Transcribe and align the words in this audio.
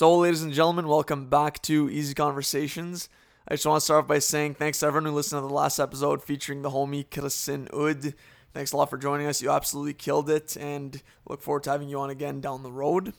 So, 0.00 0.16
ladies 0.16 0.42
and 0.42 0.54
gentlemen, 0.54 0.88
welcome 0.88 1.26
back 1.26 1.60
to 1.64 1.90
Easy 1.90 2.14
Conversations. 2.14 3.10
I 3.46 3.52
just 3.52 3.66
want 3.66 3.80
to 3.80 3.84
start 3.84 4.04
off 4.04 4.08
by 4.08 4.18
saying 4.18 4.54
thanks 4.54 4.78
to 4.78 4.86
everyone 4.86 5.10
who 5.10 5.14
listened 5.14 5.42
to 5.42 5.46
the 5.46 5.52
last 5.52 5.78
episode 5.78 6.22
featuring 6.22 6.62
the 6.62 6.70
homie 6.70 7.06
Kristin 7.06 7.68
Ud. 7.74 8.14
Thanks 8.54 8.72
a 8.72 8.78
lot 8.78 8.88
for 8.88 8.96
joining 8.96 9.26
us. 9.26 9.42
You 9.42 9.50
absolutely 9.50 9.92
killed 9.92 10.30
it, 10.30 10.56
and 10.56 11.02
look 11.28 11.42
forward 11.42 11.64
to 11.64 11.72
having 11.72 11.90
you 11.90 12.00
on 12.00 12.08
again 12.08 12.40
down 12.40 12.62
the 12.62 12.72
road. 12.72 13.12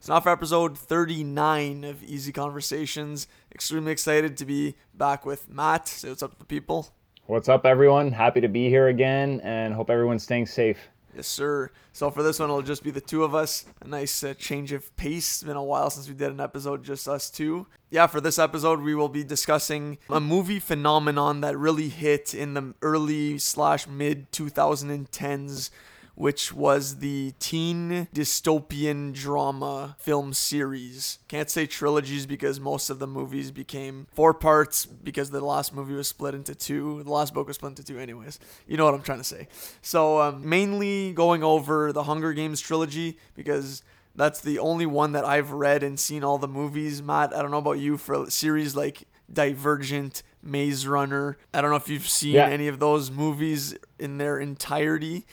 So 0.00 0.12
now 0.12 0.20
for 0.20 0.28
episode 0.28 0.76
39 0.76 1.84
of 1.84 2.04
Easy 2.04 2.30
Conversations. 2.30 3.26
Extremely 3.50 3.92
excited 3.92 4.36
to 4.36 4.44
be 4.44 4.76
back 4.92 5.24
with 5.24 5.48
Matt. 5.48 5.88
Say 5.88 6.10
what's 6.10 6.22
up 6.22 6.32
to 6.32 6.38
the 6.38 6.44
people. 6.44 6.90
What's 7.24 7.48
up, 7.48 7.64
everyone? 7.64 8.12
Happy 8.12 8.42
to 8.42 8.48
be 8.48 8.68
here 8.68 8.88
again, 8.88 9.40
and 9.42 9.72
hope 9.72 9.88
everyone's 9.88 10.24
staying 10.24 10.44
safe. 10.44 10.76
Yes, 11.16 11.26
sir. 11.28 11.70
So 11.94 12.10
for 12.10 12.22
this 12.22 12.38
one, 12.38 12.50
it'll 12.50 12.60
just 12.60 12.84
be 12.84 12.90
the 12.90 13.00
two 13.00 13.24
of 13.24 13.34
us. 13.34 13.64
A 13.80 13.88
nice 13.88 14.22
uh, 14.22 14.34
change 14.34 14.70
of 14.72 14.94
pace. 14.98 15.36
It's 15.36 15.42
been 15.42 15.56
a 15.56 15.64
while 15.64 15.88
since 15.88 16.06
we 16.08 16.14
did 16.14 16.30
an 16.30 16.40
episode 16.40 16.84
just 16.84 17.08
us 17.08 17.30
two. 17.30 17.66
Yeah, 17.88 18.06
for 18.06 18.20
this 18.20 18.38
episode, 18.38 18.82
we 18.82 18.94
will 18.94 19.08
be 19.08 19.24
discussing 19.24 19.96
a 20.10 20.20
movie 20.20 20.58
phenomenon 20.58 21.40
that 21.40 21.56
really 21.56 21.88
hit 21.88 22.34
in 22.34 22.52
the 22.52 22.74
early 22.82 23.38
slash 23.38 23.86
mid 23.86 24.30
2010s 24.30 25.70
which 26.16 26.50
was 26.52 26.98
the 26.98 27.34
teen 27.38 28.08
dystopian 28.12 29.12
drama 29.12 29.96
film 30.00 30.32
series. 30.32 31.18
Can't 31.28 31.50
say 31.50 31.66
trilogies 31.66 32.24
because 32.26 32.58
most 32.58 32.88
of 32.88 32.98
the 32.98 33.06
movies 33.06 33.50
became 33.50 34.06
four 34.12 34.32
parts 34.32 34.86
because 34.86 35.30
the 35.30 35.44
last 35.44 35.74
movie 35.74 35.92
was 35.92 36.08
split 36.08 36.34
into 36.34 36.54
two. 36.54 37.02
The 37.02 37.12
last 37.12 37.34
book 37.34 37.46
was 37.46 37.56
split 37.56 37.70
into 37.70 37.84
two, 37.84 37.98
anyways. 37.98 38.40
You 38.66 38.78
know 38.78 38.86
what 38.86 38.94
I'm 38.94 39.02
trying 39.02 39.18
to 39.18 39.24
say. 39.24 39.46
So, 39.82 40.20
um, 40.20 40.48
mainly 40.48 41.12
going 41.12 41.44
over 41.44 41.92
the 41.92 42.04
Hunger 42.04 42.32
Games 42.32 42.62
trilogy 42.62 43.18
because 43.34 43.82
that's 44.14 44.40
the 44.40 44.58
only 44.58 44.86
one 44.86 45.12
that 45.12 45.26
I've 45.26 45.52
read 45.52 45.82
and 45.82 46.00
seen 46.00 46.24
all 46.24 46.38
the 46.38 46.48
movies. 46.48 47.02
Matt, 47.02 47.36
I 47.36 47.42
don't 47.42 47.50
know 47.50 47.58
about 47.58 47.78
you 47.78 47.98
for 47.98 48.30
series 48.30 48.74
like 48.74 49.04
Divergent, 49.30 50.22
Maze 50.42 50.86
Runner. 50.86 51.36
I 51.52 51.60
don't 51.60 51.68
know 51.68 51.76
if 51.76 51.90
you've 51.90 52.08
seen 52.08 52.36
yeah. 52.36 52.46
any 52.48 52.68
of 52.68 52.78
those 52.78 53.10
movies 53.10 53.76
in 53.98 54.16
their 54.16 54.38
entirety 54.38 55.26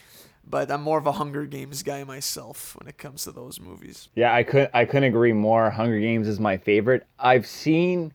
but 0.48 0.70
I'm 0.70 0.82
more 0.82 0.98
of 0.98 1.06
a 1.06 1.12
Hunger 1.12 1.46
Games 1.46 1.82
guy 1.82 2.04
myself 2.04 2.76
when 2.78 2.88
it 2.88 2.98
comes 2.98 3.24
to 3.24 3.32
those 3.32 3.60
movies. 3.60 4.08
Yeah, 4.14 4.34
I 4.34 4.42
could 4.42 4.70
I 4.74 4.84
couldn't 4.84 5.04
agree 5.04 5.32
more. 5.32 5.70
Hunger 5.70 5.98
Games 6.00 6.28
is 6.28 6.40
my 6.40 6.56
favorite. 6.56 7.06
I've 7.18 7.46
seen 7.46 8.12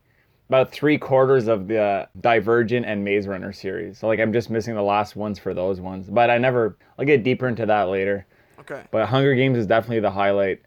about 0.48 0.72
three 0.72 0.98
quarters 0.98 1.48
of 1.48 1.68
the 1.68 2.08
Divergent 2.20 2.86
and 2.86 3.04
Maze 3.04 3.28
Runner 3.28 3.54
series. 3.54 4.00
So 4.00 4.08
like 4.08 4.20
I'm 4.20 4.34
just 4.34 4.50
missing 4.50 4.76
the 4.76 4.82
last 4.82 5.16
ones 5.16 5.40
for 5.40 5.54
those 5.54 5.80
ones. 5.80 6.08
But 6.10 6.30
I 6.30 6.38
never 6.38 6.78
I'll 6.98 7.06
get 7.06 7.24
deeper 7.24 7.48
into 7.48 7.66
that 7.66 7.90
later. 7.90 8.26
Okay. 8.60 8.84
But 8.92 9.08
Hunger 9.08 9.36
Games 9.36 9.58
is 9.58 9.68
definitely 9.68 10.02
the 10.02 10.12
highlight. 10.12 10.62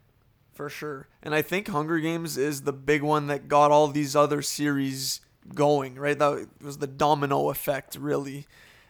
For 0.52 0.68
sure. 0.68 1.08
And 1.22 1.34
I 1.34 1.42
think 1.42 1.68
Hunger 1.68 1.98
Games 1.98 2.36
is 2.36 2.62
the 2.62 2.72
big 2.72 3.02
one 3.02 3.27
that 3.28 3.48
got 3.48 3.70
all 3.70 3.88
these 3.88 4.14
other 4.14 4.42
series 4.42 5.20
going, 5.55 5.96
right? 5.96 6.18
That 6.18 6.48
was 6.60 6.78
the 6.78 6.86
domino 6.86 7.50
effect 7.50 7.96
really. 7.96 8.46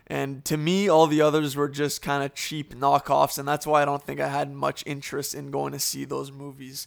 And 0.07 0.45
to 0.45 0.57
me, 0.57 0.89
all 0.89 1.07
the 1.07 1.23
others 1.23 1.57
were 1.57 1.69
just 1.69 2.03
kind 2.03 2.23
of 2.25 2.35
cheap 2.35 2.75
knockoffs, 2.75 3.39
and 3.39 3.47
that's 3.47 3.67
why 3.67 3.83
I 3.83 3.85
don't 3.85 4.03
think 4.03 4.21
I 4.21 4.29
had 4.29 4.53
much 4.53 4.83
interest 4.87 5.35
in 5.35 5.51
going 5.51 5.73
to 5.73 5.79
see 5.79 6.05
those 6.05 6.31
movies. 6.31 6.87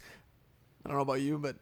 I 0.86 0.90
don't 0.90 0.98
know 0.98 1.04
about 1.04 1.22
you, 1.22 1.38
but 1.38 1.56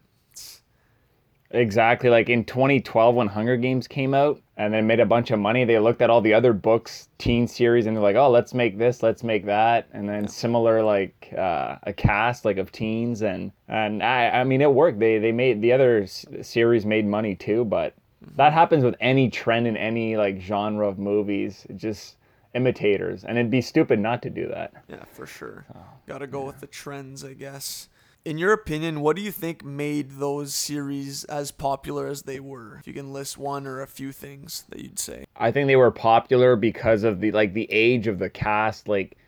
Exactly. 1.54 2.10
Like 2.10 2.28
in 2.28 2.44
2012, 2.44 3.14
when 3.14 3.28
Hunger 3.28 3.56
Games 3.56 3.86
came 3.86 4.12
out 4.12 4.42
and 4.56 4.74
then 4.74 4.88
made 4.88 4.98
a 4.98 5.06
bunch 5.06 5.30
of 5.30 5.38
money, 5.38 5.64
they 5.64 5.78
looked 5.78 6.02
at 6.02 6.10
all 6.10 6.20
the 6.20 6.34
other 6.34 6.52
books, 6.52 7.08
teen 7.18 7.46
series, 7.46 7.86
and 7.86 7.96
they're 7.96 8.02
like, 8.02 8.16
oh, 8.16 8.28
let's 8.28 8.54
make 8.54 8.76
this, 8.76 9.02
let's 9.04 9.22
make 9.22 9.46
that. 9.46 9.86
And 9.92 10.08
then 10.08 10.26
similar, 10.26 10.82
like 10.82 11.32
uh, 11.38 11.76
a 11.84 11.92
cast 11.92 12.44
like 12.44 12.56
of 12.56 12.72
teens. 12.72 13.22
And, 13.22 13.52
and 13.68 14.02
I, 14.02 14.30
I 14.30 14.44
mean, 14.44 14.62
it 14.62 14.72
worked. 14.72 14.98
They, 14.98 15.18
they 15.18 15.32
made 15.32 15.62
the 15.62 15.72
other 15.72 16.06
series 16.06 16.84
made 16.84 17.06
money 17.06 17.36
too, 17.36 17.64
but 17.64 17.94
that 18.36 18.52
happens 18.52 18.84
with 18.84 18.94
any 19.00 19.30
trend 19.30 19.66
in 19.66 19.76
any 19.76 20.16
like 20.16 20.40
genre 20.40 20.88
of 20.88 20.98
movies. 20.98 21.66
just 21.76 22.16
imitators, 22.54 23.24
and 23.24 23.36
it'd 23.36 23.50
be 23.50 23.60
stupid 23.60 23.98
not 23.98 24.22
to 24.22 24.30
do 24.30 24.46
that. 24.48 24.72
Yeah, 24.88 25.04
for 25.10 25.26
sure. 25.26 25.66
Oh, 25.74 25.80
Got 26.06 26.18
to 26.18 26.26
go 26.28 26.40
yeah. 26.40 26.46
with 26.46 26.60
the 26.60 26.66
trends, 26.68 27.24
I 27.24 27.32
guess. 27.34 27.88
In 28.24 28.38
your 28.38 28.52
opinion, 28.52 29.00
what 29.00 29.16
do 29.16 29.22
you 29.22 29.32
think 29.32 29.64
made 29.64 30.12
those 30.12 30.54
series 30.54 31.24
as 31.24 31.50
popular 31.50 32.06
as 32.06 32.22
they 32.22 32.40
were? 32.40 32.78
If 32.78 32.86
you 32.86 32.94
can 32.94 33.12
list 33.12 33.36
one 33.36 33.66
or 33.66 33.82
a 33.82 33.86
few 33.86 34.12
things 34.12 34.64
that 34.70 34.80
you'd 34.80 34.98
say. 34.98 35.24
I 35.36 35.50
think 35.50 35.66
they 35.66 35.76
were 35.76 35.90
popular 35.90 36.56
because 36.56 37.02
of 37.04 37.20
the 37.20 37.32
like 37.32 37.52
the 37.52 37.70
age 37.70 38.06
of 38.06 38.18
the 38.18 38.30
cast. 38.30 38.88
Like, 38.88 39.18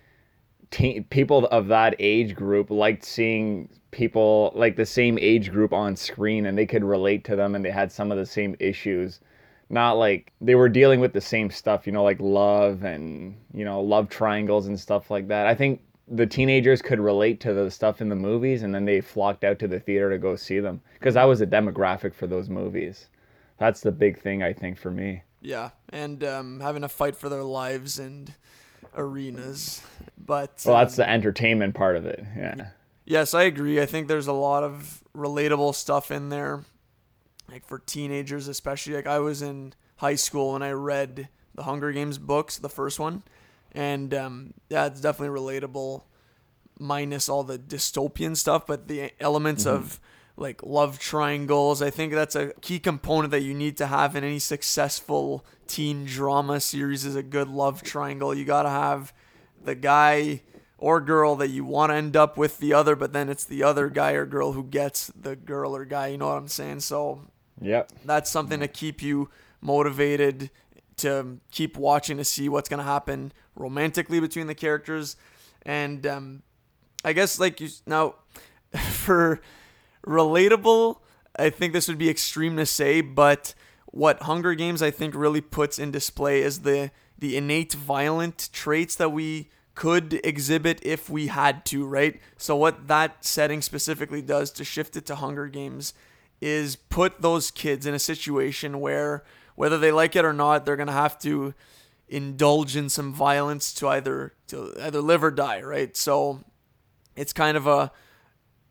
te- 0.71 1.01
people 1.01 1.47
of 1.49 1.67
that 1.67 1.95
age 1.99 2.35
group 2.35 2.71
liked 2.71 3.05
seeing 3.05 3.69
people 3.97 4.53
like 4.55 4.77
the 4.77 4.85
same 4.85 5.19
age 5.19 5.51
group 5.51 5.73
on 5.73 5.97
screen 5.97 6.45
and 6.45 6.57
they 6.57 6.67
could 6.67 6.85
relate 6.85 7.25
to 7.25 7.35
them 7.35 7.55
and 7.55 7.65
they 7.65 7.71
had 7.71 7.91
some 7.91 8.13
of 8.13 8.19
the 8.19 8.27
same 8.27 8.55
issues. 8.61 9.21
Not 9.71 9.93
like 9.93 10.33
they 10.41 10.55
were 10.55 10.69
dealing 10.69 11.01
with 11.01 11.15
the 11.15 11.21
same 11.21 11.51
stuff 11.51 11.87
you 11.87 11.93
know 11.93 12.05
like 12.05 12.21
love 12.21 12.85
and 12.85 13.35
you 13.55 13.65
know 13.65 13.81
love 13.81 14.11
triangles 14.11 14.67
and 14.67 14.79
stuff 14.79 15.11
like 15.11 15.29
that. 15.29 15.47
I 15.47 15.55
think 15.55 15.81
the 16.09 16.27
teenagers 16.27 16.83
could 16.83 17.01
relate 17.01 17.41
to 17.41 17.55
the 17.55 17.71
stuff 17.71 18.03
in 18.03 18.11
the 18.11 18.15
movies 18.15 18.63
and 18.63 18.75
then 18.75 18.85
they 18.85 19.01
flocked 19.01 19.45
out 19.45 19.59
to 19.61 19.67
the 19.67 19.81
theater 19.81 20.11
to 20.11 20.19
go 20.19 20.37
see 20.37 20.61
them. 20.61 20.83
Because 20.95 21.15
that 21.15 21.25
was 21.25 21.41
a 21.41 21.47
demographic 21.47 22.15
for 22.15 22.27
those 22.27 22.51
movies. 22.51 23.09
That's 23.59 23.81
the 23.81 23.93
big 23.93 24.21
thing 24.21 24.43
i 24.43 24.53
think 24.53 24.79
for 24.79 24.91
me. 24.91 25.23
Yeah 25.41 25.71
and 25.89 26.23
um, 26.23 26.61
having 26.61 26.83
to 26.83 26.89
fight 26.89 27.17
for 27.17 27.31
their 27.31 27.45
lives 27.45 27.99
and 27.99 28.35
arenas 28.95 29.83
but 30.19 30.63
well 30.67 30.77
that's 30.77 30.99
um, 30.99 31.03
the 31.05 31.11
entertainment 31.11 31.75
part 31.75 31.97
of 31.97 32.07
it 32.07 32.25
yeah 32.37 32.69
Yes, 33.07 33.35
I 33.35 33.45
agree. 33.45 33.81
I 33.81 33.87
think 33.87 34.09
there's 34.09 34.27
a 34.27 34.33
lot 34.33 34.65
of 34.65 35.03
relatable 35.17 35.77
stuff 35.77 36.11
in 36.11 36.29
there, 36.29 36.65
like 37.49 37.65
for 37.65 37.79
teenagers, 37.79 38.49
especially. 38.49 38.95
Like 38.95 39.07
I 39.07 39.21
was 39.21 39.43
in 39.43 39.75
high 39.99 40.17
school 40.17 40.57
and 40.57 40.65
I 40.65 40.73
read 40.73 41.29
the 41.55 41.63
Hunger 41.63 41.93
Games 41.93 42.19
books, 42.19 42.59
the 42.59 42.69
first 42.69 42.99
one, 42.99 43.23
and 43.73 44.13
um, 44.13 44.55
yeah, 44.69 44.87
it's 44.87 45.01
definitely 45.01 45.41
relatable, 45.41 46.03
minus 46.81 47.29
all 47.29 47.45
the 47.45 47.59
dystopian 47.59 48.37
stuff, 48.37 48.67
but 48.67 48.89
the 48.89 49.13
elements 49.21 49.65
mm-hmm. 49.65 49.77
of 49.77 50.01
like 50.37 50.65
love 50.65 50.99
triangles. 50.99 51.81
I 51.81 51.91
think 51.91 52.13
that's 52.13 52.35
a 52.35 52.53
key 52.61 52.81
component 52.81 53.31
that 53.31 53.43
you 53.43 53.55
need 53.55 53.77
to 53.77 53.87
have 53.87 54.17
in 54.17 54.25
any 54.25 54.41
successful 54.41 55.47
teen 55.69 56.07
drama 56.07 56.61
series 56.61 57.05
is 57.05 57.15
a 57.15 57.23
good 57.23 57.49
love 57.49 57.85
triangle. 57.85 58.35
You 58.35 58.45
got 58.45 58.65
to 58.65 58.71
have 58.71 59.15
the 59.63 59.77
guy 59.77 60.43
or 60.79 61.01
girl 61.01 61.37
that 61.37 61.49
you 61.49 61.65
want 61.65 61.91
to 61.91 61.97
end 61.97 62.17
up 62.17 62.37
with 62.37 62.59
the 62.59 62.73
other, 62.73 62.95
but 62.95 63.13
then 63.13 63.29
it's 63.29 63.45
the 63.45 63.63
other 63.63 63.89
guy 63.89 64.13
or 64.13 64.27
girl 64.27 64.53
who 64.53 64.63
gets 64.63 65.07
the 65.09 65.35
girl 65.37 65.75
or 65.75 65.85
guy. 65.85 66.09
You 66.09 66.19
know 66.19 66.29
what 66.29 66.39
I'm 66.39 66.49
saying? 66.49 66.81
So, 66.81 67.23
yep, 67.61 67.91
that's 68.05 68.31
something 68.31 68.61
to 68.61 68.69
keep 68.69 69.03
you 69.03 69.31
motivated 69.61 70.51
to 70.99 71.39
keep 71.51 71.77
watching 71.77 72.17
to 72.17 72.25
see 72.25 72.49
what's 72.49 72.69
gonna 72.69 72.83
happen 72.83 73.33
romantically 73.55 74.21
between 74.21 74.47
the 74.47 74.55
characters, 74.55 75.17
and 75.65 76.07
um, 76.07 76.43
I 77.05 77.13
guess 77.13 77.39
like 77.39 77.61
you 77.61 77.69
now 77.87 78.17
for 78.91 79.41
relatable, 80.07 80.99
I 81.37 81.51
think 81.51 81.73
this 81.73 81.89
would 81.89 81.99
be 81.99 82.09
extreme 82.09 82.57
to 82.57 82.67
say, 82.67 83.01
but 83.01 83.55
what 83.87 84.23
Hunger 84.23 84.55
Games 84.55 84.83
I 84.83 84.91
think 84.91 85.15
really 85.15 85.41
puts 85.41 85.79
in 85.79 85.91
display 85.91 86.43
is 86.43 86.61
the 86.61 86.91
the 87.19 87.37
innate 87.37 87.73
violent 87.73 88.51
traits 88.53 88.95
that 88.97 89.11
we 89.11 89.49
could 89.77 90.21
exhibit 90.25 90.81
if 90.83 91.09
we 91.09 91.29
had 91.29 91.65
to, 91.67 91.87
right? 91.87 92.21
So, 92.37 92.57
what 92.57 92.89
that 92.89 93.25
setting 93.25 93.63
specifically 93.63 94.23
does 94.23 94.51
to 94.53 94.65
shift 94.65 94.97
it 94.97 95.07
to 95.07 95.15
Hunger 95.15 95.47
Games 95.47 95.95
is 96.41 96.75
put 96.75 97.23
those 97.23 97.53
kids 97.53 97.87
in 97.87 97.95
a 97.95 97.99
situation 98.01 98.81
where, 98.81 99.23
whether 99.55 99.79
they 99.79 99.93
like 99.93 100.17
it 100.17 100.25
or 100.25 100.33
not, 100.33 100.65
they're 100.65 100.77
going 100.77 100.89
to 100.89 100.93
have 100.93 101.19
to 101.21 101.55
indulge 102.09 102.77
in 102.77 102.89
some 102.89 103.13
violence 103.13 103.73
to 103.75 103.89
either 103.89 104.33
to 104.49 104.75
either 104.81 105.01
live 105.01 105.23
or 105.23 105.31
die, 105.31 105.61
right? 105.61 105.97
So, 105.97 106.41
it's 107.15 107.33
kind 107.33 107.57
of 107.57 107.69
a 107.69 107.93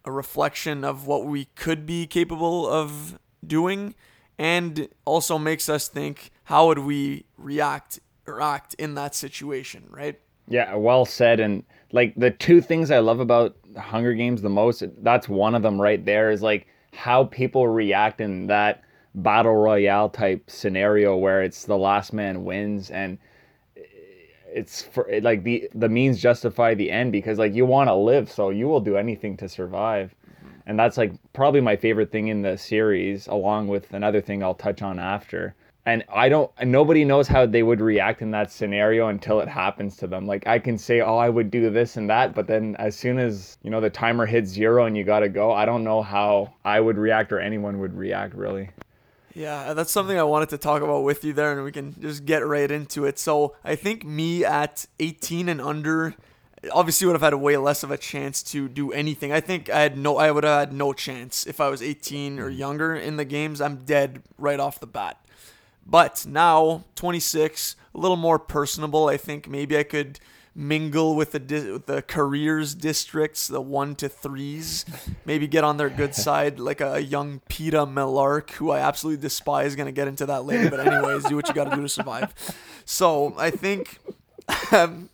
a 0.04 0.12
reflection 0.12 0.84
of 0.84 1.08
what 1.08 1.26
we 1.26 1.46
could 1.56 1.86
be 1.86 2.06
capable 2.08 2.68
of 2.68 3.18
doing 3.46 3.96
and 4.38 4.88
also 5.06 5.38
makes 5.38 5.70
us 5.70 5.88
think 5.88 6.32
how 6.46 6.68
would 6.68 6.80
we 6.80 7.26
react 7.38 8.00
or 8.28 8.42
act 8.42 8.74
in 8.76 8.96
that 8.96 9.16
situation, 9.16 9.86
right? 9.90 10.20
Yeah, 10.48 10.76
well 10.76 11.06
said. 11.06 11.40
And 11.40 11.64
like 11.92 12.14
the 12.16 12.32
two 12.32 12.62
things 12.62 12.92
I 12.92 13.00
love 13.00 13.20
about 13.20 13.56
Hunger 13.78 14.14
Games 14.14 14.42
the 14.42 14.50
most, 14.50 14.84
that's 15.04 15.28
one 15.28 15.56
of 15.56 15.62
them 15.64 15.82
right 15.82 16.04
there 16.04 16.32
is 16.32 16.42
like 16.42 16.68
how 16.94 17.26
people 17.26 17.68
react 17.68 18.22
in 18.22 18.48
that 18.48 18.82
battle 19.16 19.56
royale 19.56 20.10
type 20.10 20.44
scenario 20.50 21.16
where 21.16 21.42
it's 21.42 21.66
the 21.66 21.78
last 21.78 22.12
man 22.14 22.44
wins 22.44 22.92
and 22.92 23.18
it's 24.56 24.82
for 24.82 25.08
like 25.22 25.44
the 25.44 25.70
the 25.74 25.88
means 25.88 26.22
justify 26.22 26.74
the 26.74 26.92
end 26.92 27.12
because 27.12 27.38
like 27.38 27.54
you 27.54 27.66
want 27.66 27.88
to 27.88 27.96
live 27.96 28.30
so 28.30 28.50
you 28.50 28.68
will 28.68 28.82
do 28.82 28.98
anything 28.98 29.38
to 29.38 29.48
survive 29.48 30.14
and 30.66 30.78
that's 30.78 30.98
like 30.98 31.14
probably 31.34 31.62
my 31.62 31.76
favorite 31.76 32.12
thing 32.12 32.28
in 32.28 32.42
the 32.42 32.58
series 32.58 33.28
along 33.28 33.68
with 33.68 33.94
another 33.94 34.22
thing 34.22 34.44
I'll 34.44 34.54
touch 34.54 34.82
on 34.82 35.00
after 35.00 35.56
and 35.86 36.04
I 36.12 36.30
don't 36.30 36.52
nobody 36.64 37.06
knows 37.06 37.28
how 37.28 37.46
they 37.46 37.62
would 37.62 37.80
react 37.80 38.22
in 38.22 38.32
that 38.32 38.52
scenario 38.52 39.08
until 39.08 39.40
it 39.40 39.48
happens 39.48 39.98
to 39.98 40.08
them. 40.08 40.26
Like 40.26 40.48
I 40.48 40.58
can 40.58 40.78
say, 40.78 41.02
"Oh, 41.02 41.18
I 41.18 41.30
would 41.30 41.52
do 41.52 41.70
this 41.70 41.98
and 41.98 42.10
that," 42.10 42.34
but 42.34 42.48
then 42.48 42.76
as 42.80 42.96
soon 42.96 43.20
as, 43.20 43.58
you 43.62 43.70
know, 43.70 43.80
the 43.80 43.90
timer 43.90 44.26
hits 44.26 44.50
0 44.50 44.86
and 44.86 44.98
you 44.98 45.04
got 45.04 45.20
to 45.20 45.30
go, 45.30 45.52
I 45.52 45.66
don't 45.66 45.84
know 45.84 46.02
how 46.02 46.54
I 46.64 46.80
would 46.80 46.98
react 46.98 47.32
or 47.32 47.40
anyone 47.40 47.80
would 47.80 47.94
react 47.94 48.34
really. 48.34 48.70
Yeah, 49.36 49.74
that's 49.74 49.92
something 49.92 50.18
I 50.18 50.24
wanted 50.24 50.50
to 50.50 50.58
talk 50.58 50.82
about 50.82 51.04
with 51.04 51.24
you 51.26 51.34
there 51.34 51.52
and 51.52 51.64
we 51.64 51.72
can 51.72 51.94
just 52.00 52.26
get 52.26 52.46
right 52.46 52.72
into 52.72 53.06
it. 53.06 53.20
So, 53.20 53.56
I 53.66 53.76
think 53.76 54.06
me 54.06 54.46
at 54.46 54.86
18 55.00 55.50
and 55.50 55.60
under 55.60 56.16
obviously 56.72 57.06
would 57.06 57.14
have 57.14 57.22
had 57.22 57.34
way 57.36 57.58
less 57.58 57.84
of 57.84 57.92
a 57.92 57.98
chance 57.98 58.42
to 58.42 58.68
do 58.68 58.92
anything. 58.92 59.32
I 59.32 59.42
think 59.42 59.70
I 59.70 59.82
had 59.82 59.98
no 59.98 60.18
I 60.18 60.32
would 60.32 60.44
have 60.44 60.60
had 60.70 60.74
no 60.74 60.94
chance 60.94 61.46
if 61.46 61.60
I 61.60 61.70
was 61.70 61.82
18 61.82 62.40
or 62.40 62.50
mm-hmm. 62.50 62.58
younger 62.58 62.96
in 62.96 63.18
the 63.18 63.26
games. 63.26 63.62
I'm 63.62 63.84
dead 63.86 64.24
right 64.38 64.60
off 64.60 64.80
the 64.80 64.88
bat. 64.88 65.20
But 65.86 66.26
now, 66.28 66.84
26, 66.96 67.76
a 67.94 67.98
little 67.98 68.18
more 68.18 68.40
personable. 68.40 69.08
I 69.08 69.18
think 69.18 69.48
maybe 69.48 69.78
I 69.78 69.84
could 69.84 70.20
mingle 70.58 71.16
with 71.16 71.34
the 71.34 71.40
di- 71.40 71.72
with 71.72 71.86
the 71.86 72.02
careers 72.02 72.74
districts, 72.74 73.48
the 73.48 73.62
one 73.62 73.94
to 73.96 74.10
threes. 74.10 74.86
Maybe 75.26 75.48
get 75.48 75.64
on 75.64 75.78
their 75.78 75.90
good 75.90 76.16
side, 76.26 76.60
like 76.60 76.82
a 76.82 77.02
young 77.04 77.42
Peeta 77.50 77.86
Mellark, 77.88 78.52
who 78.52 78.72
I 78.72 78.80
absolutely 78.80 79.22
despise. 79.22 79.76
Gonna 79.76 79.92
get 79.92 80.08
into 80.08 80.26
that 80.26 80.46
later, 80.46 80.70
but 80.70 80.80
anyways, 80.80 81.26
do 81.26 81.36
what 81.36 81.48
you 81.48 81.54
got 81.54 81.70
to 81.70 81.76
do 81.76 81.82
to 81.84 81.90
survive. 81.90 82.34
So 82.86 83.36
I 83.38 83.52
think, 83.52 84.00
um, 84.72 85.10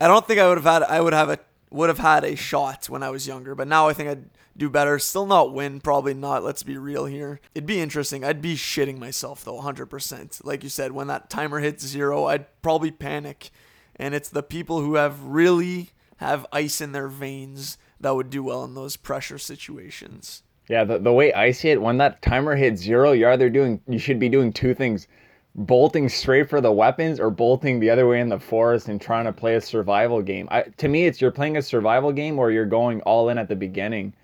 I 0.00 0.06
don't 0.08 0.26
think 0.26 0.38
I 0.40 0.46
would 0.48 0.58
have 0.58 0.64
had 0.64 0.82
I 0.82 1.00
would 1.00 1.14
have 1.14 1.30
a 1.30 1.38
would 1.70 1.88
have 1.88 1.98
had 1.98 2.22
a 2.24 2.36
shot 2.36 2.88
when 2.88 3.02
I 3.02 3.10
was 3.10 3.26
younger, 3.26 3.54
but 3.54 3.66
now 3.66 3.88
I 3.88 3.94
think 3.94 4.08
I'd 4.10 4.24
do 4.56 4.68
better. 4.68 4.98
Still 4.98 5.26
not 5.26 5.52
win, 5.52 5.80
probably 5.80 6.14
not. 6.14 6.44
Let's 6.44 6.62
be 6.62 6.76
real 6.76 7.06
here. 7.06 7.40
It'd 7.54 7.66
be 7.66 7.80
interesting. 7.80 8.24
I'd 8.24 8.42
be 8.42 8.54
shitting 8.54 8.98
myself 8.98 9.44
though, 9.44 9.60
100%. 9.60 10.44
Like 10.44 10.62
you 10.62 10.68
said, 10.68 10.92
when 10.92 11.06
that 11.08 11.30
timer 11.30 11.60
hits 11.60 11.86
zero, 11.86 12.26
I'd 12.26 12.46
probably 12.62 12.90
panic. 12.90 13.50
And 13.96 14.14
it's 14.14 14.28
the 14.28 14.42
people 14.42 14.80
who 14.80 14.96
have 14.96 15.22
really 15.22 15.90
have 16.16 16.46
ice 16.52 16.80
in 16.80 16.92
their 16.92 17.08
veins 17.08 17.78
that 18.00 18.14
would 18.14 18.30
do 18.30 18.42
well 18.42 18.64
in 18.64 18.74
those 18.74 18.96
pressure 18.96 19.38
situations. 19.38 20.42
Yeah, 20.68 20.84
the, 20.84 20.98
the 20.98 21.12
way 21.12 21.32
I 21.32 21.50
see 21.50 21.70
it, 21.70 21.82
when 21.82 21.98
that 21.98 22.22
timer 22.22 22.56
hits 22.56 22.80
zero, 22.80 23.12
you're 23.12 23.32
either 23.32 23.50
doing 23.50 23.80
you 23.88 23.98
should 23.98 24.18
be 24.18 24.28
doing 24.28 24.52
two 24.52 24.74
things 24.74 25.08
bolting 25.54 26.08
straight 26.08 26.48
for 26.48 26.60
the 26.60 26.72
weapons 26.72 27.20
or 27.20 27.30
bolting 27.30 27.78
the 27.78 27.90
other 27.90 28.08
way 28.08 28.20
in 28.20 28.28
the 28.28 28.38
forest 28.38 28.88
and 28.88 29.00
trying 29.00 29.24
to 29.26 29.32
play 29.32 29.56
a 29.56 29.60
survival 29.60 30.22
game. 30.22 30.48
I, 30.50 30.62
to 30.62 30.88
me, 30.88 31.06
it's 31.06 31.20
you're 31.20 31.30
playing 31.30 31.56
a 31.56 31.62
survival 31.62 32.12
game 32.12 32.38
or 32.38 32.50
you're 32.50 32.64
going 32.64 33.02
all 33.02 33.28
in 33.28 33.38
at 33.38 33.48
the 33.48 33.56
beginning. 33.56 34.14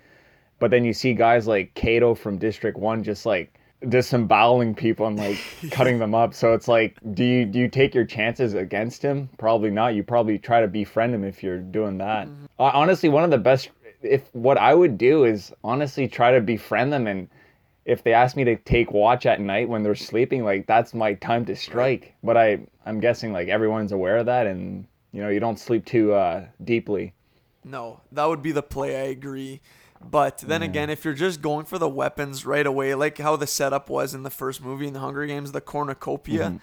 But 0.59 0.71
then 0.71 0.83
you 0.83 0.93
see 0.93 1.13
guys 1.13 1.47
like 1.47 1.73
Cato 1.73 2.13
from 2.13 2.37
District 2.37 2.77
One 2.77 3.03
just 3.03 3.25
like 3.25 3.53
disemboweling 3.87 4.75
people 4.75 5.07
and 5.07 5.17
like 5.17 5.37
cutting 5.71 5.99
them 5.99 6.13
up. 6.13 6.33
So 6.33 6.53
it's 6.53 6.67
like, 6.67 6.97
do 7.13 7.23
you 7.23 7.45
do 7.45 7.59
you 7.59 7.67
take 7.67 7.95
your 7.95 8.05
chances 8.05 8.53
against 8.53 9.01
him? 9.01 9.29
Probably 9.37 9.69
not. 9.69 9.95
You 9.95 10.03
probably 10.03 10.37
try 10.37 10.61
to 10.61 10.67
befriend 10.67 11.15
him 11.15 11.23
if 11.23 11.41
you're 11.41 11.59
doing 11.59 11.97
that. 11.99 12.27
Mm-hmm. 12.27 12.45
Honestly, 12.59 13.09
one 13.09 13.23
of 13.23 13.31
the 13.31 13.37
best. 13.37 13.69
If 14.01 14.33
what 14.33 14.57
I 14.57 14.73
would 14.73 14.97
do 14.97 15.25
is 15.25 15.51
honestly 15.63 16.07
try 16.07 16.31
to 16.31 16.39
befriend 16.39 16.93
them 16.93 17.07
and 17.07 17.27
if 17.85 18.03
they 18.03 18.13
ask 18.13 18.37
me 18.37 18.43
to 18.43 18.55
take 18.55 18.91
watch 18.91 19.25
at 19.25 19.41
night 19.41 19.67
when 19.67 19.83
they're 19.83 19.95
sleeping, 19.95 20.43
like 20.43 20.67
that's 20.67 20.93
my 20.93 21.15
time 21.15 21.43
to 21.45 21.55
strike. 21.55 22.13
But 22.23 22.37
I 22.37 22.59
I'm 22.85 22.99
guessing 22.99 23.33
like 23.33 23.47
everyone's 23.47 23.91
aware 23.91 24.17
of 24.17 24.25
that 24.27 24.47
and 24.47 24.85
you 25.11 25.21
know, 25.21 25.29
you 25.29 25.39
don't 25.39 25.59
sleep 25.59 25.85
too 25.85 26.13
uh, 26.13 26.45
deeply. 26.63 27.13
No, 27.63 27.99
that 28.11 28.25
would 28.25 28.41
be 28.41 28.51
the 28.51 28.61
play. 28.61 28.95
I 28.95 29.09
agree. 29.09 29.59
But 30.01 30.39
then 30.39 30.61
mm. 30.61 30.65
again, 30.65 30.89
if 30.89 31.03
you're 31.03 31.13
just 31.13 31.41
going 31.41 31.65
for 31.65 31.77
the 31.77 31.89
weapons 31.89 32.45
right 32.45 32.65
away, 32.65 32.95
like 32.95 33.17
how 33.17 33.35
the 33.35 33.47
setup 33.47 33.89
was 33.89 34.13
in 34.13 34.23
the 34.23 34.29
first 34.29 34.61
movie 34.61 34.87
in 34.87 34.93
the 34.93 34.99
Hunger 34.99 35.25
Games, 35.25 35.51
the 35.51 35.61
cornucopia. 35.61 36.45
Mm-hmm. 36.45 36.57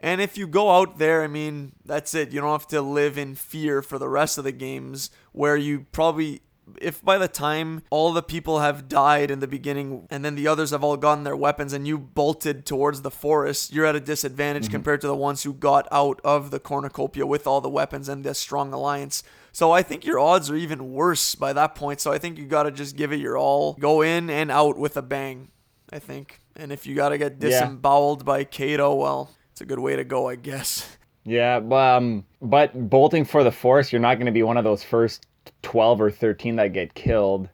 And 0.00 0.20
if 0.20 0.36
you 0.36 0.46
go 0.46 0.70
out 0.70 0.98
there, 0.98 1.22
I 1.22 1.26
mean, 1.26 1.72
that's 1.84 2.14
it. 2.14 2.30
You 2.30 2.40
don't 2.40 2.52
have 2.52 2.68
to 2.68 2.82
live 2.82 3.16
in 3.16 3.34
fear 3.34 3.82
for 3.82 3.98
the 3.98 4.08
rest 4.08 4.36
of 4.36 4.44
the 4.44 4.52
games 4.52 5.10
where 5.32 5.56
you 5.56 5.86
probably 5.90 6.42
if 6.80 7.02
by 7.04 7.18
the 7.18 7.28
time 7.28 7.82
all 7.90 8.12
the 8.12 8.22
people 8.22 8.60
have 8.60 8.88
died 8.88 9.30
in 9.30 9.40
the 9.40 9.46
beginning 9.46 10.06
and 10.10 10.24
then 10.24 10.34
the 10.34 10.48
others 10.48 10.70
have 10.70 10.82
all 10.82 10.96
gotten 10.96 11.24
their 11.24 11.36
weapons 11.36 11.72
and 11.72 11.86
you 11.86 11.98
bolted 11.98 12.66
towards 12.66 13.02
the 13.02 13.10
forest, 13.10 13.72
you're 13.72 13.86
at 13.86 13.96
a 13.96 14.00
disadvantage 14.00 14.64
mm-hmm. 14.64 14.72
compared 14.72 15.00
to 15.00 15.06
the 15.06 15.14
ones 15.14 15.42
who 15.42 15.54
got 15.54 15.86
out 15.92 16.20
of 16.24 16.50
the 16.50 16.58
cornucopia 16.58 17.26
with 17.26 17.46
all 17.46 17.60
the 17.60 17.68
weapons 17.68 18.08
and 18.08 18.24
the 18.24 18.34
strong 18.34 18.72
alliance. 18.72 19.22
So 19.52 19.72
I 19.72 19.82
think 19.82 20.04
your 20.04 20.18
odds 20.18 20.50
are 20.50 20.56
even 20.56 20.92
worse 20.92 21.34
by 21.34 21.52
that 21.52 21.74
point. 21.74 22.00
So 22.00 22.12
I 22.12 22.18
think 22.18 22.36
you 22.36 22.46
got 22.46 22.64
to 22.64 22.70
just 22.70 22.96
give 22.96 23.12
it 23.12 23.20
your 23.20 23.38
all. 23.38 23.74
Go 23.74 24.02
in 24.02 24.28
and 24.28 24.50
out 24.50 24.76
with 24.76 24.96
a 24.96 25.02
bang, 25.02 25.48
I 25.92 25.98
think. 25.98 26.40
And 26.56 26.72
if 26.72 26.86
you 26.86 26.94
got 26.94 27.10
to 27.10 27.18
get 27.18 27.38
disemboweled 27.38 28.20
yeah. 28.20 28.24
by 28.24 28.44
Cato, 28.44 28.94
well, 28.94 29.30
it's 29.52 29.60
a 29.60 29.66
good 29.66 29.78
way 29.78 29.96
to 29.96 30.04
go, 30.04 30.28
I 30.28 30.34
guess. 30.34 30.96
Yeah, 31.24 31.56
um, 31.56 32.24
but 32.40 32.88
bolting 32.88 33.24
for 33.24 33.42
the 33.42 33.50
forest, 33.50 33.92
you're 33.92 34.00
not 34.00 34.14
going 34.14 34.26
to 34.26 34.32
be 34.32 34.44
one 34.44 34.56
of 34.56 34.64
those 34.64 34.84
first 34.84 35.26
12 35.66 36.00
or 36.00 36.10
13 36.12 36.54
that 36.54 36.72
get 36.72 36.94
killed. 36.94 37.48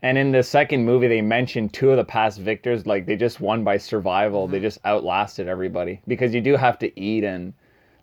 And 0.00 0.16
in 0.16 0.30
the 0.30 0.44
second 0.44 0.84
movie, 0.84 1.08
they 1.08 1.20
mentioned 1.20 1.74
two 1.74 1.90
of 1.90 1.96
the 1.96 2.04
past 2.04 2.38
victors, 2.38 2.86
like 2.86 3.04
they 3.04 3.16
just 3.16 3.40
won 3.40 3.64
by 3.64 3.78
survival. 3.78 4.44
Mm-hmm. 4.44 4.52
They 4.52 4.60
just 4.60 4.78
outlasted 4.84 5.48
everybody 5.48 6.00
because 6.06 6.32
you 6.32 6.40
do 6.40 6.54
have 6.54 6.78
to 6.78 7.00
eat 7.00 7.24
and 7.24 7.52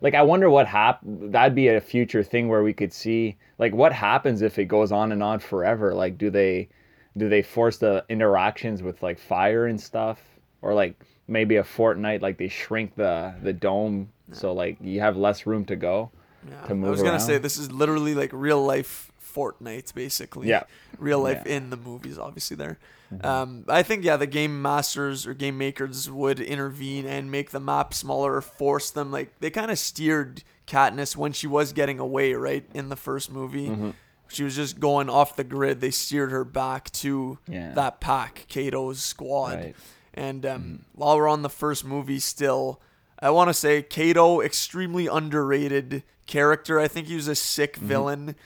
like 0.02 0.12
I 0.12 0.20
wonder 0.20 0.50
what 0.50 0.66
hap 0.66 1.00
that'd 1.02 1.54
be 1.54 1.68
a 1.68 1.80
future 1.80 2.22
thing 2.22 2.48
where 2.48 2.62
we 2.62 2.74
could 2.74 2.92
see 2.92 3.38
like 3.58 3.74
what 3.74 3.94
happens 3.94 4.42
if 4.42 4.58
it 4.58 4.66
goes 4.66 4.92
on 4.92 5.10
and 5.10 5.22
on 5.22 5.38
forever. 5.38 5.94
Like 5.94 6.18
do 6.18 6.28
they 6.28 6.68
do 7.16 7.30
they 7.30 7.40
force 7.40 7.78
the 7.78 8.04
interactions 8.10 8.82
with 8.82 9.02
like 9.02 9.18
fire 9.18 9.64
and 9.64 9.80
stuff 9.80 10.20
or 10.60 10.74
like 10.74 11.02
maybe 11.28 11.56
a 11.56 11.62
Fortnite 11.62 12.20
like 12.20 12.36
they 12.36 12.48
shrink 12.48 12.94
the 12.94 13.32
the 13.42 13.54
dome 13.54 14.10
so 14.32 14.52
like 14.52 14.76
you 14.82 15.00
have 15.00 15.16
less 15.16 15.46
room 15.46 15.64
to 15.64 15.76
go 15.76 16.10
yeah. 16.46 16.60
to 16.66 16.74
move 16.74 16.88
I 16.88 16.90
was 16.90 17.02
gonna 17.02 17.18
say 17.18 17.38
this 17.38 17.56
is 17.56 17.72
literally 17.72 18.14
like 18.14 18.30
real 18.34 18.62
life 18.62 19.10
Fortnite, 19.36 19.94
basically. 19.94 20.48
Yeah. 20.48 20.62
Real 20.98 21.20
life 21.20 21.42
yeah. 21.44 21.56
in 21.56 21.70
the 21.70 21.76
movies, 21.76 22.18
obviously 22.18 22.56
there. 22.56 22.78
Mm-hmm. 23.12 23.26
Um, 23.26 23.64
I 23.68 23.82
think 23.82 24.04
yeah, 24.04 24.16
the 24.16 24.26
game 24.26 24.60
masters 24.62 25.26
or 25.26 25.34
game 25.34 25.58
makers 25.58 26.10
would 26.10 26.40
intervene 26.40 27.06
and 27.06 27.30
make 27.30 27.50
the 27.50 27.60
map 27.60 27.94
smaller 27.94 28.36
or 28.36 28.40
force 28.40 28.90
them. 28.90 29.12
Like 29.12 29.38
they 29.40 29.50
kind 29.50 29.70
of 29.70 29.78
steered 29.78 30.42
Katniss 30.66 31.16
when 31.16 31.32
she 31.32 31.46
was 31.46 31.72
getting 31.72 31.98
away, 32.00 32.32
right 32.34 32.64
in 32.74 32.88
the 32.88 32.96
first 32.96 33.30
movie. 33.30 33.68
Mm-hmm. 33.68 33.90
She 34.28 34.42
was 34.42 34.56
just 34.56 34.80
going 34.80 35.08
off 35.08 35.36
the 35.36 35.44
grid. 35.44 35.80
They 35.80 35.92
steered 35.92 36.32
her 36.32 36.44
back 36.44 36.90
to 36.92 37.38
yeah. 37.46 37.72
that 37.74 38.00
pack, 38.00 38.46
Cato's 38.48 39.00
squad. 39.00 39.54
Right. 39.54 39.76
And 40.14 40.44
um, 40.44 40.62
mm-hmm. 40.62 40.76
while 40.94 41.16
we're 41.16 41.28
on 41.28 41.42
the 41.42 41.50
first 41.50 41.84
movie, 41.84 42.18
still, 42.18 42.80
I 43.20 43.30
want 43.30 43.50
to 43.50 43.54
say 43.54 43.82
Cato, 43.82 44.40
extremely 44.40 45.06
underrated 45.06 46.02
character. 46.26 46.80
I 46.80 46.88
think 46.88 47.06
he 47.06 47.14
was 47.14 47.28
a 47.28 47.36
sick 47.36 47.76
mm-hmm. 47.76 47.86
villain 47.86 48.36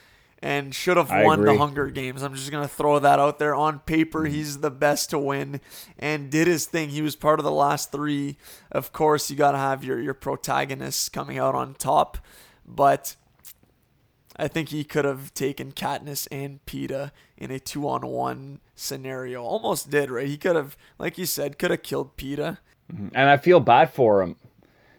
and 0.43 0.75
should 0.75 0.97
have 0.97 1.11
won 1.11 1.45
the 1.45 1.57
Hunger 1.57 1.91
Games. 1.91 2.23
I'm 2.23 2.35
just 2.35 2.51
going 2.51 2.67
to 2.67 2.75
throw 2.75 2.99
that 2.99 3.19
out 3.19 3.39
there. 3.39 3.55
On 3.55 3.79
paper, 3.81 4.21
mm-hmm. 4.21 4.35
he's 4.35 4.59
the 4.59 4.71
best 4.71 5.11
to 5.11 5.19
win 5.19 5.61
and 5.99 6.31
did 6.31 6.47
his 6.47 6.65
thing. 6.65 6.91
He 6.91 7.03
was 7.03 7.15
part 7.15 7.39
of 7.39 7.45
the 7.45 7.51
last 7.51 7.93
three. 7.93 8.37
Of 8.73 8.93
course, 8.93 9.31
you 9.31 9.37
got 9.37 9.53
to 9.53 9.59
have 9.59 9.85
your, 9.85 10.01
your 10.01 10.15
protagonists 10.15 11.09
coming 11.09 11.39
out 11.39 11.55
on 11.55 11.75
top, 11.75 12.19
but 12.67 13.17
I 14.37 14.49
think 14.49 14.71
he 14.71 14.83
could 14.83 15.05
have 15.05 15.35
taken 15.35 15.73
Katniss 15.73 16.27
and 16.33 16.65
Peeta 16.65 17.11
in 17.37 17.51
a 17.51 17.59
two 17.59 17.87
on 17.87 18.07
one 18.07 18.61
scenario. 18.75 19.43
Almost 19.43 19.91
did, 19.91 20.11
right? 20.11 20.27
He 20.27 20.39
could 20.39 20.57
have, 20.57 20.77
like 20.99 21.19
you 21.19 21.27
said, 21.27 21.59
could 21.59 21.71
have 21.71 21.83
killed 21.83 22.17
Peeta. 22.17 22.59
Mm-hmm. 22.91 23.09
And 23.15 23.29
I 23.29 23.37
feel 23.37 23.61
bad 23.61 23.93
for 23.93 24.23
him. 24.23 24.37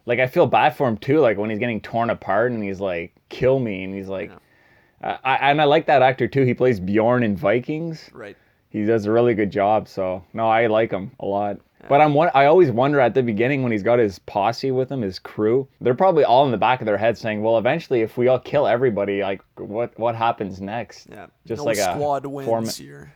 Like, 0.05 0.19
I 0.19 0.27
feel 0.27 0.45
bad 0.45 0.75
for 0.75 0.87
him 0.87 0.97
too. 0.97 1.19
Like, 1.19 1.37
when 1.37 1.49
he's 1.49 1.59
getting 1.59 1.81
torn 1.81 2.11
apart 2.11 2.51
and 2.51 2.63
he's 2.63 2.79
like, 2.79 3.15
kill 3.29 3.59
me. 3.59 3.83
And 3.83 3.95
he's 3.95 4.07
like, 4.07 4.29
yeah 4.29 4.37
uh, 5.03 5.17
I, 5.23 5.51
and 5.51 5.61
I 5.61 5.65
like 5.65 5.85
that 5.87 6.01
actor 6.01 6.27
too. 6.27 6.43
He 6.43 6.53
plays 6.53 6.79
Bjorn 6.79 7.23
in 7.23 7.35
Vikings. 7.35 8.09
Right. 8.13 8.37
He 8.69 8.85
does 8.85 9.05
a 9.05 9.11
really 9.11 9.33
good 9.33 9.51
job. 9.51 9.87
So 9.87 10.23
no, 10.33 10.47
I 10.47 10.67
like 10.67 10.91
him 10.91 11.11
a 11.19 11.25
lot. 11.25 11.57
Yeah. 11.81 11.87
But 11.89 12.01
I'm. 12.01 12.17
I 12.35 12.45
always 12.45 12.71
wonder 12.71 12.99
at 12.99 13.13
the 13.13 13.23
beginning 13.23 13.63
when 13.63 13.71
he's 13.71 13.83
got 13.83 13.99
his 13.99 14.19
posse 14.19 14.71
with 14.71 14.91
him, 14.91 15.01
his 15.01 15.17
crew. 15.19 15.67
They're 15.81 15.95
probably 15.95 16.23
all 16.23 16.45
in 16.45 16.51
the 16.51 16.57
back 16.57 16.79
of 16.79 16.85
their 16.85 16.97
head 16.97 17.17
saying, 17.17 17.41
"Well, 17.41 17.57
eventually, 17.57 18.01
if 18.01 18.17
we 18.17 18.27
all 18.27 18.39
kill 18.39 18.67
everybody, 18.67 19.23
like 19.23 19.41
what 19.57 19.97
what 19.97 20.15
happens 20.15 20.61
next?" 20.61 21.07
Yeah. 21.09 21.27
Just 21.45 21.59
no 21.59 21.65
like 21.65 21.77
squad 21.77 22.25
a 22.25 22.29
wins 22.29 22.47
form- 22.47 22.67
here. 22.67 23.13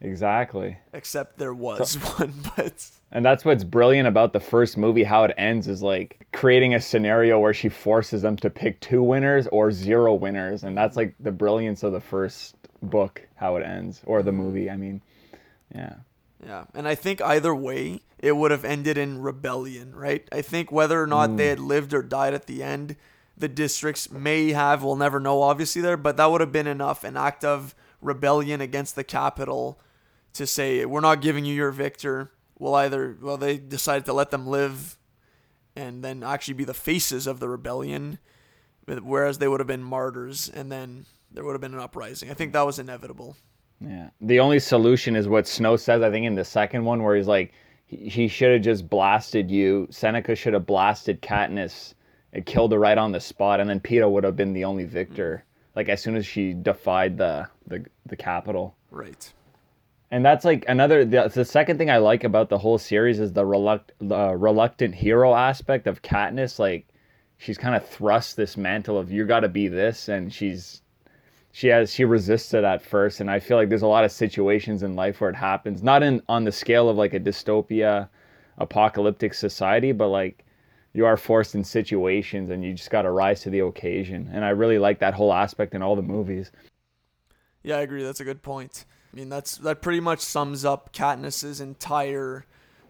Exactly. 0.00 0.76
Except 0.92 1.38
there 1.38 1.54
was 1.54 1.92
so, 1.92 2.00
one, 2.18 2.34
but 2.56 2.90
and 3.12 3.24
that's 3.24 3.44
what's 3.44 3.64
brilliant 3.64 4.06
about 4.06 4.32
the 4.32 4.40
first 4.40 4.76
movie. 4.76 5.04
How 5.04 5.24
it 5.24 5.34
ends 5.38 5.68
is 5.68 5.82
like 5.82 6.26
creating 6.32 6.74
a 6.74 6.80
scenario 6.80 7.38
where 7.38 7.54
she 7.54 7.68
forces 7.68 8.22
them 8.22 8.36
to 8.36 8.50
pick 8.50 8.80
two 8.80 9.02
winners 9.02 9.46
or 9.48 9.72
zero 9.72 10.14
winners, 10.14 10.64
and 10.64 10.76
that's 10.76 10.96
like 10.96 11.14
the 11.20 11.32
brilliance 11.32 11.82
of 11.82 11.92
the 11.92 12.00
first 12.00 12.56
book. 12.82 13.26
How 13.36 13.56
it 13.56 13.64
ends, 13.64 14.02
or 14.04 14.22
the 14.22 14.32
movie. 14.32 14.70
I 14.70 14.76
mean, 14.76 15.00
yeah. 15.74 15.94
Yeah, 16.44 16.64
and 16.74 16.86
I 16.86 16.94
think 16.94 17.22
either 17.22 17.54
way, 17.54 18.00
it 18.18 18.36
would 18.36 18.50
have 18.50 18.64
ended 18.64 18.98
in 18.98 19.22
rebellion, 19.22 19.94
right? 19.94 20.28
I 20.30 20.42
think 20.42 20.70
whether 20.70 21.02
or 21.02 21.06
not 21.06 21.30
mm. 21.30 21.36
they 21.38 21.48
had 21.48 21.58
lived 21.58 21.94
or 21.94 22.02
died 22.02 22.34
at 22.34 22.46
the 22.46 22.62
end, 22.62 22.96
the 23.36 23.48
districts 23.48 24.10
may 24.10 24.52
have, 24.52 24.82
we'll 24.82 24.96
never 24.96 25.18
know, 25.18 25.42
obviously, 25.42 25.80
there, 25.80 25.96
but 25.96 26.18
that 26.18 26.30
would 26.30 26.42
have 26.42 26.52
been 26.52 26.66
enough 26.66 27.04
an 27.04 27.16
act 27.16 27.44
of 27.44 27.74
rebellion 28.00 28.60
against 28.60 28.96
the 28.96 29.04
Capitol 29.04 29.80
to 30.36 30.46
say 30.46 30.84
we're 30.84 31.00
not 31.00 31.20
giving 31.20 31.44
you 31.44 31.54
your 31.54 31.70
victor. 31.70 32.32
We'll 32.58 32.74
either 32.74 33.16
well 33.20 33.36
they 33.36 33.58
decided 33.58 34.06
to 34.06 34.12
let 34.12 34.30
them 34.30 34.46
live 34.46 34.96
and 35.76 36.02
then 36.02 36.22
actually 36.22 36.54
be 36.54 36.64
the 36.64 36.74
faces 36.74 37.26
of 37.26 37.38
the 37.38 37.48
rebellion, 37.48 38.18
whereas 38.86 39.38
they 39.38 39.46
would 39.46 39.60
have 39.60 39.66
been 39.66 39.82
martyrs, 39.82 40.48
and 40.48 40.72
then 40.72 41.04
there 41.30 41.44
would 41.44 41.52
have 41.52 41.60
been 41.60 41.74
an 41.74 41.80
uprising. 41.80 42.30
I 42.30 42.34
think 42.34 42.54
that 42.54 42.64
was 42.64 42.78
inevitable. 42.78 43.36
Yeah. 43.80 44.08
The 44.22 44.40
only 44.40 44.58
solution 44.58 45.16
is 45.16 45.28
what 45.28 45.46
Snow 45.46 45.76
says, 45.76 46.02
I 46.02 46.10
think, 46.10 46.24
in 46.24 46.34
the 46.34 46.44
second 46.44 46.84
one, 46.84 47.02
where 47.02 47.14
he's 47.14 47.26
like, 47.26 47.52
he, 47.86 48.26
should 48.26 48.52
have 48.52 48.62
just 48.62 48.88
blasted 48.88 49.50
you. 49.50 49.86
Seneca 49.90 50.34
should 50.34 50.54
have 50.54 50.66
blasted 50.66 51.22
Katniss 51.22 51.94
and 52.32 52.44
killed 52.44 52.72
her 52.72 52.78
right 52.78 52.98
on 52.98 53.12
the 53.12 53.20
spot, 53.20 53.60
and 53.60 53.70
then 53.70 53.80
Peeta 53.80 54.10
would 54.10 54.24
have 54.24 54.34
been 54.34 54.54
the 54.54 54.64
only 54.64 54.84
victor. 54.84 55.36
Mm-hmm. 55.36 55.70
Like 55.76 55.88
as 55.90 56.02
soon 56.02 56.16
as 56.16 56.26
she 56.26 56.54
defied 56.54 57.18
the 57.18 57.48
the, 57.66 57.84
the 58.06 58.16
Capitol. 58.16 58.74
Right. 58.90 59.32
And 60.10 60.24
that's 60.24 60.44
like 60.44 60.64
another. 60.68 61.04
The, 61.04 61.28
the 61.28 61.44
second 61.44 61.78
thing 61.78 61.90
I 61.90 61.98
like 61.98 62.24
about 62.24 62.48
the 62.48 62.58
whole 62.58 62.78
series 62.78 63.18
is 63.18 63.32
the 63.32 63.44
reluct, 63.44 63.92
the 64.00 64.36
reluctant 64.36 64.94
hero 64.94 65.34
aspect 65.34 65.86
of 65.86 66.02
Katniss. 66.02 66.58
Like, 66.58 66.86
she's 67.38 67.58
kind 67.58 67.74
of 67.74 67.86
thrust 67.86 68.36
this 68.36 68.56
mantle 68.56 68.98
of 68.98 69.10
you 69.10 69.24
got 69.26 69.40
to 69.40 69.48
be 69.48 69.68
this, 69.68 70.08
and 70.08 70.32
she's 70.32 70.82
she 71.56 71.68
has 71.68 71.90
she 71.90 72.04
resisted 72.04 72.64
at 72.64 72.82
first 72.82 73.20
and 73.20 73.30
i 73.30 73.40
feel 73.40 73.56
like 73.56 73.70
there's 73.70 73.80
a 73.80 73.86
lot 73.86 74.04
of 74.04 74.12
situations 74.12 74.82
in 74.82 74.94
life 74.94 75.22
where 75.22 75.30
it 75.30 75.36
happens 75.36 75.82
not 75.82 76.02
in 76.02 76.20
on 76.28 76.44
the 76.44 76.52
scale 76.52 76.90
of 76.90 76.98
like 76.98 77.14
a 77.14 77.20
dystopia 77.20 78.10
apocalyptic 78.58 79.32
society 79.32 79.90
but 79.90 80.08
like 80.08 80.44
you 80.92 81.06
are 81.06 81.16
forced 81.16 81.54
in 81.54 81.64
situations 81.64 82.50
and 82.50 82.62
you 82.62 82.74
just 82.74 82.90
got 82.90 83.02
to 83.02 83.10
rise 83.10 83.40
to 83.40 83.48
the 83.48 83.60
occasion 83.60 84.28
and 84.34 84.44
i 84.44 84.50
really 84.50 84.78
like 84.78 84.98
that 84.98 85.14
whole 85.14 85.32
aspect 85.32 85.74
in 85.74 85.80
all 85.80 85.96
the 85.96 86.02
movies 86.02 86.52
yeah 87.62 87.78
i 87.78 87.80
agree 87.80 88.02
that's 88.02 88.20
a 88.20 88.24
good 88.24 88.42
point 88.42 88.84
i 89.16 89.18
mean 89.18 89.28
that's 89.28 89.56
that 89.58 89.80
pretty 89.80 90.00
much 90.00 90.20
sums 90.20 90.64
up 90.64 90.92
katniss's 90.92 91.60
entire 91.60 92.44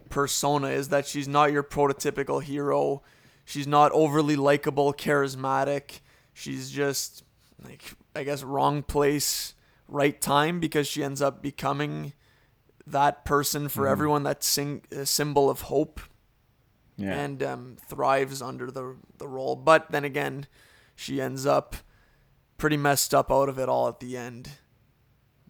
persona 0.09 0.69
is 0.69 0.89
that 0.89 1.07
she's 1.07 1.29
not 1.29 1.53
your 1.53 1.63
prototypical 1.63 2.43
hero 2.43 3.03
she's 3.45 3.67
not 3.67 3.93
overly 3.93 4.37
likable 4.37 4.93
charismatic 4.93 6.01
she's 6.33 6.71
just 6.71 7.23
like 7.65 7.83
I 8.15 8.25
guess 8.25 8.43
wrong 8.43 8.83
place, 8.83 9.55
right 9.89 10.19
time 10.21 10.61
because 10.61 10.87
she 10.87 11.05
ends 11.05 11.23
up 11.23 11.43
becoming 11.43 12.13
that 12.87 13.25
person 13.25 13.69
for 13.69 13.85
mm 13.85 13.91
everyone 13.91 14.23
that 14.23 14.45
sing 14.45 14.83
a 14.93 15.05
symbol 15.05 15.51
of 15.51 15.63
hope 15.63 16.01
yeah. 16.97 17.15
and 17.15 17.43
um, 17.43 17.77
thrives 17.89 18.41
under 18.41 18.71
the 18.71 18.97
the 19.19 19.29
role. 19.29 19.57
But 19.57 19.91
then 19.91 20.05
again, 20.05 20.47
she 20.95 21.21
ends 21.21 21.47
up 21.47 21.77
pretty 22.59 22.77
messed 22.77 23.15
up 23.15 23.31
out 23.31 23.49
of 23.49 23.59
it 23.59 23.69
all 23.69 23.89
at 23.89 24.01
the 24.01 24.17
end. 24.17 24.51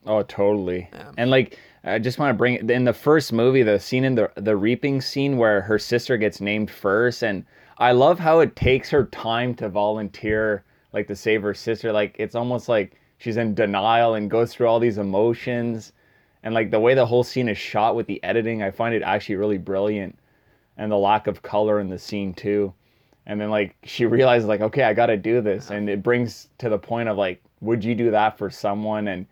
Oh, 0.07 0.23
totally. 0.23 0.89
Yeah. 0.93 1.13
And 1.17 1.31
like, 1.31 1.59
I 1.85 1.99
just 1.99 2.19
want 2.19 2.31
to 2.31 2.35
bring 2.35 2.69
in 2.71 2.85
the 2.85 2.93
first 2.93 3.33
movie, 3.33 3.63
the 3.63 3.79
scene 3.79 4.05
in 4.05 4.15
the 4.15 4.31
the 4.37 4.57
reaping 4.57 5.01
scene 5.01 5.37
where 5.37 5.61
her 5.63 5.79
sister 5.79 6.17
gets 6.17 6.41
named 6.41 6.71
first, 6.71 7.23
and 7.23 7.45
I 7.79 7.93
love 7.93 8.19
how 8.19 8.41
it 8.41 8.57
takes 8.57 8.91
her 8.91 9.05
time 9.07 9.55
to 9.57 9.69
volunteer 9.69 10.65
like 10.97 11.07
to 11.09 11.15
save 11.15 11.43
her 11.43 11.55
sister. 11.55 11.93
Like 11.93 12.17
it's 12.19 12.35
almost 12.35 12.69
like 12.69 12.99
she's 13.19 13.37
in 13.37 13.55
denial 13.55 14.15
and 14.15 14.31
goes 14.31 14.53
through 14.53 14.67
all 14.67 14.81
these 14.81 14.99
emotions. 14.99 15.93
And 16.43 16.55
like 16.55 16.71
the 16.71 16.81
way 16.81 16.95
the 16.95 17.07
whole 17.07 17.23
scene 17.23 17.49
is 17.49 17.59
shot 17.59 17.95
with 17.95 18.07
the 18.07 18.23
editing, 18.25 18.63
I 18.63 18.71
find 18.71 18.95
it 18.95 19.03
actually 19.03 19.37
really 19.37 19.59
brilliant. 19.59 20.19
And 20.79 20.91
the 20.91 20.97
lack 20.97 21.27
of 21.27 21.43
color 21.43 21.81
in 21.81 21.91
the 21.91 21.99
scene 21.99 22.33
too. 22.33 22.73
And 23.27 23.41
then 23.41 23.51
like 23.51 23.77
she 23.85 24.07
realizes 24.17 24.49
like, 24.49 24.63
okay, 24.63 24.85
I 24.85 24.95
gotta 24.95 25.17
do 25.19 25.41
this. 25.41 25.71
And 25.71 25.89
it 25.89 26.03
brings 26.03 26.49
to 26.59 26.69
the 26.71 26.79
point 26.79 27.09
of 27.09 27.19
like, 27.19 27.43
would 27.61 27.85
you 27.85 27.95
do 27.95 28.11
that 28.11 28.39
for 28.39 28.49
someone? 28.51 29.09
And 29.09 29.27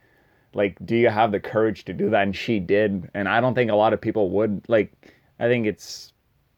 like, 0.54 0.76
do 0.84 0.96
you 0.96 1.08
have 1.08 1.32
the 1.32 1.40
courage 1.40 1.84
to 1.86 1.92
do 1.92 2.10
that? 2.10 2.22
And 2.22 2.36
she 2.36 2.60
did. 2.60 3.10
And 3.14 3.28
I 3.28 3.40
don't 3.40 3.54
think 3.54 3.70
a 3.70 3.76
lot 3.76 3.92
of 3.92 4.00
people 4.00 4.30
would 4.30 4.64
like 4.68 4.92
I 5.38 5.48
think 5.48 5.66
it's 5.66 6.12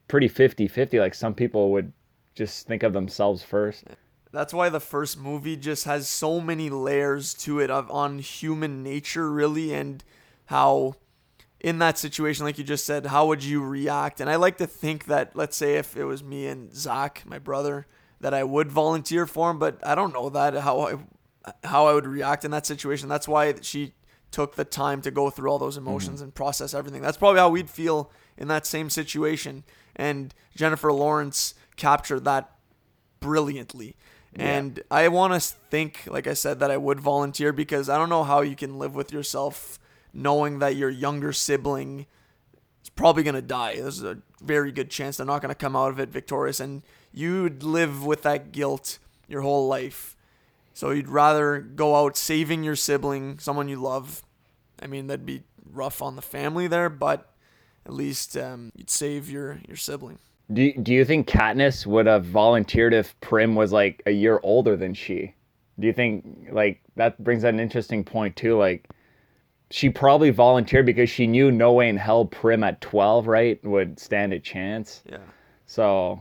pretty 0.08 0.28
50 0.28 0.68
50. 0.68 1.00
Like 1.00 1.14
some 1.14 1.34
people 1.34 1.70
would 1.72 1.92
just 2.34 2.66
think 2.66 2.82
of 2.82 2.92
themselves 2.92 3.42
first. 3.42 3.84
That's 4.32 4.52
why 4.52 4.68
the 4.68 4.80
first 4.80 5.18
movie 5.18 5.56
just 5.56 5.84
has 5.84 6.08
so 6.08 6.40
many 6.40 6.68
layers 6.68 7.32
to 7.34 7.60
it 7.60 7.70
of 7.70 7.90
on 7.90 8.18
human 8.18 8.82
nature 8.82 9.32
really 9.32 9.72
and 9.72 10.04
how 10.46 10.96
in 11.58 11.78
that 11.78 11.96
situation 11.96 12.44
like 12.44 12.58
you 12.58 12.64
just 12.64 12.84
said 12.84 13.06
how 13.06 13.26
would 13.26 13.42
you 13.42 13.64
react 13.64 14.20
and 14.20 14.28
I 14.28 14.36
like 14.36 14.58
to 14.58 14.66
think 14.66 15.06
that 15.06 15.34
let's 15.34 15.56
say 15.56 15.76
if 15.76 15.96
it 15.96 16.04
was 16.04 16.22
me 16.22 16.46
and 16.46 16.72
Zach 16.74 17.22
my 17.26 17.38
brother 17.38 17.86
that 18.20 18.34
I 18.34 18.44
would 18.44 18.70
volunteer 18.70 19.26
for 19.26 19.50
him 19.50 19.58
but 19.58 19.84
I 19.84 19.94
don't 19.94 20.12
know 20.12 20.28
that 20.28 20.54
how 20.54 20.80
I 20.80 20.98
how 21.64 21.86
I 21.86 21.94
would 21.94 22.06
react 22.06 22.44
in 22.44 22.50
that 22.50 22.66
situation 22.66 23.08
that's 23.08 23.28
why 23.28 23.54
she 23.62 23.92
took 24.30 24.56
the 24.56 24.64
time 24.64 25.00
to 25.02 25.10
go 25.10 25.30
through 25.30 25.50
all 25.50 25.58
those 25.58 25.76
emotions 25.76 26.16
mm-hmm. 26.16 26.24
and 26.24 26.34
process 26.34 26.74
everything 26.74 27.02
that's 27.02 27.16
probably 27.16 27.40
how 27.40 27.48
we'd 27.48 27.70
feel 27.70 28.10
in 28.36 28.48
that 28.48 28.66
same 28.66 28.90
situation 28.90 29.64
and 29.94 30.34
Jennifer 30.54 30.92
Lawrence 30.92 31.54
captured 31.76 32.24
that 32.24 32.50
brilliantly 33.20 33.96
and 34.38 34.82
I 34.90 35.08
want 35.08 35.32
to 35.32 35.40
think, 35.40 36.02
like 36.06 36.26
I 36.26 36.34
said, 36.34 36.60
that 36.60 36.70
I 36.70 36.76
would 36.76 37.00
volunteer 37.00 37.52
because 37.52 37.88
I 37.88 37.96
don't 37.96 38.10
know 38.10 38.24
how 38.24 38.42
you 38.42 38.54
can 38.54 38.78
live 38.78 38.94
with 38.94 39.12
yourself 39.12 39.78
knowing 40.12 40.58
that 40.58 40.76
your 40.76 40.90
younger 40.90 41.32
sibling 41.32 42.06
is 42.82 42.90
probably 42.90 43.22
going 43.22 43.34
to 43.34 43.42
die. 43.42 43.76
There's 43.76 44.02
a 44.02 44.18
very 44.42 44.72
good 44.72 44.90
chance 44.90 45.16
they're 45.16 45.26
not 45.26 45.42
going 45.42 45.50
to 45.50 45.54
come 45.54 45.76
out 45.76 45.90
of 45.90 46.00
it 46.00 46.10
victorious. 46.10 46.60
And 46.60 46.82
you'd 47.12 47.62
live 47.62 48.04
with 48.04 48.22
that 48.22 48.52
guilt 48.52 48.98
your 49.28 49.42
whole 49.42 49.68
life. 49.68 50.15
So 50.76 50.90
you'd 50.90 51.08
rather 51.08 51.60
go 51.60 51.96
out 51.96 52.18
saving 52.18 52.62
your 52.62 52.76
sibling, 52.76 53.38
someone 53.38 53.66
you 53.66 53.80
love. 53.80 54.22
I 54.78 54.86
mean, 54.86 55.06
that'd 55.06 55.24
be 55.24 55.42
rough 55.64 56.02
on 56.02 56.16
the 56.16 56.22
family 56.22 56.66
there, 56.66 56.90
but 56.90 57.32
at 57.86 57.94
least 57.94 58.36
um, 58.36 58.72
you'd 58.76 58.90
save 58.90 59.30
your, 59.30 59.58
your 59.66 59.78
sibling. 59.78 60.18
Do 60.52 60.70
Do 60.74 60.92
you 60.92 61.06
think 61.06 61.28
Katniss 61.28 61.86
would 61.86 62.04
have 62.04 62.26
volunteered 62.26 62.92
if 62.92 63.18
Prim 63.22 63.54
was 63.54 63.72
like 63.72 64.02
a 64.04 64.10
year 64.10 64.38
older 64.42 64.76
than 64.76 64.92
she? 64.92 65.34
Do 65.80 65.86
you 65.86 65.94
think 65.94 66.48
like 66.52 66.82
that 66.96 67.24
brings 67.24 67.44
an 67.44 67.58
interesting 67.58 68.04
point 68.04 68.36
too? 68.36 68.58
Like 68.58 68.86
she 69.70 69.88
probably 69.88 70.28
volunteered 70.28 70.84
because 70.84 71.08
she 71.08 71.26
knew 71.26 71.50
no 71.50 71.72
way 71.72 71.88
in 71.88 71.96
hell 71.96 72.26
Prim 72.26 72.62
at 72.62 72.82
twelve, 72.82 73.28
right, 73.28 73.58
would 73.64 73.98
stand 73.98 74.34
a 74.34 74.38
chance. 74.38 75.02
Yeah. 75.10 75.24
So 75.64 76.20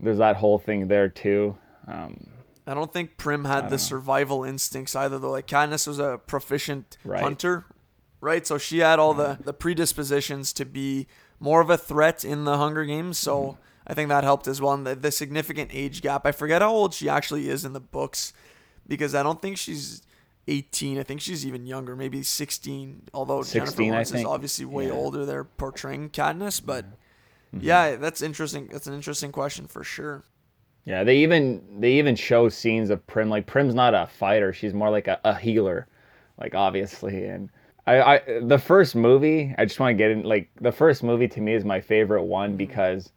there's 0.00 0.18
that 0.18 0.34
whole 0.34 0.58
thing 0.58 0.88
there 0.88 1.08
too. 1.08 1.56
Um, 1.86 2.26
I 2.66 2.74
don't 2.74 2.92
think 2.92 3.16
Prim 3.16 3.44
had 3.44 3.66
the 3.66 3.72
know. 3.72 3.76
survival 3.76 4.44
instincts 4.44 4.96
either, 4.96 5.18
though. 5.18 5.30
Like 5.30 5.46
Katniss 5.46 5.86
was 5.86 5.98
a 5.98 6.20
proficient 6.26 6.98
right. 7.04 7.22
hunter, 7.22 7.64
right? 8.20 8.46
So 8.46 8.58
she 8.58 8.78
had 8.78 8.98
all 8.98 9.14
the 9.14 9.38
the 9.40 9.52
predispositions 9.52 10.52
to 10.54 10.64
be 10.64 11.06
more 11.38 11.60
of 11.60 11.70
a 11.70 11.78
threat 11.78 12.24
in 12.24 12.44
the 12.44 12.56
Hunger 12.56 12.84
Games. 12.84 13.18
So 13.18 13.42
mm-hmm. 13.42 13.60
I 13.86 13.94
think 13.94 14.08
that 14.08 14.24
helped 14.24 14.48
as 14.48 14.60
well. 14.60 14.74
And 14.74 14.86
the, 14.86 14.94
the 14.94 15.10
significant 15.12 15.70
age 15.72 16.02
gap. 16.02 16.26
I 16.26 16.32
forget 16.32 16.62
how 16.62 16.72
old 16.72 16.94
she 16.94 17.08
actually 17.08 17.48
is 17.48 17.64
in 17.64 17.72
the 17.72 17.80
books 17.80 18.32
because 18.86 19.14
I 19.14 19.22
don't 19.22 19.40
think 19.40 19.58
she's 19.58 20.02
18. 20.48 20.98
I 20.98 21.02
think 21.02 21.20
she's 21.20 21.46
even 21.46 21.66
younger, 21.66 21.96
maybe 21.96 22.22
16. 22.22 23.02
Although 23.14 23.42
16, 23.42 23.60
Jennifer 23.60 23.82
Lawrence 23.82 24.12
is 24.12 24.24
obviously 24.24 24.64
way 24.64 24.86
yeah. 24.86 24.92
older. 24.92 25.24
They're 25.24 25.44
portraying 25.44 26.10
Katniss, 26.10 26.60
but 26.64 26.84
mm-hmm. 26.84 27.60
yeah, 27.60 27.96
that's 27.96 28.22
interesting. 28.22 28.68
That's 28.72 28.86
an 28.86 28.94
interesting 28.94 29.32
question 29.32 29.66
for 29.66 29.84
sure. 29.84 30.24
Yeah, 30.86 31.02
they 31.02 31.18
even 31.18 31.62
they 31.80 31.94
even 31.94 32.14
show 32.14 32.48
scenes 32.48 32.90
of 32.90 33.04
Prim. 33.08 33.28
Like 33.28 33.46
Prim's 33.46 33.74
not 33.74 33.92
a 33.92 34.06
fighter; 34.06 34.52
she's 34.52 34.72
more 34.72 34.88
like 34.88 35.08
a, 35.08 35.20
a 35.24 35.34
healer, 35.34 35.88
like 36.40 36.54
obviously. 36.54 37.24
And 37.26 37.50
I, 37.86 38.00
I 38.00 38.20
the 38.40 38.58
first 38.58 38.94
movie, 38.94 39.52
I 39.58 39.64
just 39.64 39.80
want 39.80 39.90
to 39.90 40.02
get 40.02 40.12
in 40.12 40.22
like 40.22 40.48
the 40.60 40.70
first 40.70 41.02
movie 41.02 41.26
to 41.28 41.40
me 41.40 41.54
is 41.54 41.64
my 41.64 41.80
favorite 41.80 42.22
one 42.22 42.50
mm-hmm. 42.50 42.58
because 42.58 43.10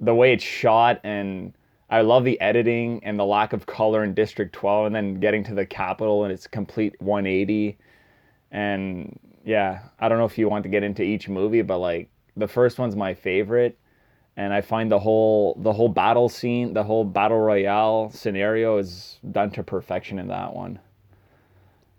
the 0.00 0.14
way 0.14 0.34
it's 0.34 0.44
shot 0.44 1.00
and 1.02 1.54
I 1.88 2.02
love 2.02 2.24
the 2.24 2.40
editing 2.40 3.02
and 3.04 3.18
the 3.18 3.24
lack 3.24 3.52
of 3.52 3.66
color 3.66 4.04
in 4.04 4.14
District 4.14 4.52
12 4.54 4.86
and 4.86 4.94
then 4.94 5.20
getting 5.20 5.44
to 5.44 5.54
the 5.54 5.64
Capitol 5.64 6.24
and 6.24 6.32
it's 6.32 6.46
complete 6.46 7.00
180 7.00 7.78
and 8.50 9.18
yeah, 9.44 9.80
I 10.00 10.08
don't 10.08 10.18
know 10.18 10.24
if 10.24 10.38
you 10.38 10.48
want 10.48 10.64
to 10.64 10.68
get 10.68 10.82
into 10.82 11.02
each 11.02 11.28
movie 11.28 11.62
but 11.62 11.78
like 11.78 12.10
the 12.36 12.48
first 12.48 12.78
one's 12.78 12.96
my 12.96 13.14
favorite 13.14 13.78
and 14.36 14.52
I 14.52 14.60
find 14.60 14.90
the 14.90 14.98
whole 14.98 15.56
the 15.60 15.72
whole 15.72 15.88
battle 15.88 16.28
scene, 16.28 16.72
the 16.72 16.84
whole 16.84 17.04
battle 17.04 17.38
royale 17.38 18.10
scenario 18.10 18.78
is 18.78 19.18
done 19.30 19.50
to 19.52 19.62
perfection 19.62 20.18
in 20.18 20.28
that 20.28 20.54
one. 20.54 20.78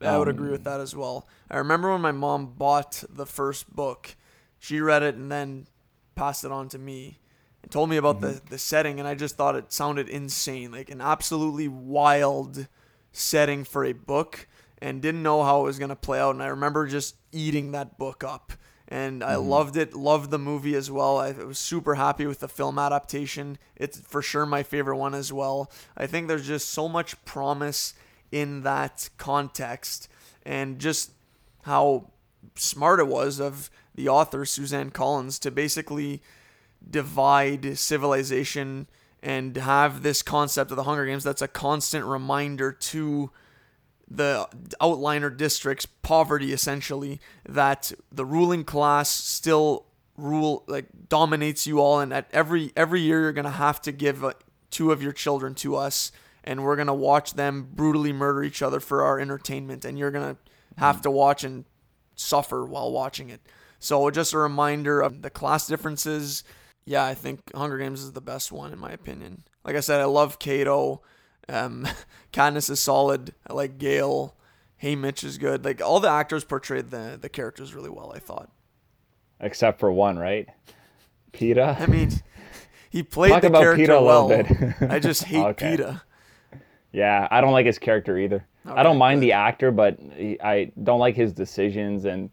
I 0.01 0.17
would 0.17 0.27
agree 0.27 0.51
with 0.51 0.65
that 0.65 0.81
as 0.81 0.93
well. 0.93 1.27
I 1.49 1.57
remember 1.57 1.91
when 1.91 2.01
my 2.01 2.11
mom 2.11 2.47
bought 2.57 3.03
the 3.09 3.25
first 3.25 3.73
book, 3.73 4.15
she 4.59 4.81
read 4.81 5.01
it 5.01 5.15
and 5.15 5.31
then 5.31 5.67
passed 6.15 6.43
it 6.43 6.51
on 6.51 6.67
to 6.69 6.77
me 6.77 7.19
and 7.61 7.71
told 7.71 7.89
me 7.89 7.97
about 7.97 8.17
mm-hmm. 8.17 8.33
the, 8.33 8.41
the 8.49 8.57
setting, 8.57 8.99
and 8.99 9.07
I 9.07 9.15
just 9.15 9.37
thought 9.37 9.55
it 9.55 9.71
sounded 9.71 10.09
insane 10.09 10.71
like 10.71 10.89
an 10.89 10.99
absolutely 10.99 11.69
wild 11.69 12.67
setting 13.13 13.63
for 13.63 13.85
a 13.85 13.93
book 13.93 14.47
and 14.81 15.01
didn't 15.01 15.23
know 15.23 15.43
how 15.43 15.61
it 15.61 15.63
was 15.63 15.79
going 15.79 15.89
to 15.89 15.95
play 15.95 16.19
out. 16.19 16.31
And 16.31 16.43
I 16.43 16.47
remember 16.47 16.87
just 16.87 17.15
eating 17.31 17.71
that 17.71 17.97
book 17.97 18.23
up. 18.23 18.53
And 18.93 19.23
I 19.23 19.33
mm. 19.33 19.47
loved 19.47 19.75
it, 19.75 19.95
loved 19.95 20.29
the 20.29 20.37
movie 20.37 20.75
as 20.75 20.91
well. 20.91 21.17
I 21.17 21.31
was 21.31 21.57
super 21.57 21.95
happy 21.95 22.27
with 22.27 22.41
the 22.41 22.47
film 22.47 22.77
adaptation. 22.77 23.57
It's 23.75 23.99
for 23.99 24.21
sure 24.21 24.45
my 24.45 24.61
favorite 24.61 24.97
one 24.97 25.15
as 25.15 25.33
well. 25.33 25.71
I 25.97 26.05
think 26.05 26.27
there's 26.27 26.45
just 26.45 26.69
so 26.69 26.87
much 26.87 27.25
promise 27.25 27.95
in 28.31 28.61
that 28.61 29.09
context 29.17 30.09
and 30.45 30.77
just 30.77 31.09
how 31.63 32.11
smart 32.53 32.99
it 32.99 33.07
was 33.07 33.39
of 33.39 33.71
the 33.95 34.09
author 34.09 34.45
Suzanne 34.45 34.91
Collins 34.91 35.39
to 35.39 35.49
basically 35.49 36.21
divide 36.87 37.79
civilization 37.79 38.85
and 39.23 39.57
have 39.57 40.03
this 40.03 40.21
concept 40.21 40.69
of 40.69 40.77
the 40.77 40.83
Hunger 40.83 41.07
Games 41.07 41.23
that's 41.23 41.41
a 41.41 41.47
constant 41.47 42.05
reminder 42.05 42.71
to 42.71 43.31
the 44.09 44.47
outliner 44.81 45.35
districts 45.35 45.85
poverty 45.85 46.53
essentially 46.53 47.19
that 47.47 47.91
the 48.11 48.25
ruling 48.25 48.63
class 48.63 49.09
still 49.09 49.85
rule 50.17 50.63
like 50.67 50.85
dominates 51.09 51.65
you 51.65 51.79
all 51.79 51.99
and 51.99 52.13
at 52.13 52.27
every 52.31 52.71
every 52.75 53.01
year 53.01 53.21
you're 53.21 53.33
going 53.33 53.45
to 53.45 53.51
have 53.51 53.81
to 53.81 53.91
give 53.91 54.23
uh, 54.23 54.33
two 54.69 54.91
of 54.91 55.01
your 55.01 55.11
children 55.11 55.55
to 55.55 55.75
us 55.75 56.11
and 56.43 56.63
we're 56.63 56.75
going 56.75 56.87
to 56.87 56.93
watch 56.93 57.33
them 57.33 57.69
brutally 57.73 58.13
murder 58.13 58.43
each 58.43 58.61
other 58.61 58.79
for 58.79 59.03
our 59.03 59.19
entertainment 59.19 59.85
and 59.85 59.97
you're 59.97 60.11
going 60.11 60.35
to 60.35 60.41
have 60.77 61.01
to 61.01 61.09
watch 61.09 61.43
and 61.43 61.65
suffer 62.15 62.65
while 62.65 62.91
watching 62.91 63.29
it. 63.29 63.41
So 63.79 64.09
just 64.11 64.33
a 64.33 64.37
reminder 64.37 65.01
of 65.01 65.21
the 65.21 65.29
class 65.29 65.67
differences. 65.67 66.43
Yeah 66.85 67.05
i 67.05 67.13
think 67.13 67.39
hunger 67.55 67.77
games 67.77 68.01
is 68.01 68.11
the 68.11 68.21
best 68.21 68.51
one 68.51 68.73
in 68.73 68.79
my 68.79 68.91
opinion. 68.91 69.43
Like 69.63 69.75
i 69.75 69.79
said 69.79 70.01
i 70.01 70.05
love 70.05 70.37
Cato 70.37 71.01
um, 71.49 71.87
Katniss 72.33 72.69
is 72.69 72.79
solid. 72.79 73.33
I 73.47 73.53
like 73.53 73.77
Gale. 73.77 74.35
Haymitch 74.81 75.23
is 75.23 75.37
good. 75.37 75.63
Like 75.63 75.81
all 75.81 75.99
the 75.99 76.09
actors 76.09 76.43
portrayed 76.43 76.89
the 76.91 77.17
the 77.19 77.29
characters 77.29 77.73
really 77.73 77.89
well. 77.89 78.11
I 78.13 78.19
thought, 78.19 78.49
except 79.39 79.79
for 79.79 79.91
one, 79.91 80.17
right? 80.19 80.47
Peeta. 81.31 81.79
I 81.79 81.85
mean, 81.85 82.11
he 82.89 83.01
played 83.01 83.31
Talk 83.31 83.41
the 83.41 83.47
about 83.47 83.61
character 83.61 83.85
Peeta 83.93 83.99
a 83.99 84.03
well. 84.03 84.27
bit. 84.27 84.47
I 84.81 84.99
just 84.99 85.23
hate 85.25 85.43
Okay. 85.45 85.77
Peeta. 85.77 86.01
Yeah, 86.91 87.27
I 87.31 87.41
don't 87.41 87.53
like 87.53 87.65
his 87.65 87.79
character 87.79 88.17
either. 88.19 88.45
I 88.65 88.83
don't 88.83 88.97
mind 88.97 89.19
good. 89.21 89.27
the 89.27 89.31
actor, 89.33 89.71
but 89.71 89.97
he, 90.15 90.39
I 90.41 90.71
don't 90.83 90.99
like 90.99 91.15
his 91.15 91.33
decisions, 91.33 92.05
and 92.05 92.29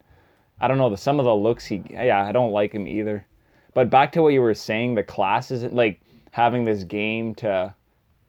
I 0.59 0.67
don't 0.67 0.77
know 0.77 0.89
the 0.89 0.97
some 0.97 1.19
of 1.19 1.25
the 1.25 1.33
looks 1.35 1.65
he. 1.65 1.81
Yeah, 1.89 2.23
I 2.25 2.31
don't 2.31 2.51
like 2.51 2.73
him 2.73 2.87
either. 2.87 3.25
But 3.73 3.89
back 3.89 4.11
to 4.13 4.21
what 4.21 4.33
you 4.33 4.41
were 4.41 4.53
saying, 4.53 4.95
the 4.95 5.03
classes 5.03 5.63
like 5.71 6.01
having 6.31 6.65
this 6.65 6.83
game 6.83 7.33
to 7.35 7.73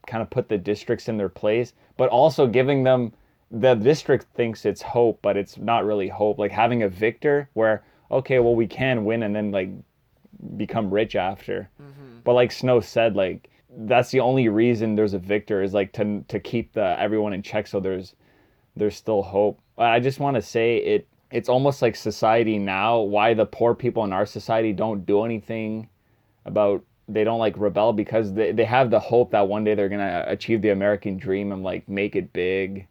kind 0.06 0.23
of 0.23 0.30
put 0.30 0.49
the 0.49 0.59
districts 0.59 1.09
in 1.09 1.16
their 1.16 1.28
place, 1.28 1.73
but 1.97 2.09
also 2.09 2.47
giving 2.47 2.82
them 2.82 3.12
the 3.50 3.75
district 3.75 4.26
thinks 4.35 4.64
it's 4.64 4.82
hope, 4.82 5.21
but 5.23 5.37
it's 5.37 5.59
not 5.59 5.85
really 5.85 6.09
hope. 6.09 6.38
Like 6.38 6.52
having 6.52 6.82
a 6.82 6.88
victor 6.88 7.49
where 7.52 7.82
okay, 8.11 8.38
well 8.38 8.54
we 8.54 8.66
can 8.66 9.04
win 9.04 9.23
and 9.23 9.35
then 9.35 9.50
like 9.50 9.71
become 10.56 10.92
rich 10.92 11.16
after. 11.16 11.68
Mm-hmm. 11.80 12.21
But 12.25 12.35
like 12.35 12.52
Snow 12.52 12.80
said, 12.80 13.16
like 13.16 13.50
that's 13.75 14.11
the 14.11 14.21
only 14.21 14.49
reason 14.49 14.94
there's 14.94 15.14
a 15.14 15.18
victor 15.18 15.62
is 15.62 15.73
like 15.73 15.92
to 15.94 16.25
to 16.28 16.38
keep 16.38 16.73
the 16.73 16.99
everyone 17.00 17.32
in 17.32 17.42
check 17.42 17.66
so 17.66 17.80
there's 17.80 18.14
there's 18.76 18.97
still 18.97 19.23
hope. 19.23 19.61
But 19.76 19.87
I 19.87 20.00
just 20.00 20.21
want 20.21 20.37
to 20.37 20.42
say 20.42 20.76
it 20.76 21.09
it's 21.30 21.49
almost 21.49 21.80
like 21.80 21.97
society 21.97 22.59
now 22.59 23.00
why 23.00 23.35
the 23.35 23.47
poor 23.47 23.75
people 23.75 24.04
in 24.04 24.12
our 24.12 24.26
society 24.26 24.73
don't 24.73 25.06
do 25.06 25.25
anything 25.25 25.88
about 26.44 26.85
they 27.12 27.25
don't 27.25 27.38
like 27.38 27.57
rebel 27.57 27.92
because 27.92 28.33
they, 28.33 28.52
they 28.52 28.64
have 28.64 28.90
the 28.90 29.00
hope 29.00 29.31
that 29.33 29.47
one 29.49 29.64
day 29.64 29.75
they're 29.75 29.88
gonna 29.88 30.25
achieve 30.26 30.62
the 30.62 30.71
American 30.71 31.16
dream 31.16 31.52
and 31.52 31.62
like 31.62 31.88
make 31.88 32.16
it 32.16 32.33
big. 32.33 32.87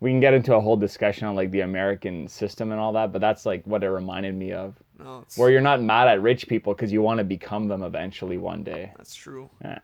We 0.00 0.10
can 0.10 0.20
get 0.20 0.34
into 0.34 0.54
a 0.54 0.60
whole 0.60 0.76
discussion 0.76 1.26
on 1.26 1.34
like 1.34 1.50
the 1.50 1.60
American 1.60 2.28
system 2.28 2.72
and 2.72 2.80
all 2.80 2.92
that, 2.92 3.12
but 3.12 3.20
that's 3.20 3.46
like 3.46 3.66
what 3.66 3.82
it 3.82 3.88
reminded 3.88 4.34
me 4.34 4.52
of. 4.52 4.74
No, 4.98 5.20
it's, 5.20 5.38
Where 5.38 5.50
you're 5.50 5.60
not 5.60 5.82
mad 5.82 6.08
at 6.08 6.22
rich 6.22 6.46
people 6.46 6.74
because 6.74 6.92
you 6.92 7.02
want 7.02 7.18
to 7.18 7.24
become 7.24 7.68
them 7.68 7.82
eventually 7.82 8.38
one 8.38 8.62
day. 8.62 8.92
that's 8.96 9.14
true. 9.14 9.50
Yeah. 9.62 9.78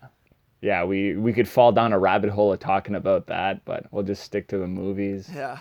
Yeah, 0.63 0.85
we 0.85 1.17
we 1.17 1.33
could 1.33 1.49
fall 1.49 1.73
down 1.73 1.95
a 1.95 1.99
rabbit 1.99 2.31
hole 2.31 2.53
of 2.53 2.61
talking 2.61 2.95
about 2.95 3.27
that, 3.29 3.65
but 3.65 3.87
we'll 3.91 4.05
just 4.05 4.23
stick 4.23 4.47
to 4.49 4.59
the 4.59 4.67
movies. 4.67 5.31
Yeah. 5.35 5.61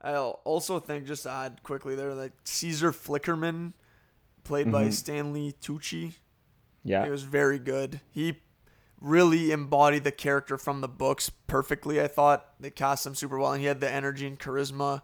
I 0.00 0.16
also 0.16 0.80
think 0.80 1.06
just 1.06 1.22
to 1.22 1.30
add 1.30 1.62
quickly 1.62 1.94
there 1.94 2.14
that 2.16 2.32
Caesar 2.44 2.90
Flickerman, 2.90 3.72
played 4.42 4.72
by 4.72 4.82
mm-hmm. 4.82 4.90
Stanley 4.90 5.54
Tucci, 5.62 6.14
He 6.84 6.90
Yeah. 6.90 7.08
was 7.08 7.22
very 7.22 7.58
good. 7.58 8.00
He 8.10 8.40
really 9.00 9.50
embodied 9.50 10.04
the 10.04 10.12
character 10.12 10.56
from 10.56 10.80
the 10.80 10.88
books 10.88 11.30
perfectly. 11.30 12.00
I 12.00 12.06
thought 12.08 12.54
they 12.60 12.70
cast 12.70 13.06
him 13.06 13.14
super 13.14 13.38
well, 13.38 13.52
and 13.52 13.60
he 13.60 13.66
had 13.66 13.80
the 13.80 13.90
energy 13.90 14.26
and 14.26 14.38
charisma 14.38 15.02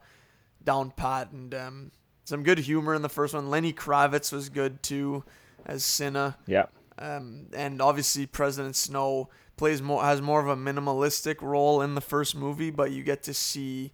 down 0.62 0.90
pat, 0.92 1.30
and 1.32 1.54
um, 1.54 1.90
some 2.24 2.42
good 2.42 2.58
humor 2.60 2.94
in 2.94 3.02
the 3.02 3.08
first 3.08 3.34
one. 3.34 3.50
Lenny 3.50 3.72
Kravitz 3.72 4.32
was 4.32 4.48
good 4.48 4.82
too 4.82 5.24
as 5.66 5.84
Cinna, 5.84 6.36
Yeah. 6.46 6.66
um, 6.98 7.46
and 7.52 7.80
obviously 7.82 8.26
President 8.26 8.76
Snow 8.76 9.28
plays 9.56 9.82
more 9.82 10.02
has 10.04 10.20
more 10.22 10.40
of 10.40 10.46
a 10.46 10.56
minimalistic 10.56 11.42
role 11.42 11.82
in 11.82 11.94
the 11.96 12.00
first 12.00 12.36
movie, 12.36 12.70
but 12.70 12.92
you 12.92 13.02
get 13.02 13.22
to 13.24 13.34
see 13.34 13.92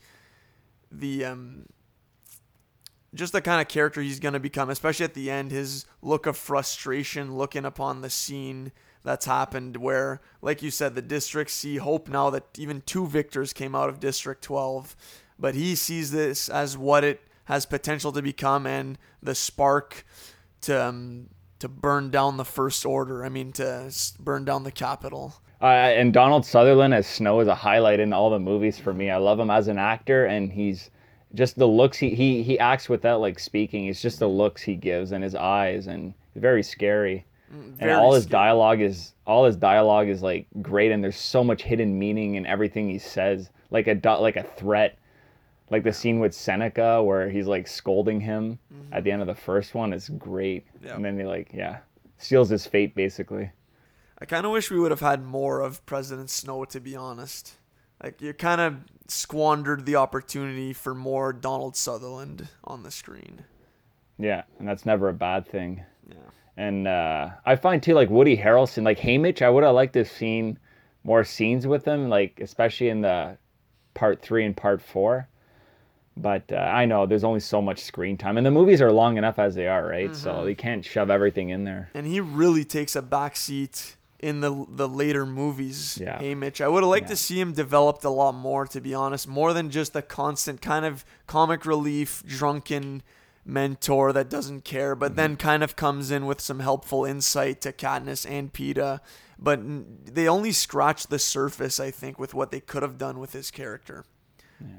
the 0.92 1.25
um, 1.25 1.66
just 3.14 3.33
the 3.33 3.40
kind 3.40 3.61
of 3.61 3.68
character 3.68 4.03
he's 4.03 4.20
going 4.20 4.35
to 4.35 4.40
become, 4.40 4.70
especially 4.70 5.05
at 5.05 5.14
the 5.14 5.31
end, 5.31 5.50
his 5.50 5.87
look 6.03 6.27
of 6.27 6.37
frustration 6.37 7.37
looking 7.37 7.64
upon 7.64 8.00
the 8.00 8.11
scene 8.11 8.72
that's 9.05 9.27
happened 9.27 9.77
where, 9.77 10.20
like 10.42 10.62
you 10.62 10.70
said, 10.70 10.94
the 10.94 11.03
districts 11.03 11.55
see 11.55 11.77
hope 11.77 12.09
now 12.09 12.31
that 12.31 12.44
even 12.59 12.83
two 12.87 13.07
victors 13.07 13.53
came 13.53 13.74
out 13.74 13.88
of 13.88 14.00
District 14.00 14.42
12. 14.42 14.96
But 15.38 15.55
he 15.55 15.74
sees 15.74 16.11
this 16.11 16.48
as 16.48 16.77
what 16.77 17.05
it 17.05 17.20
has 17.44 17.66
potential 17.66 18.12
to 18.12 18.22
become 18.22 18.66
and 18.66 18.98
the 19.22 19.35
spark 19.35 20.05
to, 20.62 20.87
um, 20.87 21.29
to 21.59 21.68
burn 21.68 22.11
down 22.11 22.37
the 22.37 22.44
First 22.44 22.87
Order. 22.87 23.24
I 23.24 23.29
mean, 23.29 23.53
to 23.53 23.92
burn 24.18 24.44
down 24.44 24.64
the 24.64 24.72
Capitol. 24.72 25.35
Uh, 25.61 25.66
and 25.66 26.12
Donald 26.12 26.44
Sutherland 26.44 26.94
as 26.94 27.07
Snow 27.07 27.40
is 27.40 27.48
a 27.48 27.55
highlight 27.55 28.00
in 28.00 28.12
all 28.12 28.31
the 28.31 28.38
movies 28.38 28.79
for 28.79 28.92
me. 28.92 29.11
I 29.11 29.16
love 29.18 29.38
him 29.38 29.50
as 29.50 29.68
an 29.68 29.79
actor, 29.79 30.27
and 30.27 30.53
he's 30.53 30.90
just 31.35 31.59
the 31.59 31.66
looks 31.66 31.99
he 31.99 32.14
he 32.14 32.42
he 32.42 32.59
acts 32.59 32.88
without 32.88 33.20
like 33.20 33.38
speaking. 33.38 33.87
It's 33.87 34.03
just 34.03 34.18
the 34.18 34.29
looks 34.29 34.62
he 34.62 34.75
gives 34.75 35.12
and 35.12 35.23
his 35.23 35.35
eyes, 35.35 35.87
and 35.87 36.14
very 36.37 36.62
scary. 36.62 37.25
Mm, 37.53 37.64
and 37.64 37.79
very 37.79 37.92
all 37.92 38.14
his 38.14 38.27
dialogue 38.27 38.81
is 38.81 39.12
all 39.27 39.44
his 39.44 39.57
dialogue 39.57 40.09
is 40.09 40.23
like 40.23 40.47
great, 40.62 40.92
and 40.92 41.03
there's 41.03 41.16
so 41.16 41.44
much 41.44 41.62
hidden 41.62 41.99
meaning 41.99 42.37
in 42.37 42.47
everything 42.47 42.88
he 42.88 42.99
says, 42.99 43.51
like 43.70 43.87
a 43.87 44.01
like 44.20 44.37
a 44.37 44.42
threat. 44.42 44.99
Like 45.70 45.83
the 45.83 45.92
scene 45.92 46.20
with 46.20 46.35
Seneca 46.35 47.03
where 47.03 47.29
he's 47.31 47.47
like 47.47 47.66
scolding 47.66 48.20
him 48.20 48.59
mm-hmm. 48.73 48.92
at 48.92 49.03
the 49.03 49.11
end 49.11 49.23
of 49.23 49.27
the 49.27 49.35
first 49.35 49.75
one 49.75 49.92
is 49.92 50.09
great, 50.11 50.66
Yeah. 50.83 50.94
and 50.94 51.05
then 51.05 51.18
he 51.18 51.25
like 51.25 51.51
yeah 51.53 51.79
seals 52.18 52.49
his 52.49 52.66
fate 52.66 52.94
basically. 52.94 53.51
I 54.18 54.27
kind 54.27 54.47
of 54.47 54.53
wish 54.53 54.70
we 54.70 54.79
would 54.79 54.90
have 54.90 55.01
had 55.01 55.25
more 55.25 55.61
of 55.61 55.85
President 55.87 56.31
Snow, 56.31 56.64
to 56.66 56.81
be 56.81 56.94
honest. 56.94 57.55
Like, 58.03 58.20
you 58.20 58.33
kind 58.33 58.61
of 58.61 58.77
squandered 59.09 59.87
the 59.87 59.97
opportunity 59.97 60.73
for 60.73 60.95
more 60.95 61.33
Donald 61.33 61.77
Sutherland 61.77 62.49
on 62.64 62.83
the 62.83 62.90
screen. 62.90 63.45
Yeah, 64.19 64.45
and 64.59 64.69
that's 64.69 64.87
never 64.87 65.09
a 65.09 65.14
bad 65.14 65.47
thing. 65.47 65.83
Yeah. 66.09 66.17
And 66.57 66.87
uh, 66.87 67.31
I 67.45 67.57
find 67.57 67.83
too, 67.83 67.95
like 67.95 68.11
Woody 68.11 68.37
Harrelson, 68.37 68.85
like 68.85 68.99
Haymitch, 68.99 69.43
I 69.43 69.51
would 69.51 69.64
have 69.64 69.75
liked 69.75 69.95
to 69.95 70.01
have 70.01 70.09
seen 70.09 70.59
more 71.03 71.25
scenes 71.25 71.67
with 71.67 71.85
him, 71.85 72.09
like 72.09 72.40
especially 72.40 72.88
in 72.88 73.01
the 73.01 73.37
part 73.95 74.23
three 74.23 74.45
and 74.45 74.57
part 74.57 74.81
four. 74.81 75.29
But 76.17 76.53
uh, 76.53 76.57
I 76.57 76.85
know 76.87 77.07
there's 77.07 77.25
only 77.25 77.40
so 77.40 77.61
much 77.61 77.81
screen 77.81 78.17
time, 78.17 78.37
and 78.37 78.47
the 78.47 78.51
movies 78.53 78.81
are 78.81 78.93
long 78.93 79.19
enough 79.19 79.40
as 79.40 79.57
they 79.57 79.67
are, 79.67 79.85
right? 79.85 80.14
So 80.14 80.47
you 80.47 80.55
can't 80.55 80.85
shove 80.85 81.11
everything 81.11 81.49
in 81.49 81.64
there. 81.64 81.90
And 81.93 82.07
he 82.07 82.21
really 82.21 82.64
takes 82.64 82.95
a 82.95 83.03
backseat 83.03 83.97
in 84.20 84.40
the 84.40 84.64
the 84.68 84.88
later 84.88 85.27
movies. 85.27 85.98
Yeah. 86.00 86.18
Haymitch, 86.18 86.61
I 86.61 86.68
would 86.68 86.83
have 86.83 86.90
liked 86.90 87.05
Yeah. 87.05 87.11
to 87.11 87.16
see 87.16 87.40
him 87.40 87.53
developed 87.53 88.05
a 88.05 88.11
lot 88.11 88.35
more, 88.35 88.66
to 88.68 88.81
be 88.81 88.94
honest. 88.94 89.27
More 89.29 89.53
than 89.53 89.70
just 89.70 89.92
the 89.92 90.03
constant 90.03 90.61
kind 90.62 90.85
of 90.85 91.05
comic 91.27 91.66
relief, 91.66 92.22
drunken 92.27 93.03
mentor 93.44 94.12
that 94.12 94.31
doesn't 94.31 94.64
care, 94.64 94.94
but 94.94 95.16
then 95.16 95.37
kind 95.37 95.62
of 95.62 95.77
comes 95.77 96.11
in 96.11 96.24
with 96.24 96.40
some 96.40 96.61
helpful 96.61 97.05
insight 97.05 97.61
to 97.61 97.72
Katniss 97.72 98.24
and 98.29 98.53
Peeta. 98.53 99.00
But 99.38 99.61
they 100.14 100.27
only 100.29 100.53
scratched 100.53 101.11
the 101.11 101.18
surface, 101.18 101.79
I 101.79 101.90
think, 101.90 102.18
with 102.18 102.33
what 102.33 102.50
they 102.50 102.61
could 102.61 102.83
have 102.83 102.96
done 102.96 103.18
with 103.18 103.33
his 103.33 103.50
character. 103.50 104.05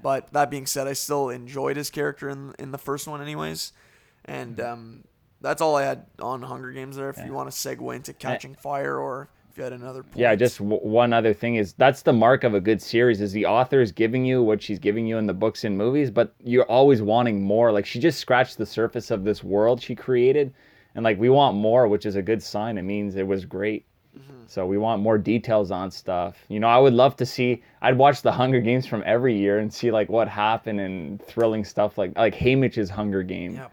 But 0.02 0.34
that 0.34 0.50
being 0.50 0.66
said, 0.66 0.88
I 0.88 0.94
still 0.94 1.30
enjoyed 1.30 1.78
his 1.78 1.92
character 1.92 2.28
in 2.30 2.56
in 2.58 2.72
the 2.72 2.78
first 2.80 3.08
one, 3.08 3.22
anyways. 3.22 3.72
And 4.24 4.60
um, 4.60 5.04
that's 5.46 5.62
all 5.62 5.76
I 5.76 5.84
had 5.84 6.06
on 6.20 6.42
Hunger 6.42 6.72
Games 6.72 6.96
there. 6.98 7.10
If 7.10 7.24
you 7.24 7.32
want 7.32 7.50
to 7.50 7.56
segue 7.56 7.96
into 7.96 8.14
Catching 8.14 8.56
Fire, 8.56 8.98
or 8.98 9.30
if 9.52 9.58
you 9.58 9.64
had 9.64 9.74
another 9.74 10.04
point. 10.04 10.18
Yeah, 10.18 10.36
just 10.36 10.58
w- 10.58 10.80
one 10.80 11.14
other 11.14 11.34
thing 11.34 11.56
is 11.56 11.74
that's 11.74 12.02
the 12.02 12.12
mark 12.12 12.44
of 12.44 12.56
a 12.56 12.60
good 12.60 12.82
series 12.82 13.22
is 13.22 13.32
the 13.32 13.46
author 13.46 13.80
is 13.80 13.92
giving 13.92 14.26
you 14.26 14.42
what 14.42 14.62
she's 14.62 14.80
giving 14.80 15.06
you 15.06 15.18
in 15.18 15.28
the 15.28 15.34
books 15.34 15.64
and 15.64 15.78
movies, 15.78 16.10
but 16.12 16.34
you're 16.44 16.66
always 16.66 17.02
wanting 17.02 17.42
more. 17.42 17.72
Like 17.72 17.86
she 17.86 18.00
just 18.00 18.20
scratched 18.20 18.58
the 18.58 18.66
surface 18.66 19.12
of 19.12 19.24
this 19.24 19.44
world 19.44 19.82
she 19.82 19.96
created, 19.96 20.54
and 20.96 21.04
like 21.04 21.20
we 21.20 21.30
want 21.30 21.56
more, 21.56 21.88
which 21.88 22.06
is 22.06 22.16
a 22.16 22.22
good 22.22 22.42
sign. 22.44 22.78
It 22.78 22.82
means 22.82 23.16
it 23.16 23.28
was 23.28 23.46
great. 23.46 23.86
Mm-hmm. 24.18 24.44
So 24.48 24.66
we 24.66 24.78
want 24.78 25.02
more 25.02 25.18
details 25.18 25.72
on 25.72 25.92
stuff. 25.92 26.38
You 26.48 26.60
know, 26.60 26.68
I 26.68 26.78
would 26.78 26.94
love 26.94 27.16
to 27.18 27.26
see. 27.26 27.64
I'd 27.82 27.98
watch 27.98 28.22
the 28.24 28.32
Hunger 28.32 28.62
Games 28.62 28.86
from 28.88 29.04
every 29.06 29.38
year 29.38 29.60
and 29.60 29.74
see 29.74 29.92
like 29.92 30.10
what 30.10 30.28
happened 30.28 30.80
and 30.80 31.22
thrilling 31.22 31.64
stuff 31.64 31.98
like 31.98 32.18
like 32.18 32.34
Haymitch's 32.34 32.90
Hunger 32.90 33.24
Game. 33.24 33.56
Yeah. 33.56 33.68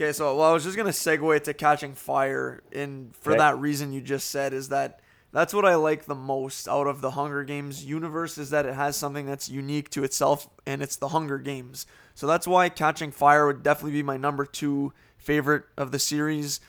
Okay, 0.00 0.12
so 0.12 0.36
well, 0.36 0.48
I 0.48 0.52
was 0.52 0.62
just 0.62 0.76
gonna 0.76 0.90
segue 0.90 1.42
to 1.42 1.52
Catching 1.52 1.92
Fire, 1.92 2.62
and 2.70 3.16
for 3.16 3.32
Okay. 3.32 3.38
that 3.38 3.58
reason 3.58 3.92
you 3.92 4.00
just 4.00 4.30
said 4.30 4.52
is 4.52 4.68
that 4.68 5.00
that's 5.32 5.52
what 5.52 5.64
I 5.64 5.74
like 5.74 6.04
the 6.04 6.14
most 6.14 6.68
out 6.68 6.86
of 6.86 7.00
the 7.00 7.10
Hunger 7.10 7.42
Games 7.42 7.84
universe 7.84 8.38
is 8.38 8.50
that 8.50 8.64
it 8.64 8.74
has 8.74 8.96
something 8.96 9.26
that's 9.26 9.48
unique 9.48 9.90
to 9.90 10.04
itself, 10.04 10.48
and 10.64 10.82
it's 10.82 10.94
the 10.94 11.08
Hunger 11.08 11.38
Games. 11.38 11.84
So 12.14 12.28
that's 12.28 12.46
why 12.46 12.68
Catching 12.68 13.10
Fire 13.10 13.44
would 13.48 13.64
definitely 13.64 13.90
be 13.90 14.04
my 14.04 14.16
number 14.16 14.46
two 14.46 14.92
favorite 15.16 15.64
of 15.76 15.90
the 15.90 15.98
series. 15.98 16.60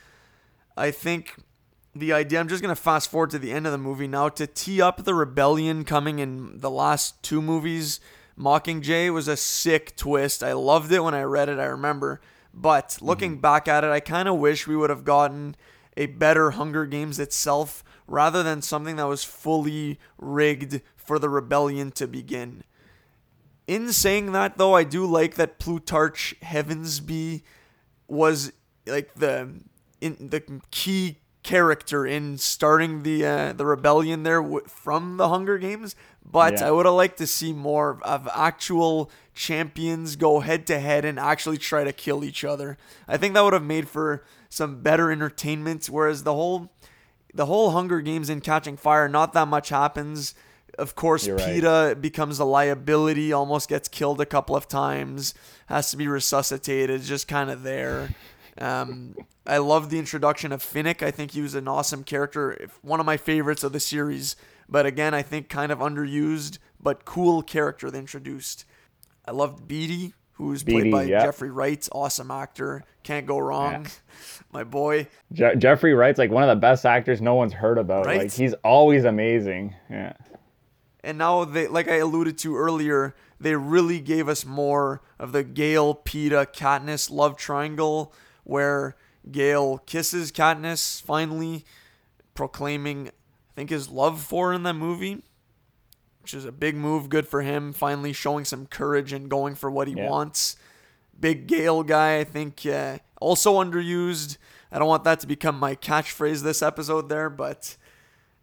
I 0.75 0.89
think 0.89 1.35
the 1.93 2.11
idea. 2.11 2.39
I'm 2.39 2.47
just 2.47 2.63
gonna 2.63 2.75
fast 2.75 3.11
forward 3.11 3.29
to 3.29 3.37
the 3.37 3.51
end 3.51 3.67
of 3.67 3.71
the 3.71 3.77
movie 3.77 4.07
now 4.07 4.29
to 4.29 4.47
tee 4.47 4.81
up 4.81 5.03
the 5.03 5.13
rebellion 5.13 5.83
coming 5.83 6.17
in 6.17 6.57
the 6.57 6.71
last 6.71 7.21
two 7.21 7.43
movies. 7.43 7.99
Mockingjay 8.35 9.13
was 9.13 9.27
a 9.27 9.37
sick 9.37 9.95
twist. 9.95 10.41
I 10.41 10.53
loved 10.53 10.91
it 10.91 11.03
when 11.03 11.13
I 11.13 11.21
read 11.21 11.47
it. 11.47 11.59
I 11.59 11.65
remember, 11.65 12.21
but 12.53 12.97
looking 13.01 13.33
mm-hmm. 13.33 13.41
back 13.41 13.67
at 13.67 13.83
it, 13.83 13.91
I 13.91 13.99
kind 13.99 14.27
of 14.27 14.37
wish 14.37 14.67
we 14.67 14.75
would 14.75 14.89
have 14.89 15.03
gotten 15.03 15.55
a 15.95 16.07
better 16.07 16.51
Hunger 16.51 16.85
Games 16.85 17.19
itself 17.19 17.83
rather 18.07 18.43
than 18.43 18.61
something 18.61 18.95
that 18.95 19.07
was 19.07 19.23
fully 19.23 19.99
rigged 20.17 20.81
for 20.95 21.19
the 21.19 21.29
rebellion 21.29 21.91
to 21.91 22.07
begin. 22.07 22.63
In 23.67 23.93
saying 23.93 24.31
that, 24.31 24.57
though, 24.57 24.75
I 24.75 24.83
do 24.83 25.05
like 25.05 25.35
that 25.35 25.59
Plutarch 25.59 26.35
Heavensbee 26.41 27.43
was 28.07 28.51
like 28.87 29.13
the 29.15 29.61
in 30.01 30.29
the 30.29 30.61
key 30.71 31.19
character 31.43 32.05
in 32.05 32.37
starting 32.37 33.03
the 33.03 33.25
uh, 33.25 33.53
the 33.53 33.65
rebellion 33.65 34.23
there 34.23 34.41
w- 34.41 34.65
from 34.67 35.17
the 35.17 35.29
Hunger 35.29 35.57
Games. 35.57 35.95
But 36.25 36.59
yeah. 36.59 36.67
I 36.67 36.71
would 36.71 36.85
have 36.85 36.95
liked 36.95 37.17
to 37.17 37.27
see 37.27 37.53
more 37.53 37.99
of 38.03 38.27
actual 38.33 39.09
champions 39.33 40.15
go 40.15 40.41
head 40.41 40.67
to 40.67 40.79
head 40.79 41.05
and 41.05 41.19
actually 41.19 41.57
try 41.57 41.83
to 41.83 41.93
kill 41.93 42.23
each 42.23 42.43
other. 42.43 42.77
I 43.07 43.17
think 43.17 43.33
that 43.33 43.41
would 43.41 43.53
have 43.53 43.63
made 43.63 43.87
for 43.87 44.23
some 44.49 44.81
better 44.81 45.11
entertainment. 45.11 45.87
Whereas 45.87 46.23
the 46.23 46.33
whole 46.33 46.71
the 47.33 47.45
whole 47.45 47.71
Hunger 47.71 48.01
Games 48.01 48.29
and 48.29 48.43
Catching 48.43 48.77
Fire, 48.77 49.07
not 49.07 49.33
that 49.33 49.47
much 49.47 49.69
happens. 49.69 50.35
Of 50.77 50.95
course, 50.95 51.27
You're 51.27 51.37
Peeta 51.37 51.87
right. 51.87 52.01
becomes 52.01 52.39
a 52.39 52.45
liability, 52.45 53.33
almost 53.33 53.69
gets 53.69 53.87
killed 53.87 54.21
a 54.21 54.25
couple 54.25 54.55
of 54.55 54.67
times, 54.67 55.33
has 55.67 55.91
to 55.91 55.97
be 55.97 56.07
resuscitated, 56.07 57.01
just 57.01 57.27
kind 57.27 57.49
of 57.49 57.63
there. 57.63 58.09
Um, 58.57 59.15
I 59.45 59.57
love 59.57 59.89
the 59.89 59.99
introduction 59.99 60.51
of 60.51 60.63
Finnick. 60.63 61.01
I 61.01 61.11
think 61.11 61.31
he 61.31 61.41
was 61.41 61.55
an 61.55 61.67
awesome 61.67 62.03
character, 62.03 62.69
one 62.81 62.99
of 62.99 63.05
my 63.05 63.17
favorites 63.17 63.63
of 63.63 63.73
the 63.73 63.79
series. 63.79 64.35
But 64.69 64.85
again, 64.85 65.13
I 65.13 65.23
think 65.23 65.49
kind 65.49 65.71
of 65.71 65.79
underused, 65.79 66.59
but 66.79 67.03
cool 67.03 67.41
character 67.41 67.89
they 67.89 67.99
introduced. 67.99 68.65
I 69.25 69.31
loved 69.31 69.67
Beetee, 69.67 70.13
who's 70.33 70.63
played 70.63 70.91
by 70.91 71.03
yep. 71.03 71.23
Jeffrey 71.23 71.49
Wright, 71.49 71.87
awesome 71.91 72.31
actor. 72.31 72.83
Can't 73.03 73.25
go 73.25 73.39
wrong. 73.39 73.83
Yeah. 73.83 73.89
My 74.51 74.63
boy. 74.63 75.07
Je- 75.33 75.55
Jeffrey 75.57 75.93
Wright's 75.93 76.19
like 76.19 76.31
one 76.31 76.43
of 76.43 76.49
the 76.49 76.59
best 76.59 76.85
actors 76.85 77.21
no 77.21 77.35
one's 77.35 77.53
heard 77.53 77.77
about. 77.77 78.05
Right? 78.05 78.19
Like 78.19 78.31
he's 78.31 78.53
always 78.63 79.05
amazing. 79.05 79.75
Yeah. 79.89 80.13
And 81.03 81.17
now 81.17 81.45
they 81.45 81.67
like 81.67 81.87
I 81.87 81.95
alluded 81.95 82.37
to 82.39 82.57
earlier, 82.57 83.15
they 83.39 83.55
really 83.55 83.99
gave 83.99 84.27
us 84.27 84.45
more 84.45 85.01
of 85.17 85.31
the 85.31 85.43
Gale, 85.43 85.95
Peeta, 85.95 86.45
Katniss 86.45 87.09
love 87.09 87.37
triangle 87.37 88.13
where 88.43 88.95
Gale 89.31 89.77
kisses 89.79 90.31
Katniss 90.31 91.01
finally, 91.01 91.65
proclaiming, 92.33 93.11
think, 93.59 93.69
his 93.69 93.89
love 93.89 94.21
for 94.21 94.53
in 94.53 94.63
that 94.63 94.75
movie, 94.75 95.21
which 96.21 96.33
is 96.33 96.45
a 96.45 96.51
big 96.51 96.77
move. 96.77 97.09
Good 97.09 97.27
for 97.27 97.41
him. 97.41 97.73
Finally 97.73 98.13
showing 98.13 98.45
some 98.45 98.65
courage 98.65 99.11
and 99.11 99.29
going 99.29 99.55
for 99.55 99.69
what 99.69 99.89
he 99.89 99.95
yeah. 99.95 100.09
wants. 100.09 100.55
Big 101.19 101.45
Gale 101.45 101.83
guy, 101.83 102.19
I 102.19 102.23
think, 102.23 102.65
uh, 102.65 102.99
also 103.19 103.61
underused. 103.61 104.37
I 104.71 104.79
don't 104.79 104.87
want 104.87 105.03
that 105.03 105.19
to 105.19 105.27
become 105.27 105.59
my 105.59 105.75
catchphrase 105.75 106.41
this 106.41 106.61
episode 106.61 107.09
there, 107.09 107.29
but 107.29 107.75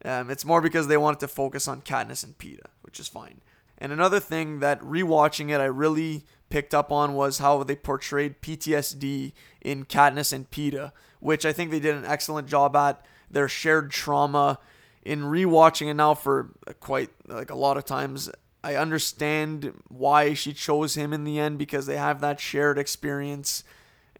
um, 0.05 0.29
it's 0.29 0.45
more 0.45 0.61
because 0.61 0.87
they 0.87 0.99
wanted 0.99 1.21
to 1.21 1.29
focus 1.29 1.67
on 1.67 1.81
Katniss 1.81 2.23
and 2.23 2.37
Peeta, 2.37 2.67
which 2.83 3.01
is 3.01 3.09
fine. 3.09 3.41
And 3.79 3.93
another 3.93 4.21
thing 4.21 4.61
that 4.61 4.81
rewatching 4.83 5.49
it, 5.49 5.63
I 5.63 5.67
really 5.67 6.25
picked 6.51 6.75
up 6.75 6.93
on 6.93 7.15
was 7.15 7.39
how 7.39 7.63
they 7.63 7.77
portrayed 7.77 8.43
PTSD 8.43 9.33
in 9.63 9.87
Katniss 9.87 10.35
and 10.35 10.51
Peeta, 10.51 10.93
which 11.21 11.47
I 11.47 11.55
think 11.55 11.71
they 11.71 11.81
did 11.81 11.95
an 11.95 12.05
excellent 12.05 12.49
job 12.49 12.77
at. 12.77 13.03
Their 13.31 13.49
shared 13.49 13.91
trauma. 13.91 14.59
In 15.07 15.23
rewatching 15.23 15.89
it 15.89 15.95
now 15.95 16.15
for 16.15 16.51
quite 16.81 17.11
like 17.29 17.51
a 17.51 17.55
lot 17.55 17.77
of 17.77 17.85
times, 17.85 18.29
I 18.65 18.75
understand 18.75 19.73
why 19.87 20.35
she 20.35 20.53
chose 20.53 20.97
him 20.97 21.13
in 21.13 21.23
the 21.23 21.39
end 21.39 21.59
because 21.59 21.87
they 21.87 21.97
have 21.97 22.21
that 22.23 22.41
shared 22.41 22.77
experience. 22.77 23.63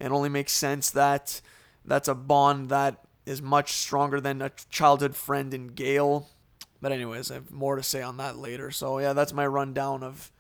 It 0.01 0.13
only 0.13 0.29
makes 0.29 0.53
sense 0.53 0.91
that 0.91 1.41
that's 1.85 2.07
a 2.07 2.15
bond 2.15 2.69
that 2.69 3.03
is 3.25 3.43
much 3.43 3.73
stronger 3.73 4.21
than 4.21 4.41
a 4.41 4.51
childhood 4.71 5.17
friend 5.17 5.53
in 5.53 5.69
Gale. 5.69 6.29
But 6.81 6.93
anyways, 6.93 7.33
I 7.33 7.35
have 7.35 7.51
more 7.51 7.75
to 7.75 7.83
say 7.83 8.03
on 8.03 8.19
that 8.19 8.37
later. 8.37 8.71
So 8.71 9.01
yeah, 9.01 9.13
that's 9.13 9.33
my 9.33 9.47
rundown 9.47 10.05
of 10.05 10.31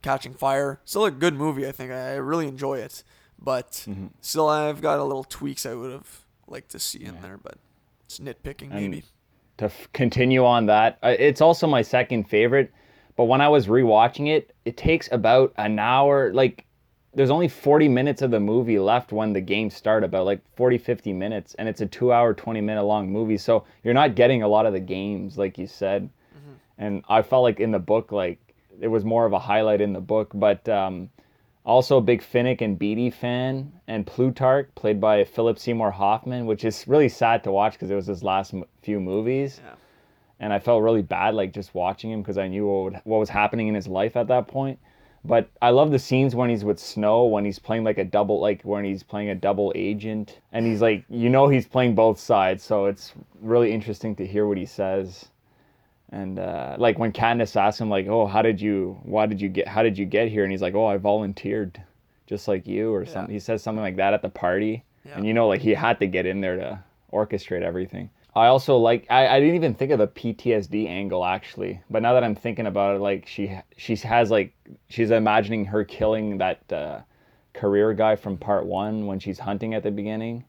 Catching 0.00 0.32
Fire. 0.32 0.80
Still 0.86 1.04
a 1.04 1.10
good 1.10 1.34
movie, 1.34 1.68
I 1.68 1.72
think. 1.72 1.92
I 1.92 2.14
really 2.14 2.48
enjoy 2.48 2.78
it, 2.78 3.02
but 3.38 3.72
mm-hmm. 3.86 4.06
still 4.22 4.48
I've 4.48 4.80
got 4.80 4.98
a 4.98 5.04
little 5.04 5.24
tweaks 5.24 5.66
I 5.66 5.74
would 5.74 5.92
have 5.92 6.20
liked 6.46 6.70
to 6.70 6.78
see 6.78 7.04
in 7.04 7.16
yeah. 7.16 7.20
there, 7.20 7.36
but 7.36 7.58
it's 8.06 8.18
nitpicking 8.18 8.70
maybe. 8.70 8.98
And 8.98 9.02
to 9.60 9.66
f- 9.66 9.88
continue 9.92 10.44
on 10.44 10.66
that, 10.66 10.98
it's 11.02 11.42
also 11.42 11.66
my 11.66 11.82
second 11.82 12.24
favorite. 12.24 12.72
But 13.14 13.24
when 13.24 13.42
I 13.42 13.48
was 13.48 13.66
rewatching 13.66 14.28
it, 14.34 14.54
it 14.64 14.78
takes 14.78 15.10
about 15.12 15.52
an 15.58 15.78
hour. 15.78 16.32
Like, 16.32 16.64
there's 17.12 17.28
only 17.28 17.48
40 17.48 17.86
minutes 17.88 18.22
of 18.22 18.30
the 18.30 18.40
movie 18.40 18.78
left 18.78 19.12
when 19.12 19.34
the 19.34 19.40
games 19.42 19.74
start, 19.74 20.02
about 20.02 20.24
like 20.24 20.40
40, 20.56 20.78
50 20.78 21.12
minutes. 21.12 21.54
And 21.58 21.68
it's 21.68 21.82
a 21.82 21.86
two 21.86 22.10
hour, 22.10 22.32
20 22.32 22.62
minute 22.62 22.84
long 22.84 23.12
movie. 23.12 23.36
So 23.36 23.64
you're 23.84 23.92
not 23.94 24.14
getting 24.14 24.42
a 24.42 24.48
lot 24.48 24.64
of 24.64 24.72
the 24.72 24.80
games, 24.80 25.36
like 25.36 25.58
you 25.58 25.66
said. 25.66 26.08
Mm-hmm. 26.34 26.52
And 26.78 27.04
I 27.08 27.20
felt 27.20 27.42
like 27.42 27.60
in 27.60 27.70
the 27.70 27.78
book, 27.78 28.12
like, 28.12 28.38
it 28.80 28.88
was 28.88 29.04
more 29.04 29.26
of 29.26 29.34
a 29.34 29.38
highlight 29.38 29.82
in 29.82 29.92
the 29.92 30.00
book. 30.00 30.30
But 30.32 30.66
um, 30.70 31.10
also 31.70 31.98
a 31.98 32.00
big 32.00 32.20
Finnick 32.20 32.62
and 32.62 32.76
Beetee 32.76 33.14
fan, 33.14 33.72
and 33.86 34.04
Plutarch, 34.04 34.74
played 34.74 35.00
by 35.00 35.22
Philip 35.22 35.56
Seymour 35.56 35.92
Hoffman, 35.92 36.44
which 36.46 36.64
is 36.64 36.84
really 36.88 37.08
sad 37.08 37.44
to 37.44 37.52
watch 37.52 37.74
because 37.74 37.92
it 37.92 37.94
was 37.94 38.06
his 38.06 38.24
last 38.24 38.52
m- 38.52 38.64
few 38.82 38.98
movies. 38.98 39.60
Yeah. 39.64 39.74
And 40.40 40.52
I 40.52 40.58
felt 40.58 40.82
really 40.82 41.02
bad, 41.02 41.34
like 41.34 41.52
just 41.52 41.72
watching 41.72 42.10
him 42.10 42.22
because 42.22 42.38
I 42.38 42.48
knew 42.48 42.66
what, 42.66 42.84
would, 42.84 43.00
what 43.04 43.18
was 43.18 43.28
happening 43.28 43.68
in 43.68 43.74
his 43.76 43.86
life 43.86 44.16
at 44.16 44.26
that 44.26 44.48
point. 44.48 44.80
But 45.24 45.48
I 45.62 45.70
love 45.70 45.92
the 45.92 45.98
scenes 46.00 46.34
when 46.34 46.50
he's 46.50 46.64
with 46.64 46.80
Snow, 46.80 47.26
when 47.26 47.44
he's 47.44 47.60
playing 47.60 47.84
like 47.84 47.98
a 47.98 48.04
double, 48.04 48.40
like 48.40 48.62
when 48.62 48.84
he's 48.84 49.04
playing 49.04 49.28
a 49.28 49.34
double 49.36 49.72
agent, 49.76 50.40
and 50.50 50.66
he's 50.66 50.82
like, 50.82 51.04
you 51.08 51.28
know, 51.28 51.46
he's 51.46 51.68
playing 51.68 51.94
both 51.94 52.18
sides. 52.18 52.64
So 52.64 52.86
it's 52.86 53.12
really 53.40 53.70
interesting 53.70 54.16
to 54.16 54.26
hear 54.26 54.48
what 54.48 54.58
he 54.58 54.66
says. 54.66 55.28
And 56.12 56.38
uh, 56.38 56.74
like 56.78 56.98
when 56.98 57.12
Katniss 57.12 57.54
asks 57.56 57.80
him, 57.80 57.88
like, 57.88 58.08
"Oh, 58.08 58.26
how 58.26 58.42
did 58.42 58.60
you? 58.60 58.98
Why 59.04 59.26
did 59.26 59.40
you 59.40 59.48
get? 59.48 59.68
How 59.68 59.82
did 59.82 59.96
you 59.96 60.04
get 60.04 60.28
here?" 60.28 60.42
And 60.42 60.50
he's 60.50 60.62
like, 60.62 60.74
"Oh, 60.74 60.86
I 60.86 60.96
volunteered, 60.96 61.80
just 62.26 62.48
like 62.48 62.66
you," 62.66 62.92
or 62.92 63.04
yeah. 63.04 63.12
something. 63.12 63.32
He 63.32 63.38
says 63.38 63.62
something 63.62 63.82
like 63.82 63.96
that 63.96 64.12
at 64.12 64.22
the 64.22 64.28
party, 64.28 64.84
yeah. 65.04 65.16
and 65.16 65.26
you 65.26 65.32
know, 65.32 65.46
like 65.46 65.60
he 65.60 65.70
had 65.70 66.00
to 66.00 66.08
get 66.08 66.26
in 66.26 66.40
there 66.40 66.56
to 66.56 66.84
orchestrate 67.12 67.62
everything. 67.62 68.10
I 68.34 68.46
also 68.46 68.76
like 68.76 69.06
I, 69.08 69.28
I 69.28 69.40
didn't 69.40 69.54
even 69.54 69.74
think 69.74 69.92
of 69.92 70.00
the 70.00 70.08
PTSD 70.08 70.88
angle 70.88 71.24
actually, 71.24 71.80
but 71.88 72.02
now 72.02 72.14
that 72.14 72.24
I'm 72.24 72.34
thinking 72.34 72.66
about 72.66 72.96
it, 72.96 72.98
like 73.00 73.28
she 73.28 73.56
she 73.76 73.94
has 73.96 74.32
like 74.32 74.52
she's 74.88 75.12
imagining 75.12 75.64
her 75.66 75.84
killing 75.84 76.38
that 76.38 76.72
uh, 76.72 77.00
career 77.52 77.94
guy 77.94 78.16
from 78.16 78.36
part 78.36 78.66
one 78.66 79.06
when 79.06 79.20
she's 79.20 79.38
hunting 79.38 79.74
at 79.74 79.84
the 79.84 79.92
beginning, 79.92 80.44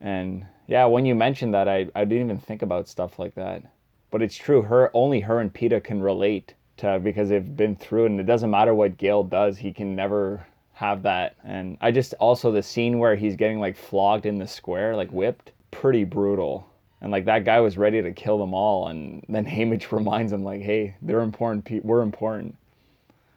and 0.00 0.46
yeah, 0.66 0.86
when 0.86 1.04
you 1.04 1.14
mentioned 1.14 1.52
that, 1.52 1.68
I 1.68 1.88
I 1.94 2.06
didn't 2.06 2.24
even 2.24 2.38
think 2.38 2.62
about 2.62 2.88
stuff 2.88 3.18
like 3.18 3.34
that 3.34 3.64
but 4.12 4.22
it's 4.22 4.36
true. 4.36 4.62
Her 4.62 4.90
only 4.94 5.20
her 5.20 5.40
and 5.40 5.52
Peeta 5.52 5.82
can 5.82 6.00
relate 6.00 6.54
to 6.76 7.00
because 7.00 7.30
they've 7.30 7.56
been 7.56 7.74
through, 7.74 8.04
it, 8.04 8.10
and 8.10 8.20
it 8.20 8.26
doesn't 8.26 8.50
matter 8.50 8.74
what 8.74 8.98
Gale 8.98 9.24
does, 9.24 9.56
he 9.56 9.72
can 9.72 9.96
never 9.96 10.46
have 10.74 11.02
that. 11.02 11.34
And 11.42 11.78
I 11.80 11.90
just 11.90 12.14
also 12.20 12.52
the 12.52 12.62
scene 12.62 12.98
where 12.98 13.16
he's 13.16 13.36
getting 13.36 13.58
like 13.58 13.76
flogged 13.76 14.26
in 14.26 14.38
the 14.38 14.46
square, 14.46 14.94
like 14.94 15.10
whipped, 15.10 15.52
pretty 15.70 16.04
brutal. 16.04 16.68
And 17.00 17.10
like 17.10 17.24
that 17.24 17.44
guy 17.44 17.58
was 17.60 17.78
ready 17.78 18.00
to 18.02 18.12
kill 18.12 18.38
them 18.38 18.54
all, 18.54 18.88
and 18.88 19.24
then 19.28 19.44
Haymitch 19.46 19.90
reminds 19.90 20.32
him 20.32 20.44
like, 20.44 20.60
"Hey, 20.60 20.94
they're 21.02 21.20
important. 21.20 21.64
Pe- 21.64 21.80
we're 21.80 22.02
important," 22.02 22.54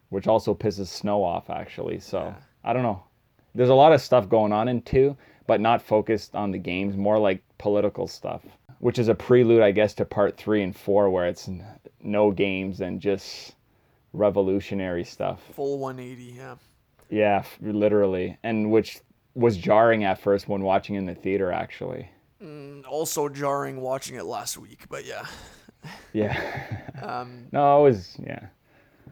which 0.09 0.27
also 0.27 0.53
pisses 0.53 0.87
Snow 0.87 1.23
off 1.23 1.49
actually. 1.49 1.99
So 1.99 2.19
yeah. 2.19 2.35
I 2.63 2.73
don't 2.73 2.83
know. 2.83 3.01
There's 3.55 3.69
a 3.69 3.73
lot 3.73 3.93
of 3.93 4.01
stuff 4.01 4.29
going 4.29 4.51
on 4.51 4.67
in 4.67 4.81
two, 4.81 5.15
but 5.47 5.61
not 5.61 5.81
focused 5.81 6.35
on 6.35 6.51
the 6.51 6.59
games, 6.59 6.97
more 6.97 7.17
like 7.17 7.41
political 7.57 8.07
stuff 8.07 8.43
which 8.79 8.99
is 8.99 9.07
a 9.07 9.15
prelude, 9.15 9.61
I 9.61 9.71
guess, 9.71 9.93
to 9.95 10.05
part 10.05 10.37
three 10.37 10.63
and 10.63 10.75
four, 10.75 11.09
where 11.09 11.27
it's 11.27 11.49
no 12.01 12.31
games 12.31 12.81
and 12.81 12.99
just 12.99 13.55
revolutionary 14.13 15.03
stuff. 15.03 15.41
Full 15.53 15.79
180, 15.79 16.23
yeah. 16.23 16.55
Yeah, 17.09 17.43
literally, 17.61 18.37
and 18.43 18.71
which 18.71 18.99
was 19.35 19.57
jarring 19.57 20.03
at 20.03 20.19
first 20.19 20.47
when 20.47 20.61
watching 20.61 20.95
in 20.95 21.05
the 21.05 21.15
theater, 21.15 21.51
actually. 21.51 22.09
Mm, 22.41 22.85
also 22.87 23.29
jarring 23.29 23.81
watching 23.81 24.15
it 24.15 24.25
last 24.25 24.57
week, 24.57 24.85
but 24.89 25.05
yeah. 25.05 25.25
yeah. 26.13 26.81
um, 27.01 27.47
no, 27.51 27.81
it 27.81 27.89
was 27.89 28.17
yeah. 28.19 28.47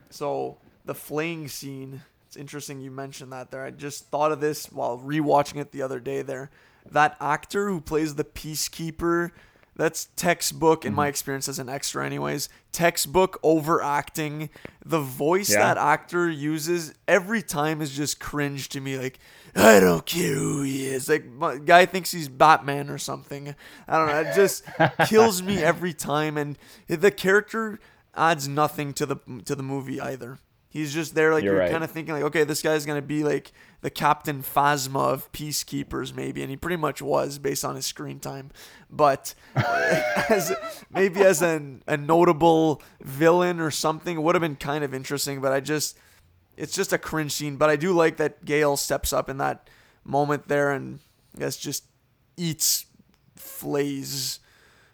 So 0.09 0.57
the 0.85 0.95
flaying 0.95 1.47
scene. 1.47 2.01
It's 2.27 2.37
interesting 2.37 2.81
you 2.81 2.89
mentioned 2.89 3.31
that 3.31 3.51
there. 3.51 3.63
I 3.63 3.69
just 3.69 4.07
thought 4.09 4.31
of 4.31 4.41
this 4.41 4.71
while 4.71 4.97
rewatching 4.97 5.57
it 5.57 5.71
the 5.71 5.83
other 5.83 5.99
day. 5.99 6.23
There, 6.23 6.49
that 6.89 7.15
actor 7.21 7.69
who 7.69 7.79
plays 7.79 8.15
the 8.15 8.23
peacekeeper 8.23 9.29
That's 9.75 10.09
textbook 10.15 10.85
in 10.85 10.93
my 10.93 11.05
mm-hmm. 11.05 11.09
experience 11.09 11.49
as 11.49 11.59
an 11.59 11.69
extra, 11.69 12.05
anyways. 12.05 12.49
Textbook 12.71 13.39
overacting. 13.41 14.49
The 14.85 14.99
voice 14.99 15.51
Yeah. 15.51 15.59
that 15.59 15.77
actor 15.77 16.29
uses 16.29 16.93
every 17.07 17.41
time 17.41 17.81
is 17.81 17.95
just 17.95 18.19
cringe 18.19 18.69
to 18.69 18.81
me. 18.81 18.97
Like, 18.97 19.19
I 19.55 19.79
don't 19.79 20.05
care 20.05 20.33
who 20.33 20.61
he 20.63 20.87
is. 20.87 21.09
Like, 21.09 21.25
my 21.25 21.57
guy 21.57 21.85
thinks 21.85 22.11
he's 22.11 22.29
Batman 22.29 22.89
or 22.89 22.97
something. 22.97 23.55
I 23.87 23.97
don't 23.97 24.07
know. 24.07 24.29
It 24.29 24.35
just 24.35 24.63
kills 25.07 25.41
me 25.41 25.57
every 25.57 25.93
time. 25.93 26.37
And 26.37 26.57
the 26.87 27.11
character 27.11 27.79
adds 28.15 28.47
nothing 28.47 28.93
to 28.93 29.05
the 29.05 29.15
to 29.45 29.55
the 29.55 29.63
movie 29.63 29.99
either. 29.99 30.39
He's 30.73 30.91
just 30.91 31.13
there, 31.13 31.31
like 31.31 31.43
You're 31.43 31.53
you're, 31.53 31.61
right. 31.61 31.71
kind 31.71 31.83
of 31.83 31.91
thinking, 31.91 32.15
like, 32.15 32.23
okay, 32.23 32.43
this 32.45 32.63
guy's 32.63 32.83
gonna 32.83 32.99
be 33.03 33.23
like 33.23 33.51
the 33.81 33.91
Captain 33.91 34.41
Phasma 34.41 35.13
of 35.13 35.31
Peacekeepers, 35.31 36.15
maybe, 36.15 36.41
and 36.41 36.49
he 36.49 36.57
pretty 36.57 36.77
much 36.77 36.99
was 36.99 37.37
based 37.37 37.63
on 37.63 37.75
his 37.75 37.85
screen 37.85 38.19
time. 38.19 38.49
But 38.89 39.35
as 39.55 40.51
maybe 40.89 41.21
as 41.21 41.43
an, 41.43 41.83
a 41.85 41.95
notable 41.95 42.81
villain 43.01 43.59
or 43.59 43.69
something, 43.69 44.17
it 44.17 44.21
would 44.21 44.33
have 44.33 44.41
been 44.41 44.55
kind 44.55 44.83
of 44.83 44.95
interesting. 44.95 45.41
But 45.41 45.53
I 45.53 45.59
just, 45.59 45.95
it's 46.57 46.73
just 46.73 46.91
a 46.91 46.97
cringe 46.97 47.33
scene. 47.33 47.57
But 47.57 47.69
I 47.69 47.75
do 47.75 47.93
like 47.93 48.17
that 48.17 48.43
Gale 48.43 48.75
steps 48.75 49.13
up 49.13 49.29
in 49.29 49.37
that 49.37 49.69
moment 50.03 50.47
there 50.47 50.71
and 50.71 50.99
I 51.37 51.41
guess 51.41 51.55
just 51.55 51.83
eats 52.35 52.87
flays. 53.35 54.39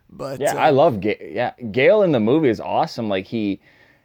But 0.09 0.41
Yeah, 0.41 0.55
uh, 0.55 0.57
I 0.59 0.69
love 0.71 0.99
Ga- 0.99 1.31
yeah 1.33 1.53
Gale 1.71 2.01
in 2.01 2.11
the 2.11 2.19
movie 2.19 2.49
is 2.49 2.59
awesome. 2.59 3.07
Like 3.07 3.27
he, 3.27 3.61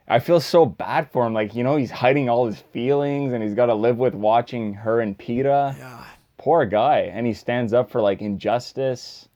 I 0.06 0.18
feel 0.18 0.40
so 0.40 0.66
bad 0.66 1.10
for 1.10 1.26
him. 1.26 1.32
Like 1.34 1.54
you 1.54 1.62
know 1.64 1.76
he's 1.76 1.90
hiding 1.90 2.28
all 2.28 2.46
his 2.46 2.58
feelings 2.72 3.32
and 3.32 3.42
he's 3.42 3.54
got 3.54 3.66
to 3.66 3.74
live 3.74 3.96
with 3.98 4.14
watching 4.14 4.74
her 4.74 5.00
and 5.00 5.16
Peeta. 5.18 5.76
yeah. 5.78 6.04
Poor 6.36 6.66
guy, 6.66 7.10
and 7.12 7.26
he 7.26 7.32
stands 7.32 7.72
up 7.72 7.90
for 7.90 8.02
like 8.02 8.20
injustice. 8.20 9.28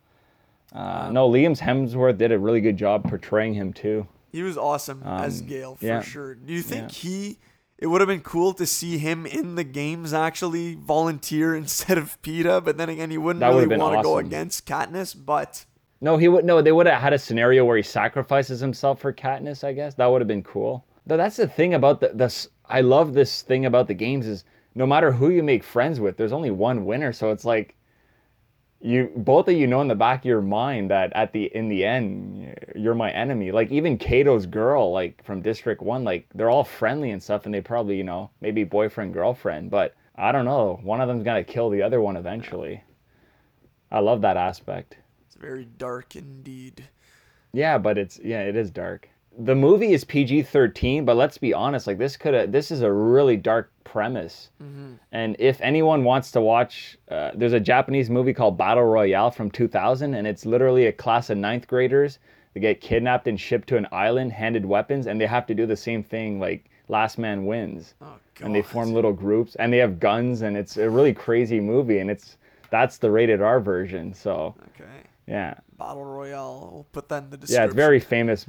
Uh, 0.75 1.09
no, 1.11 1.29
Liam 1.31 1.59
Hemsworth 1.59 2.19
did 2.19 2.33
a 2.33 2.39
really 2.39 2.61
good 2.61 2.77
job 2.77 3.09
portraying 3.09 3.55
him 3.55 3.73
too. 3.73 4.07
He 4.31 4.43
was 4.43 4.59
awesome 4.59 5.03
as 5.07 5.41
Um, 5.41 5.47
Gale 5.47 5.77
for 5.77 5.87
yeah. 5.87 6.03
sure. 6.03 6.35
Do 6.35 6.53
you 6.53 6.61
think 6.61 6.83
Yeah. 7.03 7.11
he? 7.11 7.39
It 7.79 7.87
would 7.87 8.01
have 8.03 8.09
been 8.09 8.21
cool 8.21 8.53
to 8.55 8.67
see 8.67 8.99
him 8.99 9.25
in 9.25 9.55
the 9.55 9.65
games 9.65 10.13
actually 10.13 10.75
volunteer 10.75 11.55
instead 11.63 11.97
of 11.97 12.21
Peeta, 12.23 12.63
but 12.63 12.77
then 12.77 12.91
again, 12.91 13.11
he 13.11 13.17
wouldn't 13.17 13.41
That 13.41 13.49
really 13.55 13.75
want 13.79 13.97
to 13.97 14.03
go 14.03 14.19
against 14.19 14.67
Katniss. 14.67 15.15
But 15.17 15.65
No, 16.01 16.17
he 16.17 16.29
would 16.29 16.45
no. 16.45 16.63
They 16.63 16.73
would 16.73 16.87
have 16.87 17.01
had 17.01 17.13
a 17.13 17.19
scenario 17.19 17.65
where 17.65 17.77
he 17.77 17.83
sacrifices 17.83 18.61
himself 18.61 19.01
for 19.01 19.13
Katniss. 19.13 19.65
I 19.65 19.73
guess 19.73 19.95
that 19.95 20.07
would 20.07 20.21
have 20.21 20.29
been 20.29 20.45
cool. 20.45 20.85
Though 21.07 21.17
that's 21.17 21.37
the 21.37 21.49
thing 21.49 21.75
about 21.75 22.01
the 22.01 22.11
this. 22.15 22.49
I 22.67 22.83
love 22.83 23.15
this 23.15 23.43
thing 23.43 23.67
about 23.67 23.89
the 23.89 23.95
games 23.95 24.27
is 24.27 24.45
no 24.75 24.87
matter 24.87 25.11
who 25.11 25.31
you 25.31 25.43
make 25.43 25.65
friends 25.65 26.01
with, 26.01 26.17
there's 26.17 26.33
only 26.33 26.51
one 26.51 26.85
winner. 26.85 27.13
So 27.13 27.31
it's 27.33 27.45
like 27.45 27.75
you 28.81 29.11
both 29.17 29.49
of 29.49 29.55
you 29.55 29.67
know 29.67 29.81
in 29.81 29.89
the 29.89 29.95
back 29.97 30.21
of 30.21 30.25
your 30.27 30.41
mind 30.41 30.91
that 30.91 31.13
at 31.15 31.33
the 31.33 31.45
in 31.57 31.69
the 31.69 31.85
end 31.85 32.55
you're 32.77 32.95
my 32.95 33.11
enemy. 33.11 33.51
Like 33.51 33.73
even 33.73 33.99
Cato's 33.99 34.47
girl, 34.47 34.93
like 34.93 35.25
from 35.25 35.43
District 35.43 35.83
One, 35.83 36.05
like 36.05 36.29
they're 36.35 36.51
all 36.51 36.65
friendly 36.65 37.11
and 37.11 37.23
stuff, 37.23 37.45
and 37.45 37.55
they 37.55 37.61
probably 37.61 37.97
you 37.97 38.05
know 38.05 38.31
maybe 38.41 38.63
boyfriend 38.63 39.15
girlfriend, 39.15 39.71
but 39.71 39.97
I 40.15 40.31
don't 40.31 40.45
know. 40.45 40.79
One 40.83 41.01
of 41.01 41.09
them's 41.09 41.25
gonna 41.25 41.43
kill 41.43 41.71
the 41.71 41.83
other 41.83 42.01
one 42.01 42.17
eventually. 42.17 42.85
I 43.91 43.99
love 44.01 44.21
that 44.21 44.37
aspect. 44.37 44.97
Very 45.39 45.65
dark 45.65 46.17
indeed. 46.17 46.89
Yeah, 47.53 47.79
but 47.79 47.99
it's 47.99 48.19
yeah, 48.23 48.43
it 48.43 48.57
is 48.57 48.71
dark. 48.71 49.09
The 49.39 49.55
movie 49.55 49.93
is 49.93 50.05
PG 50.05 50.43
thirteen, 50.43 51.05
but 51.05 51.17
let's 51.17 51.39
be 51.39 51.55
honest, 51.55 51.87
like 51.87 51.99
this 51.99 52.17
could 52.17 52.35
have 52.35 52.53
this 52.53 52.71
is 52.71 52.83
a 52.83 52.93
really 52.93 53.37
dark 53.37 53.71
premise. 53.85 54.51
And 55.13 55.37
if 55.39 55.61
anyone 55.61 56.05
wants 56.05 56.31
to 56.33 56.41
watch, 56.41 56.99
uh, 57.11 57.31
there's 57.35 57.55
a 57.55 57.61
Japanese 57.61 58.11
movie 58.11 58.35
called 58.35 58.59
Battle 58.59 58.85
Royale 58.85 59.31
from 59.31 59.51
2000, 59.51 60.15
and 60.15 60.27
it's 60.27 60.45
literally 60.45 60.87
a 60.87 60.93
class 60.93 61.31
of 61.31 61.39
ninth 61.39 61.67
graders. 61.67 62.19
They 62.53 62.61
get 62.61 62.81
kidnapped 62.81 63.27
and 63.27 63.41
shipped 63.41 63.69
to 63.69 63.77
an 63.77 63.87
island, 63.93 64.33
handed 64.33 64.67
weapons, 64.67 65.07
and 65.07 65.19
they 65.21 65.27
have 65.27 65.47
to 65.47 65.55
do 65.55 65.65
the 65.65 65.77
same 65.77 66.03
thing 66.03 66.39
like 66.39 66.69
Last 66.89 67.17
Man 67.17 67.47
Wins. 67.47 67.95
Oh 68.03 68.17
god. 68.35 68.47
And 68.47 68.55
they 68.55 68.63
form 68.63 68.93
little 68.93 69.13
groups, 69.13 69.55
and 69.57 69.73
they 69.73 69.79
have 69.79 69.99
guns, 70.01 70.43
and 70.43 70.57
it's 70.57 70.77
a 70.77 70.91
really 70.91 71.15
crazy 71.15 71.61
movie, 71.61 72.01
and 72.01 72.11
it's 72.11 72.37
that's 72.71 72.99
the 72.99 73.11
rated 73.11 73.41
R 73.41 73.61
version. 73.61 74.13
So 74.13 74.55
Okay. 74.75 74.91
Yeah, 75.29 75.55
Battle 75.79 76.05
Royale. 76.05 76.71
We'll 76.73 76.87
put 76.93 77.09
that 77.11 77.25
in 77.25 77.31
the 77.31 77.37
description. 77.37 77.63
yeah, 77.63 77.67
it's 77.67 77.75
very 77.75 78.01
famous, 78.01 78.47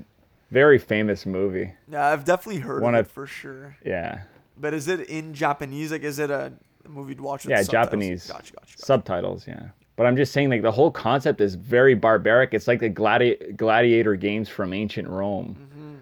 very 0.52 0.78
famous 0.80 1.26
movie. 1.26 1.72
Yeah, 1.92 2.08
I've 2.08 2.24
definitely 2.26 2.62
heard 2.62 2.82
One 2.82 2.96
of 2.96 3.02
of- 3.02 3.06
it 3.08 3.12
for 3.12 3.28
sure. 3.28 3.76
Yeah. 3.86 4.22
But 4.58 4.74
is 4.74 4.88
it 4.88 5.02
in 5.10 5.34
Japanese? 5.34 5.92
Like, 5.92 6.04
is 6.04 6.20
it 6.20 6.30
a 6.32 6.52
movie 6.88 7.16
to 7.16 7.22
watch 7.22 7.44
with 7.46 7.52
Yeah, 7.52 7.62
subtitles? 7.64 7.86
Japanese. 7.86 8.28
Gotcha, 8.28 8.54
gotcha, 8.54 8.74
gotcha. 8.74 8.86
Subtitles, 8.86 9.48
yeah. 9.48 9.70
But 9.96 10.06
I'm 10.06 10.16
just 10.18 10.32
saying, 10.34 10.50
like, 10.50 10.62
the 10.62 10.72
whole 10.72 10.92
concept 10.92 11.40
is 11.42 11.56
very 11.56 11.94
barbaric. 11.94 12.54
It's 12.54 12.68
like 12.68 12.80
the 12.80 12.90
gladi- 12.90 13.56
gladiator 13.58 14.16
games 14.16 14.48
from 14.50 14.74
ancient 14.74 15.08
Rome. 15.10 15.56
Mm-hmm. 15.60 15.96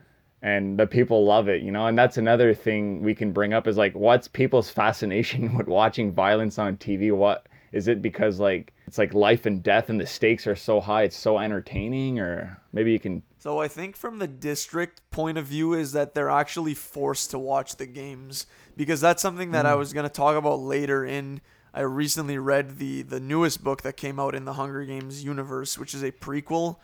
And 0.44 0.78
the 0.80 0.86
people 0.88 1.26
love 1.26 1.50
it, 1.50 1.62
you 1.64 1.72
know? 1.72 1.88
And 1.88 1.98
that's 1.98 2.18
another 2.18 2.54
thing 2.54 3.02
we 3.02 3.14
can 3.16 3.32
bring 3.32 3.54
up 3.54 3.68
is 3.68 3.76
like, 3.78 3.94
what's 3.96 4.28
people's 4.28 4.70
fascination 4.70 5.54
with 5.58 5.68
watching 5.68 6.12
violence 6.12 6.58
on 6.60 6.78
TV? 6.78 7.12
What 7.16 7.48
is 7.72 7.88
it 7.88 8.02
because, 8.02 8.40
like, 8.40 8.74
it's 8.88 8.98
like 8.98 9.14
life 9.14 9.46
and 9.46 9.62
death 9.62 9.90
and 9.90 10.00
the 10.00 10.06
stakes 10.06 10.48
are 10.48 10.56
so 10.56 10.80
high, 10.80 11.04
it's 11.04 11.18
so 11.18 11.38
entertaining? 11.38 12.20
Or 12.20 12.60
maybe 12.74 12.92
you 12.92 13.00
can. 13.00 13.24
So 13.40 13.60
I 13.60 13.68
think 13.68 13.96
from 13.96 14.20
the 14.20 14.28
district 14.28 15.02
point 15.12 15.38
of 15.38 15.46
view 15.46 15.74
is 15.74 15.92
that 15.92 16.14
they're 16.14 16.30
actually 16.30 16.74
forced 16.74 17.32
to 17.32 17.40
watch 17.40 17.76
the 17.76 17.86
games 17.86 18.46
because 18.76 19.00
that's 19.02 19.22
something 19.22 19.52
that 19.52 19.66
I 19.66 19.74
Mm. 19.74 19.78
was 19.80 19.94
going 19.94 20.06
to 20.06 20.10
talk 20.14 20.36
about 20.36 20.60
later 20.60 21.06
in 21.06 21.42
I 21.74 21.82
recently 21.82 22.38
read 22.40 22.80
the 22.80 23.04
the 23.04 23.20
newest 23.20 23.64
book 23.64 23.84
that 23.84 23.98
came 23.98 24.20
out 24.20 24.34
in 24.34 24.46
the 24.46 24.54
Hunger 24.54 24.84
Games 24.84 25.24
universe, 25.24 25.78
which 25.78 25.94
is 25.94 26.02
a 26.02 26.12
prequel 26.12 26.78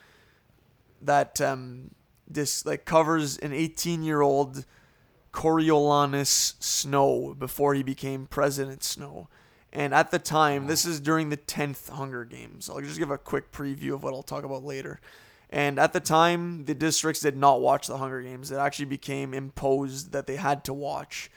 that 1.01 1.41
um 1.41 1.91
this 2.27 2.65
like 2.65 2.85
covers 2.85 3.37
an 3.39 3.51
18-year-old 3.51 4.65
Coriolanus 5.33 6.53
Snow 6.59 7.35
before 7.37 7.73
he 7.73 7.83
became 7.83 8.27
President 8.27 8.83
Snow. 8.83 9.27
And 9.75 9.91
at 9.93 10.11
the 10.11 10.19
time, 10.19 10.67
this 10.67 10.85
is 10.85 10.99
during 10.99 11.29
the 11.29 11.37
10th 11.37 11.89
Hunger 11.89 12.25
Games. 12.25 12.69
I'll 12.69 12.79
just 12.79 12.99
give 12.99 13.09
a 13.09 13.17
quick 13.17 13.51
preview 13.51 13.93
of 13.95 14.03
what 14.03 14.13
I'll 14.13 14.21
talk 14.21 14.43
about 14.43 14.63
later. 14.63 15.01
And 15.49 15.79
at 15.79 15.93
the 15.93 15.99
time, 15.99 16.65
the 16.65 16.75
districts 16.75 17.21
did 17.21 17.35
not 17.35 17.59
watch 17.59 17.87
the 17.87 17.97
Hunger 17.97 18.21
Games. 18.21 18.51
It 18.51 18.57
actually 18.57 18.85
became 18.85 19.33
imposed 19.33 20.11
that 20.11 20.27
they 20.27 20.35
had 20.35 20.63
to 20.65 20.73
watch. 20.73 21.31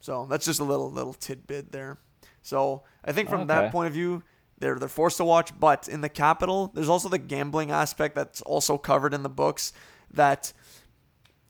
So 0.00 0.26
that's 0.28 0.44
just 0.46 0.58
a 0.60 0.64
little 0.64 0.90
little 0.90 1.14
tidbit 1.14 1.70
there. 1.72 1.98
So 2.42 2.82
I 3.04 3.12
think 3.12 3.28
from 3.28 3.42
Okay. 3.42 3.48
that 3.48 3.72
point 3.72 3.86
of 3.86 3.92
view, 3.92 4.22
they're 4.58 4.78
they're 4.78 4.88
forced 4.88 5.16
to 5.18 5.24
watch. 5.24 5.58
But 5.58 5.88
in 5.88 6.00
the 6.00 6.08
Capitol, 6.08 6.72
there's 6.74 6.88
also 6.88 7.08
the 7.08 7.18
gambling 7.18 7.70
aspect 7.70 8.14
that's 8.16 8.42
also 8.42 8.78
covered 8.78 9.14
in 9.14 9.22
the 9.22 9.28
books. 9.28 9.72
That 10.12 10.52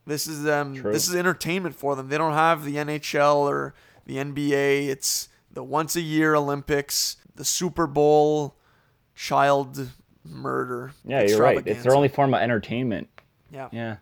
this 0.07 0.27
is 0.27 0.47
um 0.47 0.75
True. 0.75 0.93
this 0.93 1.09
is 1.09 1.15
entertainment 1.15 1.75
for 1.75 1.97
them. 1.97 2.09
They 2.09 2.19
don't 2.19 2.35
have 2.35 2.65
the 2.65 2.77
NHL 2.77 3.37
or 3.37 3.75
the 4.07 4.17
NBA. 4.17 4.89
It's 4.89 5.29
the 5.57 5.65
once 5.65 5.97
a 5.97 6.03
year 6.03 6.35
Olympics, 6.35 7.17
the 7.35 7.45
Super 7.45 7.87
Bowl, 7.87 8.55
child 9.15 9.89
murder. 10.23 10.93
Yeah, 11.03 11.23
you're 11.23 11.41
right. 11.41 11.67
It's 11.67 11.83
their 11.83 11.95
only 11.97 12.09
form 12.09 12.35
of 12.35 12.43
entertainment. 12.43 13.09
yeah. 13.51 13.69
Yeah. 13.73 13.97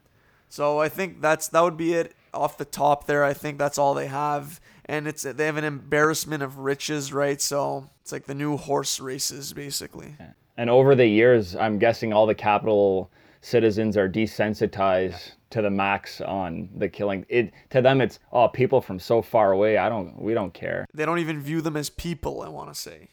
So 0.49 0.81
I 0.81 0.89
think 0.89 1.21
that's 1.21 1.49
that 1.49 1.63
would 1.63 1.77
be 1.77 1.95
it 1.95 2.15
off 2.33 2.59
the 2.59 2.65
top 2.65 3.07
there. 3.07 3.25
I 3.25 3.35
think 3.35 3.59
that's 3.59 3.79
all 3.79 3.95
they 3.95 4.09
have, 4.09 4.61
and 4.87 5.07
it's 5.07 5.23
they 5.23 5.47
have 5.47 5.57
an 5.57 5.65
embarrassment 5.65 6.43
of 6.43 6.59
riches, 6.59 7.13
right? 7.13 7.41
So 7.41 7.89
it's 8.03 8.11
like 8.11 8.27
the 8.27 8.35
new 8.35 8.57
horse 8.57 8.99
races, 8.99 9.53
basically. 9.53 10.17
And 10.57 10.69
over 10.71 10.97
the 10.97 11.07
years, 11.07 11.55
I'm 11.55 11.79
guessing 11.79 12.13
all 12.13 12.27
the 12.27 12.35
Capitol 12.35 13.11
citizens 13.45 13.97
are 13.97 14.09
desensitized 14.09 15.33
to 15.51 15.61
the 15.61 15.71
max 15.71 16.21
on 16.23 16.69
the 16.77 16.89
killing. 16.89 17.27
It 17.29 17.53
to 17.71 17.83
them, 17.83 18.01
it's 18.01 18.19
oh, 18.33 18.49
people 18.49 18.81
from 18.81 18.99
so 18.99 19.21
far 19.21 19.53
away. 19.53 19.77
I 19.77 19.89
don't, 19.89 20.21
we 20.21 20.35
don't 20.35 20.55
care. 20.55 20.87
They 20.95 21.05
don't 21.05 21.19
even 21.19 21.41
view 21.41 21.61
them 21.61 21.77
as 21.77 21.91
people. 21.91 22.43
I 22.43 22.49
want 22.49 22.73
to 22.73 22.75
say. 22.75 23.09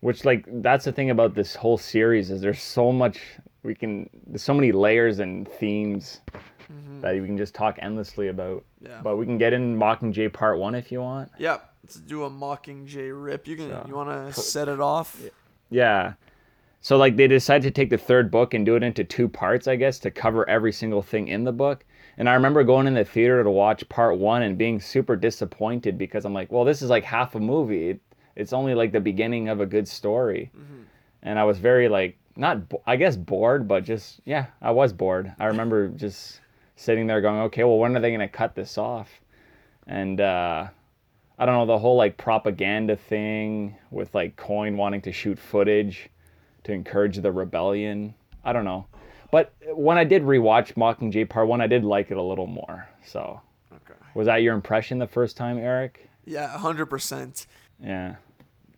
Which 0.00 0.24
like 0.24 0.44
that's 0.62 0.84
the 0.84 0.92
thing 0.92 1.10
about 1.10 1.34
this 1.34 1.54
whole 1.54 1.78
series 1.78 2.30
is 2.30 2.40
there's 2.40 2.62
so 2.62 2.90
much 2.90 3.20
we 3.62 3.74
can, 3.74 4.08
there's 4.26 4.42
so 4.42 4.54
many 4.54 4.72
layers 4.72 5.18
and 5.18 5.46
themes 5.46 6.20
mm-hmm. 6.72 7.00
that 7.02 7.14
we 7.14 7.26
can 7.26 7.36
just 7.36 7.54
talk 7.54 7.78
endlessly 7.80 8.28
about. 8.28 8.64
Yeah. 8.80 9.00
But 9.02 9.16
we 9.16 9.26
can 9.26 9.38
get 9.38 9.52
in 9.52 9.76
Mockingjay 9.76 10.32
Part 10.32 10.58
One 10.58 10.74
if 10.74 10.90
you 10.90 11.00
want. 11.00 11.30
Yeah. 11.38 11.58
Let's 11.84 11.96
do 11.96 12.24
a 12.24 12.30
Mockingjay 12.30 13.10
rip. 13.12 13.46
You 13.46 13.56
can 13.56 13.70
So, 13.70 13.84
you 13.86 13.94
want 13.94 14.34
to 14.34 14.40
set 14.40 14.68
it 14.68 14.80
off? 14.80 15.20
Yeah. 15.70 16.14
So 16.80 16.96
like 16.96 17.16
they 17.16 17.28
decided 17.28 17.62
to 17.62 17.70
take 17.70 17.90
the 17.90 17.98
third 17.98 18.30
book 18.30 18.54
and 18.54 18.64
do 18.64 18.74
it 18.74 18.82
into 18.82 19.04
two 19.04 19.28
parts, 19.28 19.68
I 19.68 19.76
guess, 19.76 19.98
to 20.00 20.10
cover 20.10 20.48
every 20.48 20.72
single 20.72 21.02
thing 21.02 21.28
in 21.28 21.44
the 21.44 21.52
book. 21.52 21.84
And 22.16 22.28
I 22.28 22.34
remember 22.34 22.64
going 22.64 22.86
in 22.86 22.94
the 22.94 23.04
theater 23.04 23.44
to 23.44 23.50
watch 23.50 23.88
part 23.88 24.18
one 24.18 24.42
and 24.42 24.56
being 24.56 24.80
super 24.80 25.14
disappointed 25.14 25.98
because 25.98 26.24
I'm 26.24 26.32
like, 26.32 26.50
well, 26.50 26.64
this 26.64 26.80
is 26.80 26.90
like 26.90 27.04
half 27.04 27.34
a 27.34 27.40
movie. 27.40 27.90
It, 27.90 28.00
it's 28.34 28.52
only 28.54 28.74
like 28.74 28.92
the 28.92 29.00
beginning 29.00 29.48
of 29.48 29.60
a 29.60 29.66
good 29.66 29.86
story. 29.86 30.50
And 31.22 31.38
I 31.38 31.44
was 31.44 31.58
very 31.58 31.88
like, 31.88 32.16
not, 32.36 32.62
I 32.86 32.96
guess 32.96 33.16
bored, 33.16 33.68
but 33.68 33.84
just, 33.84 34.20
yeah, 34.24 34.46
I 34.62 34.70
was 34.70 34.92
bored. 34.94 35.34
I 35.38 35.46
remember 35.46 35.88
just 35.96 36.40
sitting 36.76 37.06
there 37.06 37.20
going, 37.20 37.40
okay, 37.42 37.64
well, 37.64 37.78
when 37.78 37.94
are 37.94 38.00
they 38.00 38.10
going 38.10 38.20
to 38.20 38.28
cut 38.28 38.54
this 38.54 38.78
off? 38.78 39.20
And, 39.86 40.20
uh, 40.20 40.68
I 41.38 41.46
don't 41.46 41.54
know, 41.54 41.66
the 41.66 41.78
whole 41.78 41.96
like 41.96 42.16
propaganda 42.16 42.96
thing 42.96 43.76
with 43.90 44.14
like 44.14 44.36
Coin 44.36 44.78
wanting 44.78 45.02
to 45.02 45.12
shoot 45.12 45.38
footage 45.38 46.08
to 46.64 46.72
encourage 46.72 47.16
the 47.18 47.32
rebellion. 47.32 48.14
I 48.44 48.52
don't 48.52 48.64
know. 48.64 48.86
But 49.30 49.52
when 49.74 49.96
I 49.98 50.04
did 50.04 50.22
rewatch 50.22 50.74
Mockingjay 50.74 51.28
Part 51.28 51.46
One, 51.48 51.60
I 51.60 51.66
did 51.66 51.84
like 51.84 52.10
it 52.10 52.16
a 52.16 52.22
little 52.22 52.46
more. 52.48 52.88
So, 53.04 53.40
Okay. 53.72 53.94
was 54.14 54.26
that 54.26 54.42
your 54.42 54.54
impression 54.54 54.98
the 54.98 55.06
first 55.06 55.36
time, 55.36 55.58
Eric? 55.58 56.08
Yeah, 56.24 56.48
hundred 56.58 56.86
percent. 56.86 57.46
Yeah. 57.82 58.16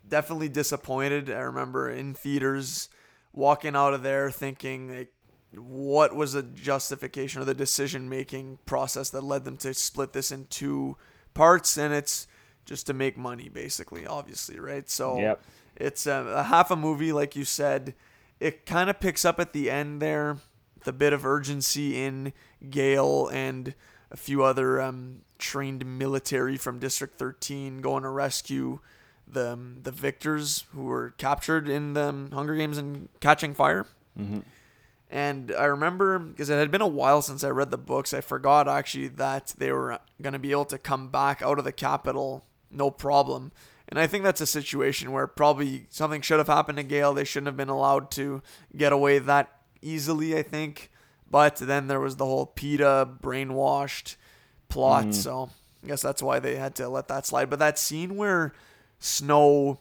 Definitely 0.07 0.49
disappointed. 0.49 1.29
I 1.29 1.39
remember 1.39 1.89
in 1.89 2.13
theaters 2.13 2.89
walking 3.33 3.75
out 3.75 3.93
of 3.95 4.03
there 4.03 4.29
thinking 4.29 4.95
like 4.95 5.11
what 5.55 6.15
was 6.15 6.33
the 6.33 6.43
justification 6.43 7.41
or 7.41 7.45
the 7.45 7.53
decision 7.55 8.07
making 8.09 8.59
process 8.65 9.09
that 9.09 9.23
led 9.23 9.43
them 9.45 9.57
to 9.57 9.73
split 9.73 10.13
this 10.13 10.31
in 10.31 10.45
two 10.47 10.95
parts 11.33 11.77
and 11.77 11.93
it's 11.93 12.27
just 12.65 12.85
to 12.87 12.93
make 12.93 13.17
money 13.17 13.49
basically 13.49 14.05
obviously 14.05 14.59
right 14.59 14.87
so 14.89 15.17
Yep. 15.19 15.41
It's 15.75 16.05
a, 16.05 16.33
a 16.35 16.43
half 16.43 16.71
a 16.71 16.75
movie 16.75 17.11
like 17.11 17.35
you 17.35 17.45
said. 17.45 17.95
It 18.39 18.65
kind 18.65 18.89
of 18.89 18.99
picks 18.99 19.25
up 19.25 19.39
at 19.39 19.53
the 19.53 19.69
end 19.69 20.01
there 20.01 20.37
the 20.83 20.93
bit 20.93 21.13
of 21.13 21.25
urgency 21.25 22.03
in 22.03 22.33
gale 22.69 23.27
and 23.29 23.73
a 24.11 24.17
few 24.17 24.43
other 24.43 24.81
um, 24.81 25.21
trained 25.39 25.85
military 25.85 26.57
from 26.57 26.79
district 26.79 27.17
13 27.17 27.81
going 27.81 28.03
to 28.03 28.09
rescue 28.09 28.79
the 29.27 29.53
um, 29.53 29.77
the 29.81 29.91
victors 29.91 30.65
who 30.73 30.83
were 30.83 31.11
captured 31.17 31.69
in 31.69 31.93
the 31.93 32.09
um, 32.09 32.31
hunger 32.31 32.55
games 32.55 32.77
and 32.77 33.09
catching 33.19 33.53
fire. 33.53 33.85
And 35.09 35.53
I 35.57 35.65
remember 35.65 36.19
because 36.19 36.49
it 36.49 36.57
had 36.57 36.71
been 36.71 36.81
a 36.81 36.87
while 36.87 37.21
since 37.21 37.43
I 37.43 37.49
read 37.49 37.71
the 37.71 37.77
books, 37.77 38.13
I 38.13 38.21
forgot 38.21 38.67
actually 38.67 39.07
that 39.09 39.53
they 39.57 39.71
were 39.71 39.99
going 40.21 40.33
to 40.33 40.39
be 40.39 40.51
able 40.51 40.65
to 40.65 40.77
come 40.77 41.09
back 41.09 41.41
out 41.41 41.59
of 41.59 41.65
the 41.65 41.71
Capitol 41.71 42.43
no 42.71 42.89
problem. 42.91 43.51
And 43.93 43.99
I 43.99 44.07
think 44.07 44.23
that's 44.23 44.41
a 44.41 44.47
situation 44.47 45.11
where 45.11 45.27
probably 45.27 45.85
something 45.91 46.21
should 46.21 46.39
have 46.39 46.47
happened 46.47 46.79
to 46.79 46.83
Gale. 46.83 47.13
They 47.13 47.23
shouldn't 47.23 47.45
have 47.45 47.55
been 47.55 47.69
allowed 47.69 48.09
to 48.13 48.41
get 48.75 48.91
away 48.91 49.19
that 49.19 49.55
easily, 49.83 50.35
I 50.35 50.41
think. 50.41 50.89
But 51.29 51.57
then 51.57 51.85
there 51.85 51.99
was 51.99 52.15
the 52.15 52.25
whole 52.25 52.51
Peeta 52.55 53.19
brainwashed 53.19 54.15
plot. 54.67 55.13
So 55.13 55.51
I 55.83 55.87
guess 55.87 56.01
that's 56.01 56.23
why 56.23 56.39
they 56.39 56.55
had 56.55 56.73
to 56.77 56.89
let 56.89 57.07
that 57.09 57.27
slide. 57.27 57.51
But 57.51 57.59
that 57.59 57.77
scene 57.77 58.17
where 58.17 58.53
Snow 58.97 59.79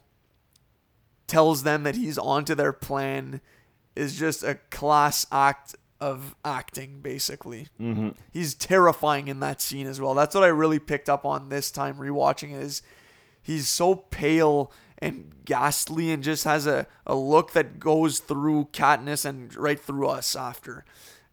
tells 1.27 1.63
them 1.63 1.85
that 1.85 1.95
he's 1.95 2.19
onto 2.19 2.55
their 2.55 2.75
plan 2.75 3.41
is 3.97 4.19
just 4.19 4.43
a 4.43 4.57
class 4.69 5.25
act 5.33 5.75
of 6.03 6.37
acting, 6.45 7.01
basically. 7.01 7.69
Mm-hmm. 7.81 8.11
He's 8.31 8.53
terrifying 8.53 9.29
in 9.29 9.41
that 9.41 9.63
scene 9.63 9.87
as 9.87 10.03
well. 10.03 10.13
That's 10.13 10.35
what 10.35 10.45
I 10.45 10.49
really 10.49 10.81
picked 10.81 11.09
up 11.09 11.25
on 11.25 11.49
this 11.49 11.71
time 11.71 11.97
rewatching 11.97 12.53
it 12.53 12.63
is 12.63 12.83
he's 13.43 13.69
so 13.69 13.95
pale 13.95 14.73
and 14.99 15.33
ghastly 15.45 16.11
and 16.13 16.23
just 16.23 16.45
has 16.45 16.67
a, 16.67 16.87
a 17.07 17.15
look 17.15 17.53
that 17.53 17.81
goes 17.81 18.21
through 18.21 18.69
Katniss 18.73 19.25
and 19.25 19.55
right 19.57 19.79
through 19.81 20.07
us 20.09 20.37
after. 20.37 20.85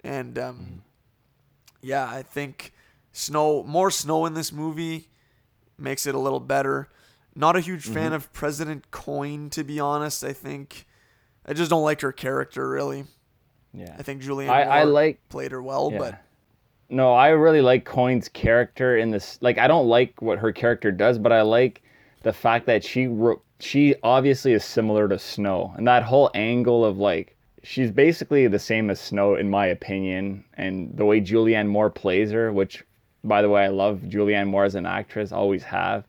And 0.03 0.37
um, 0.39 0.81
yeah, 1.81 2.09
I 2.09 2.23
think 2.23 2.73
snow 3.11 3.63
more 3.63 3.91
snow 3.91 4.25
in 4.25 4.33
this 4.33 4.51
movie 4.51 5.07
makes 5.77 6.05
it 6.07 6.15
a 6.15 6.19
little 6.19 6.39
better. 6.39 6.89
Not 7.35 7.55
a 7.55 7.59
huge 7.61 7.85
fan 7.85 8.11
of 8.11 8.33
President 8.33 8.89
Coin, 8.91 9.49
to 9.51 9.63
be 9.63 9.79
honest. 9.79 10.23
I 10.23 10.33
think 10.33 10.85
I 11.45 11.53
just 11.53 11.69
don't 11.69 11.83
like 11.83 12.01
her 12.01 12.11
character 12.11 12.67
really. 12.67 13.05
Yeah. 13.73 13.95
I 13.99 14.01
think 14.03 14.23
Julianne 14.23 14.49
I- 14.49 14.63
I 14.63 14.83
like- 14.83 15.19
played 15.29 15.51
her 15.51 15.61
well, 15.61 15.89
Yeah. 15.91 15.97
but 15.99 16.15
No, 16.89 17.13
I 17.13 17.29
really 17.29 17.61
like 17.61 17.85
Coin's 17.85 18.27
character 18.29 18.97
in 18.97 19.11
this. 19.11 19.37
Like, 19.41 19.59
I 19.59 19.67
don't 19.67 19.87
like 19.87 20.23
what 20.23 20.39
her 20.39 20.51
character 20.51 20.91
does, 20.91 21.19
but 21.19 21.31
I 21.31 21.43
like 21.43 21.83
the 22.23 22.33
fact 22.33 22.65
that 22.65 22.83
she 22.83 23.07
ro- 23.07 23.41
she 23.59 23.95
obviously 24.03 24.53
is 24.53 24.63
similar 24.63 25.07
to 25.07 25.19
Snow, 25.19 25.73
and 25.77 25.87
that 25.87 26.03
whole 26.03 26.29
angle 26.33 26.85
of 26.85 26.97
like 26.97 27.35
she's 27.63 27.91
basically 27.91 28.47
the 28.47 28.59
same 28.59 28.89
as 28.89 28.99
Snow 28.99 29.35
in 29.35 29.49
my 29.49 29.65
opinion, 29.67 30.43
and 30.55 30.95
the 30.95 31.05
way 31.05 31.21
Julianne 31.21 31.67
Moore 31.67 31.89
plays 31.89 32.31
her, 32.31 32.51
which 32.51 32.83
by 33.23 33.41
the 33.41 33.49
way 33.49 33.63
I 33.63 33.67
love 33.67 34.01
Julianne 34.07 34.47
Moore 34.47 34.65
as 34.65 34.75
an 34.75 34.85
actress, 34.85 35.31
always 35.31 35.63
have. 35.63 36.05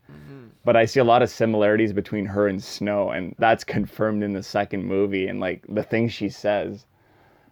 But 0.65 0.77
I 0.77 0.85
see 0.85 1.01
a 1.01 1.05
lot 1.05 1.23
of 1.23 1.31
similarities 1.31 1.93
between 1.93 2.27
her 2.27 2.47
and 2.47 2.63
Snow, 2.63 3.11
and 3.11 3.35
that's 3.39 3.65
confirmed 3.65 4.23
in 4.23 4.33
the 4.35 4.43
second 4.43 4.85
movie 4.85 5.27
and 5.27 5.41
like 5.41 5.65
the 5.69 5.83
things 5.83 6.13
she 6.13 6.29
says. 6.29 6.85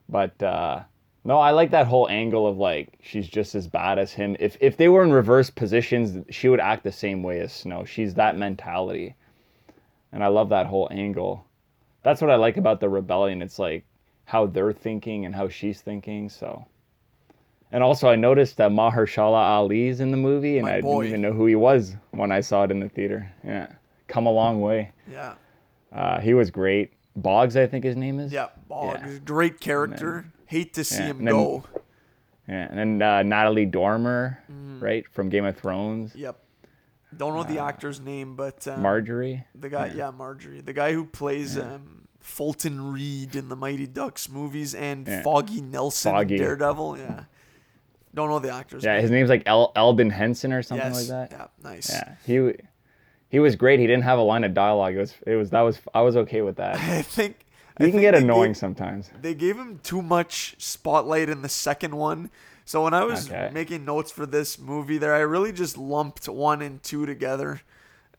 But 0.08 0.40
uh, 0.42 0.82
no, 1.28 1.38
I 1.38 1.50
like 1.50 1.70
that 1.72 1.86
whole 1.86 2.08
angle 2.08 2.46
of 2.46 2.56
like 2.56 2.98
she's 3.02 3.28
just 3.28 3.54
as 3.54 3.66
bad 3.68 3.98
as 3.98 4.14
him. 4.14 4.34
If 4.40 4.56
if 4.62 4.78
they 4.78 4.88
were 4.88 5.04
in 5.04 5.12
reverse 5.12 5.50
positions, 5.50 6.24
she 6.30 6.48
would 6.48 6.58
act 6.58 6.84
the 6.84 6.90
same 6.90 7.22
way 7.22 7.40
as 7.40 7.52
Snow. 7.52 7.84
She's 7.84 8.14
that 8.14 8.38
mentality, 8.38 9.14
and 10.10 10.24
I 10.24 10.28
love 10.28 10.48
that 10.48 10.64
whole 10.64 10.88
angle. 10.90 11.44
That's 12.02 12.22
what 12.22 12.30
I 12.30 12.36
like 12.36 12.56
about 12.56 12.80
the 12.80 12.88
rebellion. 12.88 13.42
It's 13.42 13.58
like 13.58 13.84
how 14.24 14.46
they're 14.46 14.72
thinking 14.72 15.26
and 15.26 15.34
how 15.34 15.50
she's 15.50 15.82
thinking. 15.82 16.30
So, 16.30 16.64
and 17.72 17.82
also 17.82 18.08
I 18.08 18.16
noticed 18.16 18.56
that 18.56 18.70
Mahershala 18.70 19.50
Ali's 19.50 20.00
in 20.00 20.10
the 20.10 20.16
movie, 20.16 20.56
and 20.56 20.66
My 20.66 20.76
I 20.76 20.80
boy. 20.80 21.02
didn't 21.02 21.08
even 21.08 21.20
know 21.20 21.32
who 21.36 21.44
he 21.44 21.56
was 21.56 21.94
when 22.12 22.32
I 22.32 22.40
saw 22.40 22.64
it 22.64 22.70
in 22.70 22.80
the 22.80 22.88
theater. 22.88 23.30
Yeah, 23.44 23.66
come 24.06 24.24
a 24.24 24.32
long 24.32 24.62
way. 24.62 24.92
yeah. 25.12 25.34
Uh, 25.92 26.20
he 26.20 26.32
was 26.32 26.50
great. 26.50 26.94
Boggs, 27.16 27.54
I 27.54 27.66
think 27.66 27.84
his 27.84 27.96
name 27.96 28.18
is. 28.18 28.32
Yeah, 28.32 28.48
Boggs, 28.66 29.18
great 29.26 29.60
character. 29.60 30.24
Hate 30.48 30.74
to 30.74 30.84
see 30.84 30.98
yeah, 31.02 31.06
him 31.10 31.24
then- 31.24 31.34
go. 31.34 31.64
Yeah, 32.48 32.66
and 32.70 32.78
then 32.78 33.02
uh, 33.02 33.22
Natalie 33.22 33.66
Dormer, 33.66 34.42
Mm. 34.50 34.80
right 34.82 35.04
from 35.12 35.28
Game 35.28 35.44
of 35.44 35.56
Thrones. 35.58 36.14
Yep. 36.16 36.38
Don't 37.16 37.34
know 37.34 37.42
the 37.42 37.62
actor's 37.62 38.00
name, 38.00 38.36
but 38.36 38.66
um, 38.68 38.80
Marjorie. 38.82 39.44
the 39.54 39.68
guy, 39.68 39.92
yeah. 39.94 40.10
Marjorie, 40.10 40.60
the 40.62 40.72
guy 40.72 40.92
who 40.94 41.04
plays 41.04 41.58
um, 41.58 42.06
Fulton 42.20 42.92
Reed 42.92 43.34
in 43.36 43.48
the 43.50 43.56
Mighty 43.56 43.86
Ducks 43.86 44.28
movies 44.30 44.74
and 44.74 45.06
Yeah. 45.06 45.22
Foggy 45.22 45.60
Nelson 45.60 46.12
Foggy. 46.12 46.36
in 46.36 46.40
Daredevil. 46.42 46.98
Yeah. 46.98 47.24
Don't 48.14 48.28
know 48.30 48.38
the 48.38 48.50
actor's 48.52 48.82
Yeah, 48.84 48.94
name. 48.94 49.02
his 49.02 49.10
name's 49.10 49.28
like 49.30 49.42
El- 49.46 49.72
Elden 49.76 50.08
Henson 50.10 50.52
or 50.52 50.62
something 50.62 50.86
yes. 50.86 51.08
like 51.10 51.30
that. 51.30 51.36
Yeah, 51.38 51.46
nice. 51.70 51.90
Yeah, 51.90 52.14
he 52.26 52.54
he 53.28 53.38
was 53.40 53.56
great. 53.56 53.78
He 53.80 53.86
didn't 53.86 54.04
have 54.04 54.18
a 54.18 54.22
line 54.22 54.44
of 54.44 54.54
dialogue. 54.54 54.94
It 54.94 54.98
was 54.98 55.14
it 55.26 55.34
was 55.36 55.50
that 55.50 55.60
was 55.60 55.78
I 55.94 56.00
was 56.00 56.16
okay 56.16 56.40
with 56.40 56.56
that. 56.56 56.76
I 56.78 57.02
think 57.02 57.44
He 57.78 57.90
can 57.90 58.00
get 58.00 58.14
annoying 58.14 58.50
gave- 58.50 58.56
sometimes. 58.58 59.10
they 59.20 59.34
gave 59.34 59.56
him 59.56 59.78
too 59.82 60.02
much 60.02 60.54
spotlight 60.58 61.28
in 61.28 61.42
the 61.42 61.48
second 61.48 61.94
one. 61.96 62.30
So 62.64 62.84
when 62.84 62.92
I 62.92 63.04
was 63.04 63.30
Okay. 63.30 63.50
making 63.52 63.84
notes 63.84 64.10
for 64.10 64.26
this 64.26 64.58
movie, 64.58 64.98
there 64.98 65.14
I 65.14 65.20
really 65.20 65.52
just 65.52 65.78
lumped 65.78 66.28
one 66.28 66.60
and 66.60 66.82
two 66.82 67.06
together. 67.06 67.62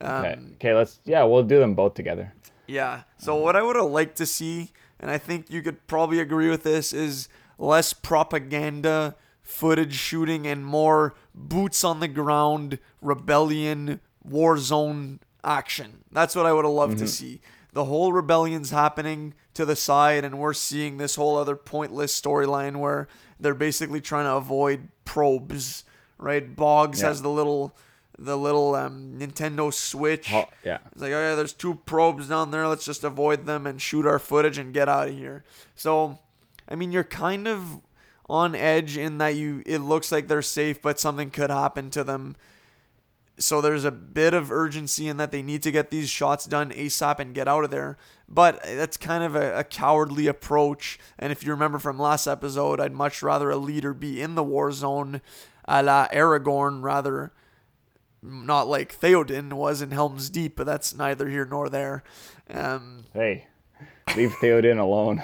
Um, 0.01 0.25
Okay, 0.25 0.39
okay, 0.55 0.73
let's 0.73 0.99
yeah, 1.05 1.23
we'll 1.23 1.43
do 1.43 1.59
them 1.59 1.75
both 1.75 1.93
together. 1.93 2.33
Yeah. 2.65 3.01
So 3.17 3.35
what 3.35 3.55
I 3.55 3.61
would 3.61 3.75
have 3.75 3.85
liked 3.91 4.15
to 4.17 4.25
see, 4.25 4.71
and 4.99 5.11
I 5.11 5.17
think 5.17 5.49
you 5.51 5.61
could 5.61 5.85
probably 5.87 6.19
agree 6.19 6.49
with 6.49 6.63
this, 6.63 6.93
is 6.93 7.27
less 7.57 7.93
propaganda 7.93 9.15
footage 9.43 9.95
shooting 9.95 10.45
and 10.47 10.63
more 10.65 11.15
boots 11.35 11.83
on 11.83 11.99
the 11.99 12.07
ground 12.07 12.79
rebellion 13.01 13.99
war 14.23 14.57
zone 14.57 15.19
action. 15.43 16.03
That's 16.11 16.35
what 16.35 16.45
I 16.45 16.53
would 16.53 16.65
have 16.65 16.73
loved 16.73 16.97
to 16.99 17.07
see. 17.07 17.41
The 17.73 17.85
whole 17.85 18.13
rebellion's 18.13 18.69
happening 18.71 19.33
to 19.59 19.65
the 19.65 19.75
side 19.75 20.23
and 20.23 20.39
we're 20.39 20.53
seeing 20.53 20.97
this 20.97 21.15
whole 21.15 21.35
other 21.37 21.57
pointless 21.57 22.19
storyline 22.19 22.77
where 22.77 23.09
they're 23.39 23.53
basically 23.53 23.99
trying 23.99 24.23
to 24.23 24.33
avoid 24.35 24.87
probes, 25.03 25.83
right? 26.17 26.55
Boggs 26.55 27.01
Yeah. 27.01 27.09
has 27.09 27.21
the 27.21 27.29
little 27.29 27.75
the 28.17 28.37
little 28.37 28.75
um, 28.75 29.15
Nintendo 29.17 29.73
Switch. 29.73 30.33
Oh, 30.33 30.45
yeah, 30.65 30.79
It's 30.91 31.01
like, 31.01 31.13
oh 31.13 31.21
yeah, 31.21 31.35
there's 31.35 31.53
two 31.53 31.75
probes 31.85 32.27
down 32.27 32.51
there. 32.51 32.67
Let's 32.67 32.83
just 32.85 33.03
avoid 33.05 33.45
them 33.45 33.65
and 33.65 33.81
shoot 33.81 34.05
our 34.05 34.19
footage 34.19 34.57
and 34.57 34.73
get 34.73 34.89
out 34.89 35.07
of 35.07 35.13
here. 35.15 35.45
So, 35.75 36.19
I 36.67 36.75
mean, 36.75 36.91
you're 36.91 37.05
kind 37.05 37.47
of 37.47 37.79
on 38.29 38.55
edge 38.55 38.97
in 38.97 39.17
that 39.19 39.35
you 39.35 39.63
it 39.65 39.79
looks 39.79 40.11
like 40.11 40.27
they're 40.27 40.41
safe, 40.41 40.81
but 40.81 40.99
something 40.99 41.31
could 41.31 41.49
happen 41.49 41.89
to 41.91 42.03
them. 42.03 42.35
So 43.37 43.61
there's 43.61 43.85
a 43.85 43.91
bit 43.91 44.33
of 44.33 44.51
urgency 44.51 45.07
in 45.07 45.15
that 45.17 45.31
they 45.31 45.41
need 45.41 45.63
to 45.63 45.71
get 45.71 45.89
these 45.89 46.09
shots 46.09 46.45
done 46.45 46.71
ASAP 46.71 47.19
and 47.19 47.33
get 47.33 47.47
out 47.47 47.63
of 47.63 47.71
there. 47.71 47.97
But 48.31 48.61
that's 48.63 48.95
kind 48.95 49.23
of 49.23 49.35
a, 49.35 49.59
a 49.59 49.63
cowardly 49.63 50.27
approach. 50.27 50.99
And 51.17 51.31
if 51.31 51.43
you 51.43 51.51
remember 51.51 51.79
from 51.79 51.97
last 51.97 52.27
episode, 52.27 52.79
I'd 52.79 52.93
much 52.93 53.23
rather 53.23 53.49
a 53.49 53.57
leader 53.57 53.93
be 53.93 54.21
in 54.21 54.35
the 54.35 54.43
war 54.43 54.71
zone, 54.71 55.21
a 55.65 55.81
la 55.81 56.07
Aragorn, 56.09 56.83
rather 56.83 57.31
not 58.21 58.67
like 58.67 58.97
Theoden 58.99 59.53
was 59.53 59.81
in 59.81 59.91
Helm's 59.91 60.29
Deep, 60.29 60.55
but 60.55 60.65
that's 60.65 60.95
neither 60.95 61.27
here 61.27 61.45
nor 61.45 61.69
there. 61.69 62.03
Um, 62.49 63.05
hey, 63.13 63.47
leave 64.15 64.31
Theoden 64.41 64.79
alone. 64.79 65.23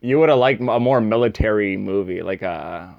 you 0.00 0.18
would 0.18 0.28
have 0.28 0.38
liked 0.38 0.60
a 0.60 0.80
more 0.80 1.00
military 1.00 1.76
movie, 1.76 2.22
like 2.22 2.42
a 2.42 2.94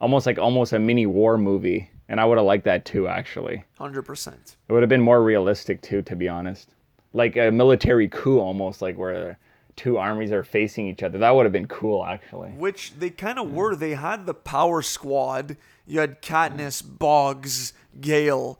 almost 0.00 0.26
like 0.26 0.38
almost 0.38 0.72
a 0.72 0.78
mini 0.78 1.06
war 1.06 1.38
movie, 1.38 1.90
and 2.08 2.20
I 2.20 2.24
would 2.24 2.38
have 2.38 2.46
liked 2.46 2.64
that 2.64 2.84
too. 2.84 3.06
Actually, 3.06 3.64
hundred 3.78 4.02
percent. 4.02 4.56
it 4.68 4.72
would 4.72 4.82
have 4.82 4.90
been 4.90 5.00
more 5.02 5.22
realistic 5.22 5.82
too, 5.82 6.02
to 6.02 6.16
be 6.16 6.28
honest. 6.28 6.74
Like 7.12 7.36
a 7.36 7.50
military 7.50 8.08
coup, 8.08 8.38
almost 8.38 8.80
like 8.82 8.96
where 8.96 9.38
two 9.76 9.98
armies 9.98 10.32
are 10.32 10.44
facing 10.44 10.86
each 10.86 11.02
other. 11.02 11.18
That 11.18 11.34
would 11.34 11.44
have 11.44 11.52
been 11.52 11.66
cool, 11.68 12.04
actually. 12.04 12.50
Which 12.50 12.94
they 12.98 13.10
kind 13.10 13.38
of 13.38 13.52
were. 13.52 13.74
They 13.76 13.94
had 13.94 14.26
the 14.26 14.34
power 14.34 14.82
squad. 14.82 15.56
You 15.86 16.00
had 16.00 16.22
Katniss, 16.22 16.82
Boggs, 16.86 17.72
Gale, 18.00 18.58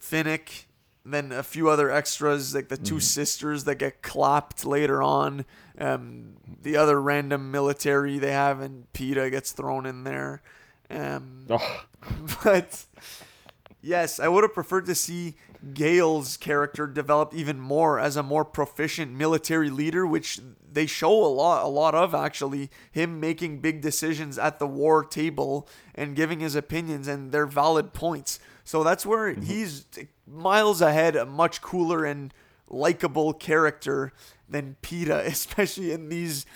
Finnick, 0.00 0.64
then 1.04 1.32
a 1.32 1.42
few 1.42 1.68
other 1.68 1.90
extras, 1.90 2.54
like 2.54 2.68
the 2.68 2.76
2 2.76 2.94
Mm-hmm. 2.94 2.98
sisters 3.00 3.64
that 3.64 3.76
get 3.76 4.02
clapped 4.02 4.64
later 4.64 5.02
on. 5.02 5.44
Um, 5.78 6.34
the 6.62 6.76
other 6.76 7.00
random 7.00 7.50
military 7.50 8.18
they 8.18 8.32
have, 8.32 8.60
and 8.60 8.86
Peeta 8.92 9.30
gets 9.30 9.52
thrown 9.52 9.86
in 9.86 10.04
there. 10.04 10.42
Um, 10.90 11.46
Ugh. 11.48 11.60
but 12.44 12.84
yes, 13.82 14.20
I 14.20 14.28
would 14.28 14.44
have 14.44 14.54
preferred 14.54 14.86
to 14.86 14.94
see 14.94 15.36
Gale's 15.74 16.36
character 16.36 16.86
develop 16.86 17.34
even 17.34 17.60
more 17.60 17.98
as 17.98 18.16
a 18.16 18.22
more 18.22 18.44
proficient 18.44 19.12
military 19.12 19.70
leader, 19.70 20.06
which 20.06 20.40
they 20.72 20.86
show 20.86 21.12
a 21.12 21.28
lot, 21.28 21.64
a 21.64 21.68
lot 21.68 21.94
of 21.94 22.14
actually. 22.14 22.70
Him 22.90 23.20
making 23.20 23.60
big 23.60 23.80
decisions 23.80 24.38
at 24.38 24.58
the 24.58 24.66
war 24.66 25.04
table 25.04 25.68
and 25.94 26.16
giving 26.16 26.40
his 26.40 26.54
opinions, 26.54 27.08
and 27.08 27.32
they're 27.32 27.46
valid 27.46 27.92
points. 27.92 28.40
So 28.64 28.82
that's 28.82 29.04
where 29.04 29.32
mm-hmm. 29.32 29.42
he's 29.42 29.86
miles 30.26 30.80
ahead, 30.80 31.16
a 31.16 31.26
much 31.26 31.60
cooler 31.60 32.04
and 32.04 32.32
likable 32.68 33.32
character 33.32 34.12
than 34.48 34.76
Peeta, 34.82 35.18
especially 35.26 35.92
in 35.92 36.08
these 36.08 36.46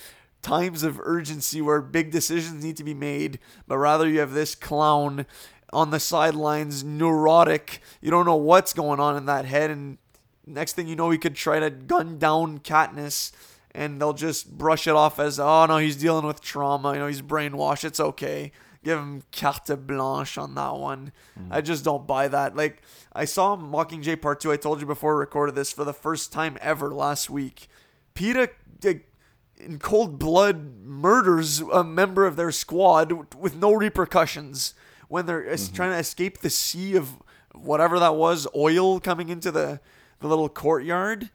times 0.44 0.82
of 0.82 1.00
urgency 1.02 1.60
where 1.60 1.80
big 1.80 2.10
decisions 2.10 2.62
need 2.62 2.76
to 2.76 2.84
be 2.84 2.94
made, 2.94 3.38
but 3.66 3.78
rather 3.78 4.08
you 4.08 4.20
have 4.20 4.32
this 4.32 4.54
clown 4.54 5.26
on 5.74 5.90
the 5.90 6.00
sidelines, 6.00 6.84
neurotic. 6.84 7.80
You 8.00 8.10
don't 8.10 8.26
know 8.26 8.36
what's 8.36 8.72
going 8.72 9.00
on 9.00 9.16
in 9.16 9.26
that 9.26 9.44
head, 9.44 9.70
and 9.70 9.98
next 10.46 10.74
thing 10.74 10.86
you 10.86 10.96
know, 10.96 11.10
he 11.10 11.18
could 11.18 11.34
try 11.34 11.60
to 11.60 11.70
gun 11.70 12.18
down 12.18 12.60
Katniss, 12.60 13.32
and 13.72 14.00
they'll 14.00 14.12
just 14.12 14.56
brush 14.56 14.86
it 14.86 14.94
off 14.94 15.18
as, 15.18 15.40
oh 15.40 15.66
no, 15.66 15.78
he's 15.78 15.96
dealing 15.96 16.26
with 16.26 16.40
trauma. 16.40 16.94
You 16.94 17.00
know, 17.00 17.06
he's 17.06 17.22
brainwashed. 17.22 17.84
It's 17.84 18.00
okay. 18.00 18.52
Give 18.84 18.98
him 18.98 19.22
carte 19.32 19.86
blanche 19.86 20.36
on 20.38 20.54
that 20.54 20.76
one. 20.76 21.12
Hmm. 21.36 21.52
I 21.52 21.60
just 21.60 21.84
don't 21.84 22.06
buy 22.06 22.28
that. 22.28 22.54
Like 22.54 22.82
I 23.12 23.24
saw 23.24 23.56
Mockingjay 23.56 24.20
Part 24.20 24.40
Two. 24.40 24.52
I 24.52 24.56
told 24.56 24.80
you 24.80 24.86
before 24.86 25.14
we 25.14 25.20
recorded 25.20 25.54
this 25.54 25.72
for 25.72 25.84
the 25.84 25.94
first 25.94 26.32
time 26.32 26.58
ever 26.60 26.92
last 26.94 27.30
week. 27.30 27.68
Peeta 28.14 28.50
like, 28.84 29.08
in 29.56 29.78
cold 29.78 30.18
blood 30.18 30.82
murders 30.84 31.60
a 31.60 31.82
member 31.82 32.26
of 32.26 32.36
their 32.36 32.52
squad 32.52 33.34
with 33.34 33.56
no 33.56 33.72
repercussions 33.72 34.74
when 35.08 35.26
they're 35.26 35.48
es- 35.48 35.66
mm-hmm. 35.66 35.76
trying 35.76 35.90
to 35.90 35.98
escape 35.98 36.38
the 36.38 36.50
sea 36.50 36.96
of 36.96 37.16
whatever 37.52 37.98
that 38.00 38.16
was 38.16 38.46
oil 38.54 39.00
coming 39.00 39.28
into 39.28 39.50
the 39.50 39.80
the 40.20 40.28
little 40.28 40.48
courtyard 40.48 41.30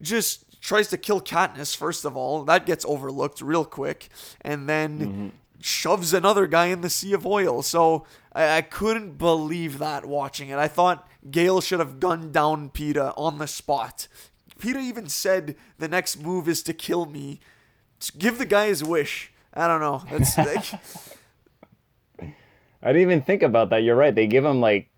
just 0.00 0.60
tries 0.60 0.88
to 0.88 0.96
kill 0.96 1.20
Katniss 1.20 1.76
first 1.76 2.04
of 2.04 2.16
all. 2.16 2.44
That 2.44 2.66
gets 2.66 2.84
overlooked 2.84 3.40
real 3.40 3.64
quick. 3.64 4.08
And 4.40 4.68
then 4.68 4.98
mm-hmm. 4.98 5.28
shoves 5.60 6.14
another 6.14 6.46
guy 6.46 6.66
in 6.66 6.80
the 6.80 6.90
sea 6.90 7.12
of 7.12 7.26
oil. 7.26 7.62
So 7.62 8.06
I, 8.32 8.58
I 8.58 8.62
couldn't 8.62 9.18
believe 9.18 9.78
that 9.78 10.06
watching 10.06 10.48
it. 10.48 10.58
I 10.58 10.68
thought 10.68 11.08
Gale 11.30 11.60
should 11.60 11.80
have 11.80 12.00
gunned 12.00 12.32
down 12.32 12.70
Peeta 12.70 13.12
on 13.16 13.38
the 13.38 13.46
spot. 13.46 14.08
Peeta 14.58 14.80
even 14.80 15.08
said 15.08 15.56
the 15.78 15.88
next 15.88 16.20
move 16.20 16.48
is 16.48 16.62
to 16.64 16.72
kill 16.72 17.06
me. 17.06 17.40
Give 18.18 18.38
the 18.38 18.46
guy 18.46 18.66
his 18.66 18.82
wish. 18.82 19.32
I 19.54 19.66
don't 19.66 19.80
know. 19.80 20.02
That's 20.10 20.38
like 20.38 20.64
I 22.82 22.88
didn't 22.88 23.02
even 23.02 23.22
think 23.22 23.42
about 23.42 23.70
that. 23.70 23.82
You're 23.82 23.96
right. 23.96 24.14
They 24.14 24.26
give 24.26 24.44
him 24.44 24.60
like 24.60 24.88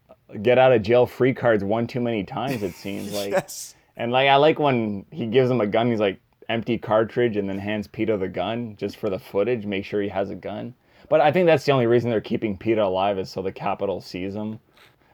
get 0.43 0.59
out 0.59 0.73
of 0.73 0.83
jail 0.83 1.07
free 1.07 1.35
cards 1.35 1.63
one 1.63 1.87
too 1.87 2.01
many 2.01 2.25
times. 2.25 2.63
It 2.63 2.75
seems 2.75 3.13
like. 3.21 3.31
yes 3.31 3.75
And 3.97 4.11
like 4.13 4.29
I 4.29 4.37
like 4.37 4.59
when 4.59 5.07
he 5.11 5.27
gives 5.27 5.51
him 5.51 5.61
a 5.61 5.67
gun. 5.67 5.91
He's 5.91 6.01
like 6.01 6.21
empty 6.49 6.79
cartridge, 6.79 7.37
and 7.37 7.49
then 7.49 7.59
hands 7.59 7.89
Peeta 7.89 8.19
the 8.19 8.29
gun 8.29 8.77
just 8.77 8.97
for 8.97 9.09
the 9.11 9.19
footage. 9.19 9.67
Make 9.67 9.85
sure 9.85 10.03
he 10.03 10.09
has 10.09 10.31
a 10.31 10.35
gun. 10.35 10.75
But 11.09 11.21
I 11.21 11.31
think 11.31 11.47
that's 11.47 11.65
the 11.65 11.73
only 11.73 11.87
reason 11.87 12.11
they're 12.11 12.21
keeping 12.21 12.57
Peeta 12.59 12.85
alive 12.85 13.19
is 13.19 13.31
so 13.31 13.43
the 13.43 13.53
Capitol 13.53 14.01
sees 14.01 14.35
him. 14.35 14.59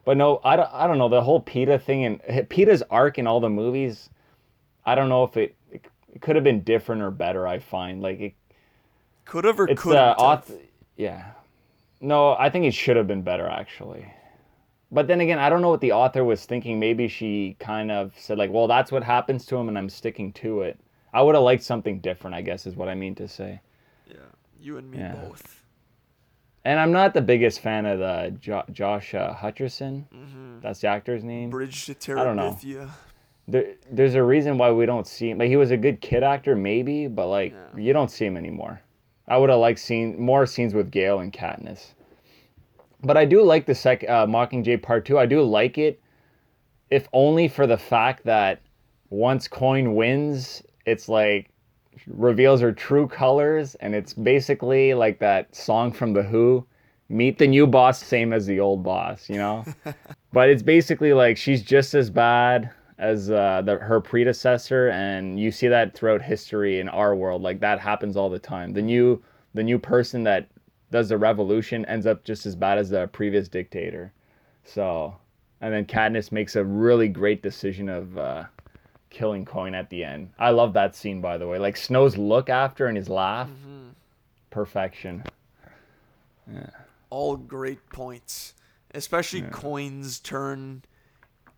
But 0.04 0.16
no, 0.16 0.40
I 0.44 0.56
don't. 0.56 0.70
I 0.72 0.86
don't 0.86 0.98
know 0.98 1.08
the 1.08 1.22
whole 1.22 1.42
Peeta 1.42 1.80
thing 1.80 2.04
and 2.04 2.22
Peeta's 2.48 2.82
arc 2.90 3.18
in 3.18 3.26
all 3.26 3.40
the 3.40 3.50
movies. 3.50 4.08
I 4.86 4.94
don't 4.94 5.08
know 5.08 5.24
if 5.24 5.36
it 5.36 5.56
it, 5.70 5.84
it 6.14 6.22
could 6.22 6.36
have 6.36 6.44
been 6.44 6.62
different 6.62 7.02
or 7.02 7.10
better. 7.10 7.46
I 7.46 7.58
find 7.58 8.00
like 8.00 8.20
it, 8.20 8.34
could 9.26 9.44
have 9.44 9.60
or 9.60 9.66
couldn't 9.66 9.98
uh, 9.98 10.14
auth- 10.16 10.58
yeah. 10.96 11.32
No, 12.00 12.34
I 12.38 12.48
think 12.50 12.64
it 12.64 12.74
should 12.74 12.96
have 12.96 13.06
been 13.06 13.22
better 13.22 13.46
actually. 13.46 14.06
But 14.92 15.06
then 15.06 15.20
again, 15.20 15.38
I 15.38 15.48
don't 15.48 15.60
know 15.62 15.70
what 15.70 15.80
the 15.80 15.92
author 15.92 16.24
was 16.24 16.44
thinking. 16.46 16.80
Maybe 16.80 17.06
she 17.08 17.56
kind 17.60 17.90
of 17.92 18.12
said 18.18 18.38
like, 18.38 18.50
"Well, 18.50 18.66
that's 18.66 18.90
what 18.90 19.04
happens 19.04 19.46
to 19.46 19.56
him, 19.56 19.68
and 19.68 19.78
I'm 19.78 19.88
sticking 19.88 20.32
to 20.34 20.62
it." 20.62 20.80
I 21.12 21.22
would 21.22 21.34
have 21.34 21.44
liked 21.44 21.62
something 21.62 22.00
different. 22.00 22.34
I 22.34 22.42
guess 22.42 22.66
is 22.66 22.74
what 22.76 22.88
I 22.88 22.94
mean 22.94 23.14
to 23.16 23.28
say. 23.28 23.60
yeah 24.06 24.16
you 24.60 24.78
and 24.78 24.90
me 24.90 24.98
Yeah. 24.98 25.14
both 25.14 25.62
And 26.64 26.78
I'm 26.78 26.92
not 26.92 27.14
the 27.14 27.22
biggest 27.22 27.60
fan 27.60 27.86
of 27.86 27.98
the 28.00 28.36
jo- 28.40 28.64
Josh 28.72 29.14
uh, 29.14 29.34
Hutcherson. 29.34 30.04
Mm-hmm. 30.14 30.60
That's 30.60 30.80
the 30.80 30.88
actor's 30.88 31.24
name. 31.24 31.50
bridge 31.50 31.86
to 31.86 31.94
don't 32.14 32.36
know. 32.36 32.52
Terabithia 32.60 32.90
There, 33.48 33.74
there's 33.90 34.14
a 34.14 34.22
reason 34.22 34.58
why 34.58 34.70
we 34.72 34.86
don't 34.86 35.06
see 35.06 35.30
him. 35.30 35.38
Like 35.38 35.48
he 35.48 35.56
was 35.56 35.70
a 35.70 35.76
good 35.76 36.00
kid 36.00 36.22
actor, 36.22 36.54
maybe, 36.56 37.06
but 37.06 37.26
like 37.28 37.52
Yeah. 37.52 37.80
you 37.80 37.92
don't 37.92 38.10
see 38.10 38.26
him 38.26 38.36
anymore. 38.36 38.80
I 39.30 39.38
would 39.38 39.48
have 39.48 39.60
liked 39.60 39.78
seeing 39.78 40.20
more 40.20 40.44
scenes 40.44 40.74
with 40.74 40.90
Gale 40.90 41.20
and 41.20 41.32
Katniss. 41.32 41.94
But 43.02 43.16
I 43.16 43.24
do 43.24 43.42
like 43.42 43.64
the 43.64 43.74
sec 43.74 44.02
uh, 44.02 44.26
Mockingjay 44.26 44.82
Part 44.82 45.06
Two. 45.06 45.18
I 45.18 45.24
do 45.24 45.40
like 45.40 45.78
it, 45.78 46.00
if 46.90 47.08
only 47.12 47.46
for 47.46 47.66
the 47.66 47.78
fact 47.78 48.24
that 48.24 48.60
once 49.08 49.46
Coin 49.46 49.94
wins, 49.94 50.62
it's 50.84 51.08
like 51.08 51.50
reveals 52.08 52.60
her 52.60 52.72
true 52.72 53.06
colors, 53.06 53.76
and 53.76 53.94
it's 53.94 54.12
basically 54.12 54.94
like 54.94 55.20
that 55.20 55.54
song 55.54 55.92
from 55.92 56.12
the 56.12 56.24
Who, 56.24 56.66
"Meet 57.08 57.38
the 57.38 57.46
new 57.46 57.68
boss, 57.68 58.02
same 58.02 58.32
as 58.32 58.46
the 58.46 58.58
old 58.58 58.82
boss," 58.82 59.30
you 59.30 59.36
know. 59.36 59.64
but 60.32 60.50
it's 60.50 60.62
basically 60.62 61.12
like 61.12 61.36
she's 61.36 61.62
just 61.62 61.94
as 61.94 62.10
bad 62.10 62.70
as 63.00 63.30
uh, 63.30 63.62
the, 63.64 63.76
her 63.78 63.98
predecessor, 63.98 64.90
and 64.90 65.40
you 65.40 65.50
see 65.50 65.68
that 65.68 65.94
throughout 65.94 66.20
history 66.20 66.80
in 66.80 66.88
our 66.90 67.16
world. 67.16 67.42
Like 67.42 67.58
that 67.60 67.80
happens 67.80 68.14
all 68.16 68.28
the 68.28 68.38
time. 68.38 68.72
The 68.74 68.82
new 68.82 69.20
the 69.54 69.62
new 69.62 69.78
person 69.78 70.22
that 70.24 70.48
does 70.92 71.08
the 71.08 71.18
revolution 71.18 71.84
ends 71.86 72.06
up 72.06 72.24
just 72.24 72.46
as 72.46 72.54
bad 72.54 72.78
as 72.78 72.90
the 72.90 73.08
previous 73.08 73.48
dictator. 73.48 74.12
So, 74.64 75.16
and 75.60 75.72
then 75.72 75.86
Katniss 75.86 76.30
makes 76.30 76.56
a 76.56 76.64
really 76.64 77.08
great 77.08 77.42
decision 77.42 77.88
of 77.88 78.18
uh, 78.18 78.44
killing 79.08 79.44
Coin 79.44 79.74
at 79.74 79.88
the 79.88 80.04
end. 80.04 80.30
I 80.38 80.50
love 80.50 80.74
that 80.74 80.94
scene, 80.94 81.20
by 81.20 81.38
the 81.38 81.48
way. 81.48 81.58
Like 81.58 81.76
Snow's 81.76 82.18
look 82.18 82.50
after 82.50 82.86
and 82.86 82.96
his 82.96 83.08
laugh, 83.08 83.48
perfection. 84.50 85.24
all 87.08 87.36
great 87.36 87.88
points, 87.90 88.54
especially 88.94 89.42
Coin's 89.42 90.20
turn 90.20 90.82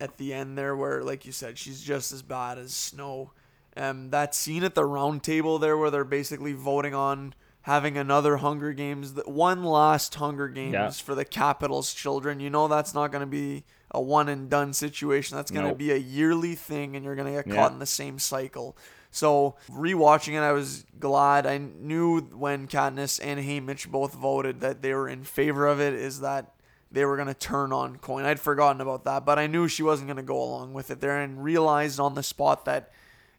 at 0.03 0.16
the 0.18 0.34
end 0.34 0.59
there, 0.59 0.74
where 0.76 1.03
like 1.03 1.24
you 1.24 1.32
said, 1.32 1.57
she's 1.59 1.80
just 1.80 2.12
as 2.12 2.22
bad 2.22 2.59
as 2.59 2.74
Snow. 2.74 3.30
Um, 3.76 4.11
that 4.11 4.34
scene 4.34 4.64
at 4.64 4.74
the 4.74 4.84
round 4.84 5.22
table 5.22 5.59
there, 5.59 5.78
where 5.78 5.90
they're 5.90 6.05
basically 6.05 6.53
voting 6.53 6.94
on 6.94 7.34
having 7.62 7.96
another 7.96 8.38
Hunger 8.38 8.72
Games, 8.72 9.14
one 9.24 9.62
last 9.64 10.16
Hunger 10.16 10.48
Games 10.48 10.72
Yeah. 10.74 10.90
for 10.90 11.14
the 11.14 11.24
Capitol's 11.24 11.94
children. 11.94 12.40
You 12.40 12.50
know 12.50 12.66
that's 12.68 12.92
not 12.92 13.12
going 13.12 13.20
to 13.20 13.26
be 13.26 13.64
a 13.92 14.00
one 14.00 14.28
and 14.28 14.50
done 14.50 14.72
situation. 14.72 15.36
That's 15.36 15.50
going 15.50 15.64
to 15.64 15.70
Nope. 15.70 15.78
be 15.78 15.92
a 15.92 15.96
yearly 15.96 16.55
thing, 16.57 16.96
and 16.96 17.05
you're 17.05 17.14
going 17.14 17.28
to 17.32 17.32
get 17.42 17.46
Yeah. 17.46 17.55
caught 17.55 17.72
in 17.72 17.78
the 17.78 17.86
same 17.86 18.18
cycle. 18.18 18.76
So 19.11 19.57
rewatching 19.70 20.32
it, 20.34 20.38
I 20.40 20.53
was 20.53 20.84
glad. 20.98 21.46
I 21.46 21.59
knew 21.59 22.20
when 22.20 22.66
Katniss 22.66 23.20
and 23.22 23.38
Haymitch 23.40 23.88
both 23.90 24.14
voted 24.14 24.61
that 24.61 24.82
they 24.82 24.92
were 24.94 25.09
in 25.09 25.22
favor 25.22 25.66
of 25.66 25.80
it. 25.80 25.94
Is 25.94 26.20
that 26.20 26.51
they 26.93 27.05
were 27.05 27.16
gonna 27.16 27.34
turn 27.34 27.72
on 27.72 27.97
Coin? 27.97 28.24
I'd 28.24 28.40
forgotten 28.40 28.80
about 28.80 29.05
that, 29.05 29.24
but 29.24 29.38
I 29.38 29.47
knew 29.47 29.66
she 29.68 29.82
wasn't 29.82 30.09
gonna 30.09 30.22
go 30.22 30.40
along 30.40 30.72
with 30.74 30.90
it 30.90 31.01
there, 31.01 31.20
and 31.20 31.43
realized 31.43 31.99
on 31.99 32.14
the 32.14 32.22
spot 32.22 32.64
that, 32.66 32.93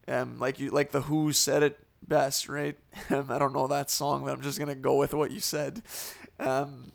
um, 0.08 0.40
like 0.40 0.60
you, 0.60 0.72
like 0.72 0.92
the 0.92 1.02
Who 1.02 1.32
said 1.32 1.64
it 1.64 1.80
best, 2.06 2.50
right? 2.50 2.78
Um, 3.10 3.28
I 3.30 3.38
don't 3.38 3.54
know 3.54 3.68
that 3.68 3.90
song, 3.90 4.24
but 4.26 4.34
I'm 4.34 4.42
just 4.42 4.60
gonna 4.60 4.76
go 4.76 4.96
with 4.96 5.14
what 5.14 5.32
you 5.32 5.40
said. 5.40 5.82
Um, 6.40 6.92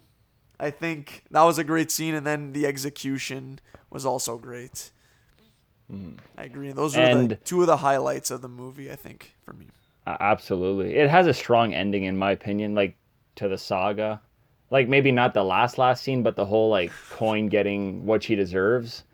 I 0.60 0.70
think 0.70 1.24
that 1.30 1.42
was 1.42 1.58
a 1.58 1.64
great 1.64 1.90
scene, 1.90 2.14
and 2.14 2.26
then 2.26 2.52
the 2.52 2.66
execution 2.66 3.60
was 3.90 4.04
also 4.04 4.36
great. 4.36 4.90
I 6.36 6.44
agree. 6.44 6.70
Those 6.72 6.96
are 6.96 7.26
the 7.26 7.36
two 7.36 7.62
of 7.62 7.66
the 7.66 7.78
highlights 7.78 8.30
of 8.30 8.42
the 8.42 8.48
movie. 8.48 8.90
I 8.90 8.96
think 8.96 9.34
for 9.42 9.54
me. 9.54 9.68
Absolutely. 10.06 10.96
It 10.96 11.08
has 11.10 11.26
a 11.26 11.34
strong 11.34 11.74
ending 11.74 12.04
in 12.04 12.16
my 12.16 12.32
opinion 12.32 12.74
like 12.74 12.96
to 13.36 13.48
the 13.48 13.58
saga. 13.58 14.20
Like 14.70 14.88
maybe 14.88 15.10
not 15.12 15.32
the 15.34 15.44
last 15.44 15.78
last 15.78 16.02
scene 16.02 16.22
but 16.22 16.36
the 16.36 16.44
whole 16.44 16.68
like 16.70 16.92
coin 17.10 17.48
getting 17.48 18.04
what 18.04 18.22
she 18.22 18.34
deserves. 18.34 19.04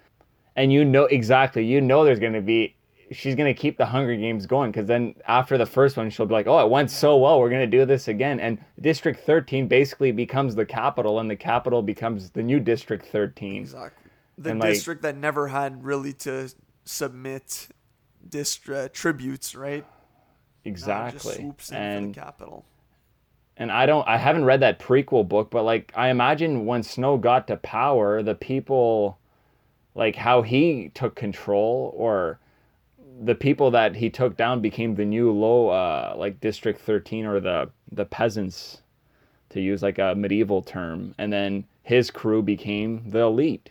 And 0.56 0.72
you 0.72 0.84
know 0.84 1.04
exactly, 1.04 1.64
you 1.64 1.80
know 1.80 2.04
there's 2.04 2.18
going 2.20 2.32
to 2.32 2.40
be 2.42 2.74
she's 3.12 3.34
going 3.34 3.52
to 3.52 3.60
keep 3.60 3.76
the 3.76 3.86
Hunger 3.86 4.16
Games 4.16 4.46
going 4.46 4.72
cuz 4.72 4.86
then 4.86 5.14
after 5.28 5.56
the 5.58 5.66
first 5.66 5.96
one 5.96 6.10
she'll 6.10 6.26
be 6.26 6.32
like, 6.34 6.46
"Oh, 6.46 6.58
it 6.64 6.70
went 6.70 6.90
so 6.90 7.16
well. 7.16 7.38
We're 7.40 7.50
going 7.50 7.68
to 7.70 7.78
do 7.78 7.84
this 7.84 8.08
again." 8.08 8.40
And 8.40 8.58
District 8.80 9.20
13 9.20 9.68
basically 9.68 10.10
becomes 10.10 10.54
the 10.54 10.64
Capitol 10.66 11.20
and 11.20 11.30
the 11.30 11.36
Capitol 11.36 11.82
becomes 11.82 12.30
the 12.30 12.42
new 12.42 12.58
District 12.60 13.04
13. 13.06 13.62
Exactly. 13.62 14.10
The 14.38 14.50
And, 14.50 14.60
like- 14.60 14.72
district 14.72 15.02
that 15.02 15.16
never 15.16 15.48
had 15.48 15.84
really 15.84 16.12
to 16.14 16.50
submit 16.84 17.68
dist- 18.28 18.68
uh, 18.68 18.88
tributes, 18.92 19.54
right? 19.54 19.84
Now 20.64 20.70
it 20.70 21.12
just 21.12 21.28
Exactly. 21.38 21.52
And 21.72 22.14
Capitol. 22.14 22.64
And 23.56 23.70
I 23.70 23.86
don't 23.86 24.06
I 24.08 24.16
haven't 24.16 24.44
read 24.44 24.60
that 24.60 24.78
prequel 24.78 25.28
book, 25.28 25.50
but 25.50 25.64
like 25.64 25.92
I 25.94 26.08
imagine 26.08 26.66
when 26.66 26.82
Snow 26.82 27.16
got 27.16 27.46
to 27.48 27.56
power, 27.56 28.22
the 28.22 28.34
people 28.34 29.18
like 29.94 30.16
how 30.16 30.42
he 30.42 30.90
took 30.94 31.14
control 31.14 31.94
or 31.96 32.38
the 33.22 33.34
people 33.34 33.70
that 33.70 33.94
he 33.94 34.10
took 34.10 34.36
down 34.36 34.60
became 34.60 34.96
the 34.96 35.04
new 35.04 35.30
low 35.30 35.68
uh 35.68 36.14
like 36.16 36.40
district 36.40 36.80
13 36.80 37.26
or 37.26 37.40
the 37.40 37.70
the 37.92 38.04
peasants 38.04 38.82
to 39.50 39.60
use 39.60 39.82
like 39.82 39.98
a 39.98 40.14
medieval 40.16 40.62
term. 40.62 41.14
And 41.16 41.32
then 41.32 41.64
his 41.82 42.10
crew 42.10 42.42
became 42.42 43.08
the 43.10 43.20
elite. 43.20 43.70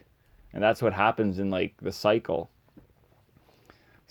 And 0.54 0.64
that's 0.64 0.82
what 0.82 0.94
happens 0.94 1.40
in 1.40 1.50
like 1.50 1.74
the 1.82 1.92
cycle 1.92 2.50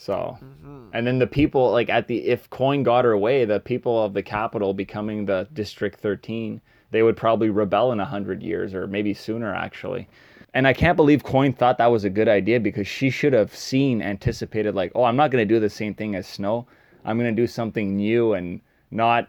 so 0.02 0.36
mm-hmm. 0.42 0.86
and 0.92 1.06
then 1.06 1.20
the 1.20 1.26
people 1.26 1.70
like 1.70 1.88
at 1.88 2.08
the 2.08 2.26
if 2.26 2.50
coin 2.50 2.82
got 2.82 3.04
her 3.04 3.16
way 3.16 3.44
the 3.44 3.60
people 3.60 4.02
of 4.04 4.14
the 4.14 4.22
Capitol 4.22 4.74
becoming 4.74 5.26
the 5.26 5.46
district 5.52 6.00
13 6.00 6.60
they 6.90 7.02
would 7.02 7.16
probably 7.16 7.50
rebel 7.50 7.92
in 7.92 8.00
a 8.00 8.04
hundred 8.04 8.42
years 8.42 8.74
or 8.74 8.86
maybe 8.86 9.14
sooner 9.14 9.54
actually. 9.54 10.08
And 10.54 10.66
i 10.66 10.72
can't 10.72 10.96
believe 10.96 11.22
coin 11.22 11.52
thought 11.52 11.78
that 11.78 11.90
was 11.92 12.04
a 12.04 12.10
good 12.10 12.28
idea 12.28 12.58
because 12.58 12.88
she 12.88 13.10
should 13.10 13.32
have 13.32 13.54
seen 13.54 14.02
anticipated 14.02 14.74
like 14.74 14.90
oh 14.94 15.04
i'm 15.04 15.16
not 15.16 15.30
going 15.30 15.46
to 15.46 15.54
do 15.54 15.60
the 15.60 15.70
same 15.70 15.94
thing 15.94 16.14
as 16.16 16.26
snow. 16.26 16.66
I'm 17.04 17.18
going 17.18 17.34
to 17.34 17.42
do 17.42 17.48
something 17.48 17.96
new 17.96 18.34
and 18.34 18.60
not 18.90 19.28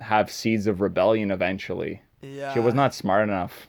have 0.00 0.30
seeds 0.30 0.66
of 0.66 0.80
rebellion 0.80 1.30
eventually. 1.30 2.02
Yeah. 2.20 2.54
she 2.54 2.60
was 2.60 2.74
not 2.74 2.94
smart 2.94 3.28
enough. 3.28 3.68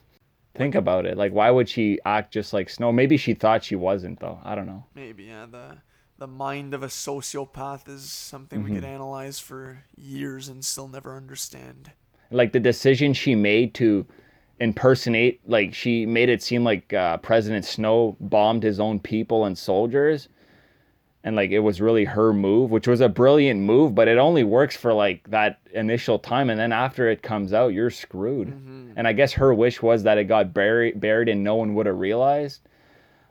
Think 0.54 0.76
about 0.76 1.06
it. 1.06 1.16
Like 1.16 1.32
why 1.32 1.50
would 1.50 1.68
she 1.68 1.98
act 2.04 2.32
just 2.32 2.52
like 2.52 2.68
snow? 2.68 2.92
Maybe 2.92 3.16
she 3.16 3.34
thought 3.34 3.64
she 3.64 3.76
wasn't 3.76 4.20
though. 4.20 4.40
I 4.44 4.54
don't 4.54 4.66
know. 4.66 4.84
Maybe, 4.94 5.24
yeah. 5.24 5.46
The 5.50 5.78
the 6.18 6.26
mind 6.26 6.74
of 6.74 6.82
a 6.82 6.86
sociopath 6.88 7.88
is 7.88 8.10
something 8.10 8.62
we 8.62 8.70
Mm-hmm. 8.70 8.76
could 8.76 8.84
analyze 8.84 9.38
for 9.40 9.84
years 9.96 10.48
and 10.48 10.64
still 10.64 10.88
never 10.88 11.16
understand. 11.16 11.92
like 12.30 12.52
the 12.52 12.60
decision 12.60 13.12
she 13.12 13.34
made 13.34 13.74
to 13.74 14.06
impersonate 14.60 15.40
like 15.48 15.74
she 15.74 16.06
made 16.06 16.28
it 16.28 16.42
seem 16.42 16.62
like 16.64 16.92
uh, 16.92 17.16
president 17.18 17.64
snow 17.64 18.16
bombed 18.20 18.62
his 18.62 18.78
own 18.80 19.00
people 19.00 19.44
and 19.44 19.58
soldiers. 19.58 20.28
And 21.24 21.36
like 21.36 21.50
it 21.50 21.60
was 21.60 21.80
really 21.80 22.04
her 22.04 22.32
move 22.32 22.70
which 22.70 22.86
was 22.86 23.00
a 23.00 23.08
brilliant 23.08 23.60
move 23.60 23.94
but 23.94 24.08
it 24.08 24.18
only 24.18 24.44
works 24.44 24.76
for 24.76 24.92
like 24.92 25.28
that 25.30 25.58
initial 25.72 26.18
time. 26.18 26.50
And 26.50 26.58
then 26.60 26.72
after 26.72 27.08
it 27.10 27.22
comes 27.22 27.52
out 27.52 27.72
you're 27.72 27.90
screwed. 27.90 28.48
And 28.96 29.08
i 29.08 29.12
guess 29.12 29.32
her 29.32 29.52
wish 29.52 29.82
was 29.82 30.02
that 30.04 30.18
it 30.18 30.24
got 30.24 30.54
buried 30.54 31.00
buried 31.00 31.28
and 31.28 31.42
no 31.42 31.56
one 31.56 31.74
would 31.74 31.86
have 31.86 31.98
realized 31.98 32.60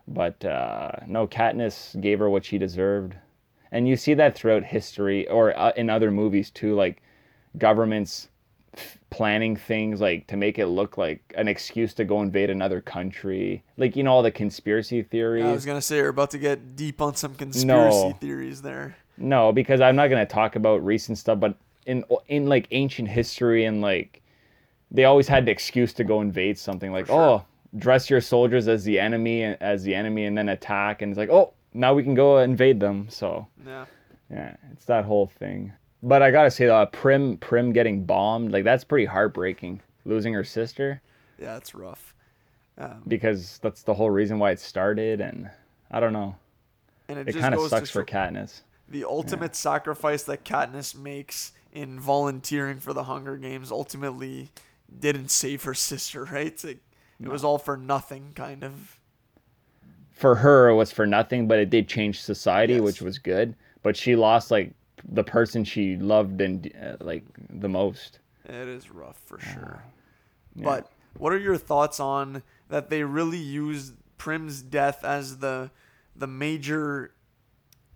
but 0.08 0.44
uh, 0.46 0.92
no 1.08 1.28
katniss 1.28 2.00
gave 2.02 2.20
her 2.20 2.30
what 2.30 2.46
she 2.46 2.58
deserved 2.58 3.16
and 3.72 3.88
you 3.88 3.96
see 3.96 4.14
that 4.14 4.36
throughout 4.36 4.64
history 4.64 5.28
or 5.28 5.58
uh, 5.58 5.72
in 5.76 5.90
other 5.90 6.12
movies 6.12 6.50
too 6.50 6.76
like 6.76 7.02
governments 7.58 8.30
planning 9.10 9.56
things 9.56 10.02
like 10.02 10.26
to 10.28 10.36
make 10.36 10.58
it 10.58 10.66
look 10.66 10.98
like 10.98 11.22
an 11.38 11.48
excuse 11.48 11.94
to 11.94 12.04
go 12.04 12.22
invade 12.22 12.50
another 12.50 12.82
country 12.82 13.64
like 13.78 13.96
you 13.96 14.04
know 14.04 14.12
all 14.12 14.24
the 14.24 14.32
conspiracy 14.32 15.04
theories 15.04 15.46
I 15.46 15.52
was 15.52 15.66
gonna 15.66 15.82
say 15.82 15.98
you're 15.98 16.10
about 16.10 16.32
to 16.32 16.40
get 16.40 16.76
deep 16.76 17.02
on 17.02 17.16
some 17.16 17.36
conspiracy 17.36 18.16
theories 18.20 18.64
there. 18.64 18.98
no 19.18 19.52
because 19.52 19.80
i'm 19.82 19.96
not 19.96 20.08
going 20.08 20.26
to 20.26 20.34
talk 20.34 20.56
about 20.56 20.84
recent 20.84 21.20
stuff 21.20 21.40
but 21.40 21.56
in 21.86 22.04
in 22.28 22.48
like 22.48 22.68
ancient 22.72 23.08
history 23.08 23.66
and 23.66 23.82
like 23.82 24.22
they 24.90 25.06
always 25.06 25.28
had 25.28 25.46
the 25.46 25.52
excuse 25.52 25.94
to 25.94 26.04
go 26.04 26.22
invade 26.22 26.58
something 26.58 26.92
like 26.92 27.06
sure. 27.08 27.22
oh 27.22 27.46
dress 27.78 28.10
your 28.10 28.22
soldiers 28.22 28.68
as 28.68 28.84
the 28.84 29.00
enemy 29.00 29.44
as 29.44 29.84
the 29.84 29.96
enemy 29.96 30.26
and 30.26 30.38
then 30.38 30.50
attack 30.50 31.02
and 31.02 31.12
it's 31.12 31.18
like 31.18 31.30
oh 31.30 31.54
now 31.74 31.94
we 31.94 32.04
can 32.04 32.14
go 32.14 32.38
invade 32.38 32.80
them 32.80 33.08
so 33.10 33.48
Yeah. 33.66 33.86
yeah, 34.32 34.56
it's 34.72 34.86
that 34.86 35.06
whole 35.06 35.28
thing. 35.40 35.74
But 36.04 36.22
I 36.22 36.32
gotta 36.32 36.52
say 36.52 36.66
though, 36.68 36.86
Prim 36.88 37.38
Prim 37.38 37.72
getting 37.74 38.04
bombed, 38.06 38.52
like 38.52 38.64
that's 38.64 38.84
pretty 38.84 39.06
heartbreaking. 39.06 39.82
Losing 40.06 40.34
her 40.34 40.44
sister, 40.44 41.02
Yeah, 41.40 41.56
it's 41.58 41.74
rough. 41.74 42.14
Um, 42.78 43.04
because 43.08 43.60
that's 43.64 43.84
the 43.84 43.94
whole 43.94 44.10
reason 44.12 44.38
why 44.38 44.52
it 44.52 44.60
started, 44.60 45.22
and 45.22 45.50
I 45.92 46.00
don't 46.00 46.12
know. 46.14 46.36
and 47.08 47.20
it, 47.20 47.30
It 47.30 47.36
kind 47.40 47.54
of 47.56 47.62
sucks 47.70 47.90
for 47.90 48.04
Katniss. 48.04 48.62
the 48.90 49.06
ultimate 49.06 49.56
sacrifice 49.56 50.24
that 50.24 50.44
Katniss 50.44 50.94
makes 50.96 51.54
in 51.72 52.00
volunteering 52.00 52.80
for 52.80 52.92
the 52.94 53.04
Hunger 53.06 53.38
Games 53.38 53.72
ultimately 53.72 54.50
didn't 55.00 55.30
save 55.32 55.64
her 55.64 55.74
sister, 55.74 56.26
right? 56.32 56.62
Like, 56.64 56.80
it 57.24 57.30
was 57.30 57.44
all 57.44 57.58
for 57.58 57.78
nothing, 57.78 58.32
kind 58.36 58.64
of. 58.64 59.00
For 60.12 60.36
her, 60.36 60.70
it 60.70 60.76
was 60.76 60.92
for 60.92 61.06
nothing, 61.08 61.48
but 61.48 61.60
it 61.60 61.70
did 61.70 61.88
change 61.88 62.22
society, 62.22 62.74
Yes. 62.74 62.82
which 62.84 63.02
was 63.02 63.18
good. 63.18 63.56
But 63.82 63.98
she 63.98 64.16
lost 64.16 64.52
like 64.52 64.74
the 65.08 65.24
person 65.24 65.64
she 65.64 65.96
loved 65.98 66.40
and 66.40 66.72
uh, 66.82 66.98
like 67.04 67.24
the 67.50 67.68
most. 67.70 68.20
It 68.46 68.68
is 68.68 68.90
rough 68.90 69.20
for 69.26 69.40
sure. 69.40 69.84
Yeah. 70.56 70.64
But 70.66 70.92
what 71.18 71.34
are 71.34 71.40
your 71.40 71.58
thoughts 71.58 72.00
on 72.00 72.44
that 72.70 72.90
they 72.90 73.04
really 73.04 73.38
used 73.40 73.96
Prim's 74.18 74.62
death 74.62 75.04
as 75.04 75.40
the 75.40 75.72
the 76.16 76.28
major 76.28 77.12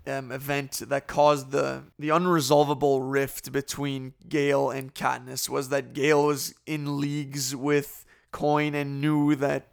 um, 0.07 0.31
event 0.31 0.81
that 0.87 1.07
caused 1.07 1.51
the 1.51 1.83
the 1.99 2.09
unresolvable 2.09 2.99
rift 3.09 3.51
between 3.51 4.13
Gale 4.27 4.69
and 4.71 4.93
Katniss 4.93 5.47
was 5.49 5.69
that 5.69 5.93
Gale 5.93 6.25
was 6.25 6.55
in 6.65 6.99
leagues 6.99 7.55
with 7.55 8.05
Coin 8.37 8.75
and 8.75 9.01
knew 9.01 9.33
that 9.35 9.67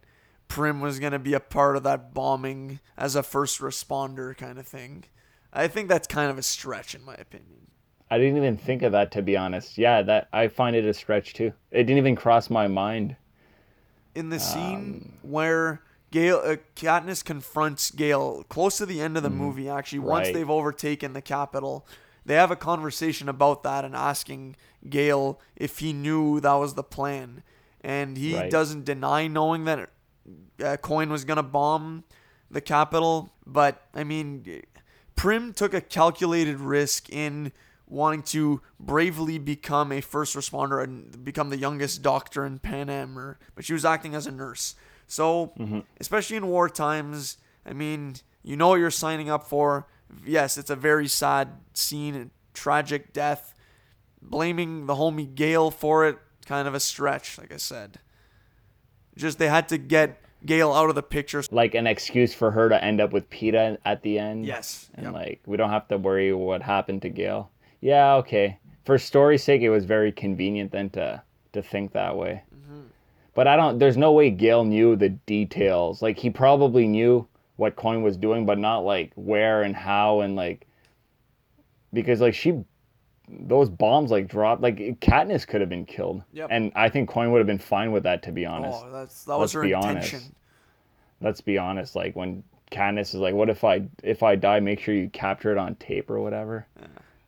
Prim 0.47 0.81
was 0.81 0.97
gonna 0.99 1.19
be 1.19 1.35
a 1.35 1.39
part 1.39 1.77
of 1.77 1.83
that 1.83 2.15
bombing 2.15 2.79
as 2.97 3.15
a 3.15 3.21
first 3.21 3.59
responder 3.59 4.35
kind 4.35 4.57
of 4.57 4.67
thing. 4.67 5.03
I 5.53 5.67
think 5.67 5.87
that's 5.87 6.07
kind 6.07 6.31
of 6.31 6.37
a 6.39 6.41
stretch 6.43 6.95
in 6.95 7.05
my 7.05 7.13
opinion. 7.13 7.67
I 8.09 8.17
didn't 8.17 8.37
even 8.37 8.57
think 8.57 8.81
of 8.81 8.91
that 8.93 9.11
to 9.11 9.21
be 9.21 9.37
honest. 9.37 9.77
Yeah, 9.77 10.01
that 10.01 10.29
I 10.33 10.47
find 10.47 10.75
it 10.75 10.83
a 10.85 10.93
stretch 10.95 11.33
too. 11.33 11.53
It 11.69 11.83
didn't 11.83 11.99
even 11.99 12.15
cross 12.15 12.49
my 12.49 12.67
mind. 12.67 13.15
in 14.15 14.29
the 14.29 14.39
scene 14.39 15.11
where 15.21 15.81
Gale 16.09 16.41
uh, 16.43 16.55
Katniss 16.75 17.23
confronts 17.23 17.91
Gale 17.91 18.45
close 18.49 18.77
to 18.77 18.85
the 18.87 18.99
end 19.01 19.15
of 19.17 19.23
the 19.23 19.29
movie 19.29 19.67
actually 19.69 19.99
once 19.99 20.27
Right. 20.27 20.33
they've 20.33 20.49
overtaken 20.49 21.13
the 21.13 21.21
Capitol 21.21 21.85
they 22.25 22.35
have 22.35 22.49
a 22.49 22.55
conversation 22.55 23.27
about 23.29 23.61
that 23.63 23.85
and 23.85 23.95
asking 23.95 24.55
Gale 24.89 25.39
if 25.55 25.79
he 25.79 25.91
knew 25.93 26.39
that 26.39 26.53
was 26.53 26.73
the 26.75 26.83
plan 26.83 27.43
and 27.85 28.17
he 28.17 28.35
Right. 28.35 28.51
doesn't 28.51 28.83
deny 28.83 29.27
knowing 29.27 29.63
that 29.65 29.89
uh, 30.63 30.75
Coin 30.77 31.09
was 31.09 31.23
going 31.23 31.37
to 31.37 31.43
bomb 31.43 32.03
the 32.51 32.59
Capitol 32.61 33.31
but 33.45 33.87
I 33.93 34.03
mean 34.03 34.61
Prim 35.15 35.53
took 35.53 35.73
a 35.73 35.79
calculated 35.81 36.59
risk 36.59 37.09
in 37.09 37.51
wanting 37.87 38.23
to 38.23 38.61
bravely 38.79 39.37
become 39.37 39.91
a 39.91 40.01
first 40.01 40.35
responder 40.35 40.83
and 40.83 41.23
become 41.23 41.49
the 41.49 41.57
youngest 41.57 42.01
doctor 42.01 42.43
in 42.45 42.57
Panem, 42.59 43.17
or, 43.17 43.37
but 43.53 43.63
she 43.63 43.73
was 43.73 43.85
acting 43.85 44.15
as 44.15 44.25
a 44.27 44.31
nurse. 44.31 44.75
So, 45.07 45.53
especially 46.01 46.35
in 46.35 46.47
war 46.47 46.67
times, 46.67 47.37
I 47.65 47.73
mean, 47.73 48.15
you 48.43 48.57
know 48.57 48.69
what 48.69 48.79
you're 48.79 48.89
signing 48.91 49.29
up 49.29 49.43
for. 49.47 49.85
Yes, 50.25 50.57
it's 50.57 50.71
a 50.71 50.75
very 50.75 51.07
sad 51.07 51.49
scene, 51.75 52.15
a 52.15 52.25
tragic 52.55 53.13
death. 53.13 53.53
Blaming 54.21 54.87
the 54.87 54.95
homie 54.95 55.33
Gale 55.35 55.69
for 55.69 56.07
it, 56.07 56.17
kind 56.45 56.67
of 56.67 56.73
a 56.73 56.79
stretch, 56.79 57.37
like 57.37 57.51
I 57.53 57.57
said. 57.57 57.99
Just 59.17 59.39
they 59.39 59.47
had 59.47 59.67
to 59.69 59.77
get 59.77 60.21
Gale 60.45 60.71
out 60.73 60.89
of 60.89 60.95
the 60.95 61.03
picture. 61.03 61.41
like 61.51 61.73
an 61.73 61.87
excuse 61.87 62.33
for 62.33 62.51
her 62.51 62.69
to 62.69 62.83
end 62.83 63.01
up 63.01 63.11
with 63.13 63.29
Peeta 63.29 63.77
at 63.85 64.01
the 64.03 64.19
end. 64.19 64.45
Yes. 64.45 64.89
And 64.93 65.05
Yep. 65.05 65.13
like 65.13 65.41
we 65.45 65.57
don't 65.57 65.69
have 65.71 65.87
to 65.87 65.97
worry 65.97 66.33
what 66.33 66.61
happened 66.61 67.01
to 67.03 67.09
Gale. 67.09 67.49
Yeah, 67.81 68.15
okay. 68.15 68.59
For 68.83 68.97
story's 68.97 69.43
sake, 69.43 69.61
it 69.61 69.69
was 69.69 69.85
very 69.85 70.11
convenient 70.11 70.71
then 70.71 70.89
to 70.91 71.21
to 71.53 71.61
think 71.63 71.93
that 71.93 72.15
way. 72.17 72.43
Mm-hmm. 72.53 72.81
But 73.33 73.47
I 73.47 73.55
don't. 73.55 73.79
There's 73.79 73.97
no 73.97 74.11
way 74.11 74.29
Gale 74.29 74.63
knew 74.65 74.95
the 74.95 75.09
details. 75.09 76.01
Like 76.01 76.19
he 76.19 76.29
probably 76.29 76.87
knew 76.87 77.27
what 77.55 77.75
Coin 77.77 78.03
was 78.03 78.17
doing, 78.17 78.45
but 78.45 78.59
not 78.59 78.79
like 78.79 79.11
where 79.15 79.63
and 79.63 79.75
how 79.75 80.19
and 80.19 80.35
like 80.35 80.67
because 81.93 82.21
like 82.21 82.33
she 82.35 82.63
those 83.29 83.69
bombs 83.69 84.11
like 84.11 84.27
dropped 84.27 84.61
like 84.61 84.77
Katniss 84.99 85.47
could 85.47 85.61
have 85.61 85.69
been 85.69 85.85
killed. 85.85 86.23
Yep. 86.33 86.49
And 86.51 86.71
I 86.75 86.89
think 86.89 87.09
Coin 87.09 87.31
would 87.31 87.39
have 87.39 87.47
been 87.47 87.57
fine 87.59 87.91
with 87.91 88.03
that 88.03 88.21
to 88.23 88.31
be 88.31 88.45
honest 88.45 88.79
Oh, 88.83 88.91
that's 88.91 89.23
that 89.25 89.31
was 89.37 89.39
Let's 89.39 89.53
her 89.53 89.61
be 89.63 89.71
intention. 89.73 90.19
honest. 90.19 90.31
let's 91.21 91.41
be 91.41 91.57
honest 91.57 91.95
like 91.95 92.15
when 92.15 92.43
Katniss 92.71 93.09
is 93.13 93.15
like 93.15 93.33
what 93.33 93.49
if 93.49 93.63
i 93.63 93.83
if 94.03 94.21
i 94.23 94.35
die 94.35 94.59
make 94.59 94.79
sure 94.79 94.93
you 94.93 95.07
capture 95.09 95.51
it 95.51 95.57
on 95.57 95.75
tape 95.75 96.09
or 96.09 96.19
whatever 96.19 96.65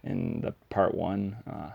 in 0.04 0.42
the 0.42 0.54
part 0.70 0.94
one 0.96 1.36
uh, 1.50 1.70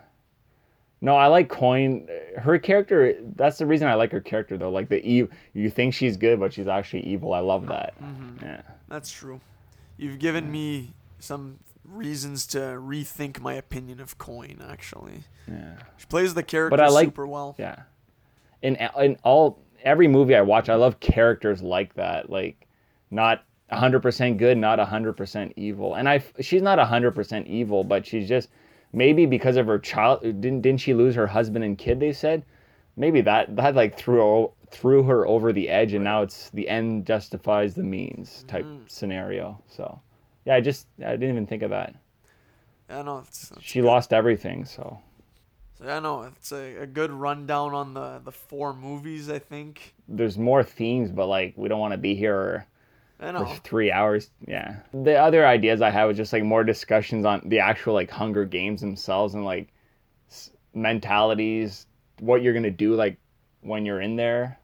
no 1.01 1.15
i 1.17 1.27
like 1.29 1.49
coin 1.49 2.07
her 2.37 2.59
character 2.59 3.15
that's 3.37 3.59
the 3.59 3.65
reason 3.67 3.87
i 3.89 3.95
like 3.95 4.11
her 4.13 4.21
character 4.21 4.59
though 4.59 4.71
like 4.71 4.89
the 4.89 5.01
e 5.09 5.27
you 5.55 5.71
think 5.71 5.95
she's 5.95 6.17
good 6.17 6.39
but 6.41 6.53
she's 6.53 6.67
actually 6.69 7.03
evil 7.07 7.33
i 7.33 7.39
love 7.39 7.67
that 7.69 7.95
Mm-hmm. 8.03 8.45
yeah 8.45 8.63
That's 8.89 9.11
true. 9.11 9.41
You've 9.97 10.19
given 10.19 10.51
me 10.51 10.93
some 11.21 11.59
reasons 11.85 12.47
to 12.49 12.59
rethink 12.59 13.41
my 13.41 13.55
opinion 13.55 14.01
of 14.01 14.19
Coin. 14.19 14.63
Actually, 14.69 15.25
yeah 15.49 15.75
she 15.97 16.07
plays 16.07 16.35
the 16.35 16.43
character 16.43 16.77
but 16.77 16.81
I 16.85 16.89
like- 16.89 17.07
super 17.09 17.27
well. 17.27 17.55
yeah 17.59 17.77
in 18.63 18.77
in 19.01 19.17
all 19.25 19.59
every 19.83 20.07
movie 20.07 20.37
i 20.37 20.41
watch 20.41 20.69
i 20.69 20.75
love 20.77 21.01
characters 21.01 21.61
like 21.63 21.93
that 21.95 22.31
like 22.31 22.69
not 23.11 23.43
100% 23.73 24.37
good 24.37 24.57
not 24.57 24.79
100% 24.79 25.53
evil 25.57 25.95
and 25.95 26.09
i 26.09 26.23
she's 26.41 26.63
not 26.63 26.79
100% 26.79 27.47
evil 27.49 27.83
but 27.83 28.07
she's 28.07 28.29
just 28.29 28.51
maybe 28.93 29.27
because 29.27 29.57
of 29.57 29.67
her 29.67 29.79
child 29.81 30.21
didn't 30.23 30.61
didn't 30.61 30.79
she 30.81 30.95
lose 30.95 31.15
her 31.17 31.27
husband 31.27 31.65
and 31.65 31.77
kid 31.79 31.99
they 31.99 32.13
said 32.13 32.45
maybe 32.97 33.21
that 33.23 33.55
that 33.57 33.75
like 33.75 33.97
threw 33.99 34.53
threw 34.71 35.03
her 35.03 35.27
over 35.27 35.53
the 35.53 35.69
edge, 35.69 35.93
and 35.93 36.03
now 36.03 36.23
it's 36.23 36.49
the 36.51 36.67
end 36.67 37.05
justifies 37.05 37.75
the 37.75 37.83
means 37.83 38.43
type 38.49 38.65
Mm-hmm. 38.65 38.85
scenario. 38.87 39.61
So, 39.69 40.01
yeah, 40.45 40.55
I 40.55 40.61
just 40.61 40.87
I 41.05 41.13
didn't 41.13 41.31
even 41.31 41.47
think 41.47 41.63
of 41.63 41.71
that. 41.71 41.95
I 42.89 43.03
know 43.03 43.19
it's, 43.27 43.51
it's 43.53 43.63
She 43.63 43.81
lost 43.83 44.13
everything, 44.13 44.65
so 44.65 44.99
So 45.79 45.89
I 45.89 46.01
know 46.01 46.23
it's 46.23 46.53
a, 46.53 46.83
a 46.83 46.87
good 46.87 47.11
rundown 47.11 47.75
on 47.75 47.95
the 47.95 48.21
the 48.25 48.33
four 48.33 48.75
movies. 48.75 49.31
I 49.31 49.39
think. 49.39 49.95
there's 50.09 50.37
more 50.39 50.63
themes, 50.63 51.11
but 51.11 51.27
like 51.27 51.55
we 51.57 51.69
don't 51.69 51.81
want 51.81 51.93
to 51.93 51.99
be 51.99 52.15
here 52.15 52.67
for 53.37 53.47
three 53.65 53.91
hours. 53.93 54.31
Yeah. 54.47 54.77
The 54.93 55.17
other 55.17 55.47
ideas 55.47 55.81
I 55.81 55.91
had 55.91 56.05
was 56.05 56.17
just 56.17 56.33
like 56.33 56.43
more 56.45 56.65
discussions 56.65 57.25
on 57.25 57.43
the 57.47 57.61
actual 57.61 57.95
like 57.95 58.11
Hunger 58.11 58.45
Games 58.45 58.81
themselves 58.81 59.35
and 59.35 59.45
like 59.45 59.69
s- 60.31 60.51
mentalities, 60.75 61.87
what 62.21 62.43
you're 62.43 62.55
gonna 62.55 62.71
do 62.71 62.95
like 62.95 63.17
when 63.63 63.87
you're 63.87 64.01
in 64.01 64.17
there. 64.17 64.59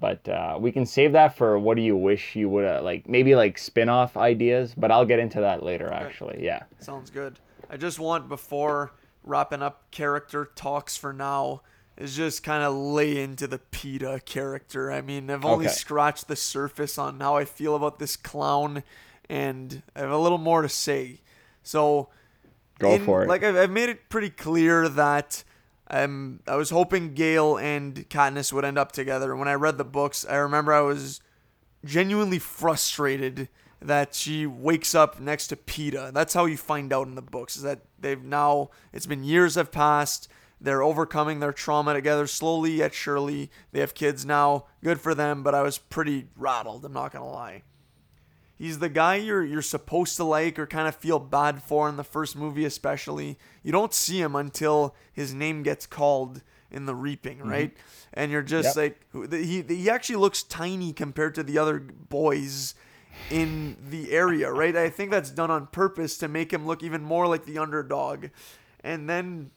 But 0.00 0.28
uh, 0.28 0.56
we 0.60 0.72
can 0.72 0.86
save 0.86 1.12
that 1.12 1.36
for 1.36 1.58
what 1.58 1.76
do 1.76 1.82
you 1.82 1.96
wish 1.96 2.36
you 2.36 2.48
would 2.48 2.64
have 2.64 2.84
like 2.84 3.08
maybe 3.08 3.34
like 3.34 3.58
spin-off 3.58 4.16
ideas. 4.16 4.74
But 4.76 4.90
I'll 4.90 5.04
get 5.06 5.18
into 5.18 5.40
that 5.40 5.62
later. 5.62 5.92
Actually, 5.92 6.44
yeah. 6.44 6.62
Sounds 6.78 7.10
good. 7.10 7.38
I 7.70 7.76
just 7.76 7.98
want 7.98 8.28
before 8.28 8.92
wrapping 9.24 9.62
up 9.62 9.90
character 9.90 10.50
talks 10.54 10.96
for 10.96 11.12
now 11.12 11.62
is 11.96 12.16
just 12.16 12.42
kind 12.44 12.62
of 12.62 12.72
lay 12.74 13.20
into 13.20 13.46
the 13.48 13.58
Peeta 13.72 14.24
character. 14.24 14.90
I 14.92 15.00
mean, 15.00 15.28
I've 15.30 15.44
only 15.44 15.66
Okay. 15.66 15.74
scratched 15.74 16.28
the 16.28 16.36
surface 16.36 16.96
on 16.96 17.18
how 17.20 17.36
I 17.36 17.44
feel 17.44 17.74
about 17.74 17.98
this 17.98 18.14
clown, 18.16 18.84
and 19.28 19.82
I 19.96 20.00
have 20.00 20.10
a 20.12 20.16
little 20.18 20.38
more 20.38 20.62
to 20.62 20.68
say. 20.68 21.20
So, 21.64 22.08
Go 22.78 22.92
in- 22.92 23.04
for 23.04 23.24
it. 23.24 23.28
Like 23.28 23.42
I've, 23.42 23.56
I've 23.56 23.70
made 23.70 23.88
it 23.88 24.08
pretty 24.08 24.30
clear 24.30 24.88
that 24.88 25.42
um, 25.90 26.40
I 26.46 26.56
was 26.56 26.70
hoping 26.70 27.14
Gale 27.14 27.56
and 27.56 28.08
Katniss 28.08 28.52
would 28.52 28.64
end 28.64 28.78
up 28.78 28.92
together. 28.92 29.34
When 29.34 29.48
I 29.48 29.54
read 29.54 29.78
the 29.78 29.84
books, 29.84 30.26
I 30.28 30.36
remember 30.36 30.72
I 30.72 30.80
was 30.80 31.20
genuinely 31.84 32.38
frustrated 32.38 33.48
that 33.80 34.14
she 34.14 34.46
wakes 34.46 34.94
up 34.94 35.20
next 35.20 35.48
to 35.48 35.56
Peeta. 35.56 36.12
That's 36.12 36.34
how 36.34 36.46
you 36.46 36.56
find 36.56 36.92
out 36.92 37.06
in 37.06 37.14
the 37.14 37.22
books 37.22 37.56
is 37.56 37.62
that 37.62 37.82
they've 37.98 38.22
now 38.22 38.70
it's 38.92 39.06
been 39.06 39.24
years 39.24 39.54
have 39.54 39.70
passed. 39.70 40.28
They're 40.60 40.82
overcoming 40.82 41.38
their 41.38 41.52
trauma 41.52 41.94
together 41.94 42.26
slowly 42.26 42.72
yet 42.72 42.92
surely. 42.92 43.50
They 43.70 43.80
have 43.80 43.94
kids 43.94 44.26
now. 44.26 44.66
Good 44.82 45.00
for 45.00 45.14
them, 45.14 45.44
but 45.44 45.54
I 45.54 45.62
was 45.62 45.78
pretty 45.78 46.26
rattled, 46.36 46.84
I'm 46.84 46.92
not 46.92 47.12
going 47.12 47.24
to 47.24 47.30
lie. 47.30 47.62
He's 48.58 48.80
the 48.80 48.88
guy 48.88 49.16
you're 49.16 49.44
you're 49.44 49.62
supposed 49.62 50.16
to 50.16 50.24
like 50.24 50.58
or 50.58 50.66
kind 50.66 50.88
of 50.88 50.96
feel 50.96 51.20
bad 51.20 51.62
for 51.62 51.88
in 51.88 51.96
the 51.96 52.04
first 52.04 52.36
movie 52.36 52.64
especially. 52.64 53.38
You 53.62 53.70
don't 53.70 53.94
see 53.94 54.20
him 54.20 54.34
until 54.34 54.96
his 55.12 55.32
name 55.32 55.62
gets 55.62 55.86
called 55.86 56.42
in 56.70 56.86
the 56.86 56.94
reaping, 56.94 57.38
mm-hmm. 57.38 57.50
right? 57.50 57.76
And 58.12 58.32
you're 58.32 58.42
just 58.42 58.76
Yep. 58.76 58.96
like 59.12 59.32
he 59.32 59.62
he 59.62 59.88
actually 59.88 60.16
looks 60.16 60.42
tiny 60.42 60.92
compared 60.92 61.36
to 61.36 61.44
the 61.44 61.56
other 61.56 61.78
boys 61.78 62.74
in 63.30 63.76
the 63.88 64.12
area, 64.12 64.50
right? 64.50 64.76
I 64.76 64.90
think 64.90 65.12
that's 65.12 65.30
done 65.30 65.50
on 65.50 65.68
purpose 65.68 66.18
to 66.18 66.28
make 66.28 66.52
him 66.52 66.66
look 66.66 66.82
even 66.82 67.02
more 67.02 67.28
like 67.28 67.44
the 67.44 67.58
underdog. 67.58 68.26
And 68.82 69.08
then 69.08 69.52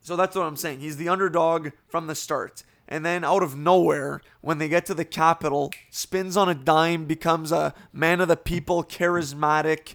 so 0.00 0.16
that's 0.16 0.34
what 0.34 0.44
I'm 0.44 0.56
saying. 0.56 0.80
He's 0.80 0.96
the 0.96 1.10
underdog 1.10 1.70
from 1.88 2.06
the 2.06 2.14
start. 2.14 2.62
And 2.88 3.04
then 3.04 3.22
out 3.22 3.42
of 3.42 3.56
nowhere, 3.56 4.22
when 4.40 4.58
they 4.58 4.68
get 4.68 4.86
to 4.86 4.94
the 4.94 5.04
Capitol, 5.04 5.70
spins 5.90 6.36
on 6.38 6.48
a 6.48 6.54
dime, 6.54 7.04
becomes 7.04 7.52
a 7.52 7.74
man 7.92 8.20
of 8.22 8.28
the 8.28 8.36
people, 8.36 8.82
charismatic, 8.82 9.94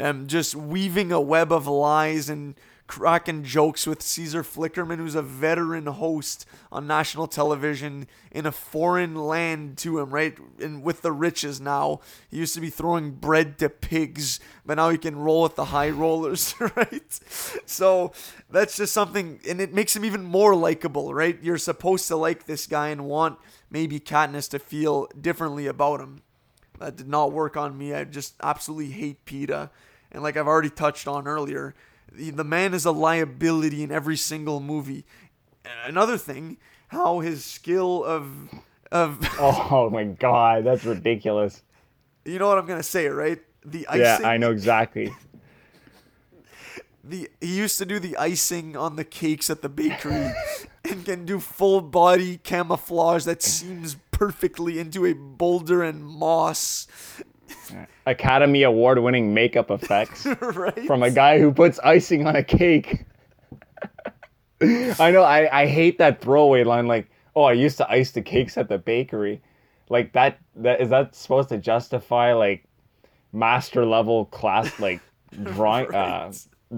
um, 0.00 0.26
just 0.26 0.56
weaving 0.56 1.12
a 1.12 1.20
web 1.20 1.52
of 1.52 1.68
lies 1.68 2.28
and 2.28 2.56
cracking 2.92 3.42
jokes 3.42 3.86
with 3.86 4.02
Caesar 4.02 4.42
Flickerman, 4.42 4.98
who's 4.98 5.14
a 5.14 5.22
veteran 5.22 5.86
host 5.86 6.44
on 6.70 6.86
national 6.86 7.26
television 7.26 8.06
in 8.30 8.44
a 8.44 8.52
foreign 8.52 9.14
land 9.14 9.78
to 9.78 9.98
him, 9.98 10.10
right? 10.10 10.36
And 10.60 10.82
with 10.82 11.00
the 11.00 11.10
riches 11.10 11.58
now. 11.58 12.00
He 12.30 12.36
used 12.36 12.52
to 12.52 12.60
be 12.60 12.68
throwing 12.68 13.12
bread 13.12 13.56
to 13.60 13.70
pigs, 13.70 14.40
but 14.66 14.74
now 14.74 14.90
he 14.90 14.98
can 14.98 15.16
roll 15.16 15.44
with 15.44 15.56
the 15.56 15.64
high 15.64 15.88
rollers, 15.88 16.54
right? 16.76 17.18
So 17.64 18.12
that's 18.50 18.76
just 18.76 18.92
something, 18.92 19.40
and 19.48 19.58
it 19.58 19.72
makes 19.72 19.96
him 19.96 20.04
even 20.04 20.22
more 20.22 20.54
likable, 20.54 21.14
right? 21.14 21.38
You're 21.42 21.56
supposed 21.56 22.08
to 22.08 22.16
like 22.16 22.44
this 22.44 22.66
guy 22.66 22.88
and 22.88 23.06
want 23.06 23.38
maybe 23.70 24.00
Katniss 24.00 24.50
to 24.50 24.58
feel 24.58 25.08
differently 25.18 25.66
about 25.66 26.00
him. 26.00 26.20
That 26.78 26.96
did 26.96 27.08
not 27.08 27.32
work 27.32 27.56
on 27.56 27.78
me. 27.78 27.94
I 27.94 28.04
just 28.04 28.34
absolutely 28.42 28.90
hate 28.90 29.24
Peeta. 29.24 29.70
And 30.10 30.22
like 30.22 30.36
I've 30.36 30.46
already 30.46 30.68
touched 30.68 31.08
on 31.08 31.26
earlier, 31.26 31.74
the, 32.14 32.44
man 32.44 32.74
is 32.74 32.84
a 32.84 32.92
liability 32.92 33.82
in 33.82 33.90
every 33.90 34.16
single 34.16 34.60
movie. 34.60 35.04
Another 35.84 36.18
thing, 36.18 36.58
how 36.88 37.20
his 37.20 37.44
skill 37.44 38.04
of 38.04 38.26
of 38.90 39.18
Oh 39.38 39.88
my 39.90 40.04
god, 40.04 40.64
that's 40.64 40.84
ridiculous. 40.84 41.62
you 42.24 42.38
know 42.38 42.48
what 42.48 42.58
I'm 42.58 42.66
gonna 42.66 42.82
say, 42.82 43.06
right? 43.08 43.40
The 43.64 43.86
icing. 43.88 44.00
Yeah, 44.00 44.28
I 44.28 44.36
know 44.36 44.50
exactly. 44.50 45.14
the 47.04 47.30
he 47.40 47.56
used 47.56 47.78
to 47.78 47.86
do 47.86 47.98
the 47.98 48.16
icing 48.16 48.76
on 48.76 48.96
the 48.96 49.04
cakes 49.04 49.50
at 49.50 49.62
the 49.62 49.68
bakery 49.68 50.32
and 50.88 51.04
can 51.04 51.24
do 51.24 51.40
full 51.40 51.80
body 51.80 52.38
camouflage 52.38 53.24
that 53.24 53.42
seems 53.42 53.96
perfectly 54.10 54.78
into 54.78 55.06
a 55.06 55.12
boulder 55.12 55.82
and 55.82 56.04
moss 56.04 56.86
Academy 58.06 58.62
Award 58.62 58.98
winning 58.98 59.32
makeup 59.34 59.70
effects 59.70 60.26
right 60.40 60.86
from 60.86 61.02
a 61.02 61.10
guy 61.10 61.38
who 61.38 61.52
puts 61.52 61.78
icing 61.80 62.26
on 62.26 62.36
a 62.36 62.42
cake. 62.42 63.04
I 64.62 65.10
know 65.10 65.22
I, 65.22 65.62
I 65.62 65.66
hate 65.66 65.98
that 65.98 66.20
throwaway 66.20 66.64
line 66.64 66.86
like, 66.86 67.10
oh 67.34 67.42
I 67.44 67.52
used 67.52 67.78
to 67.78 67.90
ice 67.90 68.12
the 68.12 68.22
cakes 68.22 68.56
at 68.56 68.68
the 68.68 68.78
bakery. 68.78 69.42
Like 69.88 70.12
that 70.12 70.38
that 70.56 70.80
is 70.80 70.90
that 70.90 71.14
supposed 71.14 71.48
to 71.50 71.58
justify 71.58 72.32
like 72.32 72.64
master 73.32 73.84
level 73.84 74.26
class 74.26 74.78
like 74.78 75.00
drawing 75.42 75.92
uh 75.94 76.32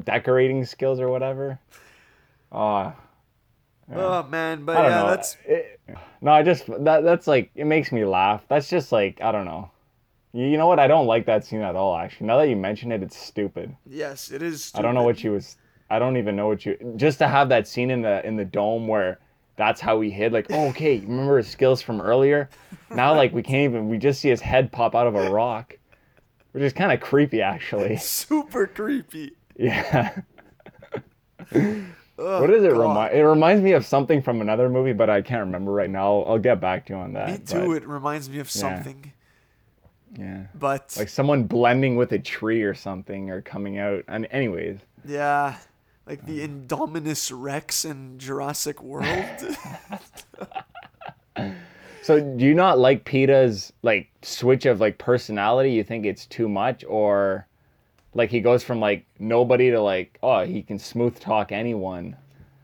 decorating 0.05 0.65
skills 0.65 1.01
or 1.01 1.09
whatever? 1.09 1.59
Uh 2.51 2.93
oh 3.95 4.23
man 4.25 4.65
but 4.65 4.83
yeah 4.83 4.89
know. 5.03 5.07
that's 5.09 5.37
It- 5.47 5.81
no, 6.23 6.31
I 6.31 6.43
just 6.43 6.67
that 6.85 7.05
that's 7.05 7.27
like 7.27 7.51
it 7.55 7.67
makes 7.67 7.93
me 7.93 8.05
laugh. 8.07 8.43
That's 8.49 8.69
just 8.71 8.93
like 8.93 9.21
I 9.21 9.31
don't 9.31 9.45
know. 9.45 9.71
You, 10.35 10.57
know 10.57 10.67
what? 10.67 10.81
I 10.81 10.89
don't 10.89 11.07
like 11.07 11.27
that 11.27 11.45
scene 11.45 11.61
at 11.61 11.77
all. 11.77 11.97
Actually, 11.97 12.27
now 12.27 12.39
that 12.39 12.49
you 12.49 12.57
mention 12.57 12.91
it, 12.91 13.03
it's 13.03 13.17
stupid. 13.17 13.75
yes 13.87 14.33
it 14.33 14.43
is 14.43 14.73
I 14.75 14.83
don't 14.83 14.95
know 14.95 15.05
what 15.05 15.23
you 15.23 15.33
was. 15.33 15.57
I 15.89 16.01
don't 16.01 16.17
even 16.17 16.35
know 16.35 16.49
what 16.49 16.67
you. 16.67 16.77
Just 16.97 17.19
to 17.19 17.29
have 17.29 17.49
that 17.51 17.69
scene 17.69 17.91
in 17.91 18.03
the 18.03 18.27
in 18.27 18.37
the 18.37 18.45
dome 18.45 18.89
where 18.89 19.21
that's 19.57 19.81
how 19.81 20.01
he 20.01 20.11
hid. 20.11 20.33
Like, 20.33 20.47
oh, 20.51 20.69
okay, 20.69 20.99
remember 20.99 21.37
his 21.37 21.49
skills 21.49 21.81
from 21.81 22.01
earlier? 22.01 22.51
Now, 22.91 23.17
like, 23.17 23.33
we 23.33 23.43
can't 23.43 23.73
even. 23.73 23.89
We 23.89 23.99
just 23.99 24.21
see 24.21 24.29
his 24.29 24.41
head 24.41 24.71
pop 24.71 24.95
out 24.95 25.09
of 25.09 25.17
a 25.17 25.29
rock, 25.29 25.77
which 26.53 26.63
is 26.63 26.73
kind 26.73 26.93
of 26.93 27.01
creepy, 27.01 27.43
actually. 27.43 27.97
super 28.01 28.69
creepy 28.69 29.33
Yeah. 29.57 30.17
oh, 31.53 32.41
What 32.41 32.51
does 32.51 32.63
it 32.63 32.73
remind? 32.73 33.17
It 33.17 33.25
reminds 33.25 33.65
me 33.65 33.73
of 33.73 33.85
something 33.85 34.23
from 34.23 34.41
another 34.41 34.69
movie, 34.69 34.93
but 34.93 35.11
I 35.11 35.23
can't 35.23 35.41
remember 35.41 35.73
right 35.73 35.91
now. 35.91 36.21
I'll, 36.21 36.25
I'll 36.35 36.39
get 36.39 36.61
back 36.61 36.87
to 36.87 36.93
you 36.93 36.99
on 37.01 37.15
that. 37.15 37.31
me 37.31 37.39
too 37.39 37.67
but, 37.67 37.83
it 37.83 37.89
reminds 37.89 38.31
me 38.31 38.39
of 38.39 38.49
something 38.49 39.13
yeah. 40.19 40.45
but 40.55 40.95
Like 40.99 41.09
someone 41.09 41.45
blending 41.45 41.97
with 41.97 42.13
a 42.13 42.19
tree 42.19 42.63
or 42.63 42.75
something, 42.75 43.31
or 43.31 43.43
coming 43.43 43.79
out. 43.79 44.05
And 44.09 44.27
anyways, 44.31 44.79
yeah 45.05 45.57
like 46.07 46.25
the 46.27 46.47
Indominus 46.47 47.33
Rex 47.35 47.85
in 47.85 48.19
Jurassic 48.19 48.83
World 48.83 49.07
so 52.03 52.21
do 52.21 52.45
you 52.45 52.55
not 52.55 52.79
like 52.79 53.05
Peeta's 53.05 53.73
like 53.83 54.11
switch 54.23 54.67
of 54.67 54.81
like 54.81 54.99
personality? 54.99 55.73
You 55.73 55.83
think 55.85 56.05
it's 56.05 56.27
too 56.27 56.49
much, 56.49 56.85
or 56.87 57.47
like 58.13 58.31
he 58.31 58.41
goes 58.41 58.63
from 58.63 58.81
like 58.81 59.07
nobody 59.19 59.71
to 59.71 59.81
like 59.81 60.19
oh 60.23 60.45
he 60.45 60.63
can 60.63 60.79
smooth 60.79 61.19
talk 61.19 61.51
anyone. 61.53 62.17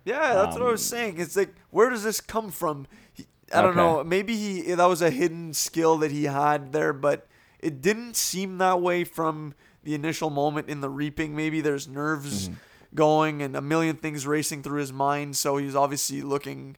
Yeah, 0.05 0.35
that's 0.35 0.57
what 0.57 0.67
I 0.67 0.71
was 0.71 0.93
Um, 0.93 0.99
saying. 0.99 1.21
It's 1.21 1.37
like, 1.37 1.55
where 1.71 1.89
does 1.91 2.03
this 2.03 2.21
come 2.21 2.51
from? 2.51 2.87
He, 3.13 3.27
I 3.53 3.61
don't 3.63 3.71
Okay. 3.71 3.77
know. 3.79 4.05
Maybe 4.05 4.37
he 4.37 4.75
that 4.75 4.85
was 4.87 5.03
a 5.03 5.11
hidden 5.11 5.55
skill 5.55 5.97
that 5.99 6.11
he 6.11 6.25
had 6.25 6.73
there, 6.73 6.93
but 6.93 7.27
it 7.63 7.81
didn't 7.81 8.17
seem 8.17 8.59
that 8.59 8.81
way 8.81 9.05
from 9.05 9.55
the 9.83 9.95
initial 9.95 10.31
moment 10.31 10.69
in 10.69 10.81
the 10.81 10.89
reaping. 10.91 11.35
Maybe 11.37 11.61
there's 11.61 11.89
nerves 11.89 12.49
Mm-hmm. 12.49 12.57
going 12.95 13.43
and 13.43 13.55
a 13.57 13.61
million 13.61 13.97
things 13.97 14.27
racing 14.27 14.63
through 14.63 14.81
his 14.81 14.93
mind, 14.93 15.37
so 15.37 15.57
he's 15.59 15.77
obviously 15.77 16.23
looking 16.23 16.77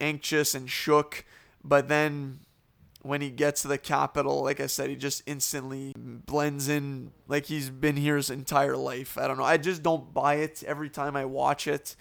anxious 0.00 0.54
and 0.54 0.68
shook. 0.68 1.24
But 1.62 1.88
then 1.88 2.40
when 3.02 3.20
he 3.20 3.30
gets 3.30 3.62
to 3.62 3.68
the 3.68 3.78
Capitol, 3.78 4.42
like 4.42 4.60
I 4.60 4.66
said, 4.66 4.90
he 4.90 4.96
just 4.96 5.22
instantly 5.26 5.92
blends 5.96 6.68
in 6.68 7.12
like 7.28 7.46
he's 7.46 7.70
been 7.70 7.96
here 7.96 8.16
his 8.16 8.30
entire 8.30 8.76
life. 8.76 9.16
I 9.16 9.26
don't 9.28 9.38
know. 9.38 9.44
I 9.44 9.56
just 9.56 9.82
don't 9.82 10.12
buy 10.12 10.36
it 10.36 10.62
every 10.66 10.90
time 10.90 11.14
I 11.16 11.24
watch 11.24 11.66
it. 11.68 11.96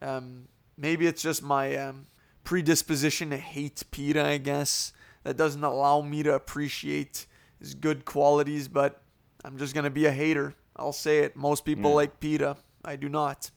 Um, 0.00 0.48
maybe 0.76 1.06
it's 1.06 1.22
just 1.22 1.42
my 1.42 1.76
um, 1.76 2.06
predisposition 2.44 3.30
to 3.30 3.36
hate 3.36 3.82
Peeta, 3.90 4.24
I 4.24 4.38
guess, 4.38 4.92
that 5.24 5.36
doesn't 5.36 5.64
allow 5.64 6.02
me 6.02 6.22
to 6.22 6.34
appreciate 6.34 7.26
his 7.62 7.74
good 7.74 8.04
qualities, 8.04 8.66
but 8.68 9.00
I'm 9.44 9.56
just 9.56 9.74
to 9.84 9.90
be 9.90 10.06
a 10.06 10.10
hater. 10.12 10.54
I'll 10.76 10.92
say 10.92 11.20
it. 11.20 11.36
Most 11.36 11.64
people 11.64 11.90
Yeah. 11.90 11.96
like 11.96 12.20
Peeta. 12.20 12.56
I 12.84 12.96
do 12.96 13.08
not. 13.08 13.50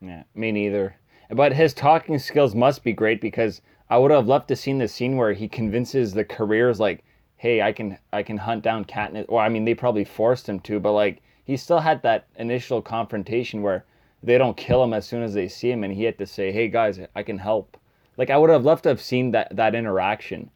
Yeah, 0.00 0.24
me 0.34 0.50
neither. 0.50 0.96
But 1.30 1.52
his 1.52 1.72
talking 1.72 2.18
skills 2.18 2.54
must 2.56 2.82
be 2.82 2.92
great 2.92 3.20
because 3.20 3.62
I 3.88 3.98
would 3.98 4.10
have 4.10 4.26
loved 4.26 4.48
to 4.48 4.56
seen 4.56 4.78
the 4.78 4.88
scene 4.88 5.16
where 5.16 5.32
he 5.32 5.46
convinces 5.48 6.12
the 6.12 6.24
careers 6.24 6.80
like, 6.80 7.04
"Hey, 7.36 7.62
I 7.62 7.72
can 7.72 7.98
I 8.12 8.24
can 8.24 8.38
hunt 8.38 8.64
down 8.64 8.84
Katniss." 8.84 9.28
Well, 9.28 9.38
I 9.44 9.48
mean, 9.48 9.64
they 9.64 9.74
probably 9.74 10.04
forced 10.04 10.48
him 10.48 10.58
to, 10.60 10.80
but 10.80 10.92
like 10.92 11.22
he 11.44 11.56
still 11.56 11.78
had 11.80 12.02
that 12.02 12.26
initial 12.36 12.82
confrontation 12.82 13.62
where 13.62 13.84
they 14.22 14.38
don't 14.38 14.56
kill 14.56 14.82
him 14.82 14.92
as 14.92 15.06
soon 15.06 15.22
as 15.22 15.34
they 15.34 15.46
see 15.48 15.70
him, 15.70 15.84
and 15.84 15.94
he 15.94 16.04
had 16.04 16.18
to 16.18 16.26
say, 16.26 16.50
"Hey 16.50 16.66
guys, 16.68 16.98
I 17.14 17.22
can 17.22 17.38
help." 17.38 17.76
Like 18.16 18.30
I 18.30 18.38
would 18.38 18.50
have 18.50 18.64
loved 18.64 18.82
to 18.84 18.88
have 18.88 19.00
seen 19.00 19.30
that 19.30 19.54
that 19.54 19.74
interaction. 19.76 20.50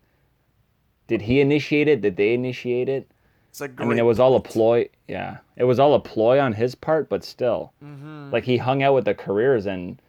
Did 1.07 1.23
he 1.23 1.41
initiate 1.41 1.89
it? 1.89 2.01
Did 2.01 2.17
they 2.17 2.35
initiate 2.35 2.89
it? 2.89 3.09
It's 3.51 3.61
a 3.61 3.65
I 3.65 3.67
great 3.69 3.89
mean, 3.89 3.99
it 3.99 4.03
was 4.05 4.19
all 4.19 4.35
a 4.37 4.41
ploy. 4.41 4.89
Yeah, 5.07 5.39
it 5.57 5.65
was 5.65 5.79
all 5.79 5.95
a 5.95 6.01
ploy 6.01 6.41
on 6.41 6.53
his 6.55 6.75
part, 6.75 7.09
but 7.09 7.23
still, 7.25 7.73
Mm-hmm. 7.85 8.31
like 8.33 8.45
he 8.45 8.57
hung 8.57 8.83
out 8.83 8.95
with 8.95 9.05
the 9.05 9.15
careers, 9.15 9.67
and 9.67 10.01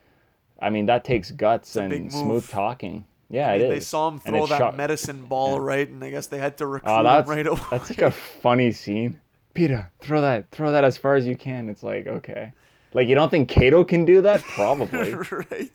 I 0.61 0.69
mean 0.69 0.85
that 0.87 1.03
takes 1.03 1.31
guts 1.31 1.75
and 1.75 2.11
smooth 2.11 2.47
talking. 2.49 3.05
Yeah, 3.29 3.49
I 3.49 3.57
mean, 3.57 3.67
it 3.67 3.69
they 3.69 3.79
saw 3.81 4.07
him 4.09 4.19
throw 4.19 4.45
that 4.47 4.57
shocked- 4.57 4.77
medicine 4.77 5.25
ball 5.25 5.59
right, 5.59 5.87
and 5.87 6.03
I 6.03 6.09
guess 6.11 6.27
they 6.27 6.37
had 6.37 6.57
to 6.59 6.65
recruit 6.67 6.91
Oh, 6.91 6.99
him 6.99 7.03
that's 7.05 7.27
right 7.29 7.45
away. 7.47 7.59
that's 7.71 7.89
like 7.89 8.01
a 8.01 8.11
funny 8.11 8.71
scene. 8.71 9.19
Peeta, 9.53 9.87
throw 9.99 10.21
that, 10.21 10.49
throw 10.51 10.71
that 10.71 10.83
as 10.83 10.97
far 10.97 11.15
as 11.15 11.25
you 11.27 11.35
can. 11.35 11.69
It's 11.69 11.83
like 11.83 12.07
okay, 12.07 12.51
like 12.93 13.07
you 13.07 13.15
don't 13.15 13.29
think 13.29 13.47
Cato 13.49 13.83
can 13.83 14.05
do 14.05 14.21
that? 14.21 14.41
Probably. 14.41 15.13
right. 15.31 15.71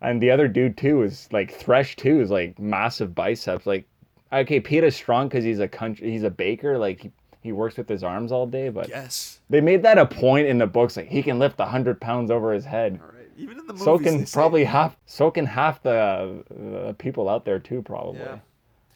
and 0.00 0.20
the 0.22 0.30
other 0.30 0.48
dude 0.48 0.76
too 0.76 1.02
is 1.02 1.28
like 1.32 1.52
Thresh 1.52 1.96
too 1.96 2.20
is 2.20 2.30
like 2.30 2.58
massive 2.58 3.14
biceps. 3.14 3.66
Like 3.66 3.86
okay, 4.32 4.60
Peeta's 4.60 4.96
strong 4.96 5.28
because 5.28 5.44
he's 5.44 5.60
a 5.60 5.68
country, 5.68 6.10
he's 6.10 6.22
a 6.22 6.30
baker. 6.30 6.78
Like 6.78 7.00
he, 7.02 7.10
he 7.42 7.52
works 7.52 7.76
with 7.76 7.88
his 7.88 8.02
arms 8.04 8.32
all 8.32 8.46
day, 8.46 8.68
but 8.68 8.88
Yes. 8.88 9.40
they 9.48 9.60
made 9.60 9.82
that 9.82 9.98
a 9.98 10.06
point 10.06 10.46
in 10.46 10.58
the 10.58 10.66
books. 10.66 10.96
Like 10.96 11.08
he 11.08 11.22
can 11.22 11.38
lift 11.38 11.58
hundred 11.60 12.00
pounds 12.00 12.30
over 12.30 12.52
his 12.52 12.64
head. 12.64 13.00
All 13.02 13.08
right. 13.08 13.16
Even 13.36 13.58
in 13.58 13.66
the 13.66 13.72
movies, 13.72 13.84
So 13.84 13.98
can 13.98 14.26
say- 14.26 14.32
probably 14.34 14.64
half. 14.64 14.96
So 15.06 15.30
can 15.30 15.46
half 15.46 15.82
the, 15.82 16.44
the 16.50 16.94
people 16.98 17.28
out 17.28 17.44
there 17.44 17.58
too. 17.58 17.82
Probably. 17.82 18.20
Yeah. 18.20 18.38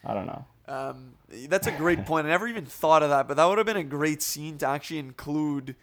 I 0.05 0.13
don't 0.13 0.27
know. 0.27 0.45
Um, 0.67 1.13
that's 1.49 1.67
a 1.67 1.71
great 1.71 2.05
point. 2.05 2.27
I 2.27 2.29
never 2.29 2.47
even 2.47 2.65
thought 2.65 3.01
of 3.03 3.09
that, 3.09 3.27
but 3.27 3.37
that 3.37 3.45
would 3.45 3.57
have 3.57 3.65
been 3.67 3.77
a 3.77 3.83
great 3.83 4.21
scene 4.21 4.57
to 4.59 4.67
actually 4.67 4.99
include 4.99 5.75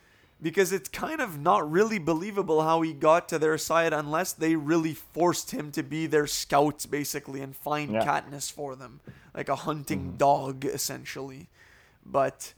because 0.42 0.72
it's 0.72 0.88
kind 0.88 1.20
of 1.20 1.38
not 1.38 1.70
really 1.70 2.00
believable 2.00 2.62
how 2.62 2.82
he 2.82 2.92
got 2.92 3.28
to 3.28 3.38
their 3.38 3.56
side 3.56 3.92
unless 3.92 4.32
they 4.32 4.56
really 4.56 4.92
forced 4.92 5.52
him 5.52 5.70
to 5.70 5.82
be 5.82 6.06
their 6.06 6.26
scouts 6.26 6.84
basically 6.84 7.40
and 7.40 7.54
find 7.54 7.92
Yeah. 7.92 8.04
Katniss 8.04 8.50
for 8.50 8.74
them, 8.74 9.00
like 9.34 9.48
a 9.48 9.54
hunting 9.54 10.00
mm-hmm. 10.00 10.16
dog 10.16 10.64
essentially. 10.64 11.48
But 12.04 12.54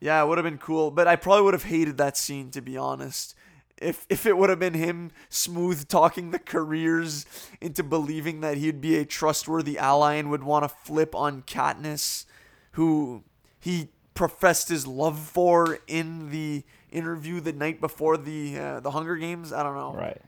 yeah, 0.00 0.22
it 0.22 0.26
would 0.26 0.38
have 0.38 0.44
been 0.44 0.58
cool. 0.58 0.90
But 0.90 1.06
I 1.06 1.16
probably 1.16 1.42
would 1.42 1.54
have 1.54 1.64
hated 1.64 1.98
that 1.98 2.16
scene 2.16 2.50
to 2.52 2.62
be 2.62 2.76
honest. 2.78 3.34
If 3.76 4.06
if 4.08 4.24
it 4.24 4.38
would 4.38 4.48
have 4.48 4.58
been 4.58 4.72
him 4.72 5.10
smooth 5.28 5.86
talking 5.88 6.30
the 6.30 6.38
careers 6.38 7.26
into 7.60 7.82
believing 7.82 8.40
that 8.40 8.56
he'd 8.56 8.80
be 8.80 8.96
a 8.96 9.04
trustworthy 9.04 9.76
ally 9.76 10.14
and 10.14 10.30
would 10.30 10.42
want 10.42 10.64
to 10.64 10.70
flip 10.70 11.14
on 11.14 11.42
Katniss, 11.42 12.24
who 12.72 13.22
he 13.60 13.90
professed 14.14 14.70
his 14.70 14.86
love 14.86 15.18
for 15.18 15.78
in 15.86 16.30
the 16.30 16.64
interview 16.96 17.40
the 17.40 17.52
night 17.52 17.80
before 17.80 18.16
the 18.16 18.58
uh, 18.58 18.80
the 18.80 18.90
Hunger 18.90 19.16
Games. 19.16 19.52
I 19.52 19.62
don't 19.62 19.76
know. 19.76 19.92
Right. 19.94 20.20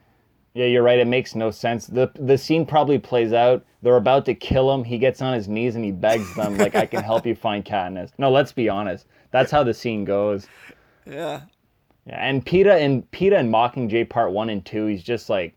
Yeah, 0.53 0.65
you're 0.65 0.83
right. 0.83 0.99
It 0.99 1.07
makes 1.07 1.35
no 1.35 1.51
sense. 1.51 1.87
the 1.87 2.11
The 2.15 2.37
scene 2.37 2.65
probably 2.65 2.99
plays 2.99 3.33
out. 3.33 3.65
They're 3.81 3.95
about 3.95 4.25
to 4.25 4.35
kill 4.35 4.73
him. 4.73 4.83
He 4.83 4.97
gets 4.97 5.21
on 5.21 5.33
his 5.33 5.47
knees 5.47 5.75
and 5.75 5.85
he 5.85 5.91
begs 5.91 6.33
them, 6.35 6.57
like, 6.57 6.75
"I 6.75 6.85
can 6.85 7.03
help 7.03 7.25
you 7.25 7.35
find 7.35 7.63
Katniss." 7.63 8.11
No, 8.17 8.29
let's 8.31 8.51
be 8.51 8.67
honest. 8.69 9.05
That's 9.31 9.51
how 9.51 9.63
the 9.63 9.73
scene 9.73 10.05
goes. 10.05 10.47
Yeah. 11.05 11.41
Yeah, 12.05 12.17
and 12.23 12.45
Peeta 12.45 12.79
and 12.79 13.09
Peeta 13.11 13.39
and 13.39 13.51
Mockingjay 13.51 14.09
Part 14.09 14.31
One 14.31 14.49
and 14.49 14.63
Two, 14.63 14.85
he's 14.85 15.01
just 15.01 15.27
like, 15.27 15.55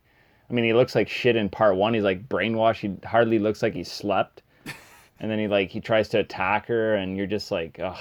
I 0.49 0.55
mean, 0.55 0.65
he 0.65 0.73
looks 0.73 0.95
like 0.95 1.09
shit 1.09 1.37
in 1.37 1.51
Part 1.51 1.77
One. 1.77 1.93
He's 1.93 2.05
like 2.05 2.27
brainwashed. 2.29 2.81
He 2.81 3.07
hardly 3.07 3.39
looks 3.39 3.63
like 3.63 3.75
he 3.75 3.85
slept, 3.85 4.43
and 5.21 5.31
then 5.31 5.39
he 5.39 5.47
like 5.49 5.69
he 5.69 5.81
tries 5.81 6.09
to 6.11 6.21
attack 6.21 6.67
her, 6.69 6.95
and 6.95 7.17
you're 7.17 7.27
just 7.27 7.51
like, 7.51 7.79
ugh. 7.83 7.99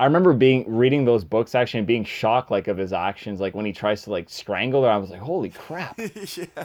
I 0.00 0.04
remember 0.04 0.32
being 0.32 0.64
reading 0.66 1.04
those 1.04 1.24
books 1.24 1.54
actually 1.54 1.78
and 1.78 1.86
being 1.86 2.04
shocked 2.04 2.50
like 2.50 2.68
of 2.68 2.78
his 2.78 2.94
actions, 2.94 3.38
like 3.38 3.54
when 3.54 3.66
he 3.66 3.72
tries 3.72 4.02
to 4.04 4.10
like 4.10 4.30
strangle 4.30 4.82
her. 4.82 4.88
I 4.88 4.96
was 4.96 5.10
like, 5.10 5.20
holy 5.20 5.50
crap! 5.50 5.98
yeah. 6.36 6.64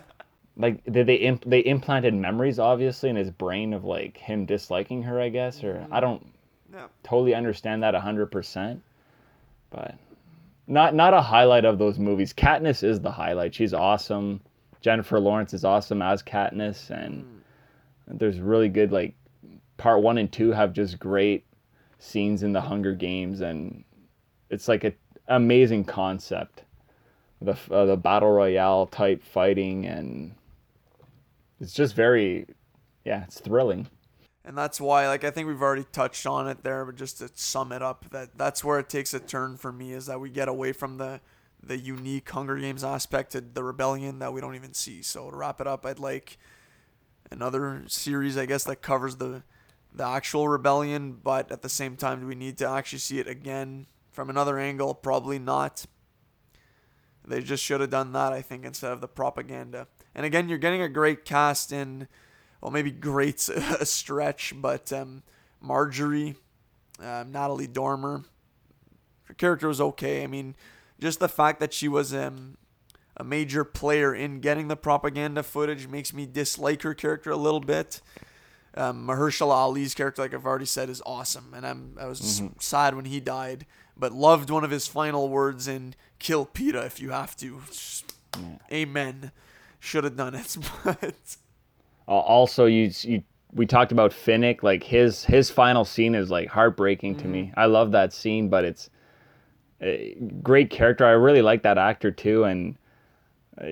like 0.55 0.81
did 0.85 1.05
they 1.05 1.15
imp- 1.15 1.43
they 1.45 1.59
implanted 1.59 2.13
memories 2.13 2.59
obviously 2.59 3.09
in 3.09 3.17
his 3.17 3.29
brain 3.29 3.73
of 3.73 3.83
like 3.83 4.15
him 4.15 4.45
disliking 4.45 5.03
her, 5.03 5.19
I 5.19 5.27
guess, 5.27 5.63
or 5.65 5.73
mm-hmm. 5.75 5.93
I 5.93 5.99
don't 5.99 6.25
Yeah. 6.73 6.87
totally 7.03 7.35
understand 7.35 7.83
that 7.83 7.93
100% 7.93 8.79
but 9.69 9.95
not 10.67 10.95
not 10.95 11.13
a 11.13 11.21
highlight 11.21 11.65
of 11.65 11.77
those 11.77 11.99
movies 11.99 12.33
katniss 12.33 12.83
is 12.83 12.99
the 12.99 13.11
highlight 13.11 13.53
she's 13.53 13.73
awesome 13.73 14.39
jennifer 14.81 15.19
lawrence 15.19 15.53
is 15.53 15.65
awesome 15.65 16.01
as 16.01 16.23
katniss 16.23 16.89
and 16.89 17.23
mm. 17.23 18.19
there's 18.19 18.39
really 18.39 18.69
good 18.69 18.91
like 18.91 19.13
part 19.77 20.01
one 20.01 20.17
and 20.17 20.31
two 20.31 20.51
have 20.51 20.73
just 20.73 20.97
great 20.99 21.45
scenes 21.99 22.43
in 22.43 22.53
the 22.53 22.61
hunger 22.61 22.93
games 22.93 23.41
and 23.41 23.83
it's 24.49 24.67
like 24.67 24.83
a 24.83 24.93
amazing 25.27 25.83
concept 25.83 26.63
the 27.41 27.57
uh, 27.71 27.85
the 27.85 27.97
battle 27.97 28.31
royale 28.31 28.85
type 28.87 29.23
fighting 29.23 29.85
and 29.85 30.35
it's 31.59 31.73
just 31.73 31.95
very 31.95 32.45
yeah 33.05 33.23
it's 33.23 33.39
thrilling 33.39 33.87
And 34.43 34.55
that's 34.57 34.79
why, 34.79 35.07
like, 35.07 35.23
I 35.23 35.31
think 35.31 35.47
we've 35.47 35.61
already 35.61 35.85
touched 35.91 36.27
on 36.27 36.47
it 36.47 36.63
there, 36.63 36.85
but 36.85 36.95
just 36.95 37.17
to 37.17 37.29
sum 37.33 37.71
it 37.71 37.81
up, 37.81 38.05
that 38.11 38.37
that's 38.37 38.63
where 38.63 38.77
it 38.79 38.89
takes 38.89 39.13
a 39.13 39.19
turn 39.19 39.57
for 39.57 39.71
me 39.71 39.91
is 39.91 40.05
that 40.05 40.19
we 40.19 40.29
get 40.29 40.47
away 40.47 40.71
from 40.71 40.97
the 40.97 41.19
the 41.63 41.77
unique 41.77 42.29
Hunger 42.29 42.57
Games 42.57 42.83
aspect 42.83 43.31
to 43.31 43.41
the 43.41 43.63
rebellion 43.63 44.19
that 44.19 44.33
we 44.33 44.41
don't 44.41 44.53
even 44.55 44.73
see. 44.73 45.01
So 45.01 45.31
to 45.31 45.35
wrap 45.35 45.59
it 45.59 45.65
up, 45.67 45.83
I'd 45.85 45.97
like 45.99 46.37
another 47.31 47.83
series, 47.87 48.37
I 48.37 48.45
guess, 48.45 48.63
that 48.65 48.83
covers 48.83 49.15
the 49.15 49.41
the 49.95 50.05
actual 50.05 50.47
rebellion, 50.47 51.13
but 51.23 51.51
at 51.51 51.61
the 51.61 51.69
same 51.69 51.95
time, 51.95 52.21
do 52.21 52.27
we 52.27 52.35
need 52.35 52.57
to 52.57 52.67
actually 52.67 52.99
see 52.99 53.19
it 53.19 53.27
again 53.27 53.87
from 54.11 54.29
another 54.29 54.59
angle? 54.59 54.93
Probably 54.93 55.39
not. 55.39 55.85
They 57.27 57.41
just 57.41 57.63
should 57.63 57.81
have 57.81 57.89
done 57.89 58.11
that, 58.11 58.33
I 58.33 58.41
think, 58.41 58.65
instead 58.65 58.91
of 58.91 59.01
the 59.01 59.07
propaganda. 59.07 59.87
And 60.13 60.25
again, 60.25 60.47
you're 60.49 60.57
getting 60.57 60.81
a 60.81 60.89
great 60.89 61.25
cast 61.25 61.71
in 61.71 62.07
well, 62.65 62.71
maybe 62.71 62.89
great's 62.89 63.47
a 63.49 63.85
stretch, 63.85 64.53
but 64.55 64.91
um, 64.91 65.21
Marjorie, 65.61 66.35
um, 66.99 67.31
Natalie 67.31 67.67
Dormer, 67.67 68.23
her 69.25 69.33
character 69.35 69.67
was 69.67 69.79
okay. 69.79 70.23
I 70.23 70.27
mean, 70.27 70.55
just 70.99 71.19
the 71.19 71.29
fact 71.29 71.59
that 71.59 71.73
she 71.73 71.87
was 71.87 72.11
um, 72.11 72.57
a 73.17 73.23
major 73.23 73.63
player 73.63 74.15
in 74.15 74.39
getting 74.39 74.67
the 74.67 74.75
propaganda 74.75 75.43
footage 75.43 75.87
makes 75.87 76.11
me 76.11 76.25
dislike 76.25 76.81
her 76.81 76.95
character 76.95 77.29
a 77.29 77.37
little 77.37 77.59
bit. 77.59 78.01
Um, 78.75 79.07
Mahershala 79.07 79.51
Ali's 79.53 79.93
character, 79.93 80.21
like 80.21 80.33
I've 80.33 80.45
already 80.45 80.65
said, 80.65 80.89
is 80.89 81.01
awesome, 81.05 81.53
and 81.55 81.65
I'm 81.65 81.97
I 81.99 82.07
was 82.07 82.41
sad 82.59 82.93
when 82.95 83.05
he 83.05 83.19
died, 83.19 83.65
but 83.95 84.11
loved 84.11 84.49
one 84.49 84.63
of 84.63 84.71
his 84.71 84.85
final 84.87 85.29
words 85.29 85.67
in 85.67 85.95
"Kill 86.19 86.45
Peeta 86.45 86.85
if 86.85 86.99
you 86.99 87.11
have 87.11 87.35
to." 87.37 87.61
Just- 87.67 88.13
Amen. 88.71 89.31
Should 89.79 90.03
have 90.03 90.17
done 90.17 90.35
it, 90.35 90.57
but. 90.83 91.15
Uh, 92.07 92.11
also, 92.11 92.65
you 92.65 92.91
you 93.01 93.23
we 93.53 93.65
talked 93.65 93.91
about 93.93 94.11
Finnick. 94.11 94.61
Like 94.61 94.83
his 94.83 95.23
his 95.23 95.49
final 95.49 95.85
scene 95.85 96.13
is 96.15 96.29
like 96.29 96.49
heartbreaking 96.49 97.15
to 97.17 97.27
me. 97.27 97.53
I 97.55 97.65
love 97.67 97.91
that 97.93 98.11
scene, 98.11 98.49
but 98.49 98.65
it's 98.65 98.89
a 99.81 100.15
great 100.43 100.69
character. 100.69 101.05
I 101.05 101.11
really 101.11 101.41
like 101.41 101.63
that 101.63 101.77
actor 101.77 102.11
too, 102.11 102.43
and 102.43 102.75
uh, 103.61 103.65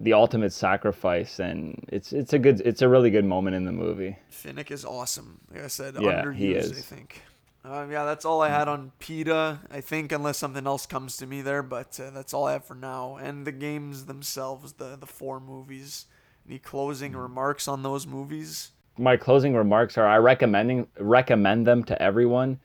the 0.00 0.12
ultimate 0.14 0.52
sacrifice. 0.52 1.38
And 1.38 1.84
it's 1.88 2.12
it's 2.12 2.32
a 2.32 2.38
good 2.38 2.60
it's 2.62 2.82
a 2.82 2.88
really 2.88 3.10
good 3.10 3.24
moment 3.24 3.56
in 3.56 3.64
the 3.64 3.72
movie. 3.72 4.16
Finnick 4.32 4.70
is 4.70 4.84
awesome. 4.84 5.40
Like 5.52 5.64
I 5.64 5.68
said, 5.68 5.94
Yeah, 6.00 6.22
underused, 6.22 6.34
he 6.36 6.56
I 6.58 6.62
think. 6.62 7.22
Um, 7.62 7.90
yeah, 7.92 8.06
that's 8.06 8.24
all 8.24 8.40
I 8.40 8.48
had 8.48 8.68
on 8.68 8.92
Peeta, 9.00 9.58
I 9.70 9.82
think, 9.82 10.12
unless 10.12 10.38
something 10.38 10.66
else 10.66 10.86
comes 10.86 11.18
to 11.18 11.26
me 11.26 11.42
there, 11.42 11.62
but 11.62 12.00
uh, 12.00 12.08
that's 12.08 12.32
all 12.32 12.46
I 12.46 12.52
have 12.52 12.64
for 12.64 12.74
now. 12.74 13.16
And 13.16 13.46
the 13.46 13.52
games 13.52 14.06
themselves, 14.06 14.72
the, 14.74 14.96
the 14.96 15.06
four 15.06 15.40
movies. 15.40 16.06
Any 16.48 16.58
closing 16.58 17.12
Mm. 17.12 17.22
remarks 17.22 17.68
on 17.68 17.82
those 17.82 18.06
movies? 18.06 18.72
My 18.96 19.16
closing 19.18 19.54
remarks 19.54 19.98
are: 19.98 20.06
I 20.06 20.16
recommending 20.16 20.86
recommend 20.98 21.66
them 21.66 21.84
to 21.84 22.02
everyone 22.02 22.58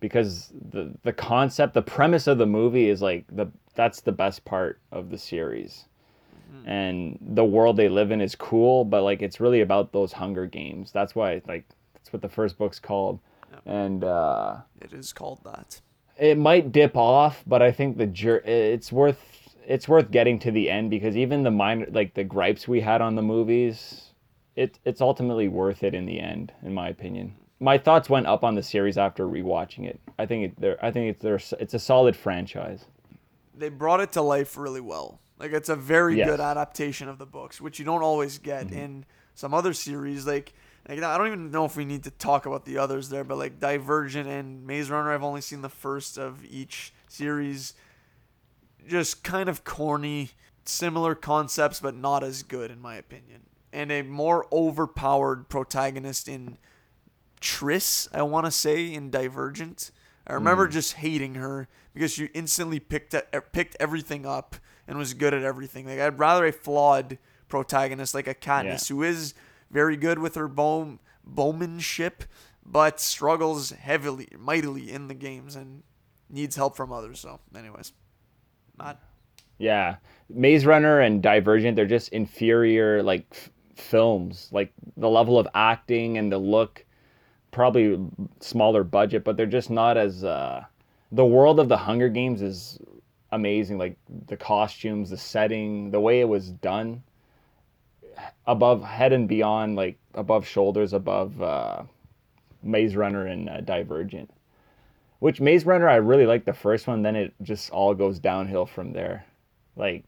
because 0.00 0.52
the 0.72 0.94
the 1.04 1.12
concept, 1.12 1.74
the 1.74 1.82
premise 1.82 2.26
of 2.26 2.38
the 2.38 2.46
movie 2.46 2.88
is 2.88 3.00
like 3.00 3.24
the 3.30 3.46
that's 3.76 4.00
the 4.00 4.12
best 4.12 4.44
part 4.44 4.80
of 4.90 5.10
the 5.10 5.18
series. 5.18 5.84
And 6.66 7.18
the 7.20 7.44
world 7.44 7.76
they 7.76 7.88
live 7.88 8.10
in 8.10 8.20
is 8.20 8.34
cool 8.34 8.84
but 8.84 9.02
like 9.02 9.22
it's 9.22 9.40
really 9.40 9.60
about 9.60 9.92
those 9.92 10.12
hunger 10.12 10.46
games. 10.46 10.92
That's 10.92 11.14
why 11.14 11.42
like 11.48 11.64
that's 11.94 12.12
what 12.12 12.22
the 12.22 12.28
first 12.28 12.58
book's 12.58 12.78
called. 12.78 13.18
And 13.66 14.04
uh 14.04 14.58
It 14.80 14.92
is 14.92 15.12
called 15.12 15.40
that. 15.44 15.80
it 16.18 16.38
might 16.38 16.72
dip 16.72 16.96
off 16.96 17.42
but 17.46 17.62
i 17.62 17.70
think 17.72 17.96
the 17.96 18.06
jur- 18.06 18.42
it's 18.44 18.90
worth 18.92 19.20
it's 19.66 19.86
worth 19.88 20.10
getting 20.10 20.38
to 20.40 20.50
the 20.50 20.68
end 20.70 20.90
because 20.90 21.16
even 21.16 21.42
the 21.42 21.50
minor 21.50 21.86
like 21.92 22.14
the 22.14 22.24
gripes 22.24 22.66
we 22.68 22.80
had 22.80 23.00
on 23.00 23.14
the 23.14 23.22
movies 23.22 24.12
it 24.56 24.78
it's 24.84 25.00
ultimately 25.00 25.48
worth 25.48 25.82
it 25.82 25.94
in 25.94 26.06
the 26.06 26.18
end 26.20 26.52
in 26.62 26.72
my 26.74 26.88
opinion. 26.88 27.34
My 27.62 27.76
thoughts 27.76 28.08
went 28.08 28.26
up 28.26 28.42
on 28.42 28.54
the 28.54 28.62
series 28.62 28.96
after 28.96 29.26
rewatching 29.26 29.84
it. 29.86 30.00
I 30.18 30.24
think 30.26 30.44
it 30.44 30.60
there 30.60 30.78
i 30.84 30.90
think 30.90 31.10
it's 31.10 31.22
there 31.22 31.40
it's 31.60 31.74
a 31.74 31.78
solid 31.78 32.16
franchise. 32.16 32.86
They 33.54 33.68
brought 33.68 34.00
it 34.00 34.12
to 34.12 34.22
life 34.22 34.56
really 34.56 34.80
well. 34.80 35.20
Like 35.40 35.52
it's 35.52 35.68
a 35.70 35.74
very 35.76 36.16
Yes. 36.18 36.28
good 36.28 36.40
adaptation 36.40 37.08
of 37.08 37.18
the 37.18 37.26
books, 37.26 37.60
which 37.60 37.78
you 37.78 37.84
don't 37.84 38.02
always 38.02 38.38
get 38.38 38.66
Mm-hmm. 38.66 38.78
in 38.78 39.04
some 39.34 39.54
other 39.54 39.72
series. 39.72 40.26
Like, 40.26 40.52
like 40.88 41.02
I 41.02 41.16
don't 41.18 41.26
even 41.28 41.50
know 41.50 41.64
if 41.64 41.76
we 41.76 41.84
need 41.84 42.04
to 42.04 42.10
talk 42.10 42.46
about 42.46 42.64
the 42.66 42.78
others 42.78 43.08
there, 43.08 43.24
but 43.24 43.38
like 43.38 43.58
Divergent 43.58 44.28
and 44.28 44.66
Maze 44.66 44.90
Runner, 44.90 45.10
I've 45.12 45.24
only 45.24 45.40
seen 45.40 45.62
the 45.62 45.68
first 45.70 46.18
of 46.18 46.44
each 46.44 46.92
series. 47.08 47.74
Just 48.86 49.22
kind 49.24 49.48
of 49.48 49.64
corny, 49.64 50.30
similar 50.64 51.14
concepts, 51.14 51.80
but 51.80 51.94
not 51.96 52.22
as 52.22 52.42
good 52.42 52.70
in 52.70 52.80
my 52.80 52.96
opinion. 52.96 53.42
And 53.72 53.90
a 53.92 54.02
more 54.02 54.46
overpowered 54.52 55.48
protagonist 55.48 56.28
in 56.28 56.58
Tris, 57.40 58.08
I 58.12 58.22
want 58.22 58.46
to 58.46 58.50
say, 58.50 58.92
in 58.92 59.10
Divergent. 59.10 59.90
I 60.26 60.34
remember 60.34 60.68
just 60.68 60.94
hating 60.94 61.36
her 61.36 61.68
because 61.94 62.12
she 62.12 62.26
instantly 62.34 62.78
picked 62.80 63.14
picked 63.52 63.76
everything 63.80 64.26
up 64.26 64.56
and 64.90 64.98
was 64.98 65.14
good 65.14 65.32
at 65.32 65.42
everything. 65.42 65.86
Like 65.86 66.00
I'd 66.00 66.18
rather 66.18 66.44
a 66.46 66.52
flawed 66.52 67.16
protagonist 67.48 68.14
like 68.14 68.26
a 68.26 68.34
Katniss 68.34 68.88
who 68.88 69.02
is 69.02 69.34
very 69.70 69.96
good 69.96 70.18
with 70.18 70.34
her 70.34 70.48
bow 70.48 70.98
bowmanship, 71.24 72.24
but 72.64 73.00
struggles 73.00 73.70
heavily, 73.70 74.28
mightily 74.38 74.90
in 74.90 75.08
the 75.08 75.14
games 75.14 75.56
and 75.56 75.82
needs 76.28 76.56
help 76.56 76.76
from 76.76 76.92
others. 76.92 77.20
So, 77.20 77.40
anyways, 77.56 77.92
not 78.78 79.00
Yeah, 79.58 79.96
Maze 80.28 80.66
Runner 80.66 81.00
and 81.00 81.22
Divergent, 81.22 81.76
they're 81.76 81.86
just 81.86 82.08
inferior 82.10 83.02
like 83.02 83.26
f- 83.32 83.50
films. 83.76 84.48
Like 84.52 84.72
the 84.96 85.08
level 85.08 85.38
of 85.38 85.46
acting 85.54 86.18
and 86.18 86.32
the 86.32 86.38
look, 86.38 86.84
probably 87.50 87.98
smaller 88.40 88.84
budget, 88.84 89.24
but 89.24 89.36
they're 89.36 89.46
just 89.46 89.70
not 89.70 89.96
as. 89.96 90.24
Uh, 90.24 90.64
the 91.12 91.24
world 91.24 91.58
of 91.58 91.68
the 91.68 91.76
Hunger 91.76 92.08
Games 92.08 92.40
is 92.40 92.78
amazing. 93.32 93.78
Like 93.78 93.96
the 94.26 94.36
costumes, 94.36 95.10
the 95.10 95.16
setting, 95.16 95.90
the 95.90 96.00
way 96.00 96.20
it 96.20 96.28
was 96.28 96.50
done, 96.50 97.02
above 98.46 98.82
head 98.82 99.12
and 99.12 99.28
beyond, 99.28 99.76
like 99.76 99.98
above 100.14 100.46
shoulders, 100.46 100.92
above 100.92 101.40
uh, 101.40 101.82
Maze 102.62 102.96
Runner 102.96 103.26
and 103.26 103.48
uh, 103.48 103.60
Divergent. 103.60 104.30
Which 105.20 105.40
Maze 105.40 105.66
Runner, 105.66 105.88
I 105.88 105.96
really 105.96 106.26
like 106.26 106.44
the 106.46 106.54
first 106.54 106.86
one. 106.86 107.02
Then 107.02 107.14
it 107.16 107.34
just 107.42 107.70
all 107.70 107.94
goes 107.94 108.18
downhill 108.18 108.64
from 108.66 108.92
there. 108.92 109.26
Like 109.76 110.04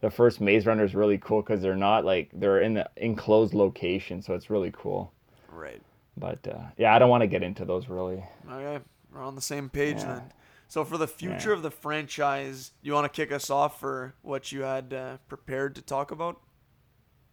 the 0.00 0.10
first 0.10 0.40
Maze 0.40 0.66
Runner 0.66 0.84
is 0.84 0.94
really 0.94 1.18
cool 1.18 1.42
because 1.42 1.62
they're 1.62 1.76
not 1.76 2.04
like 2.04 2.30
they're 2.32 2.60
in 2.60 2.74
the 2.74 2.88
enclosed 2.96 3.54
location, 3.54 4.20
so 4.22 4.34
it's 4.34 4.50
really 4.50 4.72
cool. 4.76 5.12
right. 5.52 5.80
But 6.16 6.46
uh, 6.48 6.58
yeah, 6.76 6.92
I 6.94 6.98
don't 6.98 7.10
want 7.10 7.20
to 7.22 7.28
get 7.28 7.44
into 7.44 7.64
those 7.64 7.88
really. 7.88 8.24
Okay, 8.50 8.82
we're 9.12 9.22
on 9.22 9.36
the 9.36 9.40
same 9.40 9.68
page 9.68 9.98
Yeah. 9.98 10.14
then. 10.14 10.32
So 10.68 10.84
for 10.84 10.98
the 10.98 11.08
future 11.08 11.50
Yeah. 11.50 11.56
of 11.56 11.62
the 11.62 11.70
franchise, 11.70 12.72
you 12.82 12.92
want 12.92 13.10
to 13.10 13.16
kick 13.16 13.32
us 13.32 13.50
off 13.50 13.80
for 13.80 14.14
what 14.22 14.52
you 14.52 14.62
had 14.62 14.92
uh, 14.92 15.16
prepared 15.28 15.74
to 15.76 15.82
talk 15.82 16.10
about? 16.10 16.40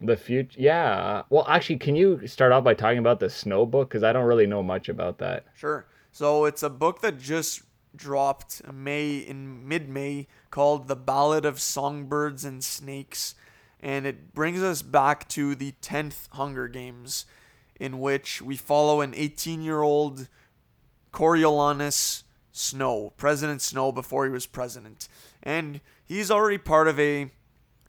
The 0.01 0.17
future, 0.17 0.59
yeah. 0.59 1.23
Well, 1.29 1.45
actually, 1.47 1.77
can 1.77 1.95
you 1.95 2.25
start 2.27 2.51
off 2.51 2.63
by 2.63 2.73
talking 2.73 2.97
about 2.97 3.19
the 3.19 3.29
Snow 3.29 3.65
book? 3.65 3.89
Because 3.89 4.03
I 4.03 4.13
don't 4.13 4.25
really 4.25 4.47
know 4.47 4.63
much 4.63 4.89
about 4.89 5.17
that. 5.19 5.45
Sure. 5.55 5.85
So 6.11 6.45
it's 6.45 6.63
a 6.63 6.69
book 6.69 7.01
that 7.01 7.19
just 7.19 7.61
dropped 7.95 8.61
May 8.73 9.17
in 9.17 9.67
mid-May 9.67 10.27
called 10.49 10.87
The 10.87 10.95
Ballad 10.95 11.45
of 11.45 11.59
Songbirds 11.59 12.43
and 12.43 12.63
Snakes 12.63 13.35
and 13.81 14.07
it 14.07 14.33
brings 14.33 14.63
us 14.63 14.81
back 14.81 15.29
to 15.29 15.53
the 15.53 15.73
10th 15.81 16.27
Hunger 16.31 16.67
Games 16.67 17.25
in 17.79 17.99
which 17.99 18.41
we 18.41 18.57
follow 18.57 18.99
an 19.01 19.13
18-year-old 19.13 20.27
Coriolanus 21.13 22.23
Snow, 22.55 23.11
President 23.17 23.61
Snow 23.61 23.91
before 23.91 24.25
he 24.25 24.31
was 24.31 24.45
president. 24.45 25.07
And 25.43 25.81
he's 26.05 26.31
already 26.31 26.57
part 26.57 26.87
of 26.87 26.99
a 26.99 27.31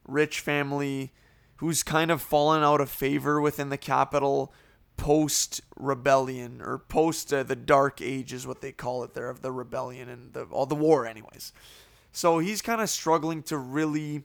rich 0.06 0.40
family 0.40 1.12
who's 1.56 1.82
kind 1.82 2.10
of 2.10 2.20
fallen 2.20 2.62
out 2.62 2.80
of 2.80 2.90
favor 2.90 3.40
within 3.40 3.68
the 3.68 3.78
Capitol 3.78 4.52
post 4.96 5.60
rebellion 5.76 6.60
or 6.62 6.78
post 6.78 7.32
uh, 7.32 7.42
the 7.42 7.54
dark 7.54 8.00
age 8.00 8.32
is 8.32 8.46
what 8.46 8.62
they 8.62 8.72
call 8.72 9.04
it 9.04 9.12
there 9.12 9.28
of 9.28 9.42
the 9.42 9.52
rebellion 9.52 10.08
and 10.08 10.32
the 10.32 10.44
all 10.44 10.64
the 10.64 10.74
war 10.74 11.06
anyways 11.06 11.52
so 12.12 12.38
he's 12.38 12.62
kind 12.62 12.80
of 12.80 12.88
struggling 12.88 13.42
to 13.42 13.58
really 13.58 14.24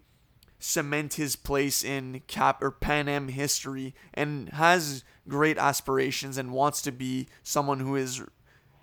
cement 0.59 1.15
his 1.15 1.35
place 1.35 1.83
in 1.83 2.21
cap 2.27 2.63
or 2.63 2.71
Panem 2.71 3.27
history 3.27 3.93
and 4.13 4.47
has 4.49 5.03
great 5.27 5.57
aspirations 5.57 6.37
and 6.37 6.53
wants 6.53 6.81
to 6.83 6.91
be 6.91 7.27
someone 7.43 7.81
who 7.81 7.97
is 7.97 8.23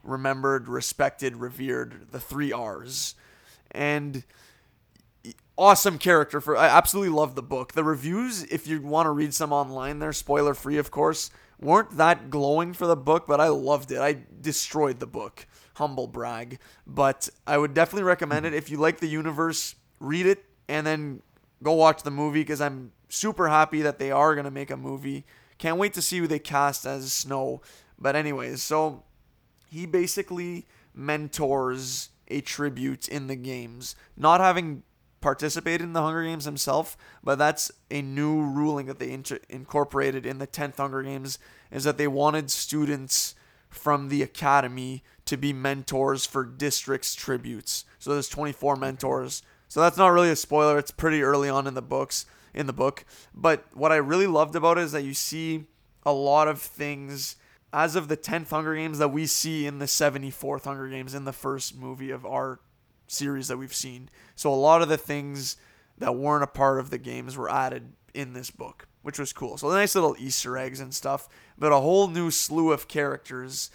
remembered 0.09 0.69
respected 0.69 1.37
revered 1.37 2.09
the 2.11 2.21
three 2.21 2.53
r's 2.53 3.15
and 3.71 4.25
awesome 5.57 5.99
character 5.99 6.41
for 6.41 6.57
I 6.57 6.69
absolutely 6.69 7.15
love 7.15 7.35
the 7.35 7.43
book. 7.43 7.73
The 7.73 7.85
reviews, 7.85 8.45
if 8.45 8.67
you 8.67 8.81
want 8.81 9.07
to 9.07 9.11
read 9.11 9.35
some 9.35 9.53
online 9.53 9.99
there, 9.99 10.13
spoiler 10.13 10.55
free 10.55 10.79
of 10.79 10.91
course, 10.91 11.31
weren't 11.61 11.97
that 11.97 12.31
glowing 12.31 12.73
for 12.73 12.87
the 12.87 12.97
book, 12.97 13.27
but 13.27 13.41
I 13.41 13.49
loved 13.49 13.91
it. 13.91 13.99
I 13.99 14.19
destroyed 14.41 15.01
the 15.01 15.07
book. 15.07 15.47
Humble 15.75 16.07
brag. 16.07 16.59
But 16.87 17.29
I 17.47 17.59
would 17.59 17.75
definitely 17.75 18.05
recommend 18.05 18.47
it 18.47 18.55
if 18.55 18.71
you 18.71 18.79
like 18.79 19.01
the 19.01 19.09
universe, 19.09 19.75
read 20.01 20.27
it 20.27 20.45
and 20.69 20.87
then 20.87 21.23
go 21.63 21.73
watch 21.73 22.03
the 22.03 22.11
movie 22.11 22.41
because 22.41 22.61
I'm 22.61 22.93
super 23.09 23.49
happy 23.49 23.83
that 23.83 23.99
they 23.99 24.11
are 24.11 24.35
going 24.35 24.45
to 24.45 24.51
make 24.51 24.71
a 24.71 24.77
movie. 24.77 25.25
Can't 25.59 25.77
wait 25.77 25.93
to 25.95 26.03
see 26.03 26.19
who 26.19 26.29
they 26.29 26.39
cast 26.39 26.87
as 26.87 27.13
Snow. 27.13 27.63
But 27.99 28.15
anyways, 28.15 28.63
so 28.63 29.03
he 29.71 29.87
basically 29.87 30.67
mentors 30.95 32.11
a 32.29 32.41
tribute 32.41 33.09
in 33.09 33.27
the 33.27 33.37
games. 33.37 33.95
Not 34.17 34.41
having 34.41 34.83
participated 35.21 35.83
in 35.83 35.93
the 35.93 36.03
Hunger 36.03 36.23
Games 36.23 36.45
himself, 36.45 36.97
but 37.25 37.39
that's 37.39 37.73
a 37.91 38.03
new 38.03 38.41
ruling 38.41 38.87
that 38.87 38.99
they 38.99 39.11
inter- 39.11 39.41
incorporated 39.49 40.25
in 40.25 40.39
the 40.39 40.47
10th 40.47 40.77
Hunger 40.77 41.03
Games 41.03 41.39
is 41.71 41.85
that 41.85 41.99
they 41.99 42.07
wanted 42.07 42.51
students 42.51 43.35
from 43.69 44.09
the 44.09 44.23
academy 44.23 45.03
to 45.25 45.37
be 45.37 45.53
mentors 45.53 46.25
for 46.25 46.45
districts 46.45 47.15
tributes. 47.15 47.85
So 47.99 48.13
there's 48.13 48.29
24 48.29 48.77
mentors. 48.77 49.43
So 49.69 49.81
that's 49.81 49.99
not 49.99 50.09
really 50.09 50.31
a 50.31 50.37
spoiler. 50.37 50.79
It's 50.79 50.91
pretty 50.91 51.23
early 51.23 51.49
on 51.49 51.67
in 51.67 51.75
the 51.75 51.83
books 51.83 52.25
in 52.55 52.67
the 52.67 52.73
book. 52.73 53.05
But 53.35 53.67
what 53.75 53.93
I 53.93 53.97
really 53.97 54.27
loved 54.27 54.57
about 54.57 54.79
it 54.79 54.85
is 54.85 54.93
that 54.93 55.05
you 55.05 55.15
see 55.15 55.67
a 56.07 56.13
lot 56.13 56.49
of 56.49 56.61
things 56.61 57.37
as 57.73 57.97
of 57.97 58.09
the 58.09 58.17
10th 58.17 58.51
Hunger 58.51 58.75
Games 58.75 58.99
that 58.99 59.09
we 59.09 59.27
see 59.27 59.67
in 59.67 59.79
the 59.79 59.87
74th 59.87 60.65
Hunger 60.65 60.89
Games 60.89 61.15
in 61.15 61.25
the 61.25 61.33
first 61.33 61.77
movie 61.77 62.11
of 62.11 62.25
our 62.25 62.61
series 63.07 63.49
that 63.49 63.57
we've 63.57 63.75
seen. 63.75 64.09
So 64.35 64.53
a 64.53 64.57
lot 64.57 64.83
of 64.83 64.89
the 64.89 64.97
things 64.97 65.57
that 65.99 66.17
weren't 66.17 66.45
a 66.45 66.49
part 66.49 66.79
of 66.79 66.91
the 66.91 66.99
games 66.99 67.37
were 67.37 67.51
added 67.51 67.93
in 68.15 68.33
this 68.33 68.51
book, 68.51 68.87
which 69.03 69.19
was 69.19 69.33
cool. 69.33 69.57
So 69.57 69.69
nice 69.69 69.95
little 69.95 70.17
Easter 70.19 70.57
eggs 70.57 70.81
and 70.81 70.95
stuff, 70.95 71.29
but 71.59 71.73
a 71.73 71.81
whole 71.81 72.09
new 72.09 72.31
slew 72.31 72.73
of 72.73 72.89
characters. 72.89 73.71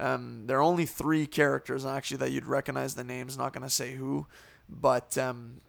Um, 0.00 0.46
there 0.46 0.58
are 0.58 0.62
only 0.62 0.86
three 0.86 1.26
characters 1.26 1.84
actually 1.84 2.18
that 2.18 2.32
you'd 2.32 2.46
recognize 2.46 2.94
the 2.94 3.04
names. 3.04 3.36
Not 3.36 3.52
gonna 3.52 3.70
say 3.70 3.94
who, 3.94 4.26
but 4.68 5.16
um, 5.18 5.60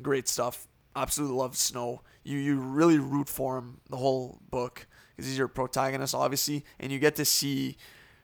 great 0.00 0.28
stuff. 0.28 0.66
Absolutely 0.94 1.36
love 1.36 1.56
Snow. 1.56 2.02
You 2.22 2.38
you 2.38 2.58
really 2.58 2.98
root 2.98 3.28
for 3.28 3.58
him 3.58 3.80
the 3.90 3.96
whole 3.96 4.40
book 4.50 4.86
because 5.16 5.28
he's 5.28 5.38
your 5.38 5.48
protagonist, 5.48 6.14
obviously, 6.14 6.64
and 6.78 6.92
you 6.92 6.98
get 6.98 7.16
to 7.16 7.24
see 7.24 7.76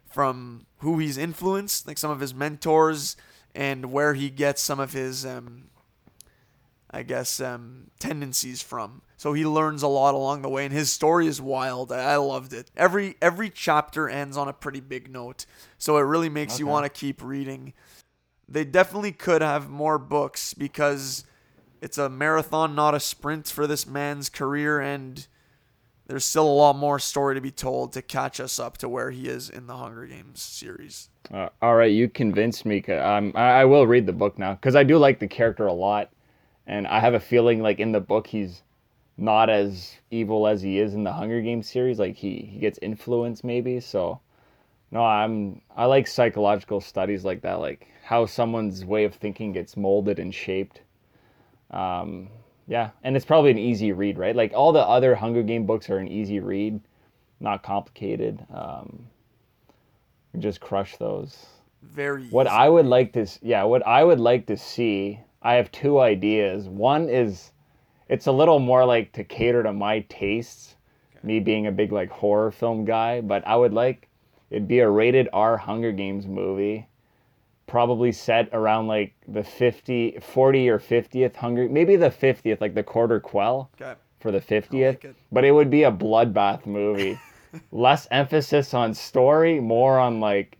from 0.04 0.66
who 0.78 0.98
he's 0.98 1.16
influenced, 1.16 1.86
like 1.86 1.96
some 1.96 2.10
of 2.10 2.20
his 2.20 2.34
mentors, 2.34 3.16
and 3.54 3.92
where 3.92 4.14
he 4.14 4.28
gets 4.28 4.60
some 4.60 4.78
of 4.78 4.92
his, 4.92 5.24
um, 5.24 5.64
I 6.90 7.02
guess, 7.02 7.40
um, 7.40 7.90
tendencies 7.98 8.62
from. 8.62 9.02
So 9.16 9.32
he 9.32 9.46
learns 9.46 9.82
a 9.82 9.88
lot 9.88 10.14
along 10.14 10.42
the 10.42 10.48
way, 10.48 10.64
and 10.64 10.74
his 10.74 10.92
story 10.92 11.26
is 11.26 11.40
wild. 11.40 11.92
I, 11.92 12.12
I 12.12 12.16
loved 12.16 12.52
it. 12.52 12.70
Every 12.76 13.16
every 13.22 13.48
chapter 13.48 14.08
ends 14.08 14.36
on 14.36 14.48
a 14.48 14.52
pretty 14.52 14.80
big 14.80 15.10
note, 15.10 15.46
so 15.78 15.96
it 15.96 16.02
really 16.02 16.28
makes 16.28 16.58
you 16.58 16.66
want 16.66 16.84
to 16.84 16.90
keep 16.90 17.22
reading. 17.22 17.72
They 18.48 18.64
definitely 18.64 19.12
could 19.12 19.40
have 19.40 19.70
more 19.70 19.98
books 19.98 20.52
because 20.52 21.24
it's 21.80 21.96
a 21.96 22.10
marathon, 22.10 22.74
not 22.74 22.94
a 22.94 23.00
sprint 23.00 23.48
for 23.48 23.66
this 23.66 23.86
man's 23.86 24.28
career, 24.28 24.78
and 24.78 25.26
there's 26.12 26.26
still 26.26 26.46
a 26.46 26.52
lot 26.52 26.76
more 26.76 26.98
story 26.98 27.34
to 27.34 27.40
be 27.40 27.50
told 27.50 27.90
to 27.90 28.02
catch 28.02 28.38
us 28.38 28.58
up 28.58 28.76
to 28.76 28.86
where 28.86 29.10
he 29.10 29.28
is 29.28 29.48
in 29.48 29.66
the 29.66 29.74
Hunger 29.74 30.04
Games 30.04 30.42
series. 30.42 31.08
Uh, 31.32 31.48
all 31.62 31.74
right, 31.74 31.90
you 31.90 32.06
convinced 32.06 32.66
me. 32.66 32.84
Um, 32.84 33.32
I, 33.34 33.62
I 33.62 33.64
will 33.64 33.86
read 33.86 34.04
the 34.04 34.12
book 34.12 34.38
now 34.38 34.52
because 34.52 34.76
I 34.76 34.84
do 34.84 34.98
like 34.98 35.20
the 35.20 35.26
character 35.26 35.66
a 35.66 35.72
lot, 35.72 36.10
and 36.66 36.86
I 36.86 37.00
have 37.00 37.14
a 37.14 37.18
feeling 37.18 37.62
like 37.62 37.80
in 37.80 37.92
the 37.92 38.00
book 38.00 38.26
he's 38.26 38.62
not 39.16 39.48
as 39.48 39.96
evil 40.10 40.46
as 40.46 40.60
he 40.60 40.80
is 40.80 40.92
in 40.92 41.02
the 41.02 41.14
Hunger 41.14 41.40
Games 41.40 41.66
series. 41.66 41.98
Like 41.98 42.14
he 42.14 42.46
he 42.52 42.58
gets 42.58 42.78
influenced 42.82 43.42
maybe. 43.42 43.80
So 43.80 44.20
no, 44.90 45.02
I'm 45.02 45.62
I 45.74 45.86
like 45.86 46.06
psychological 46.06 46.82
studies 46.82 47.24
like 47.24 47.40
that, 47.40 47.58
like 47.60 47.88
how 48.04 48.26
someone's 48.26 48.84
way 48.84 49.04
of 49.04 49.14
thinking 49.14 49.52
gets 49.52 49.78
molded 49.78 50.18
and 50.18 50.34
shaped. 50.34 50.82
Um, 51.70 52.28
yeah, 52.72 52.88
and 53.04 53.14
it's 53.16 53.26
probably 53.26 53.50
an 53.50 53.58
easy 53.58 53.92
read, 53.92 54.16
right? 54.16 54.34
Like 54.34 54.54
all 54.54 54.72
the 54.72 54.80
other 54.80 55.14
Hunger 55.14 55.42
Game 55.42 55.66
books 55.66 55.90
are 55.90 55.98
an 55.98 56.08
easy 56.08 56.40
read, 56.40 56.80
not 57.38 57.62
complicated. 57.62 58.42
Um, 58.50 59.06
just 60.38 60.58
crush 60.58 60.96
those. 60.96 61.44
Very 61.82 62.24
What 62.28 62.46
easy. 62.46 62.54
I 62.56 62.70
would 62.70 62.86
like 62.86 63.12
to, 63.12 63.26
yeah, 63.42 63.64
what 63.64 63.86
I 63.86 64.02
would 64.02 64.20
like 64.20 64.46
to 64.46 64.56
see 64.56 65.20
I 65.42 65.54
have 65.54 65.70
two 65.70 66.00
ideas. 66.00 66.66
One 66.66 67.10
is 67.10 67.52
it's 68.08 68.26
a 68.26 68.32
little 68.32 68.58
more 68.58 68.86
like 68.86 69.12
to 69.12 69.24
cater 69.24 69.62
to 69.64 69.74
my 69.74 70.00
tastes, 70.08 70.76
me 71.22 71.40
being 71.40 71.66
a 71.66 71.72
big 71.72 71.92
like 71.92 72.08
horror 72.08 72.52
film 72.52 72.86
guy, 72.86 73.20
but 73.20 73.46
I 73.46 73.56
would 73.56 73.74
like 73.74 74.08
it'd 74.48 74.66
be 74.66 74.78
a 74.78 74.88
rated 74.88 75.28
R 75.34 75.58
Hunger 75.58 75.92
Games 75.92 76.26
movie. 76.26 76.86
Probably 77.66 78.12
set 78.12 78.48
around 78.52 78.86
like 78.88 79.14
the 79.28 79.42
50, 79.42 80.18
40 80.20 80.68
or 80.68 80.78
50th 80.78 81.36
hungry, 81.36 81.68
maybe 81.68 81.96
the 81.96 82.10
50th, 82.10 82.60
like 82.60 82.74
the 82.74 82.82
quarter 82.82 83.18
quell 83.20 83.70
Okay. 83.80 83.94
for 84.20 84.30
the 84.30 84.40
50th. 84.40 84.72
like 84.86 85.04
it. 85.04 85.16
but 85.30 85.44
it 85.44 85.52
would 85.52 85.70
be 85.70 85.84
a 85.84 85.92
bloodbath 85.92 86.66
movie. 86.66 87.18
Less 87.72 88.08
emphasis 88.10 88.74
on 88.74 88.94
story, 88.94 89.60
more 89.60 89.98
on 89.98 90.20
like 90.20 90.58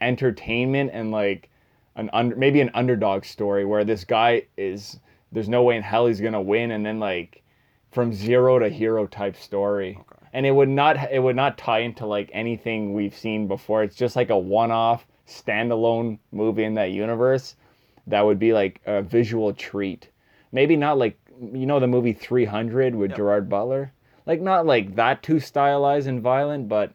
entertainment 0.00 0.90
and 0.92 1.10
like 1.10 1.50
an 1.96 2.08
under 2.12 2.36
maybe 2.36 2.60
an 2.60 2.70
underdog 2.74 3.24
story 3.24 3.64
where 3.64 3.84
this 3.84 4.04
guy 4.04 4.42
is 4.56 4.98
there's 5.32 5.48
no 5.48 5.62
way 5.64 5.76
in 5.76 5.82
hell 5.82 6.06
he's 6.06 6.20
gonna 6.20 6.40
win 6.40 6.70
and 6.70 6.86
then 6.86 7.00
like 7.00 7.42
from 7.90 8.12
zero 8.12 8.58
to 8.58 8.68
hero 8.68 9.06
type 9.06 9.34
story. 9.36 9.96
Okay. 10.00 10.26
And 10.32 10.46
it 10.46 10.52
would 10.52 10.68
not 10.68 11.10
it 11.10 11.18
would 11.20 11.36
not 11.36 11.58
tie 11.58 11.80
into 11.80 12.06
like 12.06 12.30
anything 12.32 12.94
we've 12.94 13.16
seen 13.16 13.48
before. 13.48 13.82
It's 13.82 13.96
just 13.96 14.14
like 14.14 14.30
a 14.30 14.38
one 14.38 14.70
off 14.70 15.06
standalone 15.28 16.18
movie 16.32 16.64
in 16.64 16.74
that 16.74 16.90
universe 16.90 17.54
that 18.06 18.24
would 18.24 18.38
be 18.38 18.52
like 18.52 18.80
a 18.86 19.02
visual 19.02 19.52
treat. 19.52 20.08
Maybe 20.52 20.76
not 20.76 20.98
like 20.98 21.18
you 21.52 21.66
know 21.66 21.78
the 21.78 21.86
movie 21.86 22.12
300 22.14 22.94
with 22.94 23.10
Yep. 23.10 23.16
Gerard 23.16 23.48
Butler. 23.48 23.92
Like 24.26 24.40
not 24.40 24.66
like 24.66 24.96
that 24.96 25.22
too 25.22 25.40
stylized 25.40 26.06
and 26.08 26.20
violent, 26.22 26.68
but 26.68 26.92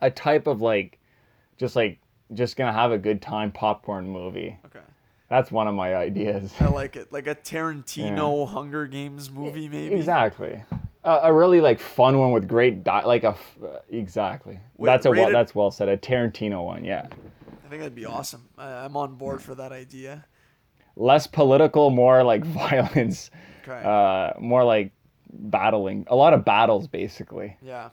a 0.00 0.10
type 0.10 0.46
of 0.46 0.60
like 0.60 0.98
just 1.56 1.76
like 1.76 1.98
just 2.32 2.56
gonna 2.56 2.72
have 2.72 2.90
a 2.92 2.98
good 2.98 3.22
time 3.22 3.52
popcorn 3.52 4.08
movie. 4.08 4.56
Okay. 4.66 4.80
That's 5.28 5.50
one 5.50 5.66
of 5.68 5.74
my 5.74 5.94
ideas. 5.94 6.52
I 6.60 6.66
like 6.68 6.96
it. 6.96 7.12
Like 7.12 7.26
a 7.26 7.34
Tarantino 7.34 8.46
Hunger 8.48 8.86
Games 8.86 9.30
movie, 9.30 9.68
maybe. 9.68 9.94
Exactly. 9.94 10.62
A, 11.04 11.10
a 11.24 11.32
really 11.32 11.60
like 11.60 11.80
fun 11.80 12.18
one 12.18 12.32
with 12.32 12.46
great 12.48 12.84
di- 12.84 13.04
like 13.04 13.24
a 13.24 13.28
f- 13.28 13.56
uh, 13.64 13.78
exactly. 13.90 14.58
Wait, 14.76 14.86
that's 14.86 15.06
a 15.06 15.10
well, 15.10 15.30
that's 15.30 15.54
well 15.54 15.70
said. 15.70 15.88
A 15.88 15.96
Tarantino 15.96 16.64
one, 16.64 16.84
yeah. 16.84 17.06
I 17.74 17.76
think 17.76 17.82
that'd 17.82 17.94
be 17.96 18.06
awesome. 18.06 18.48
I, 18.56 18.84
I'm 18.84 18.96
on 18.96 19.16
board 19.16 19.42
for 19.42 19.54
that 19.56 19.72
idea. 19.72 20.24
Less 20.94 21.26
political, 21.26 21.90
more 21.90 22.22
like 22.22 22.44
violence, 22.44 23.30
Okay. 23.66 23.82
uh, 23.84 24.38
more 24.38 24.62
like 24.62 24.92
battling. 25.32 26.06
A 26.08 26.14
lot 26.14 26.34
of 26.34 26.44
battles, 26.44 26.86
basically. 26.86 27.56
yeah. 27.60 27.88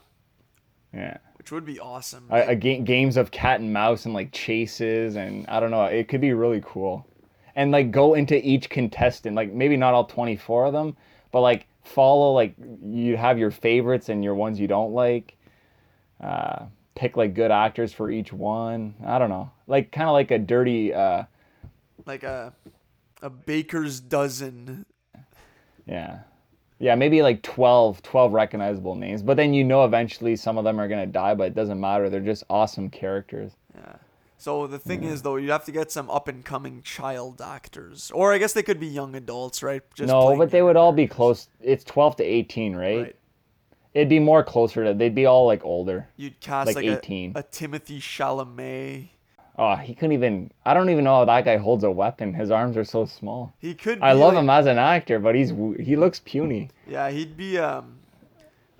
Yeah. 0.94 1.16
Which 1.38 1.50
would 1.50 1.64
be 1.64 1.80
awesome. 1.80 2.28
A, 2.30 2.48
a 2.50 2.54
ga- 2.54 2.78
games 2.80 3.16
of 3.16 3.30
cat 3.32 3.58
and 3.60 3.72
mouse 3.72 4.04
and 4.04 4.14
like 4.14 4.30
chases 4.30 5.16
and 5.16 5.46
I 5.48 5.58
don't 5.58 5.70
know. 5.72 5.84
It 5.86 6.06
could 6.06 6.20
be 6.20 6.32
really 6.34 6.62
cool. 6.64 7.04
And 7.56 7.72
like 7.72 7.90
go 7.90 8.14
into 8.14 8.36
each 8.46 8.68
contestant, 8.70 9.34
like 9.34 9.52
maybe 9.52 9.76
not 9.76 9.94
all 9.94 10.04
24 10.04 10.66
of 10.66 10.72
them, 10.74 10.96
but 11.32 11.40
like 11.40 11.66
follow 11.82 12.32
like 12.32 12.54
you 12.84 13.16
have 13.16 13.38
your 13.38 13.50
favorites 13.50 14.10
and 14.10 14.22
your 14.22 14.34
ones 14.36 14.60
you 14.60 14.68
don't 14.68 14.92
like. 14.92 15.36
Uh, 16.22 16.66
pick 16.94 17.16
like 17.16 17.34
good 17.34 17.50
actors 17.50 17.92
for 17.92 18.10
each 18.10 18.32
one. 18.32 18.94
I 19.04 19.18
don't 19.18 19.30
know. 19.30 19.50
Like 19.66 19.92
kind 19.92 20.08
of 20.08 20.12
like 20.12 20.30
a 20.30 20.38
dirty 20.38 20.92
uh 20.92 21.24
like 22.06 22.22
a 22.22 22.52
a 23.20 23.30
baker's 23.30 24.00
dozen. 24.00 24.84
yeah. 25.86 26.20
Yeah, 26.78 26.96
maybe 26.96 27.22
like 27.22 27.42
12 27.42 28.02
12 28.02 28.32
recognizable 28.32 28.96
names, 28.96 29.22
but 29.22 29.36
then 29.36 29.54
you 29.54 29.62
know 29.62 29.84
eventually 29.84 30.34
some 30.34 30.58
of 30.58 30.64
them 30.64 30.80
are 30.80 30.88
going 30.88 31.00
to 31.00 31.12
die, 31.12 31.34
but 31.34 31.44
it 31.44 31.54
doesn't 31.54 31.78
matter. 31.80 32.10
They're 32.10 32.20
just 32.20 32.42
awesome 32.50 32.90
characters. 32.90 33.52
Yeah. 33.76 33.94
So 34.42 34.66
the 34.66 34.80
thing 34.80 35.04
is, 35.04 35.22
though, 35.22 35.36
you'd 35.36 35.50
have 35.50 35.64
to 35.66 35.70
get 35.70 35.92
some 35.92 36.10
up 36.10 36.26
and 36.26 36.44
coming 36.44 36.82
child 36.82 37.40
actors, 37.40 38.10
or 38.12 38.32
I 38.32 38.38
guess 38.38 38.52
they 38.52 38.64
could 38.64 38.80
be 38.80 38.88
young 38.88 39.14
adults, 39.14 39.62
right? 39.62 39.82
Just 39.94 40.08
no, 40.08 40.36
but 40.36 40.50
they 40.50 40.62
would 40.62 40.74
all 40.74 40.92
be 40.92 41.06
close. 41.06 41.46
It's 41.60 41.84
12 41.84 42.16
to 42.16 42.24
18, 42.24 42.74
right? 42.74 43.02
Right. 43.02 43.16
It'd 43.94 44.08
be 44.08 44.18
more 44.18 44.42
closer 44.42 44.84
to. 44.84 44.94
They'd 44.94 45.14
be 45.14 45.26
all 45.26 45.46
like 45.46 45.64
older. 45.64 46.08
You'd 46.16 46.40
cast 46.40 46.68
Like 46.68 46.76
like, 46.76 46.84
18. 46.86 47.32
A, 47.34 47.40
a 47.40 47.42
Timothée 47.42 47.98
Chalamet. 47.98 49.08
Oh, 49.58 49.76
he 49.76 49.94
couldn't 49.94 50.12
even. 50.12 50.50
I 50.64 50.72
don't 50.72 50.88
even 50.88 51.04
know 51.04 51.16
how 51.16 51.24
that 51.26 51.44
guy 51.44 51.58
holds 51.58 51.84
a 51.84 51.90
weapon. 51.90 52.32
His 52.32 52.50
arms 52.50 52.76
are 52.78 52.84
so 52.84 53.04
small. 53.04 53.52
He 53.58 53.74
could. 53.74 54.00
I 54.00 54.12
love 54.12 54.32
like- 54.32 54.42
him 54.42 54.48
as 54.50 54.64
an 54.66 54.78
actor, 54.78 55.18
but 55.18 55.34
he's 55.34 55.50
he 55.78 55.94
looks 55.96 56.20
puny. 56.24 56.70
Yeah, 56.86 57.10
he'd 57.10 57.36
be 57.36 57.58
um, 57.58 57.98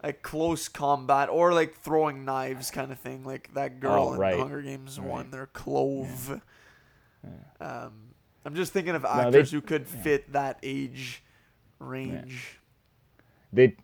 like 0.03 0.23
close 0.23 0.69
combat 0.69 1.29
or 1.29 1.53
like 1.53 1.75
throwing 1.77 2.25
knives 2.25 2.71
kind 2.71 2.91
of 2.91 2.99
thing, 2.99 3.23
like 3.23 3.53
that 3.53 3.81
girl 3.81 4.09
Oh, 4.09 4.13
in 4.15 4.19
right. 4.19 4.39
Hunger 4.39 4.63
Games 4.63 4.99
one, 4.99 5.31
their 5.31 5.47
Clove. 5.47 6.41
Um, 7.61 7.93
I'm 8.45 8.55
just 8.55 8.73
thinking 8.73 8.95
of 8.95 9.03
they- 9.03 9.09
actors 9.09 9.51
who 9.51 9.61
could 9.61 9.87
fit 9.87 10.33
that 10.33 10.59
age 10.63 11.23
range. 11.79 12.59
They 13.53 13.77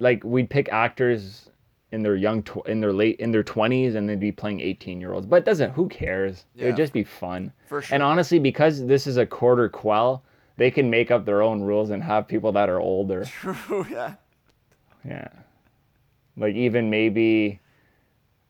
like 0.00 0.24
we'd 0.24 0.50
pick 0.50 0.68
actors 0.72 1.50
in 1.92 2.02
their 2.02 2.16
young 2.16 2.42
tw- 2.42 2.66
in 2.66 2.80
their 2.80 2.92
late 2.92 3.16
in 3.20 3.30
their 3.30 3.42
20s 3.44 3.94
and 3.94 4.08
they'd 4.08 4.18
be 4.18 4.32
playing 4.32 4.60
18 4.60 5.00
year 5.00 5.12
olds. 5.12 5.26
But 5.26 5.36
it 5.36 5.44
doesn't. 5.44 5.72
Who 5.72 5.88
cares? 5.88 6.46
Yeah. 6.54 6.64
It'd 6.66 6.76
just 6.76 6.92
be 6.92 7.04
fun. 7.04 7.52
For 7.66 7.82
sure. 7.82 7.94
And 7.94 8.02
honestly, 8.02 8.38
because 8.38 8.86
this 8.86 9.06
is 9.06 9.16
a 9.16 9.26
quarter 9.26 9.68
quell, 9.68 10.24
they 10.56 10.70
can 10.70 10.90
make 10.90 11.10
up 11.10 11.24
their 11.24 11.42
own 11.42 11.62
rules 11.62 11.90
and 11.90 12.02
have 12.02 12.26
people 12.26 12.52
that 12.52 12.68
are 12.68 12.80
older. 12.80 13.24
True. 13.26 13.86
Yeah. 13.90 14.14
Yeah. 15.04 15.28
Like 16.36 16.54
even 16.54 16.90
maybe 16.90 17.60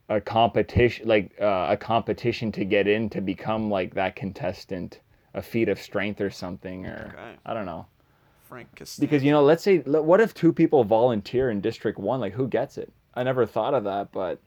a 0.09 0.20
competition 0.20 1.07
like 1.09 1.32
uh, 1.40 1.68
a 1.70 1.76
competition 1.76 2.51
to 2.53 2.64
get 2.64 2.86
in 2.86 3.09
to 3.11 3.20
become 3.20 3.70
like 3.70 3.94
that 3.94 4.16
contestant, 4.16 5.01
a 5.34 5.42
feat 5.42 5.68
of 5.68 5.80
strength 5.80 6.20
or 6.20 6.30
something 6.30 6.86
or 6.86 7.12
Okay. 7.16 7.36
I 7.46 7.55
don't 7.55 7.66
know. 7.66 7.86
Frank. 8.51 8.68
Because 8.98 9.24
you 9.24 9.30
know, 9.30 9.42
let's 9.42 9.62
say 9.62 9.78
what 9.78 10.20
if 10.20 10.34
two 10.34 10.53
people 10.53 10.84
volunteer 10.84 11.51
in 11.51 11.61
district 11.62 11.98
1 11.98 12.20
like 12.20 12.34
who 12.34 12.46
gets 12.46 12.76
it? 12.76 12.92
I 13.14 13.22
never 13.22 13.46
thought 13.46 13.72
of 13.74 13.84
that, 13.84 14.12
but 14.12 14.40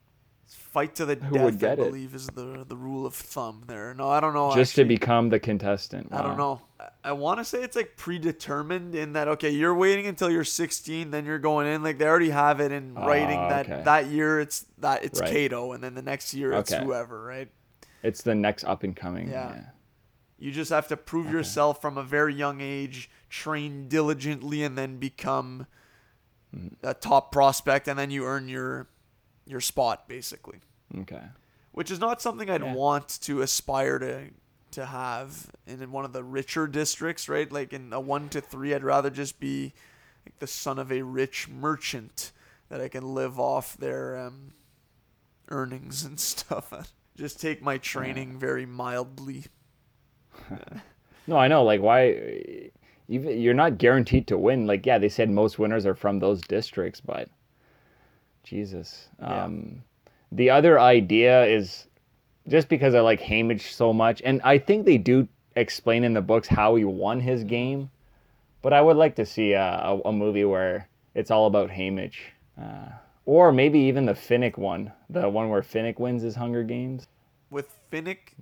fight 0.45 0.93
to 0.95 1.05
the 1.05 1.15
Who 1.15 1.33
death, 1.35 1.43
would 1.45 1.53
I 1.55 1.57
get 1.57 1.79
it? 1.79 1.85
believe, 1.85 2.13
is 2.13 2.27
the 2.27 2.65
the 2.67 2.75
rule 2.75 3.05
of 3.05 3.15
thumb 3.15 3.63
there. 3.67 3.93
No, 3.93 4.09
I 4.09 4.19
don't 4.19 4.33
know. 4.33 4.53
just 4.53 4.73
actually. 4.73 4.83
to 4.83 4.87
become 4.89 5.29
the 5.29 5.39
contestant. 5.39 6.09
I 6.11 6.21
don't 6.21 6.37
know. 6.37 6.61
I, 6.79 6.89
I 7.05 7.11
want 7.13 7.39
to 7.39 7.45
say 7.45 7.63
it's 7.63 7.75
like 7.75 7.95
predetermined 7.97 8.93
in 8.93 9.13
that 9.13 9.27
okay, 9.29 9.49
you're 9.49 9.73
waiting 9.75 10.05
until 10.07 10.29
you're 10.29 10.43
16, 10.43 11.11
then 11.11 11.25
you're 11.25 11.39
going 11.39 11.67
in. 11.67 11.81
Like 11.81 11.97
they 11.97 12.05
already 12.05 12.29
have 12.29 12.59
it 12.59 12.71
in 12.71 12.93
writing 12.93 13.39
Oh, 13.39 13.49
that 13.49 13.69
okay. 13.69 13.81
that 13.85 14.07
year 14.07 14.39
it's 14.41 14.65
that 14.79 15.03
it's 15.03 15.19
Right. 15.21 15.29
Cato, 15.31 15.71
and 15.71 15.83
then 15.83 15.95
the 15.95 16.01
next 16.01 16.33
year 16.33 16.51
it's 16.53 16.71
Okay. 16.71 16.83
whoever, 16.83 17.23
right? 17.23 17.49
It's 18.03 18.21
the 18.21 18.35
next 18.35 18.65
up 18.65 18.83
and 18.83 18.95
coming. 18.95 19.29
Yeah. 19.29 19.53
Yeah. 19.55 19.61
You 20.37 20.51
just 20.51 20.71
have 20.71 20.89
to 20.89 20.97
prove 20.97 21.31
yourself 21.31 21.81
from 21.81 21.97
a 21.97 22.03
very 22.03 22.33
young 22.35 22.59
age, 22.59 23.09
train 23.33 23.87
diligently, 23.87 24.63
and 24.63 24.77
then 24.77 24.97
become 24.97 25.65
Mm-hmm. 26.55 26.85
a 26.87 26.93
top 26.93 27.31
prospect, 27.31 27.87
and 27.87 27.97
then 27.97 28.11
you 28.11 28.25
earn 28.25 28.47
your 28.47 28.85
your 29.47 29.59
spot 29.59 30.07
basically. 30.07 30.59
Okay. 30.99 31.23
which 31.71 31.89
is 31.89 31.99
not 31.99 32.21
something 32.21 32.47
I'd 32.47 32.61
Yeah. 32.61 32.75
want 32.75 33.19
to 33.23 33.41
aspire 33.41 33.97
to 33.97 34.29
to 34.71 34.85
have 34.85 35.49
in, 35.65 35.81
in 35.81 35.91
one 35.91 36.05
of 36.05 36.13
the 36.13 36.23
richer 36.23 36.67
districts, 36.67 37.27
right? 37.27 37.51
Like 37.51 37.73
in 37.73 37.91
a 37.91 37.99
one 37.99 38.29
to 38.29 38.39
three, 38.41 38.75
I'd 38.75 38.83
rather 38.83 39.09
just 39.09 39.39
be 39.39 39.73
like 40.27 40.37
the 40.37 40.45
son 40.45 40.77
of 40.77 40.91
a 40.91 41.01
rich 41.01 41.47
merchant 41.49 42.31
that 42.69 42.79
I 42.79 42.87
can 42.87 43.15
live 43.15 43.39
off 43.39 43.75
their 43.77 44.15
um, 44.19 44.53
earnings 45.49 46.03
and 46.03 46.19
stuff. 46.31 46.71
just 47.17 47.41
take 47.41 47.63
my 47.63 47.79
training 47.79 48.37
very 48.39 48.67
mildly. 48.67 49.45
No, 51.25 51.37
I 51.37 51.47
know. 51.47 51.63
Like, 51.63 51.81
why? 51.81 52.69
Even 53.13 53.39
you're 53.39 53.53
not 53.53 53.77
guaranteed 53.77 54.25
to 54.27 54.37
win. 54.37 54.65
Like, 54.65 54.85
yeah, 54.85 54.97
they 54.97 55.09
said 55.09 55.29
most 55.29 55.59
winners 55.59 55.85
are 55.85 55.93
from 55.93 56.19
those 56.19 56.41
districts, 56.41 56.99
but 56.99 57.29
Jesus. 58.43 59.07
Yeah. 59.19 59.43
Um, 59.43 59.83
the 60.31 60.49
other 60.49 60.79
idea 60.79 61.45
is 61.45 61.87
just 62.47 62.69
because 62.69 62.95
I 62.95 63.01
like 63.01 63.21
Haymitch 63.21 63.71
so 63.71 63.93
much, 63.93 64.21
and 64.25 64.41
I 64.43 64.57
think 64.57 64.85
they 64.85 64.97
do 64.97 65.27
explain 65.55 66.03
in 66.03 66.13
the 66.13 66.21
books 66.21 66.47
how 66.47 66.73
he 66.75 66.83
won 66.83 67.19
his 67.19 67.43
game, 67.43 67.91
but 68.63 68.73
I 68.73 68.81
would 68.81 68.97
like 68.97 69.15
to 69.17 69.25
see 69.27 69.53
a, 69.53 69.61
a, 69.61 70.01
a 70.05 70.11
movie 70.11 70.45
where 70.45 70.89
it's 71.13 71.29
all 71.29 71.45
about 71.45 71.69
Haymitch. 71.69 72.15
Uh, 72.59 72.89
or 73.25 73.51
maybe 73.51 73.79
even 73.79 74.05
the 74.05 74.13
Finnick 74.13 74.57
one, 74.57 74.91
the 75.09 75.29
one 75.29 75.49
where 75.49 75.61
Finnick 75.61 75.99
wins 75.99 76.23
his 76.23 76.35
Hunger 76.35 76.63
Games. 76.63 77.07
With 77.51 77.69
Finnick, 77.91 78.33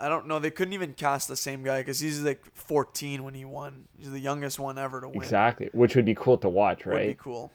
I 0.00 0.08
don't 0.08 0.26
know. 0.26 0.38
They 0.38 0.50
couldn't 0.50 0.72
even 0.74 0.94
cast 0.94 1.28
the 1.28 1.36
same 1.36 1.62
guy 1.62 1.80
because 1.80 2.00
he's 2.00 2.20
like 2.20 2.42
14 2.54 3.22
when 3.22 3.34
he 3.34 3.44
won. 3.44 3.84
He's 3.98 4.10
the 4.10 4.18
youngest 4.20 4.58
one 4.58 4.78
ever 4.78 5.00
to 5.00 5.08
win. 5.08 5.16
Exactly, 5.18 5.68
which 5.72 5.94
would 5.96 6.04
be 6.06 6.14
cool 6.14 6.38
to 6.38 6.48
watch, 6.48 6.86
right? 6.86 7.08
Would 7.08 7.16
be 7.16 7.22
cool. 7.22 7.52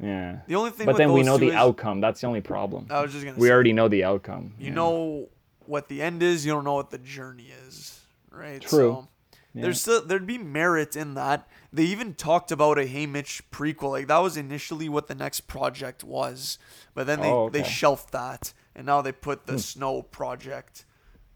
Yeah. 0.00 0.40
The 0.48 0.56
only 0.56 0.70
thing 0.72 0.86
But 0.86 0.96
then 0.96 1.12
we 1.12 1.22
know 1.22 1.38
the 1.38 1.48
is- 1.48 1.54
outcome. 1.54 2.00
That's 2.00 2.20
the 2.20 2.26
only 2.26 2.40
problem. 2.40 2.86
I 2.90 3.00
was 3.02 3.12
just 3.12 3.24
gonna 3.24 3.38
We 3.38 3.46
say, 3.48 3.52
already 3.52 3.72
know 3.72 3.88
the 3.88 4.04
outcome. 4.04 4.54
you 4.58 4.68
yeah. 4.68 4.74
know 4.74 5.28
what 5.66 5.88
the 5.88 6.02
end 6.02 6.22
is 6.22 6.44
you 6.44 6.52
don't 6.52 6.64
know 6.64 6.74
what 6.74 6.90
the 6.90 6.98
journey 6.98 7.52
is 7.68 8.00
right 8.32 8.60
True. 8.60 8.68
so 9.04 9.08
there's 9.54 9.80
still 9.80 10.04
there'd 10.04 10.26
be 10.26 10.36
merit 10.36 10.96
in 10.96 11.14
that 11.14 11.46
they 11.72 11.84
even 11.84 12.14
talked 12.14 12.50
about 12.50 12.78
a 12.78 12.82
Haymitch 12.82 13.42
prequel 13.52 13.90
like 13.92 14.08
that 14.08 14.18
was 14.18 14.36
initially 14.36 14.88
what 14.88 15.06
the 15.06 15.14
next 15.14 15.42
project 15.42 16.02
was 16.02 16.58
but 16.94 17.06
then 17.06 17.20
they, 17.20 17.30
Oh, 17.30 17.48
they 17.48 17.60
okay. 17.60 17.68
Hmm. 17.68 17.72
shelved 17.72 18.12
that 18.12 18.52
and 18.74 18.86
now 18.86 19.02
they 19.02 19.12
put 19.12 19.46
the 19.46 19.58
snow 19.60 20.02
project 20.02 20.84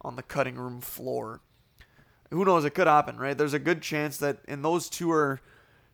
on 0.01 0.17
the 0.17 0.23
cutting 0.23 0.57
room 0.57 0.81
floor 0.81 1.41
who 2.31 2.45
knows? 2.45 2.65
It 2.65 2.71
could 2.71 2.87
happen, 2.87 3.17
right? 3.17 3.37
There's 3.37 3.55
a 3.55 3.59
good 3.59 3.83
chance 3.83 4.17
that, 4.19 4.39
and 4.49 4.65
those 4.65 4.89
two 4.89 5.11
are 5.13 5.41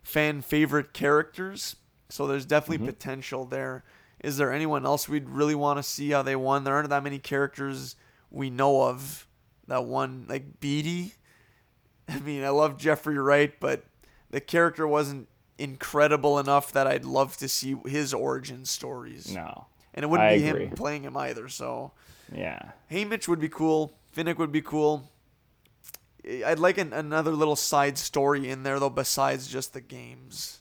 fan 0.02 0.40
favorite 0.40 0.92
characters, 0.92 1.76
so 2.08 2.26
there's 2.26 2.46
definitely 2.46 2.78
mm-hmm. 2.78 2.86
potential 2.86 3.44
there. 3.44 3.84
Is 4.20 4.36
there 4.36 4.52
anyone 4.52 4.86
else 4.86 5.08
we'd 5.08 5.28
really 5.28 5.54
want 5.54 5.78
to 5.78 5.82
see 5.82 6.10
how 6.10 6.22
they 6.22 6.36
won? 6.36 6.64
There 6.64 6.74
aren't 6.74 6.90
that 6.90 7.02
many 7.02 7.18
characters 7.18 7.96
we 8.30 8.50
know 8.50 8.82
of 8.82 9.26
that 9.66 9.84
won, 9.84 10.26
like 10.28 10.60
Beetee. 10.60 11.12
I 12.08 12.18
mean, 12.20 12.44
I 12.44 12.50
love 12.50 12.78
Jeffrey 12.78 13.18
Wright, 13.18 13.52
but 13.60 13.84
the 14.30 14.40
character 14.40 14.86
wasn't 14.86 15.28
incredible 15.58 16.38
enough 16.38 16.72
that 16.72 16.86
I'd 16.86 17.04
love 17.04 17.36
to 17.38 17.48
see 17.48 17.76
his 17.86 18.14
origin 18.14 18.64
stories. 18.64 19.34
No. 19.34 19.66
And 19.94 20.04
it 20.04 20.08
wouldn't 20.08 20.28
I 20.28 20.38
be 20.38 20.48
agree. 20.48 20.64
him 20.66 20.70
playing 20.72 21.02
him 21.02 21.16
either. 21.16 21.48
So 21.48 21.92
Yeah. 22.34 22.72
Haymitch 22.90 23.28
would 23.28 23.40
be 23.40 23.48
cool. 23.48 23.94
Finnick 24.14 24.38
would 24.38 24.52
be 24.52 24.62
cool. 24.62 25.10
I'd 26.24 26.58
like 26.58 26.78
an, 26.78 26.92
another 26.92 27.32
little 27.32 27.56
side 27.56 27.98
story 27.98 28.48
in 28.48 28.62
there 28.62 28.78
though, 28.78 28.90
besides 28.90 29.48
just 29.48 29.72
the 29.72 29.80
games. 29.80 30.60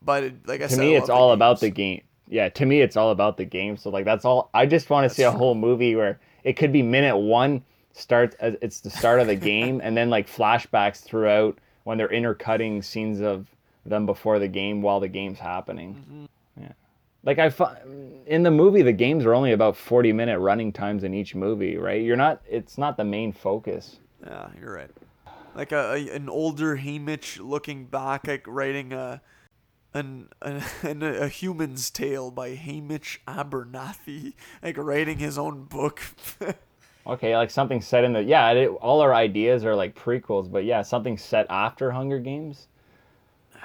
But 0.00 0.24
it, 0.24 0.46
like 0.46 0.62
I 0.62 0.68
To 0.68 0.74
said, 0.74 0.78
me, 0.78 0.94
I 0.94 0.98
it's 0.98 1.08
love 1.08 1.10
all 1.10 1.32
about 1.32 1.60
the 1.60 1.70
game. 1.70 2.02
Yeah, 2.28 2.48
to 2.50 2.64
me, 2.66 2.80
it's 2.80 2.96
all 2.96 3.10
about 3.10 3.36
the 3.36 3.44
game. 3.44 3.76
So 3.76 3.90
like 3.90 4.04
that's 4.04 4.24
all. 4.24 4.50
I 4.54 4.66
just 4.66 4.88
want 4.88 5.08
to 5.08 5.14
see 5.14 5.24
a 5.24 5.30
true. 5.30 5.38
whole 5.38 5.54
movie 5.54 5.96
where 5.96 6.20
it 6.44 6.54
could 6.54 6.72
be 6.72 6.82
minute 6.82 7.16
one 7.16 7.64
starts 7.92 8.36
as 8.36 8.56
it's 8.62 8.80
the 8.80 8.90
start 8.90 9.20
of 9.20 9.26
the 9.26 9.36
game, 9.52 9.80
and 9.82 9.96
then 9.96 10.10
like 10.10 10.28
flashbacks 10.28 11.02
throughout 11.02 11.58
when 11.84 11.98
they're 11.98 12.12
intercutting 12.12 12.82
scenes 12.82 13.20
of 13.20 13.48
them 13.84 14.06
before 14.06 14.38
the 14.38 14.48
game 14.48 14.82
while 14.82 15.00
the 15.00 15.08
game's 15.08 15.38
happening. 15.38 15.94
Mm-hmm. 15.94 16.24
Like 17.22 17.38
I 17.38 17.52
in 18.26 18.42
the 18.42 18.50
movie, 18.50 18.82
the 18.82 18.92
games 18.92 19.24
are 19.26 19.34
only 19.34 19.52
about 19.52 19.76
forty 19.76 20.12
minute 20.12 20.38
running 20.38 20.72
times 20.72 21.04
in 21.04 21.12
each 21.12 21.34
movie, 21.34 21.76
right? 21.76 22.02
You're 22.02 22.16
not. 22.16 22.42
It's 22.48 22.78
not 22.78 22.96
the 22.96 23.04
main 23.04 23.32
focus. 23.32 23.98
Yeah, 24.24 24.48
you're 24.60 24.74
right. 24.74 24.90
Like 25.54 25.72
a, 25.72 25.92
a 25.94 26.14
an 26.14 26.28
older 26.28 26.76
Haymitch 26.76 27.38
looking 27.38 27.84
back, 27.84 28.26
like 28.26 28.46
writing 28.46 28.92
a 28.92 29.20
an, 29.92 30.28
an, 30.40 30.62
an 30.82 31.02
a 31.02 31.28
human's 31.28 31.90
tale 31.90 32.30
by 32.30 32.56
Haymitch 32.56 33.18
Abernathy, 33.26 34.34
like 34.62 34.78
writing 34.78 35.18
his 35.18 35.38
own 35.38 35.64
book. 35.64 36.00
Okay, 37.06 37.34
like 37.34 37.50
something 37.50 37.80
set 37.80 38.04
in 38.04 38.12
the 38.12 38.22
yeah. 38.22 38.50
It, 38.50 38.68
all 38.68 39.00
our 39.00 39.14
ideas 39.14 39.64
are 39.64 39.74
like 39.74 39.96
prequels, 39.98 40.52
but 40.52 40.64
yeah, 40.64 40.82
something 40.82 41.16
set 41.16 41.46
after 41.48 41.90
Hunger 41.90 42.18
Games. 42.18 42.68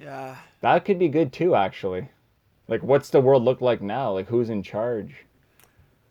yeah, 0.00 0.36
That 0.60 0.84
could 0.84 0.98
be 0.98 1.08
good 1.08 1.32
too, 1.32 1.54
actually. 1.54 2.10
Like, 2.68 2.82
what's 2.82 3.10
the 3.10 3.20
world 3.20 3.42
look 3.44 3.60
like 3.60 3.80
now? 3.80 4.12
Like, 4.12 4.26
who's 4.28 4.50
in 4.50 4.62
charge? 4.62 5.14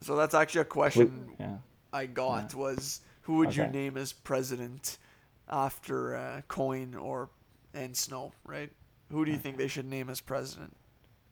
so 0.01 0.16
that's 0.16 0.36
actually 0.36 0.62
a 0.62 0.66
question 0.66 1.32
Yeah. 1.39 1.56
I 1.91 2.06
got 2.06 2.53
was 2.53 3.01
who 3.22 3.38
would 3.38 3.56
you 3.56 3.66
name 3.68 3.97
as 3.97 4.14
president 4.14 4.97
after 5.49 6.16
uh, 6.16 6.41
Coin 6.47 6.93
or 6.95 7.30
and 7.74 7.95
Snow, 7.95 8.32
right? 8.45 8.70
Who 9.12 9.26
do 9.26 9.32
you 9.32 9.38
think 9.38 9.58
they 9.58 9.68
should 9.68 9.86
name 9.86 10.10
as 10.10 10.22
president? 10.22 10.76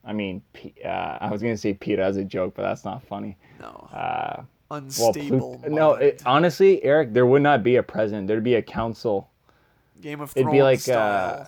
I 0.06 0.12
mean, 0.14 0.42
P- 0.54 0.74
uh, 0.84 0.88
I 1.22 1.30
was 1.32 1.42
gonna 1.42 1.58
say 1.58 1.74
Peeta 1.74 2.00
as 2.00 2.18
a 2.18 2.24
joke, 2.24 2.54
but 2.56 2.64
that's 2.64 2.84
not 2.84 3.04
funny. 3.04 3.38
No, 3.60 3.88
Uh, 3.94 4.44
well, 4.70 4.80
unstable. 4.80 5.60
Plut- 5.60 5.72
no. 5.72 5.94
It, 5.94 6.22
honestly, 6.26 6.84
Eric, 6.84 7.14
there 7.14 7.26
would 7.26 7.42
not 7.44 7.64
be 7.64 7.76
a 7.76 7.84
president. 7.84 8.28
There'd 8.28 8.44
be 8.44 8.56
a 8.56 8.62
council. 8.62 9.30
Game 10.02 10.20
of 10.20 10.32
Thrones. 10.32 10.42
it'd 10.48 10.52
be 10.52 10.64
like, 10.64 10.80
style. 10.80 11.48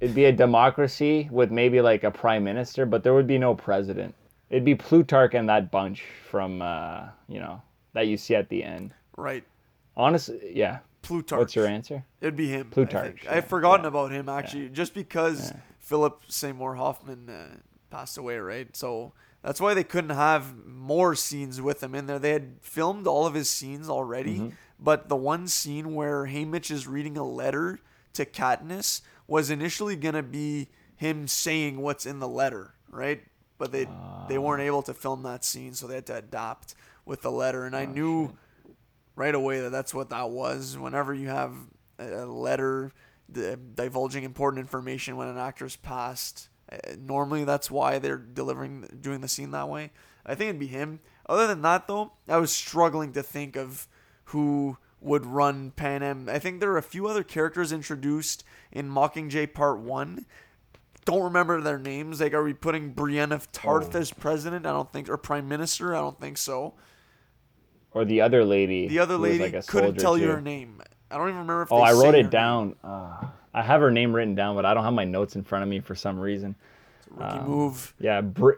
It'd 0.00 0.14
be 0.14 0.26
a 0.26 0.32
democracy 0.32 1.28
with 1.30 1.50
maybe 1.50 1.80
like 1.80 2.04
a 2.04 2.10
prime 2.10 2.44
minister, 2.44 2.84
but 2.86 3.02
there 3.02 3.14
would 3.14 3.26
be 3.26 3.38
no 3.38 3.54
president. 3.54 4.14
It'd 4.50 4.64
be 4.64 4.74
Plutarch 4.74 5.34
and 5.34 5.48
that 5.48 5.70
bunch 5.70 6.04
from, 6.30 6.60
uh, 6.62 7.06
you 7.28 7.40
know, 7.40 7.62
that 7.94 8.06
you 8.06 8.16
see 8.16 8.34
at 8.34 8.48
the 8.48 8.62
end. 8.62 8.92
right. 9.16 9.44
Honestly, 9.98 10.52
yeah. 10.54 10.80
Plutarch. 11.00 11.38
What's 11.38 11.56
your 11.56 11.66
answer? 11.66 12.04
It'd 12.20 12.36
be 12.36 12.48
him. 12.48 12.68
Plutarch, 12.70 13.26
I've 13.26 13.46
forgotten 13.46 13.84
yeah, 13.84 13.88
about 13.88 14.10
him 14.12 14.28
actually, 14.28 14.68
just 14.68 14.92
because 14.92 15.50
Yeah. 15.52 15.56
Philip 15.78 16.20
Seymour 16.28 16.74
Hoffman 16.74 17.30
uh, 17.30 17.56
passed 17.90 18.18
away, 18.18 18.36
right? 18.36 18.76
So 18.76 19.12
that's 19.42 19.58
why 19.60 19.72
they 19.72 19.84
couldn't 19.84 20.10
have 20.10 20.66
more 20.66 21.14
scenes 21.14 21.62
with 21.62 21.82
him 21.82 21.94
in 21.94 22.06
there. 22.06 22.18
They 22.18 22.32
had 22.32 22.56
filmed 22.60 23.06
all 23.06 23.24
of 23.26 23.32
his 23.32 23.48
scenes 23.48 23.88
already, 23.88 24.34
Mm-hmm. 24.36 24.48
but 24.78 25.08
the 25.08 25.16
one 25.16 25.46
scene 25.48 25.94
where 25.94 26.26
Haymitch 26.26 26.70
is 26.70 26.86
reading 26.86 27.16
a 27.16 27.24
letter 27.24 27.78
to 28.12 28.26
Katniss 28.26 29.00
was 29.26 29.50
initially 29.50 29.96
gonna 29.96 30.22
be 30.22 30.68
him 30.96 31.26
saying 31.28 31.78
what's 31.80 32.06
in 32.06 32.18
the 32.20 32.28
letter, 32.28 32.74
right? 32.90 33.22
But 33.58 33.72
they 33.72 33.88
they 34.28 34.38
weren't 34.38 34.62
Ah. 34.62 34.66
able 34.66 34.82
to 34.82 34.94
film 34.94 35.22
that 35.24 35.44
scene, 35.44 35.74
so 35.74 35.86
they 35.86 35.94
had 35.96 36.06
to 36.06 36.16
adopt 36.16 36.74
with 37.04 37.22
the 37.22 37.30
letter. 37.30 37.64
And 37.64 37.74
Oh, 37.74 37.78
I 37.78 37.84
knew 37.86 38.36
right 39.14 39.34
away 39.34 39.60
that 39.60 39.70
that's 39.70 39.94
what 39.94 40.10
that 40.10 40.30
was. 40.30 40.76
Whenever 40.78 41.14
you 41.14 41.28
have 41.28 41.54
a 41.98 42.26
letter 42.26 42.92
di- 43.30 43.56
divulging 43.74 44.24
important 44.24 44.60
information 44.60 45.16
when 45.16 45.28
an 45.28 45.38
actor's 45.38 45.76
passed, 45.76 46.48
uh, 46.70 46.76
normally 46.98 47.44
that's 47.44 47.70
why 47.70 47.98
they're 47.98 48.18
delivering, 48.18 48.82
doing 49.00 49.20
the 49.22 49.28
scene 49.28 49.52
that 49.52 49.68
way. 49.68 49.90
I 50.26 50.34
think 50.34 50.48
it'd 50.50 50.60
be 50.60 50.66
him. 50.66 51.00
Other 51.28 51.46
than 51.46 51.62
that, 51.62 51.86
though, 51.86 52.12
I 52.28 52.36
was 52.38 52.52
struggling 52.52 53.12
to 53.14 53.22
think 53.22 53.56
of 53.56 53.88
who 54.26 54.76
would 55.06 55.24
run 55.24 55.70
Panem. 55.70 56.28
I 56.28 56.38
think 56.40 56.58
there 56.60 56.72
are 56.72 56.76
a 56.78 56.82
few 56.82 57.06
other 57.06 57.22
characters 57.22 57.70
introduced 57.72 58.44
in 58.72 58.90
Mockingjay 58.90 59.54
Part 59.54 59.78
One. 59.78 60.26
Don't 61.04 61.22
remember 61.22 61.60
their 61.60 61.78
names. 61.78 62.20
Like, 62.20 62.34
are 62.34 62.42
we 62.42 62.52
putting 62.52 62.90
Brienne 62.90 63.30
of 63.30 63.50
Tarth 63.52 63.94
Oh. 63.94 63.98
as 64.00 64.12
president? 64.12 64.66
I 64.66 64.72
don't 64.72 64.92
think, 64.92 65.08
or 65.08 65.16
prime 65.16 65.48
minister. 65.48 65.94
I 65.94 66.00
don't 66.00 66.20
think 66.20 66.36
so. 66.36 66.74
Or 67.92 68.04
the 68.04 68.20
other 68.20 68.44
lady. 68.44 68.88
The 68.88 68.98
other 68.98 69.16
lady 69.16 69.38
like, 69.44 69.54
a 69.54 69.62
couldn't 69.62 69.94
tell 69.98 70.18
you 70.18 70.26
her 70.28 70.40
name. 70.40 70.82
I 71.10 71.16
don't 71.16 71.28
even 71.28 71.38
remember 71.40 71.62
if 71.62 71.72
Oh, 71.72 71.76
I 71.78 71.92
wrote 71.92 72.16
it 72.16 72.28
down. 72.30 72.74
Uh, 72.82 73.28
I 73.54 73.62
have 73.62 73.80
her 73.80 73.92
name 73.92 74.12
written 74.14 74.34
down, 74.34 74.56
but 74.56 74.66
I 74.66 74.74
don't 74.74 74.82
have 74.82 74.92
my 74.92 75.04
notes 75.04 75.36
in 75.36 75.44
front 75.44 75.62
of 75.62 75.68
me 75.68 75.78
for 75.78 75.94
some 75.94 76.18
reason. 76.18 76.56
Rookie 77.08 77.38
Um, 77.38 77.46
move. 77.48 77.94
Yeah, 78.00 78.20
Bri- 78.20 78.56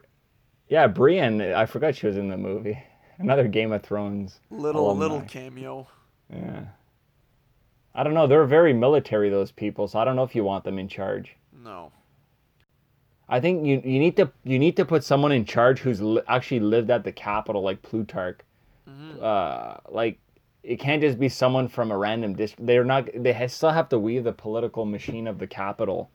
yeah, 0.69 0.87
Brienne. 0.87 1.43
I 1.43 1.67
forgot 1.67 1.95
she 1.95 2.07
was 2.07 2.17
in 2.17 2.29
the 2.29 2.39
movie. 2.39 2.83
Another 3.19 3.47
Game 3.47 3.71
of 3.73 3.83
Thrones. 3.83 4.41
Little 4.49 4.87
alumni. 4.87 5.01
little 5.03 5.21
cameo. 5.21 5.87
Yeah. 6.33 6.65
I 7.95 8.03
don't 8.05 8.15
know. 8.15 8.27
They're 8.27 8.45
very 8.45 8.73
military, 8.73 9.29
those 9.31 9.51
people. 9.51 9.89
So 9.89 9.99
I 9.99 10.05
don't 10.05 10.17
know 10.17 10.23
if 10.23 10.35
you 10.35 10.45
want 10.45 10.65
them 10.65 10.79
in 10.79 10.89
charge. 10.89 11.35
No. 11.65 11.91
I 13.29 13.41
think 13.41 13.67
you 13.67 13.83
you 13.85 13.99
need 13.99 14.17
to 14.17 14.31
you 14.45 14.59
need 14.59 14.77
to 14.77 14.85
put 14.85 15.05
someone 15.05 15.33
in 15.33 15.45
charge 15.45 15.81
who's 15.81 16.01
li- 16.01 16.23
actually 16.29 16.61
lived 16.61 16.91
at 16.91 17.05
the 17.05 17.13
Capitol, 17.13 17.63
like 17.63 17.83
Plutarch. 17.83 18.41
Mm-hmm. 18.89 19.23
Uh, 19.23 19.77
like 19.91 20.19
it 20.63 20.81
can't 20.81 21.03
just 21.03 21.19
be 21.19 21.29
someone 21.29 21.69
from 21.69 21.91
a 21.91 21.99
random 21.99 22.35
district. 22.35 22.67
They're 22.67 22.85
not. 22.85 23.09
They 23.15 23.33
ha- 23.33 23.49
still 23.49 23.71
have 23.71 23.89
to 23.91 23.99
weave 23.99 24.25
the 24.25 24.33
political 24.33 24.87
machine 24.87 25.27
of 25.27 25.39
the 25.39 25.47
Capitol, 25.47 26.11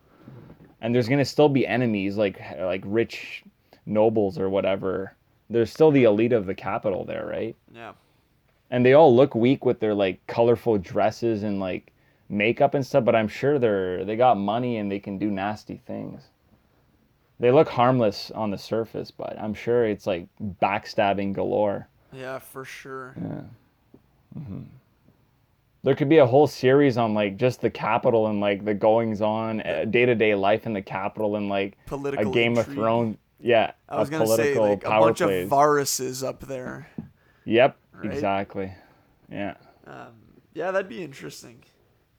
and 0.82 0.93
there's 0.93 1.07
gonna 1.07 1.26
still 1.26 1.49
be 1.49 1.68
enemies 1.68 2.18
like 2.18 2.39
like 2.59 2.82
rich 2.86 3.43
nobles 3.86 4.39
or 4.39 4.49
whatever. 4.49 5.16
There's 5.49 5.72
still 5.72 5.91
the 5.91 6.05
elite 6.05 6.34
of 6.34 6.47
the 6.47 6.55
Capitol 6.55 7.05
there, 7.05 7.28
right? 7.28 7.55
Yeah. 7.76 7.91
And 8.74 8.84
they 8.84 8.93
all 8.93 9.15
look 9.15 9.36
weak 9.36 9.63
with 9.65 9.80
their 9.80 9.93
like 9.93 10.26
colorful 10.28 10.78
dresses 10.80 11.43
and 11.43 11.59
like 11.59 11.93
makeup 12.30 12.74
and 12.74 12.84
stuff 12.84 13.05
but 13.05 13.15
i'm 13.15 13.28
sure 13.28 13.59
they're 13.59 14.03
they 14.05 14.15
got 14.15 14.38
money 14.38 14.78
and 14.78 14.91
they 14.91 14.97
can 14.97 15.19
do 15.19 15.30
nasty 15.30 15.80
things 15.86 16.24
they 17.39 17.51
look 17.51 17.69
harmless 17.69 18.32
on 18.32 18.49
the 18.49 18.57
surface 18.57 19.11
but 19.11 19.38
i'm 19.39 19.53
sure 19.53 19.86
it's 19.86 20.07
like 20.07 20.26
backstabbing 20.61 21.32
galore 21.34 21.88
Yeah, 22.11 22.39
for 22.39 22.65
sure. 22.65 23.13
Yeah. 23.21 23.41
Mm-hmm. 24.39 24.61
there 25.84 25.93
could 25.95 26.09
be 26.09 26.17
a 26.17 26.26
whole 26.26 26.47
series 26.47 26.97
on 26.97 27.13
like 27.13 27.38
just 27.38 27.62
the 27.62 27.70
Capitol 27.70 28.28
and 28.28 28.39
like 28.39 28.66
the 28.66 28.74
goings 28.74 29.21
on 29.21 29.62
eh, 29.62 29.86
day-to-day 29.86 30.33
life 30.33 30.66
in 30.66 30.74
the 30.74 30.82
Capitol 30.82 31.36
and 31.36 31.50
like 31.50 31.78
Political 31.86 32.32
a 32.32 32.33
game 32.33 32.58
of 32.58 32.66
thrones 32.66 33.17
yeah 33.39 33.74
I 33.87 34.00
was 34.00 34.09
a 34.09 34.12
gonna 34.12 34.28
say 34.28 34.58
like 34.58 34.83
a 34.86 34.89
bunch 34.89 35.20
plays 35.20 35.43
of 35.43 35.50
viruses 35.50 36.24
up 36.24 36.39
there. 36.39 36.87
yep 37.45 37.78
right? 37.93 38.11
exactly 38.13 38.74
yeah 39.32 39.55
Um, 39.86 40.13
yeah, 40.53 40.71
that'd 40.71 40.87
be 40.89 41.03
interesting. 41.03 41.63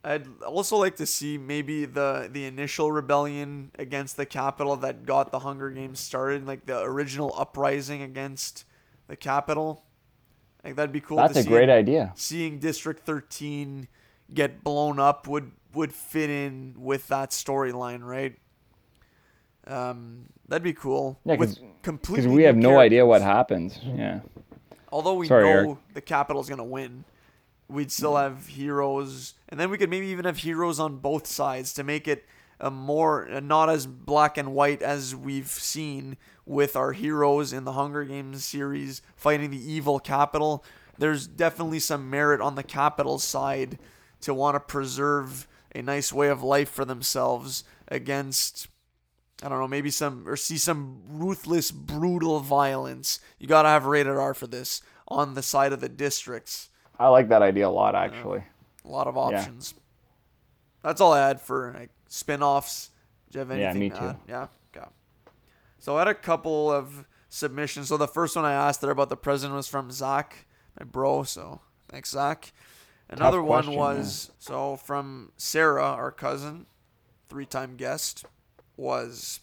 I'd 0.02 0.26
also 0.42 0.76
like 0.76 0.96
to 0.96 1.06
see 1.06 1.38
maybe 1.38 1.84
the 1.86 2.28
the 2.30 2.44
initial 2.44 2.92
rebellion 2.92 3.70
against 3.78 4.16
the 4.18 4.26
Capitol 4.26 4.76
that 4.76 5.06
got 5.06 5.30
the 5.30 5.38
Hunger 5.38 5.70
Games 5.70 5.98
started, 6.00 6.46
like 6.46 6.66
the 6.66 6.80
original 6.82 7.32
uprising 7.38 8.02
against 8.02 8.64
the 9.06 9.16
Capitol. 9.16 9.84
Like 10.64 10.76
that'd 10.76 10.92
be 10.92 11.00
cool. 11.00 11.16
that's 11.16 11.38
a 11.38 11.42
see 11.42 11.48
great 11.48 11.70
idea 11.70 12.12
seeing 12.16 12.58
District 12.58 13.00
13 13.06 13.86
get 14.34 14.62
blown 14.64 14.98
up 14.98 15.26
would 15.28 15.52
would 15.72 15.92
fit 15.92 16.28
in 16.28 16.74
with 16.76 17.08
that 17.08 17.30
storyline, 17.30 18.02
right? 18.02 18.36
Um, 19.66 20.26
that'd 20.48 20.62
be 20.62 20.72
cool. 20.74 21.18
Yeah, 21.24 21.36
With 21.36 21.50
'cause- 21.58 21.60
completely 21.82 22.22
because 22.24 22.36
we 22.36 22.42
have 22.44 22.56
no 22.56 22.78
idea 22.78 23.04
what 23.06 23.22
happens 23.22 23.78
yeah 23.82 24.20
Although 24.94 25.14
we 25.14 25.26
Sorry, 25.26 25.42
know 25.42 25.50
Eric. 25.50 25.78
the 25.92 26.00
Capitol's 26.00 26.48
gonna 26.48 26.62
win, 26.62 27.04
we'd 27.66 27.90
still 27.90 28.14
have 28.14 28.46
heroes, 28.46 29.34
and 29.48 29.58
then 29.58 29.68
we 29.68 29.76
could 29.76 29.90
maybe 29.90 30.06
even 30.06 30.24
have 30.24 30.38
heroes 30.38 30.78
on 30.78 30.98
both 30.98 31.26
sides 31.26 31.72
to 31.74 31.82
make 31.82 32.06
it 32.06 32.24
a 32.60 32.70
more 32.70 33.28
uh, 33.28 33.40
not 33.40 33.68
as 33.68 33.86
black 33.86 34.38
and 34.38 34.54
white 34.54 34.82
as 34.82 35.16
we've 35.16 35.48
seen 35.48 36.16
with 36.46 36.76
our 36.76 36.92
heroes 36.92 37.52
in 37.52 37.64
the 37.64 37.72
Hunger 37.72 38.04
Games 38.04 38.44
series 38.44 39.02
fighting 39.16 39.50
the 39.50 39.72
evil 39.72 39.98
Capitol. 39.98 40.64
there's 40.96 41.26
definitely 41.26 41.80
some 41.80 42.08
merit 42.08 42.40
on 42.40 42.54
the 42.54 42.62
Capitol 42.62 43.18
side 43.18 43.80
to 44.20 44.32
want 44.32 44.54
to 44.54 44.60
preserve 44.60 45.48
a 45.74 45.82
nice 45.82 46.12
way 46.12 46.28
of 46.28 46.44
life 46.44 46.68
for 46.68 46.84
themselves 46.84 47.64
against 47.88 48.68
I 49.42 49.48
don't 49.48 49.58
know, 49.58 49.68
maybe 49.68 49.90
some 49.90 50.28
or 50.28 50.36
see 50.36 50.58
some 50.58 51.02
ruthless, 51.08 51.70
brutal 51.70 52.40
violence. 52.40 53.20
You 53.38 53.46
gotta 53.46 53.68
have 53.68 53.86
rated 53.86 54.16
R 54.16 54.34
for 54.34 54.46
this 54.46 54.80
on 55.08 55.34
the 55.34 55.42
side 55.42 55.72
of 55.72 55.80
the 55.80 55.88
districts. 55.88 56.70
I 56.98 57.08
like 57.08 57.28
that 57.28 57.42
idea 57.42 57.68
a 57.68 57.70
lot, 57.70 57.94
actually. 57.94 58.44
A 58.84 58.88
lot 58.88 59.06
of 59.06 59.18
options. 59.18 59.74
That's 60.82 61.00
all 61.00 61.12
I 61.12 61.26
had 61.26 61.40
for 61.40 61.74
like 61.76 61.90
spin-offs. 62.08 62.90
Do 63.30 63.38
you 63.38 63.40
have 63.40 63.50
anything? 63.50 63.74
Yeah, 63.74 63.78
me 63.78 63.90
to 63.90 63.96
too. 63.98 64.16
Yeah. 64.28 64.46
Okay. 64.76 64.86
So 65.78 65.96
I 65.96 66.00
had 66.00 66.08
a 66.08 66.14
couple 66.14 66.70
of 66.70 67.06
submissions. 67.28 67.88
So 67.88 67.96
the 67.96 68.06
first 68.06 68.36
one 68.36 68.44
I 68.44 68.52
asked 68.52 68.80
there 68.80 68.90
about 68.90 69.08
the 69.08 69.16
president 69.16 69.56
was 69.56 69.66
from 69.66 69.90
Zach, 69.90 70.46
my 70.78 70.84
bro. 70.84 71.24
So 71.24 71.60
thanks, 71.88 72.10
Zach. 72.10 72.52
Another 73.08 73.42
one 73.42 73.74
was 73.74 74.30
so 74.38 74.76
from 74.76 75.32
Sarah, 75.36 75.84
our 75.84 76.10
cousin, 76.10 76.66
three-time 77.28 77.76
guest, 77.76 78.24
was 78.76 79.40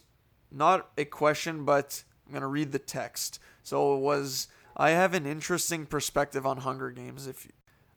not 0.52 0.90
a 0.98 1.06
question, 1.06 1.66
but 1.66 2.04
I'm 2.28 2.34
gonna 2.34 2.48
read 2.48 2.72
the 2.72 2.80
text. 2.80 3.40
So 3.64 3.96
it 3.96 4.00
was 4.00 4.48
I 4.76 4.92
have 4.92 5.14
an 5.14 5.26
interesting 5.26 5.86
perspective 5.86 6.46
on 6.46 6.58
Hunger 6.58 6.92
Games. 6.92 7.28
If 7.28 7.48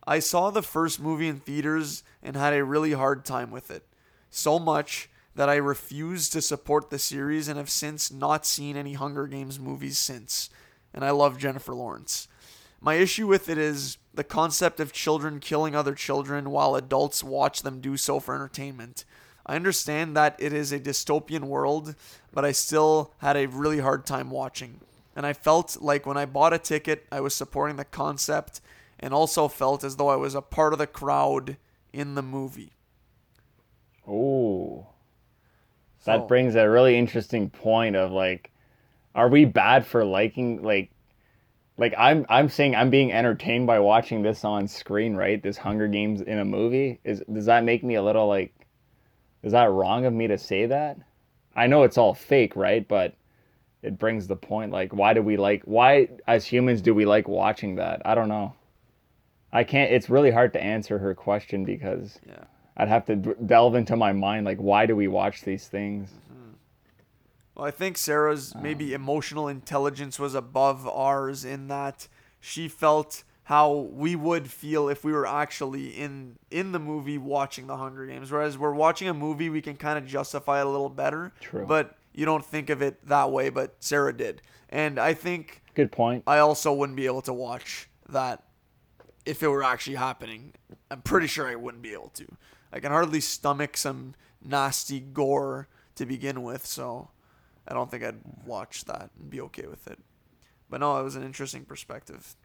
I 0.06 0.18
saw 0.18 0.50
the 0.50 0.62
first 0.62 1.00
movie 1.00 1.28
in 1.28 1.40
theaters 1.40 2.02
and 2.22 2.36
had 2.36 2.52
a 2.52 2.64
really 2.64 2.92
hard 2.92 3.24
time 3.24 3.50
with 3.50 3.70
it, 3.70 3.86
so 4.30 4.58
much 4.58 5.08
that 5.34 5.48
I 5.48 5.56
refused 5.56 6.32
to 6.32 6.42
support 6.42 6.90
the 6.90 6.98
series 6.98 7.48
and 7.48 7.58
have 7.58 7.70
since 7.70 8.12
not 8.12 8.46
seen 8.46 8.76
any 8.76 8.94
Hunger 8.94 9.26
Games 9.26 9.58
movies 9.58 9.98
since. 9.98 10.50
And 10.92 11.04
I 11.04 11.10
love 11.10 11.38
Jennifer 11.38 11.74
Lawrence. 11.74 12.28
My 12.80 12.94
issue 12.94 13.26
with 13.26 13.48
it 13.48 13.58
is 13.58 13.98
the 14.12 14.22
concept 14.22 14.78
of 14.78 14.92
children 14.92 15.40
killing 15.40 15.74
other 15.74 15.94
children 15.94 16.50
while 16.50 16.76
adults 16.76 17.24
watch 17.24 17.62
them 17.62 17.80
do 17.80 17.96
so 17.96 18.20
for 18.20 18.34
entertainment. 18.34 19.04
I 19.46 19.56
understand 19.56 20.16
that 20.16 20.36
it 20.38 20.52
is 20.52 20.72
a 20.72 20.80
dystopian 20.80 21.44
world, 21.44 21.94
but 22.32 22.44
I 22.44 22.52
still 22.52 23.12
had 23.18 23.36
a 23.36 23.46
really 23.46 23.80
hard 23.80 24.06
time 24.06 24.30
watching. 24.30 24.80
And 25.16 25.26
I 25.26 25.32
felt 25.32 25.80
like 25.80 26.06
when 26.06 26.16
I 26.16 26.24
bought 26.26 26.52
a 26.52 26.58
ticket, 26.58 27.06
I 27.12 27.20
was 27.20 27.34
supporting 27.34 27.76
the 27.76 27.84
concept 27.84 28.60
and 28.98 29.12
also 29.12 29.48
felt 29.48 29.84
as 29.84 29.96
though 29.96 30.08
I 30.08 30.16
was 30.16 30.34
a 30.34 30.40
part 30.42 30.72
of 30.72 30.78
the 30.78 30.86
crowd 30.86 31.56
in 31.92 32.14
the 32.14 32.22
movie. 32.22 32.72
Ooh. 34.08 34.86
So- 36.00 36.12
That 36.12 36.28
brings 36.28 36.54
a 36.54 36.68
really 36.68 36.98
interesting 36.98 37.50
point 37.50 37.96
of 37.96 38.12
like, 38.12 38.50
are 39.14 39.28
we 39.28 39.44
bad 39.44 39.86
for 39.86 40.04
liking 40.04 40.62
like, 40.62 40.90
like 41.76 41.94
I'm 41.98 42.24
I'm 42.28 42.48
saying 42.48 42.74
I'm 42.76 42.90
being 42.90 43.12
entertained 43.12 43.66
by 43.66 43.78
watching 43.80 44.22
this 44.22 44.44
on 44.44 44.68
screen, 44.68 45.16
right? 45.16 45.42
This 45.42 45.56
Hunger 45.56 45.88
Games 45.88 46.20
in 46.20 46.38
a 46.38 46.44
movie 46.44 47.00
is 47.04 47.22
does 47.32 47.46
that 47.46 47.64
make 47.64 47.82
me 47.82 47.94
a 47.96 48.02
little 48.02 48.28
like, 48.28 48.52
is 49.44 49.52
that 49.52 49.70
wrong 49.70 50.04
of 50.06 50.12
me 50.12 50.26
to 50.26 50.38
say 50.38 50.66
that? 50.66 50.98
I 51.54 51.66
know 51.68 51.84
it's 51.84 51.98
all 51.98 52.14
fake, 52.14 52.56
right? 52.56 52.86
But 52.86 53.14
it 53.82 53.98
brings 53.98 54.26
the 54.26 54.36
point 54.36 54.72
like, 54.72 54.92
why 54.92 55.12
do 55.14 55.22
we 55.22 55.36
like 55.36 55.62
why 55.64 56.08
as 56.26 56.44
humans 56.46 56.80
do 56.80 56.94
we 56.94 57.04
like 57.04 57.28
watching 57.28 57.76
that? 57.76 58.02
I 58.04 58.14
don't 58.14 58.28
know. 58.28 58.54
I 59.52 59.62
can't. 59.62 59.92
It's 59.92 60.10
really 60.10 60.30
hard 60.32 60.52
to 60.54 60.62
answer 60.62 60.98
her 60.98 61.14
question 61.14 61.64
because 61.64 62.18
Yeah. 62.26 62.44
I'd 62.76 62.88
have 62.88 63.04
to 63.06 63.16
d- 63.16 63.30
delve 63.46 63.76
into 63.76 63.94
my 63.94 64.12
mind 64.12 64.46
like 64.46 64.58
why 64.58 64.86
do 64.86 64.96
we 64.96 65.06
watch 65.06 65.42
these 65.42 65.68
things? 65.68 66.10
Mm-hmm. 66.10 66.52
Well, 67.54 67.66
I 67.66 67.70
think 67.70 67.96
Sarah's 67.98 68.54
maybe 68.54 68.94
um. 68.94 69.02
emotional 69.02 69.46
intelligence 69.46 70.18
was 70.18 70.34
above 70.34 70.88
ours 70.88 71.44
in 71.44 71.68
that 71.68 72.08
she 72.40 72.66
felt 72.68 73.22
how 73.44 73.72
we 73.92 74.16
would 74.16 74.50
feel 74.50 74.88
if 74.88 75.04
we 75.04 75.12
were 75.12 75.26
actually 75.26 75.88
in 75.88 76.36
in 76.50 76.72
the 76.72 76.78
movie 76.78 77.18
watching 77.18 77.66
the 77.66 77.76
Hunger 77.76 78.06
Games. 78.06 78.32
Whereas 78.32 78.56
we're 78.56 78.74
watching 78.74 79.08
a 79.08 79.14
movie, 79.14 79.50
we 79.50 79.60
can 79.60 79.76
kind 79.76 79.98
of 79.98 80.06
justify 80.06 80.60
it 80.60 80.66
a 80.66 80.70
little 80.70 80.88
better. 80.88 81.32
True. 81.40 81.66
But 81.66 81.96
you 82.14 82.24
don't 82.24 82.44
think 82.44 82.70
of 82.70 82.80
it 82.80 83.06
that 83.06 83.30
way, 83.30 83.50
but 83.50 83.76
Sarah 83.80 84.16
did. 84.16 84.40
And 84.70 84.98
I 84.98 85.14
think 85.14 85.62
Good 85.74 85.92
point. 85.92 86.24
I 86.26 86.38
also 86.38 86.72
wouldn't 86.72 86.96
be 86.96 87.06
able 87.06 87.22
to 87.22 87.32
watch 87.32 87.88
that 88.08 88.44
if 89.26 89.42
it 89.42 89.48
were 89.48 89.62
actually 89.62 89.96
happening. 89.96 90.54
I'm 90.90 91.02
pretty 91.02 91.26
sure 91.26 91.46
I 91.46 91.56
wouldn't 91.56 91.82
be 91.82 91.92
able 91.92 92.10
to. 92.10 92.26
I 92.72 92.80
can 92.80 92.92
hardly 92.92 93.20
stomach 93.20 93.76
some 93.76 94.14
nasty 94.42 95.00
gore 95.00 95.68
to 95.96 96.06
begin 96.06 96.42
with, 96.42 96.66
so 96.66 97.10
I 97.68 97.74
don't 97.74 97.90
think 97.90 98.04
I'd 98.04 98.20
watch 98.44 98.84
that 98.86 99.10
and 99.18 99.30
be 99.30 99.40
okay 99.42 99.66
with 99.66 99.86
it. 99.86 99.98
But 100.70 100.80
no, 100.80 100.98
it 100.98 101.02
was 101.02 101.16
an 101.16 101.22
interesting 101.22 101.64
perspective. 101.64 102.36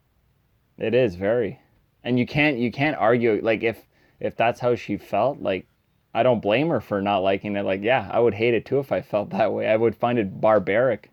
It 0.79 0.93
is 0.93 1.15
very, 1.15 1.59
and 2.03 2.17
you 2.17 2.25
can't 2.25 2.57
you 2.57 2.71
can't 2.71 2.97
argue 2.97 3.39
like 3.43 3.63
if 3.63 3.85
if 4.19 4.35
that's 4.35 4.59
how 4.59 4.75
she 4.75 4.97
felt 4.97 5.41
like. 5.41 5.65
I 6.11 6.23
don't 6.23 6.41
blame 6.41 6.69
her 6.69 6.81
for 6.81 7.03
not 7.03 7.19
liking 7.19 7.55
it. 7.55 7.63
Like, 7.63 7.83
yeah, 7.83 8.09
I 8.11 8.19
would 8.19 8.33
hate 8.33 8.55
it 8.55 8.65
too 8.65 8.79
if 8.79 8.91
I 8.91 8.99
felt 8.99 9.29
that 9.29 9.53
way. 9.53 9.67
I 9.67 9.75
would 9.75 9.95
find 9.95 10.17
it 10.17 10.41
barbaric. 10.41 11.11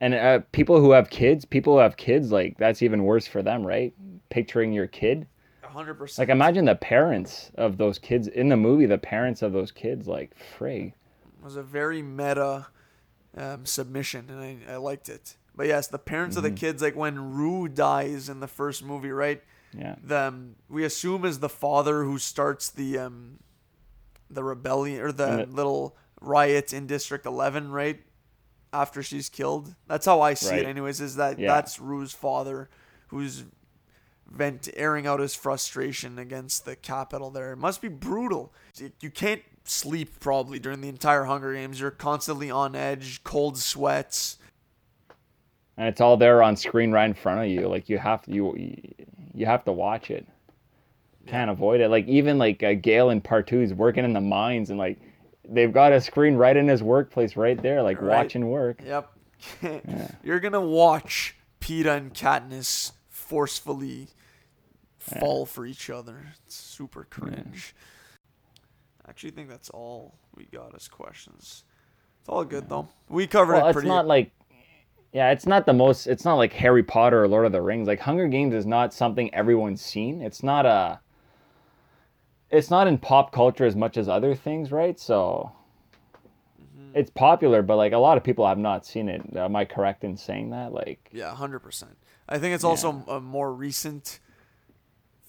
And 0.00 0.14
uh, 0.14 0.40
people 0.52 0.80
who 0.80 0.92
have 0.92 1.10
kids, 1.10 1.44
people 1.44 1.74
who 1.74 1.80
have 1.80 1.96
kids, 1.96 2.30
like 2.30 2.56
that's 2.56 2.82
even 2.82 3.04
worse 3.04 3.26
for 3.26 3.42
them, 3.42 3.66
right? 3.66 3.92
Picturing 4.30 4.72
your 4.72 4.86
kid, 4.86 5.26
100%. 5.64 6.18
like 6.18 6.28
imagine 6.28 6.64
the 6.64 6.74
parents 6.74 7.50
of 7.56 7.76
those 7.78 7.98
kids 7.98 8.28
in 8.28 8.48
the 8.48 8.56
movie. 8.56 8.86
The 8.86 8.98
parents 8.98 9.42
of 9.42 9.52
those 9.52 9.72
kids, 9.72 10.06
like 10.06 10.32
frig. 10.58 10.88
It 10.88 11.44
was 11.44 11.56
a 11.56 11.62
very 11.62 12.02
meta 12.02 12.68
um, 13.36 13.66
submission, 13.66 14.26
and 14.28 14.40
I, 14.68 14.74
I 14.74 14.76
liked 14.76 15.08
it. 15.08 15.36
But 15.58 15.66
yes, 15.66 15.88
the 15.88 15.98
parents 15.98 16.36
of 16.36 16.44
the 16.44 16.52
kids, 16.52 16.80
like 16.80 16.94
when 16.94 17.32
Rue 17.34 17.66
dies 17.66 18.28
in 18.28 18.38
the 18.38 18.46
first 18.46 18.84
movie, 18.84 19.10
right? 19.10 19.42
Yeah, 19.76 19.96
the 20.02 20.20
um, 20.28 20.54
we 20.68 20.84
assume 20.84 21.24
is 21.24 21.40
the 21.40 21.48
father 21.48 22.04
who 22.04 22.16
starts 22.18 22.70
the 22.70 22.96
um 22.98 23.40
the 24.30 24.44
rebellion 24.44 25.00
or 25.02 25.10
the 25.10 25.40
it- 25.40 25.52
little 25.52 25.96
riot 26.20 26.72
in 26.72 26.86
District 26.86 27.26
11 27.26 27.72
right 27.72 28.00
after 28.72 29.02
she's 29.02 29.28
killed. 29.28 29.74
That's 29.88 30.06
how 30.06 30.20
I 30.20 30.34
see 30.34 30.50
Right. 30.50 30.60
it 30.60 30.66
anyways 30.66 31.00
is 31.00 31.16
that 31.16 31.38
Yeah. 31.40 31.54
that's 31.54 31.80
Rue's 31.80 32.12
father 32.12 32.70
who's 33.08 33.44
vent 34.30 34.68
airing 34.76 35.06
out 35.08 35.18
his 35.20 35.34
frustration 35.34 36.18
against 36.20 36.64
the 36.66 36.76
Capitol 36.76 37.30
there. 37.30 37.52
It 37.52 37.56
must 37.56 37.80
be 37.82 37.88
brutal. 37.88 38.52
You 39.00 39.10
can't 39.10 39.42
sleep 39.64 40.20
probably 40.20 40.58
during 40.60 40.82
the 40.82 40.88
entire 40.88 41.24
Hunger 41.24 41.52
Games. 41.54 41.80
You're 41.80 41.90
constantly 41.90 42.50
on 42.50 42.76
edge, 42.76 43.24
cold 43.24 43.58
sweats. 43.58 44.38
And 45.78 45.88
it's 45.88 46.00
all 46.02 46.18
there 46.18 46.42
on 46.42 46.56
screen 46.56 46.92
right 46.92 47.06
in 47.06 47.14
front 47.14 47.40
of 47.40 47.46
you. 47.46 47.66
Like 47.68 47.88
you 47.88 47.96
have 47.96 48.22
you 48.26 48.54
you 49.34 49.46
have 49.46 49.64
to 49.64 49.72
watch 49.72 50.10
it. 50.10 50.26
Can't 51.26 51.50
avoid 51.50 51.80
it. 51.80 51.88
Like 51.88 52.06
even 52.08 52.36
like 52.36 52.62
uh, 52.62 52.74
Gale 52.74 53.10
in 53.10 53.20
part 53.22 53.46
two, 53.46 53.60
he's 53.60 53.72
working 53.72 54.04
in 54.04 54.12
the 54.12 54.20
mines 54.20 54.68
and 54.70 54.78
like 54.78 54.98
they've 55.48 55.72
got 55.72 55.92
a 55.92 56.00
screen 56.00 56.34
right 56.36 56.56
in 56.56 56.68
his 56.68 56.82
workplace 56.82 57.36
right 57.36 57.60
there, 57.62 57.82
like 57.82 58.00
Right. 58.02 58.24
watching 58.24 58.48
work. 58.48 58.82
Yep. 58.84 59.10
You're 60.22 60.40
gonna 60.40 60.60
watch 60.60 61.36
Peeta 61.60 61.96
and 61.96 62.12
Katniss 62.12 62.92
forcefully 63.08 64.08
fall 64.98 65.46
for 65.46 65.64
each 65.64 65.88
other. 65.90 66.26
It's 66.44 66.56
super 66.56 67.04
cringe. 67.08 67.74
I 69.06 69.10
actually 69.10 69.30
think 69.30 69.48
that's 69.48 69.70
all 69.70 70.14
we 70.34 70.44
got 70.46 70.74
as 70.74 70.88
questions. 70.88 71.64
It's 72.20 72.28
all 72.28 72.44
good 72.44 72.68
though. 72.68 72.88
We 73.08 73.26
covered 73.26 73.54
Well, 73.54 73.66
it 73.66 73.70
it's 73.70 73.74
pretty. 73.74 73.88
not 73.88 74.06
like 74.06 74.32
yeah, 75.12 75.30
it's 75.30 75.46
not 75.46 75.66
the 75.66 75.72
most. 75.72 76.06
It's 76.06 76.24
not 76.24 76.34
like 76.34 76.52
Harry 76.52 76.82
Potter 76.82 77.22
or 77.22 77.28
Lord 77.28 77.46
of 77.46 77.52
the 77.52 77.62
Rings. 77.62 77.88
Like 77.88 78.00
Hunger 78.00 78.28
Games 78.28 78.54
is 78.54 78.66
not 78.66 78.92
something 78.92 79.32
everyone's 79.34 79.80
seen. 79.80 80.22
It's 80.22 80.42
not 80.42 80.66
a. 80.66 81.00
It's 82.50 82.70
not 82.70 82.86
in 82.86 82.98
pop 82.98 83.32
culture 83.32 83.64
as 83.64 83.76
much 83.76 83.96
as 83.96 84.08
other 84.08 84.34
things, 84.34 84.70
right? 84.70 84.98
So. 84.98 85.52
Mm-hmm. 86.60 86.98
It's 86.98 87.10
popular, 87.10 87.62
but 87.62 87.76
like 87.76 87.92
a 87.92 87.98
lot 87.98 88.16
of 88.16 88.24
people 88.24 88.46
have 88.46 88.58
not 88.58 88.84
seen 88.84 89.08
it. 89.08 89.22
Am 89.36 89.56
I 89.56 89.64
correct 89.64 90.04
in 90.04 90.16
saying 90.16 90.50
that? 90.50 90.72
Like, 90.72 91.08
yeah, 91.12 91.34
hundred 91.34 91.60
percent. 91.60 91.96
I 92.28 92.38
think 92.38 92.54
it's 92.54 92.64
also 92.64 93.04
a 93.08 93.20
more 93.20 93.52
recent 93.52 94.20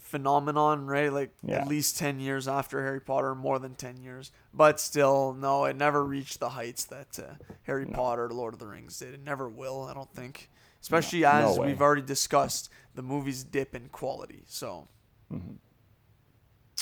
phenomenon, 0.10 0.88
right? 0.88 1.11
Like 1.14 1.31
Yeah. 1.44 1.61
at 1.61 1.68
least 1.68 1.98
ten 1.98 2.19
years 2.19 2.48
after 2.48 2.84
Harry 2.84 2.99
Potter, 3.02 3.36
more 3.36 3.60
than 3.60 3.76
ten 3.76 3.98
years. 3.98 4.31
But 4.53 4.80
still, 4.80 5.34
no, 5.34 5.65
it 5.65 5.76
never 5.76 6.03
reached 6.03 6.40
the 6.40 6.49
heights 6.49 6.86
that 6.86 7.18
uh, 7.19 7.36
Harry 7.64 7.86
Potter, 7.86 8.26
or 8.26 8.30
Lord 8.30 8.53
of 8.53 8.60
the 8.60 8.68
Rings 8.68 8.99
did. 8.99 9.14
It 9.14 9.23
never 9.23 9.48
will, 9.48 9.84
I 9.84 9.94
don't 9.94 10.14
think. 10.14 10.49
Especially 10.81 11.22
no 11.22 11.27
as 11.30 11.60
way. 11.60 11.68
we've 11.68 11.81
already 11.81 12.02
discussed, 12.02 12.69
the 12.95 13.02
movies 13.02 13.44
dip 13.44 13.76
in 13.76 13.90
quality. 13.90 14.44
So 14.48 14.88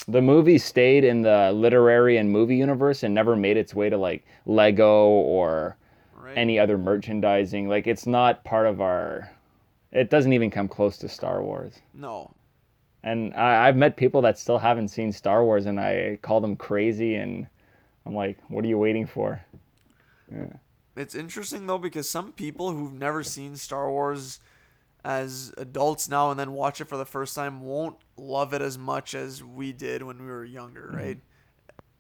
the 0.07 0.21
movie 0.21 0.57
stayed 0.57 1.03
in 1.03 1.21
the 1.23 1.51
literary 1.53 2.17
and 2.17 2.31
movie 2.31 2.55
universe 2.55 3.03
and 3.03 3.13
never 3.13 3.35
made 3.35 3.57
its 3.57 3.73
way 3.73 3.89
to 3.89 3.97
like 3.97 4.23
Lego 4.45 5.07
or 5.07 5.75
right. 6.15 6.37
any 6.37 6.59
other 6.59 6.77
merchandising. 6.77 7.67
Like, 7.67 7.87
it's 7.87 8.05
not 8.05 8.43
part 8.43 8.67
of 8.67 8.79
our. 8.81 9.29
It 9.91 10.09
doesn't 10.09 10.33
even 10.33 10.51
come 10.51 10.67
close 10.67 10.97
to 10.99 11.09
Star 11.09 11.41
Wars. 11.41 11.73
no, 11.93 12.31
And 13.07 13.33
I, 13.35 13.67
I've 13.67 13.77
met 13.77 13.95
people 13.95 14.21
that 14.23 14.37
still 14.37 14.57
haven't 14.57 14.89
seen 14.89 15.11
Star 15.13 15.43
Wars, 15.43 15.65
and 15.65 15.79
I 15.79 16.19
call 16.21 16.41
them 16.41 16.57
crazy. 16.57 17.15
And 17.15 17.47
I'm 18.05 18.13
like, 18.13 18.37
what 18.49 18.65
are 18.65 18.67
you 18.67 18.77
waiting 18.77 19.07
for? 19.07 19.41
It's 20.95 21.15
interesting 21.15 21.67
though 21.67 21.77
because 21.77 22.09
some 22.09 22.33
people 22.33 22.71
who've 22.71 22.93
never 22.93 23.23
seen 23.23 23.55
Star 23.55 23.89
Wars 23.89 24.39
as 25.05 25.53
adults 25.57 26.09
now 26.09 26.31
and 26.31 26.39
then 26.39 26.51
watch 26.51 26.81
it 26.81 26.89
for 26.89 26.97
the 26.97 27.05
first 27.05 27.33
time 27.35 27.61
won't 27.61 27.95
love 28.17 28.53
it 28.53 28.61
as 28.61 28.77
much 28.77 29.15
as 29.15 29.41
we 29.41 29.71
did 29.71 30.03
when 30.03 30.19
we 30.19 30.25
were 30.25 30.43
younger, 30.43 30.87
mm-hmm. 30.87 30.97
right? 30.97 31.19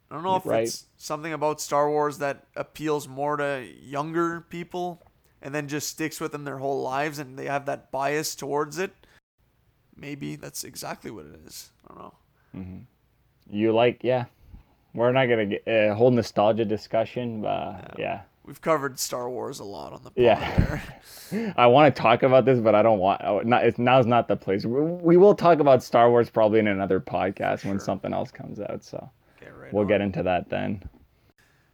I 0.09 0.15
don't 0.15 0.23
know 0.23 0.35
if 0.35 0.45
Right. 0.45 0.63
it's 0.63 0.87
something 0.97 1.31
about 1.31 1.61
Star 1.61 1.89
Wars 1.89 2.17
that 2.17 2.47
appeals 2.55 3.07
more 3.07 3.37
to 3.37 3.65
younger 3.81 4.41
people 4.41 5.01
and 5.41 5.53
then 5.53 5.67
just 5.67 5.87
sticks 5.89 6.19
with 6.19 6.31
them 6.31 6.43
their 6.43 6.57
whole 6.57 6.81
lives 6.81 7.19
and 7.19 7.37
they 7.37 7.45
have 7.45 7.65
that 7.67 7.91
bias 7.91 8.35
towards 8.35 8.77
it. 8.77 8.93
Maybe 9.97 10.35
that's 10.35 10.63
exactly 10.63 11.11
what 11.11 11.25
it 11.25 11.39
is. 11.45 11.71
I 11.89 11.93
don't 11.93 12.03
know. 12.03 12.81
You 13.49 13.71
like, 13.73 14.03
yeah. 14.03 14.25
We're 14.93 15.11
not 15.11 15.27
gonna 15.27 15.45
get 15.45 15.63
a 15.67 15.93
whole 15.93 16.11
nostalgia 16.11 16.65
discussion, 16.65 17.41
but 17.41 17.95
yeah. 17.97 18.21
We've 18.45 18.61
covered 18.61 18.97
Star 18.97 19.29
Wars 19.29 19.59
a 19.59 19.63
lot 19.65 19.91
on 19.91 20.03
the 20.03 20.09
pod 20.11 20.23
Yeah. 20.23 20.79
I 21.57 21.67
want 21.67 21.93
to 21.93 22.01
talk 22.01 22.23
about 22.23 22.45
this, 22.45 22.59
but 22.59 22.75
I 22.75 22.81
don't 22.81 22.99
want. 22.99 23.21
oh, 23.25 23.41
Not 23.41 23.65
it's, 23.65 23.77
now's 23.77 24.05
not 24.05 24.27
the 24.29 24.37
place. 24.37 24.65
We, 24.65 24.79
we 24.81 25.17
will 25.17 25.35
talk 25.35 25.59
about 25.59 25.83
Star 25.83 26.09
Wars 26.09 26.29
probably 26.29 26.59
in 26.59 26.67
another 26.67 26.99
podcast 27.01 27.65
when 27.65 27.79
something 27.79 28.13
else 28.13 28.31
comes 28.31 28.59
out. 28.61 28.83
So 28.85 29.09
Okay, 29.41 29.51
right 29.51 29.73
we'll 29.73 29.81
on. 29.83 29.87
get 29.89 29.99
into 30.01 30.23
that 30.23 30.49
then. 30.49 30.81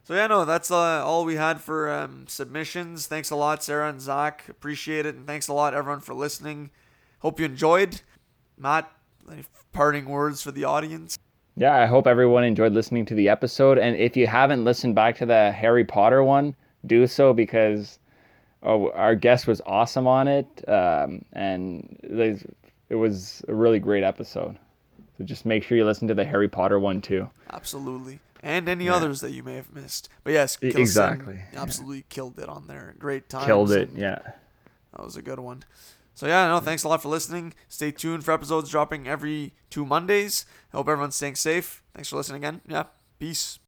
So 0.02 0.14
yeah, 0.14 0.26
no, 0.26 0.44
that's 0.44 0.70
uh, 0.70 0.76
all 1.06 1.24
we 1.24 1.36
had 1.36 1.60
for 1.60 1.90
um, 1.90 2.26
submissions. 2.26 3.06
Thanks 3.06 3.30
a 3.30 3.36
lot, 3.36 3.62
Sarah 3.62 3.88
and 3.88 4.00
Zach. 4.00 4.44
Appreciate 4.48 5.06
it, 5.06 5.14
and 5.14 5.26
thanks 5.26 5.48
a 5.48 5.54
lot, 5.54 5.72
everyone, 5.72 6.00
for 6.00 6.12
listening. 6.12 6.70
Hope 7.20 7.38
you 7.40 7.46
enjoyed. 7.46 8.02
Matt, 8.58 8.90
any 9.30 9.44
parting 9.72 10.06
words 10.06 10.42
for 10.42 10.52
the 10.52 10.64
audience? 10.64 11.18
Yeah, 11.56 11.74
I 11.76 11.86
hope 11.86 12.06
everyone 12.06 12.44
enjoyed 12.44 12.72
listening 12.72 13.04
to 13.06 13.14
the 13.14 13.28
episode. 13.28 13.78
And 13.78 13.96
if 13.96 14.16
you 14.16 14.26
haven't 14.26 14.64
listened 14.64 14.94
back 14.94 15.16
to 15.18 15.26
the 15.26 15.52
Harry 15.52 15.84
Potter 15.84 16.22
one, 16.22 16.54
do 16.86 17.06
so 17.06 17.32
because 17.32 17.98
oh, 18.62 18.90
our 18.92 19.14
guest 19.14 19.46
was 19.46 19.60
awesome 19.66 20.06
on 20.06 20.26
it, 20.26 20.46
um, 20.68 21.24
and 21.32 21.98
it 22.88 22.94
was 22.96 23.42
a 23.46 23.54
really 23.54 23.78
great 23.78 24.02
episode. 24.02 24.58
So 25.16 25.24
just 25.24 25.46
make 25.46 25.62
sure 25.62 25.76
you 25.78 25.84
listen 25.84 26.08
to 26.08 26.14
the 26.14 26.24
Harry 26.24 26.48
Potter 26.48 26.80
one 26.80 27.00
too. 27.00 27.30
Absolutely, 27.52 28.18
and 28.42 28.68
any 28.68 28.86
Yeah. 28.86 28.96
others 28.96 29.20
that 29.20 29.30
you 29.30 29.42
may 29.44 29.54
have 29.54 29.72
missed. 29.72 30.08
But 30.24 30.32
yes, 30.32 30.56
Kilson 30.56 30.80
exactly, 30.80 31.40
yeah. 31.52 31.62
absolutely 31.62 32.04
killed 32.08 32.38
it 32.38 32.48
on 32.48 32.66
there. 32.66 32.94
Great 32.98 33.28
time. 33.28 33.46
Killed 33.46 33.70
it, 33.70 33.90
yeah. 33.94 34.18
That 34.96 35.04
was 35.04 35.16
a 35.16 35.22
good 35.22 35.38
one. 35.40 35.62
So 36.14 36.26
yeah, 36.26 36.46
no, 36.48 36.60
thanks 36.60 36.84
a 36.84 36.88
lot 36.88 37.02
for 37.02 37.08
listening. 37.08 37.54
Stay 37.68 37.90
tuned 37.90 38.24
for 38.24 38.32
episodes 38.32 38.70
dropping 38.70 39.08
every 39.08 39.52
two 39.70 39.84
Mondays. 39.84 40.46
I 40.72 40.76
hope 40.76 40.88
everyone's 40.88 41.16
staying 41.16 41.36
safe. 41.36 41.82
Thanks 41.94 42.08
for 42.08 42.16
listening 42.16 42.42
again. 42.42 42.60
Yeah, 42.68 42.84
peace. 43.18 43.58